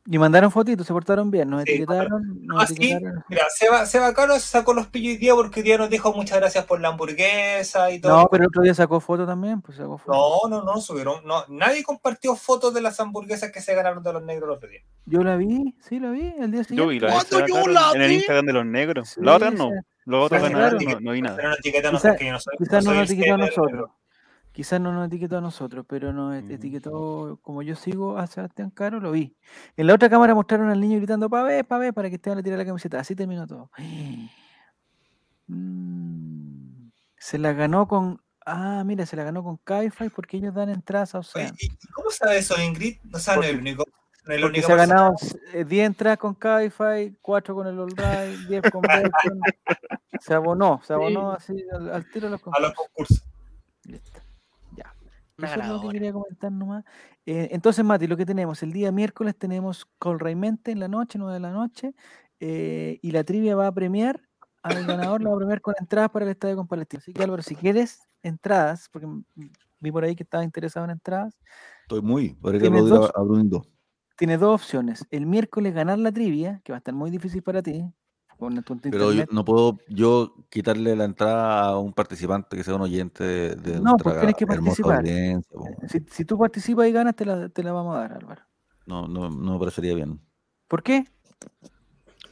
Y 0.04 0.18
mandaron 0.18 0.50
fotitos, 0.50 0.84
se 0.84 0.92
portaron 0.92 1.30
bien, 1.30 1.48
nos 1.48 1.62
Sí, 1.62 1.70
etiquetaron, 1.70 2.40
nos 2.44 2.66
sí. 2.68 2.74
etiquetaron. 2.74 3.24
Mira, 3.28 3.44
Seba, 3.54 3.86
Seba 3.86 4.12
Caro 4.12 4.34
se 4.34 4.40
sacó 4.48 4.74
los 4.74 4.88
pillos 4.88 5.12
hoy 5.12 5.16
día 5.18 5.34
porque 5.34 5.60
hoy 5.60 5.64
día 5.64 5.78
nos 5.78 5.90
dijo 5.90 6.12
muchas 6.12 6.38
gracias 6.40 6.64
por 6.64 6.80
la 6.80 6.88
hamburguesa 6.88 7.88
y 7.92 8.00
todo. 8.00 8.16
No, 8.16 8.28
pero 8.28 8.42
el 8.42 8.48
otro 8.48 8.62
día 8.62 8.74
sacó 8.74 8.98
foto 8.98 9.24
también, 9.26 9.60
pues 9.60 9.76
sacó 9.78 9.98
foto. 9.98 10.12
No, 10.12 10.48
no, 10.50 10.64
no, 10.64 10.80
subieron. 10.80 11.24
No, 11.24 11.44
nadie 11.48 11.84
compartió 11.84 12.34
fotos 12.34 12.74
de 12.74 12.80
las 12.80 12.98
hamburguesas 12.98 13.52
que 13.52 13.60
se 13.60 13.74
ganaron 13.76 14.02
de 14.02 14.12
los 14.12 14.24
negros 14.24 14.48
el 14.48 14.56
otro 14.56 14.68
día. 14.68 14.80
Yo 15.06 15.22
la 15.22 15.36
vi, 15.36 15.72
sí 15.88 16.00
la 16.00 16.10
vi, 16.10 16.34
el 16.40 16.50
día 16.50 16.62
Yo 16.62 16.64
siguiente. 16.64 16.92
vi 16.94 17.00
la 17.00 17.12
¿Cuándo 17.12 17.46
yo 17.46 17.94
en 17.94 18.02
el? 18.02 18.12
Instagram 18.12 18.46
de 18.46 18.52
los 18.54 18.66
negros. 18.66 19.08
Sí, 19.10 19.20
La 19.22 19.36
otra 19.36 19.50
no. 19.52 19.70
Los 20.04 20.26
otros 20.26 20.42
no, 20.50 20.70
no 21.00 21.12
vi 21.12 21.22
nada. 21.22 21.36
No 21.40 21.54
yo 21.62 21.92
no. 21.92 22.00
Quizás 22.58 22.84
no 22.84 22.92
nos 22.94 23.08
etiquetó 23.08 23.34
a 23.34 23.38
nosotros. 23.38 23.90
Quizás 24.52 24.80
no 24.80 24.92
nos 24.92 25.06
etiquetó 25.06 25.38
a 25.38 25.40
nosotros, 25.40 25.86
pero 25.88 26.12
nos 26.12 26.34
et- 26.34 26.44
Ujú. 26.44 26.52
etiquetó, 26.54 27.38
como 27.42 27.62
yo 27.62 27.74
sigo 27.74 28.18
a 28.18 28.26
Sebastián 28.26 28.70
Caro, 28.70 29.00
lo 29.00 29.10
vi. 29.12 29.34
En 29.76 29.86
la 29.86 29.94
otra 29.94 30.10
cámara 30.10 30.34
mostraron 30.34 30.68
al 30.68 30.80
niño 30.80 30.98
gritando, 30.98 31.30
pa' 31.30 31.42
ver, 31.42 31.64
pa' 31.66 31.78
ver, 31.78 31.94
para 31.94 32.08
que 32.10 32.16
Esteban 32.16 32.36
le 32.36 32.42
tire 32.42 32.56
la 32.58 32.64
camiseta. 32.66 33.00
Así 33.00 33.14
terminó 33.16 33.46
todo. 33.46 33.70
Mm, 35.48 36.90
Se 37.18 37.36
la 37.38 37.52
ganó 37.52 37.86
con... 37.86 38.20
Ah, 38.46 38.82
mira, 38.86 39.04
se 39.06 39.16
la 39.16 39.24
ganó 39.24 39.42
con 39.44 39.56
Kaifai 39.58 40.08
porque 40.08 40.36
ellos 40.38 40.54
dan 40.54 40.68
entradas 40.70 41.14
a 41.14 41.18
Ocean. 41.18 41.54
¿y 41.60 41.68
cómo 41.92 42.10
sabe 42.10 42.38
eso, 42.38 42.60
Ingrid? 42.60 42.98
No 43.04 43.18
es 43.18 43.28
el 43.28 43.58
único. 43.58 43.84
No 43.84 43.92
Porque 44.24 44.46
única 44.46 44.66
se 44.66 44.72
ha 44.72 44.76
ganado 44.76 45.14
eh, 45.52 45.64
10 45.64 45.86
entradas 45.86 46.18
con 46.18 46.34
Cabify, 46.34 47.16
4 47.20 47.54
con 47.54 47.66
el 47.66 47.78
All 47.78 47.90
Right, 47.96 48.40
10 48.46 48.62
con 48.70 48.82
Bacon. 48.86 49.40
Se 50.20 50.32
abonó, 50.32 50.80
se 50.84 50.92
abonó 50.94 51.32
así 51.32 51.52
al, 51.72 51.90
al 51.92 52.06
tiro 52.06 52.28
de 52.28 52.30
los 52.32 52.40
a 52.40 52.60
los 52.60 52.72
concursos. 52.72 52.74
concursos. 52.74 53.24
Listo. 53.84 54.21
Una 55.42 55.52
Eso 55.52 55.60
es 55.60 55.68
lo 55.68 55.80
que 55.80 55.88
quería 55.88 56.12
comentar 56.12 56.52
nomás. 56.52 56.84
Eh, 57.26 57.48
entonces, 57.52 57.84
Mati, 57.84 58.06
lo 58.06 58.16
que 58.16 58.26
tenemos, 58.26 58.62
el 58.62 58.72
día 58.72 58.92
miércoles 58.92 59.36
tenemos 59.36 59.86
Colraimente 59.98 60.70
en 60.70 60.80
la 60.80 60.88
noche, 60.88 61.18
9 61.18 61.34
de 61.34 61.40
la 61.40 61.50
noche, 61.50 61.94
eh, 62.40 62.98
y 63.02 63.10
la 63.10 63.24
trivia 63.24 63.56
va 63.56 63.66
a 63.66 63.72
premiar 63.72 64.20
al 64.62 64.86
ganador, 64.86 65.22
lo 65.22 65.30
va 65.30 65.36
a 65.36 65.38
premiar 65.38 65.60
con 65.60 65.74
entradas 65.78 66.10
para 66.10 66.24
el 66.24 66.30
estadio 66.30 66.56
con 66.56 66.68
Palestina. 66.68 67.00
Así 67.00 67.12
que 67.12 67.22
Álvaro, 67.22 67.42
si 67.42 67.56
quieres 67.56 68.00
entradas, 68.22 68.88
porque 68.92 69.08
vi 69.80 69.90
por 69.90 70.04
ahí 70.04 70.14
que 70.14 70.22
estaba 70.22 70.44
interesado 70.44 70.84
en 70.84 70.92
entradas, 70.92 71.36
Estoy 71.82 72.00
muy. 72.00 72.34
Podría 72.34 72.60
Tienes 72.60 72.82
aplaudir 72.82 73.10
a, 73.14 73.58
a 73.58 73.62
tienes 74.16 74.40
dos 74.40 74.54
opciones. 74.54 75.04
El 75.10 75.26
miércoles 75.26 75.74
ganar 75.74 75.98
la 75.98 76.12
trivia, 76.12 76.60
que 76.64 76.72
va 76.72 76.76
a 76.76 76.78
estar 76.78 76.94
muy 76.94 77.10
difícil 77.10 77.42
para 77.42 77.60
ti, 77.62 77.92
con 78.38 78.62
tu 78.62 78.78
Pero 78.80 79.12
yo, 79.12 79.24
no 79.30 79.44
puedo 79.44 79.78
yo 79.88 80.34
quitarle 80.50 80.96
la 80.96 81.04
entrada 81.04 81.66
a 81.66 81.78
un 81.78 81.92
participante 81.92 82.56
que 82.56 82.64
sea 82.64 82.74
un 82.74 82.82
oyente 82.82 83.22
de, 83.24 83.54
de 83.56 83.80
No, 83.80 83.96
pues 83.96 84.04
nuestra 84.16 84.20
tienes 84.20 84.36
que 84.36 84.46
participar. 84.46 84.98
audiencia, 84.98 85.50
po. 85.56 85.66
Si, 85.88 85.98
si 86.10 86.24
tú 86.24 86.36
participas 86.38 86.86
y 86.88 86.92
ganas, 86.92 87.14
te 87.14 87.24
la, 87.24 87.48
te 87.48 87.62
la 87.62 87.72
vamos 87.72 87.96
a 87.96 88.00
dar, 88.00 88.12
Álvaro. 88.14 88.42
No, 88.86 89.06
no, 89.06 89.30
no 89.30 89.52
me 89.52 89.58
parecería 89.58 89.94
bien. 89.94 90.18
¿Por 90.68 90.82
qué? 90.82 91.04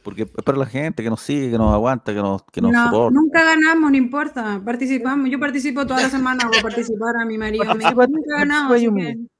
Porque 0.03 0.23
es 0.23 0.29
para 0.43 0.57
la 0.57 0.65
gente 0.65 1.03
que 1.03 1.09
nos 1.09 1.21
sigue, 1.21 1.51
que 1.51 1.57
nos 1.57 1.71
aguanta, 1.73 2.11
que 2.13 2.19
nos, 2.21 2.41
que 2.51 2.59
nos 2.59 2.71
No, 2.71 2.85
soporta. 2.85 3.13
nunca 3.19 3.43
ganamos, 3.43 3.91
no 3.91 3.97
importa. 3.97 4.59
Participamos. 4.65 5.29
Yo 5.29 5.39
participo 5.39 5.85
toda 5.85 6.01
la 6.01 6.09
semana, 6.09 6.47
voy 6.47 6.57
a 6.57 6.61
participar 6.63 7.15
a 7.21 7.25
mi 7.25 7.37
marido. 7.37 7.63
Me 7.65 7.75
dijo, 7.85 7.91
Participa- 7.91 8.07
nunca 8.07 8.35
he 8.35 8.39
ganado, 8.39 8.69
participa 8.69 8.73
y 8.73 8.77
así 8.77 8.87
humilla. 8.87 9.13
que 9.13 9.31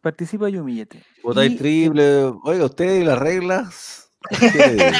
Participa 0.00 0.48
y 0.48 0.56
humíllate. 0.58 1.02
Votáis 1.24 1.52
Y- 1.52 1.56
triple. 1.56 2.22
Oiga, 2.44 2.64
usted 2.66 3.00
y 3.00 3.04
las 3.04 3.18
reglas. 3.18 4.07
¿Qué? 4.30 4.92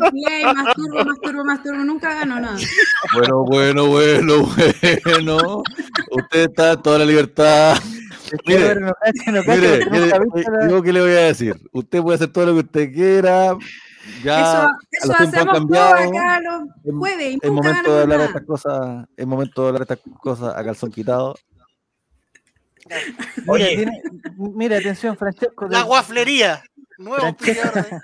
yo 0.00 0.10
play, 0.10 0.44
masturbo, 0.54 1.04
masturbo, 1.04 1.44
masturbo, 1.44 1.84
nunca 1.84 2.14
gano 2.14 2.40
nada. 2.40 2.58
bueno, 3.14 3.44
bueno, 3.44 3.86
bueno, 3.88 4.48
bueno. 5.04 5.62
Usted 6.10 6.50
está 6.50 6.76
toda 6.80 6.98
la 7.00 7.04
libertad. 7.04 7.76
Mire, 8.46 8.76
Mire, 9.46 9.80
yo 10.70 10.82
qué 10.82 10.92
le 10.92 11.00
voy 11.00 11.10
a 11.10 11.20
decir. 11.26 11.54
Usted 11.72 12.00
puede 12.00 12.16
hacer 12.16 12.28
todo 12.32 12.46
lo 12.46 12.52
que 12.54 12.60
usted 12.60 12.92
quiera. 12.92 13.56
Ya 14.24 14.68
eso 14.90 15.12
hacemos 15.14 15.54
cambiado. 15.54 15.94
acá 15.94 16.40
los 16.40 16.62
Es- 16.84 16.94
jueves 16.98 17.36
Es 17.40 17.50
momento 17.50 17.94
de 17.94 18.02
hablar 18.02 18.18
de 18.20 18.24
estas 18.26 18.42
cosas. 18.44 19.06
Es 19.16 19.26
momento 19.26 19.62
de 19.62 19.68
hablar 19.68 19.82
estas 19.82 19.98
cosas 20.20 20.56
a 20.56 20.64
calzón 20.64 20.90
quitado. 20.90 21.34
Oye. 23.46 23.86
mira, 24.36 24.78
atención, 24.78 25.16
Francesco. 25.16 25.66
La 25.68 25.82
guaflería. 25.82 26.62
Nuevo 27.02 27.16
Francesco. 27.16 27.68
auspiciador 27.68 28.02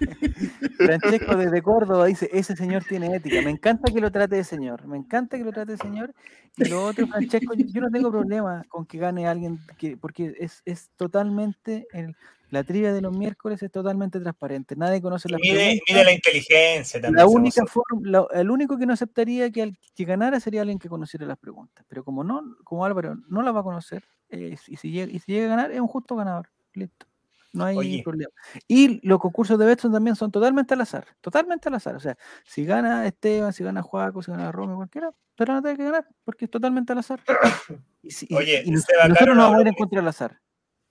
de- 0.00 0.68
Francesco 0.76 1.36
desde 1.36 1.62
Córdoba 1.62 2.06
dice, 2.06 2.28
ese 2.32 2.56
señor 2.56 2.84
tiene 2.84 3.14
ética. 3.14 3.40
Me 3.42 3.50
encanta 3.50 3.92
que 3.92 4.00
lo 4.00 4.10
trate 4.10 4.36
de 4.36 4.44
señor. 4.44 4.86
Me 4.86 4.96
encanta 4.96 5.36
que 5.38 5.44
lo 5.44 5.52
trate 5.52 5.72
de 5.72 5.78
señor. 5.78 6.14
Y 6.56 6.64
lo 6.68 6.84
otro, 6.86 7.06
Francesco, 7.06 7.54
yo, 7.54 7.64
yo 7.66 7.80
no 7.80 7.90
tengo 7.90 8.10
problema 8.10 8.64
con 8.68 8.86
que 8.86 8.98
gane 8.98 9.26
alguien, 9.28 9.58
que, 9.78 9.96
porque 9.96 10.34
es, 10.38 10.62
es 10.64 10.90
totalmente, 10.96 11.86
el- 11.92 12.14
la 12.50 12.64
trivia 12.64 12.92
de 12.92 13.00
los 13.00 13.16
miércoles 13.16 13.62
es 13.62 13.70
totalmente 13.70 14.18
transparente. 14.18 14.74
Nadie 14.74 15.00
conoce 15.00 15.28
Y 15.28 15.32
las 15.32 15.40
mide, 15.40 15.54
preguntas. 15.54 15.82
mide 15.88 16.04
la 16.04 16.12
inteligencia 16.12 17.00
también. 17.00 17.18
La 17.24 17.26
única 17.28 17.64
forma, 17.66 18.00
la- 18.02 18.26
el 18.34 18.50
único 18.50 18.76
que 18.76 18.86
no 18.86 18.92
aceptaría 18.92 19.50
que, 19.52 19.62
al- 19.62 19.78
que 19.94 20.04
ganara 20.04 20.40
sería 20.40 20.62
alguien 20.62 20.80
que 20.80 20.88
conociera 20.88 21.24
las 21.26 21.38
preguntas. 21.38 21.84
Pero 21.88 22.02
como 22.02 22.24
no, 22.24 22.42
como 22.64 22.84
Álvaro 22.84 23.16
no 23.28 23.42
las 23.42 23.54
va 23.54 23.60
a 23.60 23.62
conocer, 23.62 24.02
eh, 24.30 24.56
y, 24.66 24.76
si 24.76 24.90
llega, 24.90 25.12
y 25.12 25.20
si 25.20 25.30
llega 25.32 25.46
a 25.46 25.56
ganar, 25.56 25.70
es 25.70 25.78
un 25.80 25.86
justo 25.86 26.16
ganador. 26.16 26.48
Listo. 26.72 27.06
No 27.52 27.64
hay 27.64 27.76
Oye. 27.76 28.02
problema. 28.04 28.30
Y 28.68 29.04
los 29.06 29.18
concursos 29.18 29.58
de 29.58 29.66
Betson 29.66 29.90
también 29.92 30.14
son 30.16 30.30
totalmente 30.30 30.74
al 30.74 30.80
azar. 30.82 31.04
Totalmente 31.20 31.68
al 31.68 31.74
azar. 31.74 31.96
O 31.96 32.00
sea, 32.00 32.16
si 32.44 32.64
gana 32.64 33.06
Esteban, 33.06 33.52
si 33.52 33.64
gana 33.64 33.82
Juaco, 33.82 34.22
si 34.22 34.30
gana 34.30 34.52
Romeo, 34.52 34.76
cualquiera, 34.76 35.10
pero 35.36 35.54
no 35.54 35.62
tiene 35.62 35.76
que 35.76 35.84
ganar, 35.84 36.06
porque 36.24 36.44
es 36.44 36.50
totalmente 36.50 36.92
al 36.92 36.98
azar. 37.00 37.20
Y, 38.02 38.12
si- 38.12 38.26
y- 38.30 38.34
Oye, 38.34 38.62
y 38.64 38.76
Seba 38.78 39.08
nosotros 39.08 39.18
Caro 39.18 39.34
no 39.34 39.42
vamos 39.42 39.58
a 39.58 39.60
ir 39.62 39.68
en 39.68 39.74
contra 39.74 40.00
del 40.00 40.08
azar. 40.08 40.40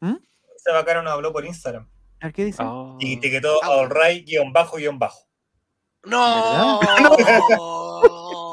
¿Mm? 0.02 0.16
Seba 0.58 0.86
Caro 0.86 1.02
nos 1.02 1.12
habló 1.14 1.34
por 1.34 1.44
Instagram. 1.44 1.90
A 2.22 2.26
ver, 2.28 2.34
¿qué 2.34 2.46
dice? 2.46 2.62
Oh. 2.64 2.98
Y 3.00 3.14
etiquetó 3.14 3.64
a 3.64 3.82
Allray 3.82 4.24
guion 4.26 4.54
bajo 4.54 4.78
guion 4.78 5.00
bajo. 5.00 5.28
No. 6.04 6.80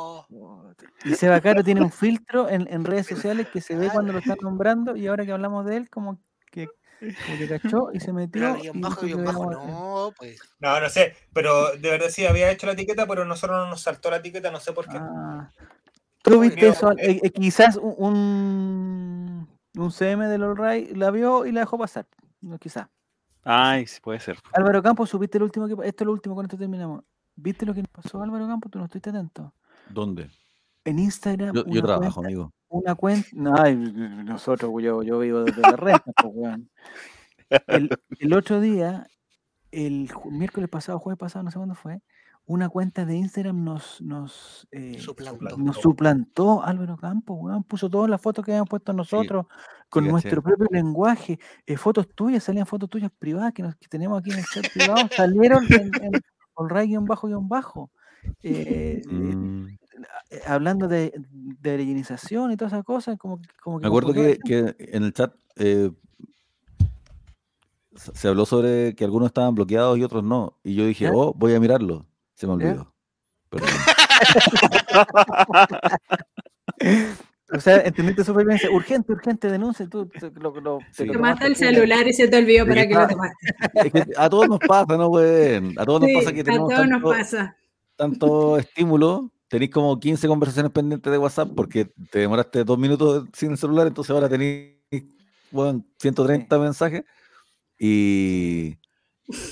Y 1.05 1.15
Seba 1.15 1.41
Caro 1.41 1.63
tiene 1.63 1.83
un 1.83 1.93
filtro 1.93 2.49
en, 2.49 2.67
en 2.73 2.85
redes 2.85 3.07
sociales 3.07 3.47
que 3.53 3.61
se 3.61 3.77
ve 3.77 3.91
cuando 3.93 4.13
lo 4.13 4.19
están 4.19 4.39
nombrando 4.41 4.97
y 4.97 5.07
ahora 5.07 5.25
que 5.25 5.31
hablamos 5.33 5.65
de 5.65 5.77
él, 5.77 5.89
como 5.91 6.17
que 6.17 6.23
Como 6.99 7.39
que 7.39 7.49
cachó 7.49 7.91
y 7.93 8.01
se 8.01 8.13
metió. 8.13 8.57
Y 8.63 8.81
bajo, 8.81 9.07
bajo, 9.19 9.51
no, 9.51 10.13
pues. 10.17 10.41
No, 10.61 10.81
no 10.81 10.89
sé, 10.89 11.15
pero 11.33 11.73
de 11.77 11.91
verdad 11.91 12.09
sí 12.11 12.27
había 12.27 12.51
hecho 12.51 12.67
la 12.67 12.73
etiqueta, 12.73 13.07
pero 13.07 13.25
nosotros 13.25 13.59
no 13.59 13.71
nos 13.71 13.83
saltó 13.83 14.11
la 14.11 14.17
etiqueta, 14.17 14.51
no 14.51 14.61
sé 14.61 14.73
por 14.73 14.89
qué. 14.89 14.97
Ah. 14.99 15.51
¿Tú 16.23 16.41
viste 16.41 16.57
Mira, 16.57 16.73
eso? 16.73 16.91
eh. 16.93 16.95
Eh, 16.99 17.21
eh, 17.23 17.31
quizás 17.31 17.77
un, 17.77 19.49
un, 19.77 19.93
CM 19.93 20.27
del 20.27 20.43
All 20.43 20.57
Right 20.57 20.97
la 20.97 21.11
vio 21.11 21.47
y 21.47 21.53
la 21.53 21.61
dejó 21.61 21.79
pasar. 21.79 22.07
No, 22.41 22.59
quizás. 22.59 22.89
Ay, 23.45 23.87
sí, 23.87 24.01
puede 24.01 24.19
ser. 24.19 24.39
Álvaro 24.53 24.83
Campos, 24.83 25.09
¿supiste 25.09 25.39
lo 25.39 25.45
último 25.45 25.69
que 25.69 25.75
Esto 25.87 26.03
es 26.03 26.07
lo 26.07 26.13
último, 26.13 26.35
con 26.35 26.47
esto 26.47 26.59
terminamos. 26.59 27.05
¿Viste 27.37 27.65
lo 27.65 27.75
que 27.75 27.83
nos 27.83 27.91
pasó, 27.91 28.21
Álvaro 28.23 28.49
Campos? 28.49 28.73
Tú 28.73 28.79
no 28.79 28.87
estuviste 28.87 29.11
atento. 29.11 29.53
¿Dónde? 29.89 30.29
En 30.85 30.99
Instagram. 30.99 31.55
Yo, 31.55 31.83
trabajo, 31.83 32.15
cuenta- 32.15 32.21
amigo. 32.21 32.53
Una 32.69 32.95
cuenta. 32.95 33.29
No, 33.33 33.55
ay, 33.57 33.77
nosotros, 33.77 34.71
yo, 34.83 35.03
yo 35.03 35.19
vivo 35.21 35.45
desde 35.45 35.63
la 35.63 35.77
renta, 35.77 36.13
pues, 36.21 36.33
weón. 36.35 36.71
El, 37.69 37.91
el 38.19 38.33
otro 38.35 38.61
día, 38.61 39.07
el 39.71 40.11
miércoles 40.31 40.69
pasado, 40.69 40.99
jueves 40.99 41.19
pasado, 41.19 41.45
no 41.45 41.51
sé 41.51 41.59
cuándo 41.59 41.75
fue, 41.77 42.01
una 42.45 42.69
cuenta 42.69 43.05
de 43.05 43.17
Instagram 43.17 43.65
nos, 43.65 44.01
nos, 44.01 44.69
eh, 44.71 44.99
Suplantó. 44.99 45.57
nos 45.57 45.77
suplantó 45.77 46.63
Álvaro 46.65 46.97
Campos, 46.97 47.37
weón. 47.41 47.65
Puso 47.65 47.89
todas 47.89 48.09
las 48.11 48.21
fotos 48.21 48.45
que 48.45 48.53
habíamos 48.53 48.69
puesto 48.69 48.93
nosotros 48.93 49.47
con 49.89 50.09
nuestro 50.09 50.43
propio 50.43 50.67
lenguaje. 50.71 51.39
eh, 51.67 51.77
fotos 51.77 52.09
tuyas, 52.15 52.43
salían 52.45 52.67
fotos 52.67 52.89
tuyas 52.89 53.11
privadas 53.19 53.53
que, 53.53 53.63
nos, 53.63 53.77
que 53.77 53.89
tenemos 53.89 54.19
aquí 54.21 54.31
en 54.31 54.39
el 54.39 54.45
chat 54.45 54.73
privado, 54.73 55.09
salieron 55.15 55.65
en, 55.73 55.93
en 56.03 56.23
Allray 56.57 56.89
guion 56.89 57.05
bajo 57.05 57.27
guion 57.29 57.49
bajo. 57.49 57.91
eh, 58.43 59.03
eh, 59.05 59.07
Mm. 59.09 59.77
Eh, 60.31 60.41
hablando 60.47 60.89
de, 60.89 61.13
de 61.31 61.77
y 62.53 62.57
todas 62.57 62.73
esas 62.73 62.85
cosas, 62.85 63.17
como, 63.19 63.41
que- 63.41 63.49
como 63.63 63.79
que 63.79 63.83
Me 63.83 63.89
acuerdo 63.89 64.11
a 64.11 64.15
que, 64.15 64.39
que 64.45 64.75
en 64.79 65.05
el 65.05 65.13
chat 65.13 65.35
eh, 65.57 65.91
se 67.95 68.29
habló 68.29 68.45
sobre 68.47 68.95
que 68.95 69.05
algunos 69.05 69.29
estaban 69.29 69.55
bloqueados 69.55 69.99
y 69.99 70.05
otros 70.05 70.23
no. 70.25 70.59
Y 70.63 70.75
yo 70.75 70.87
dije, 70.87 71.11
oh, 71.13 71.33
voy 71.35 71.55
a 71.55 71.61
mirarlo. 71.61 72.07
Se 72.35 72.47
me 72.47 72.55
olvidó. 72.55 72.93
Perdón. 73.49 73.69
O 77.53 77.61
sea, 77.61 77.81
entendiste 77.83 78.25
súper 78.25 78.45
bien. 78.45 78.59
Urgente, 78.73 79.13
urgente, 79.13 79.49
denuncia. 79.49 79.89
Tú, 79.89 80.07
tú 80.07 80.33
lo, 80.41 80.53
lo- 80.61 80.79
te 80.79 80.85
Sí. 80.93 81.05
lo 81.07 81.13
Te 81.13 81.19
tomaste 81.19 81.21
mata 81.21 81.47
el 81.47 81.55
celular 81.55 82.07
y 82.09 82.13
se 82.13 82.27
te 82.27 82.39
olvidó 82.39 82.67
para 82.67 82.89
que 82.89 82.95
lo 82.95 83.07
tomaste. 83.07 83.37
Es 83.85 83.93
que 83.93 84.05
a 84.17 84.29
todos 84.29 84.49
nos 84.49 84.59
pasa, 84.59 84.97
¿no, 84.97 85.07
güey? 85.09 85.57
A 85.79 85.85
todos 85.85 86.01
nos 86.01 86.11
pasa 86.13 86.33
que 86.33 86.41
a 86.41 86.45
tenemos 86.45 86.89
nos 86.89 87.03
pasa. 87.03 87.57
tanto 87.95 88.59
estímulo. 88.59 89.31
Tenéis 89.49 89.71
como 89.71 89.99
15 89.99 90.27
conversaciones 90.27 90.73
pendientes 90.73 91.11
de 91.11 91.19
WhatsApp 91.19 91.51
porque 91.55 91.87
te 92.11 92.19
demoraste 92.21 92.65
dos 92.65 92.79
minutos 92.79 93.27
sin 93.33 93.53
el 93.53 93.59
celular, 93.59 93.87
entonces 93.87 94.11
ahora 94.11 94.29
tenéis 94.29 94.77
bueno, 95.51 95.85
130 95.99 96.59
mensajes 96.59 97.05
y, 97.79 98.77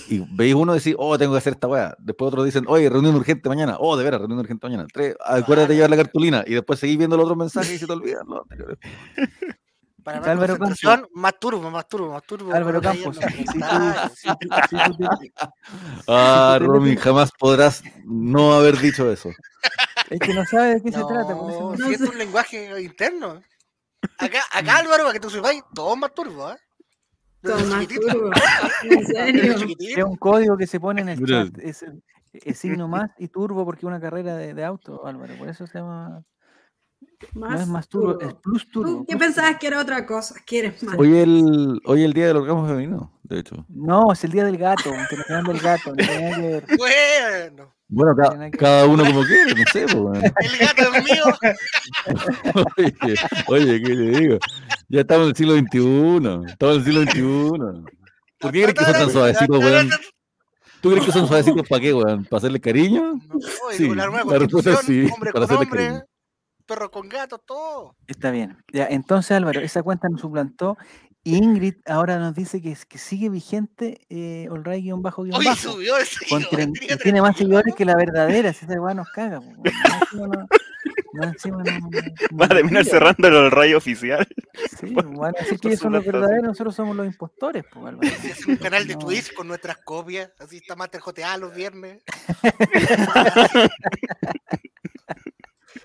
y 0.09 0.27
veis 0.33 0.55
uno 0.55 0.75
decir, 0.75 0.97
oh, 0.99 1.17
tengo 1.19 1.33
que 1.33 1.39
hacer 1.39 1.55
esta 1.55 1.69
weá. 1.69 1.95
Después 1.99 2.29
otros 2.29 2.45
dicen, 2.45 2.65
oye, 2.69 2.89
reunión 2.89 3.15
urgente 3.15 3.49
mañana. 3.49 3.77
Oh, 3.79 3.97
de 3.97 4.05
veras, 4.05 4.21
reunión 4.21 4.41
urgente 4.41 4.67
mañana. 4.67 4.87
Tres, 4.93 5.17
acuérdate 5.25 5.69
de 5.69 5.75
llevar 5.77 5.91
la 5.91 5.97
cartulina 5.97 6.45
y 6.47 6.55
después 6.55 6.79
seguís 6.81 6.99
viendo 6.99 7.17
los 7.17 7.25
otros 7.25 7.39
mensajes 7.39 7.73
y 7.73 7.79
se 7.79 7.87
te 7.87 7.93
olvidan 7.93 8.27
los 8.27 8.43
anteriores. 8.43 8.79
Para 10.05 10.19
Álvaro 10.19 10.37
más 10.37 10.47
Campos. 10.49 10.59
concentración, 10.69 11.09
más 11.15 11.39
turbo, 11.41 11.71
más 11.71 11.89
turbo, 11.89 12.13
más 12.13 12.23
turbo. 12.25 12.53
Álvaro 12.53 12.81
Campos, 12.83 13.19
Ah, 16.07 16.59
Romy, 16.61 16.97
jamás 16.97 17.31
podrás 17.39 17.83
no 18.05 18.53
haber 18.55 18.79
dicho 18.79 19.11
eso. 19.11 19.31
es 20.11 20.21
que 20.21 20.35
no 20.35 20.45
sabe 20.45 20.75
de 20.75 20.83
qué 20.83 20.93
se 20.93 20.99
trata. 21.05 21.35
No, 21.35 21.75
si 21.77 21.83
No 21.83 21.91
es 21.91 21.99
sé. 21.99 22.05
un 22.09 22.19
lenguaje 22.19 22.83
interno. 22.83 23.43
Acá, 24.19 24.41
acá 24.53 24.77
Álvaro, 24.79 25.05
para 25.05 25.13
que 25.15 25.21
tú 25.21 25.31
sepáis, 25.31 25.63
todo 25.75 25.97
más 25.97 26.13
turbo, 26.15 26.51
¿eh? 26.53 26.57
Todo 27.43 27.59
más 27.67 27.87
turbo. 27.89 28.31
En 28.83 29.07
serio. 29.07 29.55
Es 29.79 30.05
un 30.05 30.17
código 30.17 30.57
que 30.57 30.67
se 30.67 30.79
pone 30.81 31.01
en 31.03 31.09
el 31.11 31.27
chat. 31.27 31.49
Es, 31.59 31.85
signo 32.59 32.89
más 32.89 33.11
y 33.19 33.29
turbo 33.29 33.65
porque 33.65 33.81
es 33.81 33.85
una 33.85 34.01
carrera 34.01 34.37
de, 34.37 34.55
de 34.55 34.65
auto, 34.65 35.07
Álvaro. 35.07 35.35
Por 35.39 35.49
eso 35.49 35.67
se 35.67 35.79
llama. 35.79 36.23
No 37.35 37.55
es 37.55 37.67
más 37.67 37.89
turbo, 37.89 38.21
es 38.21 38.35
plus 38.35 38.69
turbo. 38.71 38.91
¿Tú 38.99 39.07
qué 39.09 39.17
pensabas 39.17 39.51
turbo. 39.53 39.61
que 39.61 39.67
era 39.67 39.81
otra 39.81 40.07
cosa? 40.07 40.35
Que 40.47 40.59
eres 40.61 40.83
más. 40.83 40.97
Hoy 40.99 41.17
el, 41.19 41.81
hoy 41.85 42.03
el 42.05 42.13
día 42.13 42.27
del 42.29 42.37
orgasmo 42.39 42.67
femenino, 42.67 43.13
de 43.23 43.39
hecho. 43.41 43.65
No, 43.69 44.13
es 44.13 44.23
el 44.25 44.33
día 44.33 44.45
del 44.45 44.57
gato, 44.59 44.91
internacional 44.95 45.45
del 45.45 45.61
gato. 45.61 45.91
No 45.91 45.97
tiene 45.97 46.21
nada 46.31 46.37
que 46.37 46.43
ver. 46.43 46.65
Bueno, 46.79 47.75
Bueno, 47.89 48.17
ca- 48.17 48.51
que 48.51 48.59
cada 48.59 48.87
uno 48.87 49.05
como 49.05 49.23
quiere, 49.25 49.55
no 49.55 49.65
sé, 49.73 49.83
pues, 49.83 49.95
weón. 49.95 50.17
el 50.17 50.59
gato 50.59 50.95
es 50.95 51.05
mío. 51.05 51.25
Oye, 52.77 52.95
oye, 53.49 53.83
¿qué 53.83 53.95
le 53.95 54.19
digo? 54.21 54.39
Ya 54.89 55.01
estamos 55.01 55.25
en 55.25 55.31
el 55.31 55.37
siglo 55.37 55.55
XXI. 55.55 56.51
Estamos 56.53 56.75
en 56.77 56.81
el 56.81 56.85
siglo 56.85 57.03
XXI. 57.03 57.95
¿Por 58.39 58.53
qué 58.53 58.63
crees 58.63 58.75
que 58.75 58.85
son 58.85 58.93
tan 58.93 59.11
suavecitos, 59.11 59.59
weón? 59.59 59.91
¿Tú 60.81 60.91
crees 60.91 61.07
que 61.07 61.13
son 61.13 61.27
suavecitos 61.29 61.67
para 61.69 61.81
qué, 61.81 61.95
weón? 61.95 62.25
¿Para 62.25 62.39
hacerle 62.39 62.61
cariño? 62.61 63.21
Oye, 63.69 63.77
Sí, 63.77 63.95
la 63.95 64.07
respuesta 64.39 64.73
es 64.73 64.79
sí, 64.81 65.09
hombre 65.13 65.33
para 65.33 65.45
hacerle 65.47 65.67
cariño. 65.69 66.03
Perro 66.67 66.91
con 66.91 67.09
gato, 67.09 67.39
todo. 67.39 67.97
Está 68.07 68.31
bien. 68.31 68.57
Ya, 68.73 68.87
entonces, 68.87 69.33
Álvaro, 69.33 69.61
esa 69.61 69.83
cuenta 69.83 70.09
nos 70.09 70.21
suplantó. 70.21 70.77
y 71.27 71.37
Ingrid 71.37 71.77
ahora 71.87 72.19
nos 72.19 72.35
dice 72.35 72.61
que, 72.61 72.73
es- 72.73 72.85
que 72.85 72.99
sigue 72.99 73.31
vigente 73.31 74.01
eh, 74.11 74.47
bajo 74.99 75.23
Oye, 75.23 75.31
bajo. 75.33 75.57
subió 75.57 75.97
ese 75.97 76.27
con 76.29 76.43
tre- 76.43 76.71
y 76.83 76.97
tiene 77.03 77.23
más 77.23 77.37
seguidores 77.37 77.75
que 77.75 77.85
la 77.87 77.97
verdadera, 77.97 78.53
si 78.53 78.67
esa 78.67 78.79
weá 78.81 78.93
nos 78.95 79.09
caga. 79.11 79.41
Va 82.39 82.45
a 82.45 82.49
terminar 82.49 82.85
cerrando 82.85 83.29
el 83.29 83.51
rayo 83.51 83.79
oficial. 83.79 84.27
Sí, 84.79 84.93
van 84.95 85.35
a 85.35 85.41
decir 85.41 85.59
que 85.61 85.69
ellos 85.69 85.81
son 85.81 85.93
los 85.93 86.05
verdaderos, 86.05 86.43
nosotros 86.45 86.75
somos 86.75 86.95
los 86.95 87.07
impostores, 87.07 87.65
pues, 87.73 87.87
Álvaro. 87.87 88.09
Si 88.21 88.27
es 88.29 88.47
un 88.47 88.57
canal 88.57 88.87
de 88.87 88.93
No. 88.95 89.01
Twitch 89.01 89.33
con 89.33 89.49
nuestras 89.49 89.79
copias, 89.79 90.31
así 90.39 90.57
está 90.59 90.77
Master 90.77 91.01
GTA 91.01 91.39
los 91.39 91.55
viernes. 91.55 92.03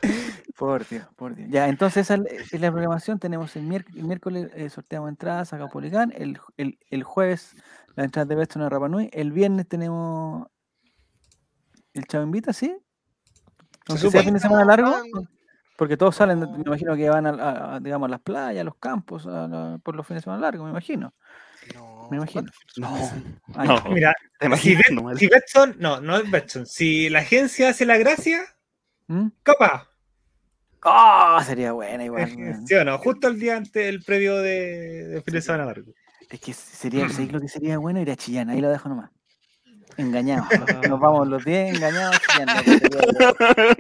Por 0.60 0.86
Dios, 0.86 1.08
por 1.16 1.36
Dios. 1.36 1.48
Ya, 1.50 1.70
entonces 1.70 2.10
esa 2.12 2.22
es 2.52 2.60
la 2.60 2.70
programación. 2.70 3.18
Tenemos 3.18 3.56
el, 3.56 3.64
miérc- 3.64 3.96
el 3.96 4.04
miércoles 4.04 4.52
eh, 4.54 4.70
sorteamos 4.70 5.08
entradas 5.10 5.54
a 5.54 5.58
Capolicán, 5.58 6.12
el, 6.14 6.38
ju- 6.38 6.54
el, 6.58 6.78
el 6.90 7.04
jueves 7.04 7.56
la 7.96 8.04
entrada 8.04 8.26
de 8.26 8.36
Beston 8.36 8.62
a 8.64 8.70
Rapanui, 8.70 9.10
el 9.14 9.32
viernes 9.32 9.68
tenemos 9.70 10.48
el 11.94 12.06
Chavo 12.06 12.26
Invita, 12.26 12.52
¿sí? 12.54 12.76
Sea 13.88 13.98
supone. 13.98 14.24
fin 14.26 14.34
de 14.34 14.40
semana 14.42 14.66
largo, 14.66 14.94
porque 15.78 15.98
todos 15.98 16.16
salen, 16.18 16.40
me 16.40 16.62
imagino 16.66 16.96
que 16.96 17.10
van 17.10 17.26
a, 17.26 17.30
a- 17.30 17.76
a, 17.76 17.80
digamos, 17.80 18.08
a 18.08 18.12
las 18.12 18.20
playas, 18.22 18.62
a 18.62 18.66
los 18.66 18.76
campos, 18.76 19.26
a 19.28 19.80
por 19.82 19.96
los 19.96 20.06
fines 20.06 20.22
de 20.22 20.26
semana 20.26 20.42
largos, 20.42 20.66
me 20.66 20.72
imagino. 20.72 21.14
No, 21.74 22.08
Me 22.12 22.18
imagino. 22.18 22.52
No, 22.78 22.98
no. 23.64 23.82
Mira, 23.92 24.14
Te 24.40 24.56
si, 24.58 24.76
Bet- 24.76 25.18
si 25.18 25.28
Betson, 25.28 25.76
no, 25.80 26.00
no 26.02 26.18
es 26.18 26.30
Betson. 26.30 26.66
Si 26.66 27.10
la 27.10 27.20
agencia 27.20 27.70
hace 27.70 27.86
la 27.86 27.98
gracia, 27.98 28.42
¿Mm? 29.08 29.28
capaz. 29.44 29.89
¡Ah! 30.84 31.44
sería 31.46 31.72
buena 31.74 32.04
igual. 32.06 32.30
¿Sí 32.66 32.74
o 32.76 32.86
no? 32.86 32.98
Justo 33.00 33.28
el 33.28 33.40
día 33.40 33.58
antes 33.58 33.88
el 33.88 34.04
previo 34.04 34.38
de, 34.38 35.08
de 35.08 35.22
fin 35.22 35.34
de 35.34 35.42
semana 35.42 35.66
largo. 35.66 35.92
Es 36.30 36.40
que 36.40 36.54
sería, 36.54 37.10
¿sabéis 37.10 37.32
lo 37.32 37.42
que 37.42 37.48
sería 37.48 37.78
bueno? 37.80 38.00
Ir 38.02 38.12
a 38.12 38.16
Chillán, 38.16 38.50
ahí 38.50 38.62
lo 38.62 38.70
dejo 38.70 38.88
nomás. 38.90 39.10
Engañados. 39.98 40.48
Nos 40.90 41.00
vamos 41.00 41.28
los 41.28 41.44
10 41.44 41.76
engañados 41.76 42.16
a 42.16 42.20
Chillán. 42.20 42.48
loco, 42.58 42.64
Sería, 42.70 43.34
pero- 43.56 43.74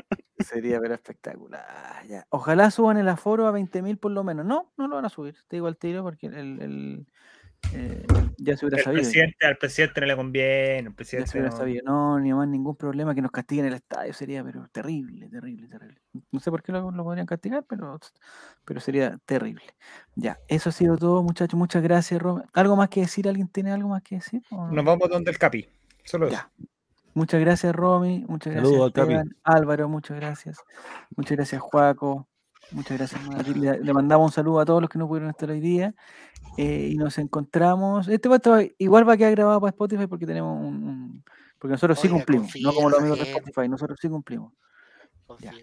sería 0.46 0.80
pero 0.80 0.94
espectacular. 0.96 2.06
ya. 2.08 2.26
Ojalá 2.30 2.72
suban 2.72 2.98
el 2.98 3.08
aforo 3.08 3.48
a 3.48 3.52
20.000 3.52 3.98
por 4.00 4.12
lo 4.12 4.24
menos. 4.24 4.46
No, 4.46 4.72
no 4.78 4.88
lo 4.88 4.96
van 4.96 5.06
a 5.06 5.10
subir. 5.10 5.36
Te 5.48 5.58
digo 5.58 5.68
al 5.68 5.78
tiro 5.78 6.02
porque 6.04 6.28
el, 6.28 6.36
el, 6.62 7.08
eh, 7.74 8.06
ya 8.38 8.58
se 8.58 8.66
hubiera 8.66 8.78
El 8.78 8.84
sabido. 8.84 9.02
ya, 9.04 9.10
presidente, 9.10 9.46
al 9.46 9.58
presidente 9.58 10.02
no 10.02 10.08
le 10.08 10.16
conviene. 10.16 10.78
El 10.80 10.86
Ya 10.86 10.92
presidente 10.96 11.30
se 11.32 11.38
hubiera 11.38 11.52
no- 11.52 11.58
sabido. 11.58 11.84
No, 11.86 12.20
ni 12.20 12.34
más 12.34 12.48
ningún 12.48 12.76
problema 12.76 13.14
que 13.14 13.22
nos 13.22 13.32
castiguen 13.32 13.66
el 13.66 13.74
estadio. 13.74 14.14
Sería 14.14 14.44
pero 14.44 14.68
terrible, 14.72 15.30
terrible, 15.30 15.68
terrible. 15.68 16.02
No 16.32 16.40
sé 16.40 16.50
por 16.52 16.64
qué 16.64 16.72
lo, 16.72 16.90
lo 16.92 17.04
podrían 17.04 17.26
castigar, 17.28 17.64
pero, 17.68 18.00
pero 18.66 18.80
sería 18.80 19.18
terrible. 19.26 19.64
Ya, 20.16 20.40
eso 20.48 20.70
ha 20.70 20.72
sido 20.72 20.98
todo, 20.98 21.22
muchachos. 21.24 21.58
Muchas 21.58 21.84
gracias, 21.84 22.22
Rom. 22.22 22.42
¿Algo 22.54 22.76
más 22.76 22.90
que 22.90 23.02
decir? 23.02 23.28
¿Alguien 23.28 23.48
tiene 23.48 23.72
algo 23.72 23.90
más 23.90 24.02
que 24.04 24.16
decir? 24.16 24.42
o? 24.52 24.68
Nos 24.70 24.86
vamos 24.86 25.10
donde 25.10 25.32
el 25.32 25.38
Capi. 25.38 25.68
Solo 26.04 26.28
eso. 26.28 26.36
Ya. 26.36 26.52
Muchas 27.14 27.42
gracias, 27.42 27.76
Romy. 27.76 28.24
Muchas 28.28 28.54
gracias, 28.54 28.72
Saludos. 28.72 28.88
Esteban. 28.96 29.36
Álvaro. 29.44 29.90
Muchas 29.90 30.18
gracias. 30.18 30.58
Muchas 31.16 31.36
gracias, 31.38 31.62
Juaco. 31.62 32.28
Muchas 32.72 32.98
gracias, 32.98 33.24
Mati. 33.26 33.54
Le, 33.54 33.80
le 33.80 33.94
mandamos 33.94 34.26
un 34.28 34.32
saludo 34.32 34.60
a 34.60 34.66
todos 34.66 34.82
los 34.82 34.90
que 34.90 35.00
no 35.00 35.08
pudieron 35.08 35.30
estar 35.30 35.50
hoy 35.50 35.60
día. 35.60 35.94
eh, 36.58 36.90
y 36.92 36.96
nos 36.98 37.18
encontramos. 37.18 38.08
Este 38.10 38.28
estar- 38.30 38.70
igual 38.80 39.08
va 39.08 39.14
a 39.14 39.18
quedar 39.18 39.32
grabado 39.32 39.62
para 39.62 39.70
Spotify 39.70 40.08
porque 40.08 40.26
tenemos 40.26 40.58
un. 40.60 40.84
un- 40.84 41.24
porque 41.58 41.74
nosotros 41.74 42.00
sí 42.00 42.10
cumplimos, 42.10 42.52
no 42.62 42.74
como 42.74 42.90
los 42.90 43.00
amigos 43.00 43.20
de 43.20 43.26
gente. 43.26 43.40
Spotify, 43.50 43.70
nosotros 43.70 43.98
sí 44.02 44.10
cumplimos. 44.10 44.54
Confía. 45.26 45.54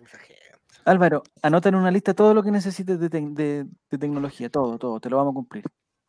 Álvaro, 0.84 1.22
anota 1.42 1.68
en 1.70 1.74
una 1.74 1.90
lista 1.90 2.14
todo 2.14 2.32
lo 2.34 2.42
que 2.42 2.50
necesites 2.50 3.00
de, 3.00 3.08
de- 3.08 3.66
de 3.90 3.98
tecnología, 3.98 4.48
todo, 4.50 4.78
todo, 4.78 5.00
te 5.00 5.08
lo 5.10 5.16
vamos 5.16 5.32
a 5.32 5.34
cumplir. 5.34 5.64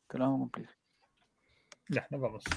Te 0.08 0.18
lo 0.18 0.26
vamos 0.26 0.38
a 0.38 0.40
cumplir. 0.42 0.70
Ya, 1.90 2.06
nos 2.12 2.22
vamos. 2.22 2.44
¿A 2.46 2.50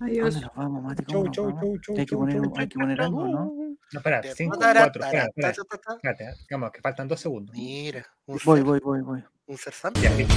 Adiós. 0.00 0.34
¿Dónde 0.34 0.46
nos 0.46 0.54
vamos, 0.54 0.82
Mati? 0.84 1.02
¿Cómo 1.04 1.12
Chau, 1.18 1.24
nos 1.24 1.34
chau, 1.34 1.44
vamos? 1.46 1.60
chau, 1.60 1.78
chau, 1.80 1.94
Hay 1.98 2.04
que 2.06 2.10
chau, 2.10 2.18
poner, 2.20 2.36
chau, 2.40 2.52
hay 2.56 2.68
que 2.68 2.78
poner 2.78 3.00
algo, 3.00 3.26
¿no? 3.26 3.52
No, 3.90 3.98
espera, 3.98 4.20
Te- 4.20 4.34
5, 4.34 4.58
tará, 4.58 4.80
4, 4.82 5.00
tará, 5.00 5.18
espera, 5.24 5.50
espera, 5.50 5.52
ta, 5.52 5.64
ta, 5.64 5.78
ta. 5.78 5.94
espérate, 5.94 6.44
vamos, 6.50 6.70
que 6.72 6.80
faltan 6.80 7.08
dos 7.08 7.20
segundos. 7.20 7.54
Mira, 7.56 8.06
un 8.26 8.38
Voy, 8.44 8.60
voy, 8.62 8.80
voy, 8.80 9.00
voy. 9.02 9.24
un 9.46 9.56
ser 9.56 9.72
santo. 9.72 10.00
Ya, 10.00 10.10
listo. 10.14 10.34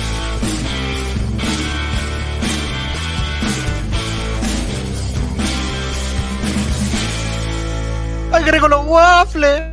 ¡Agrego 8.31 8.67
los 8.67 8.85
waffles! 8.87 9.70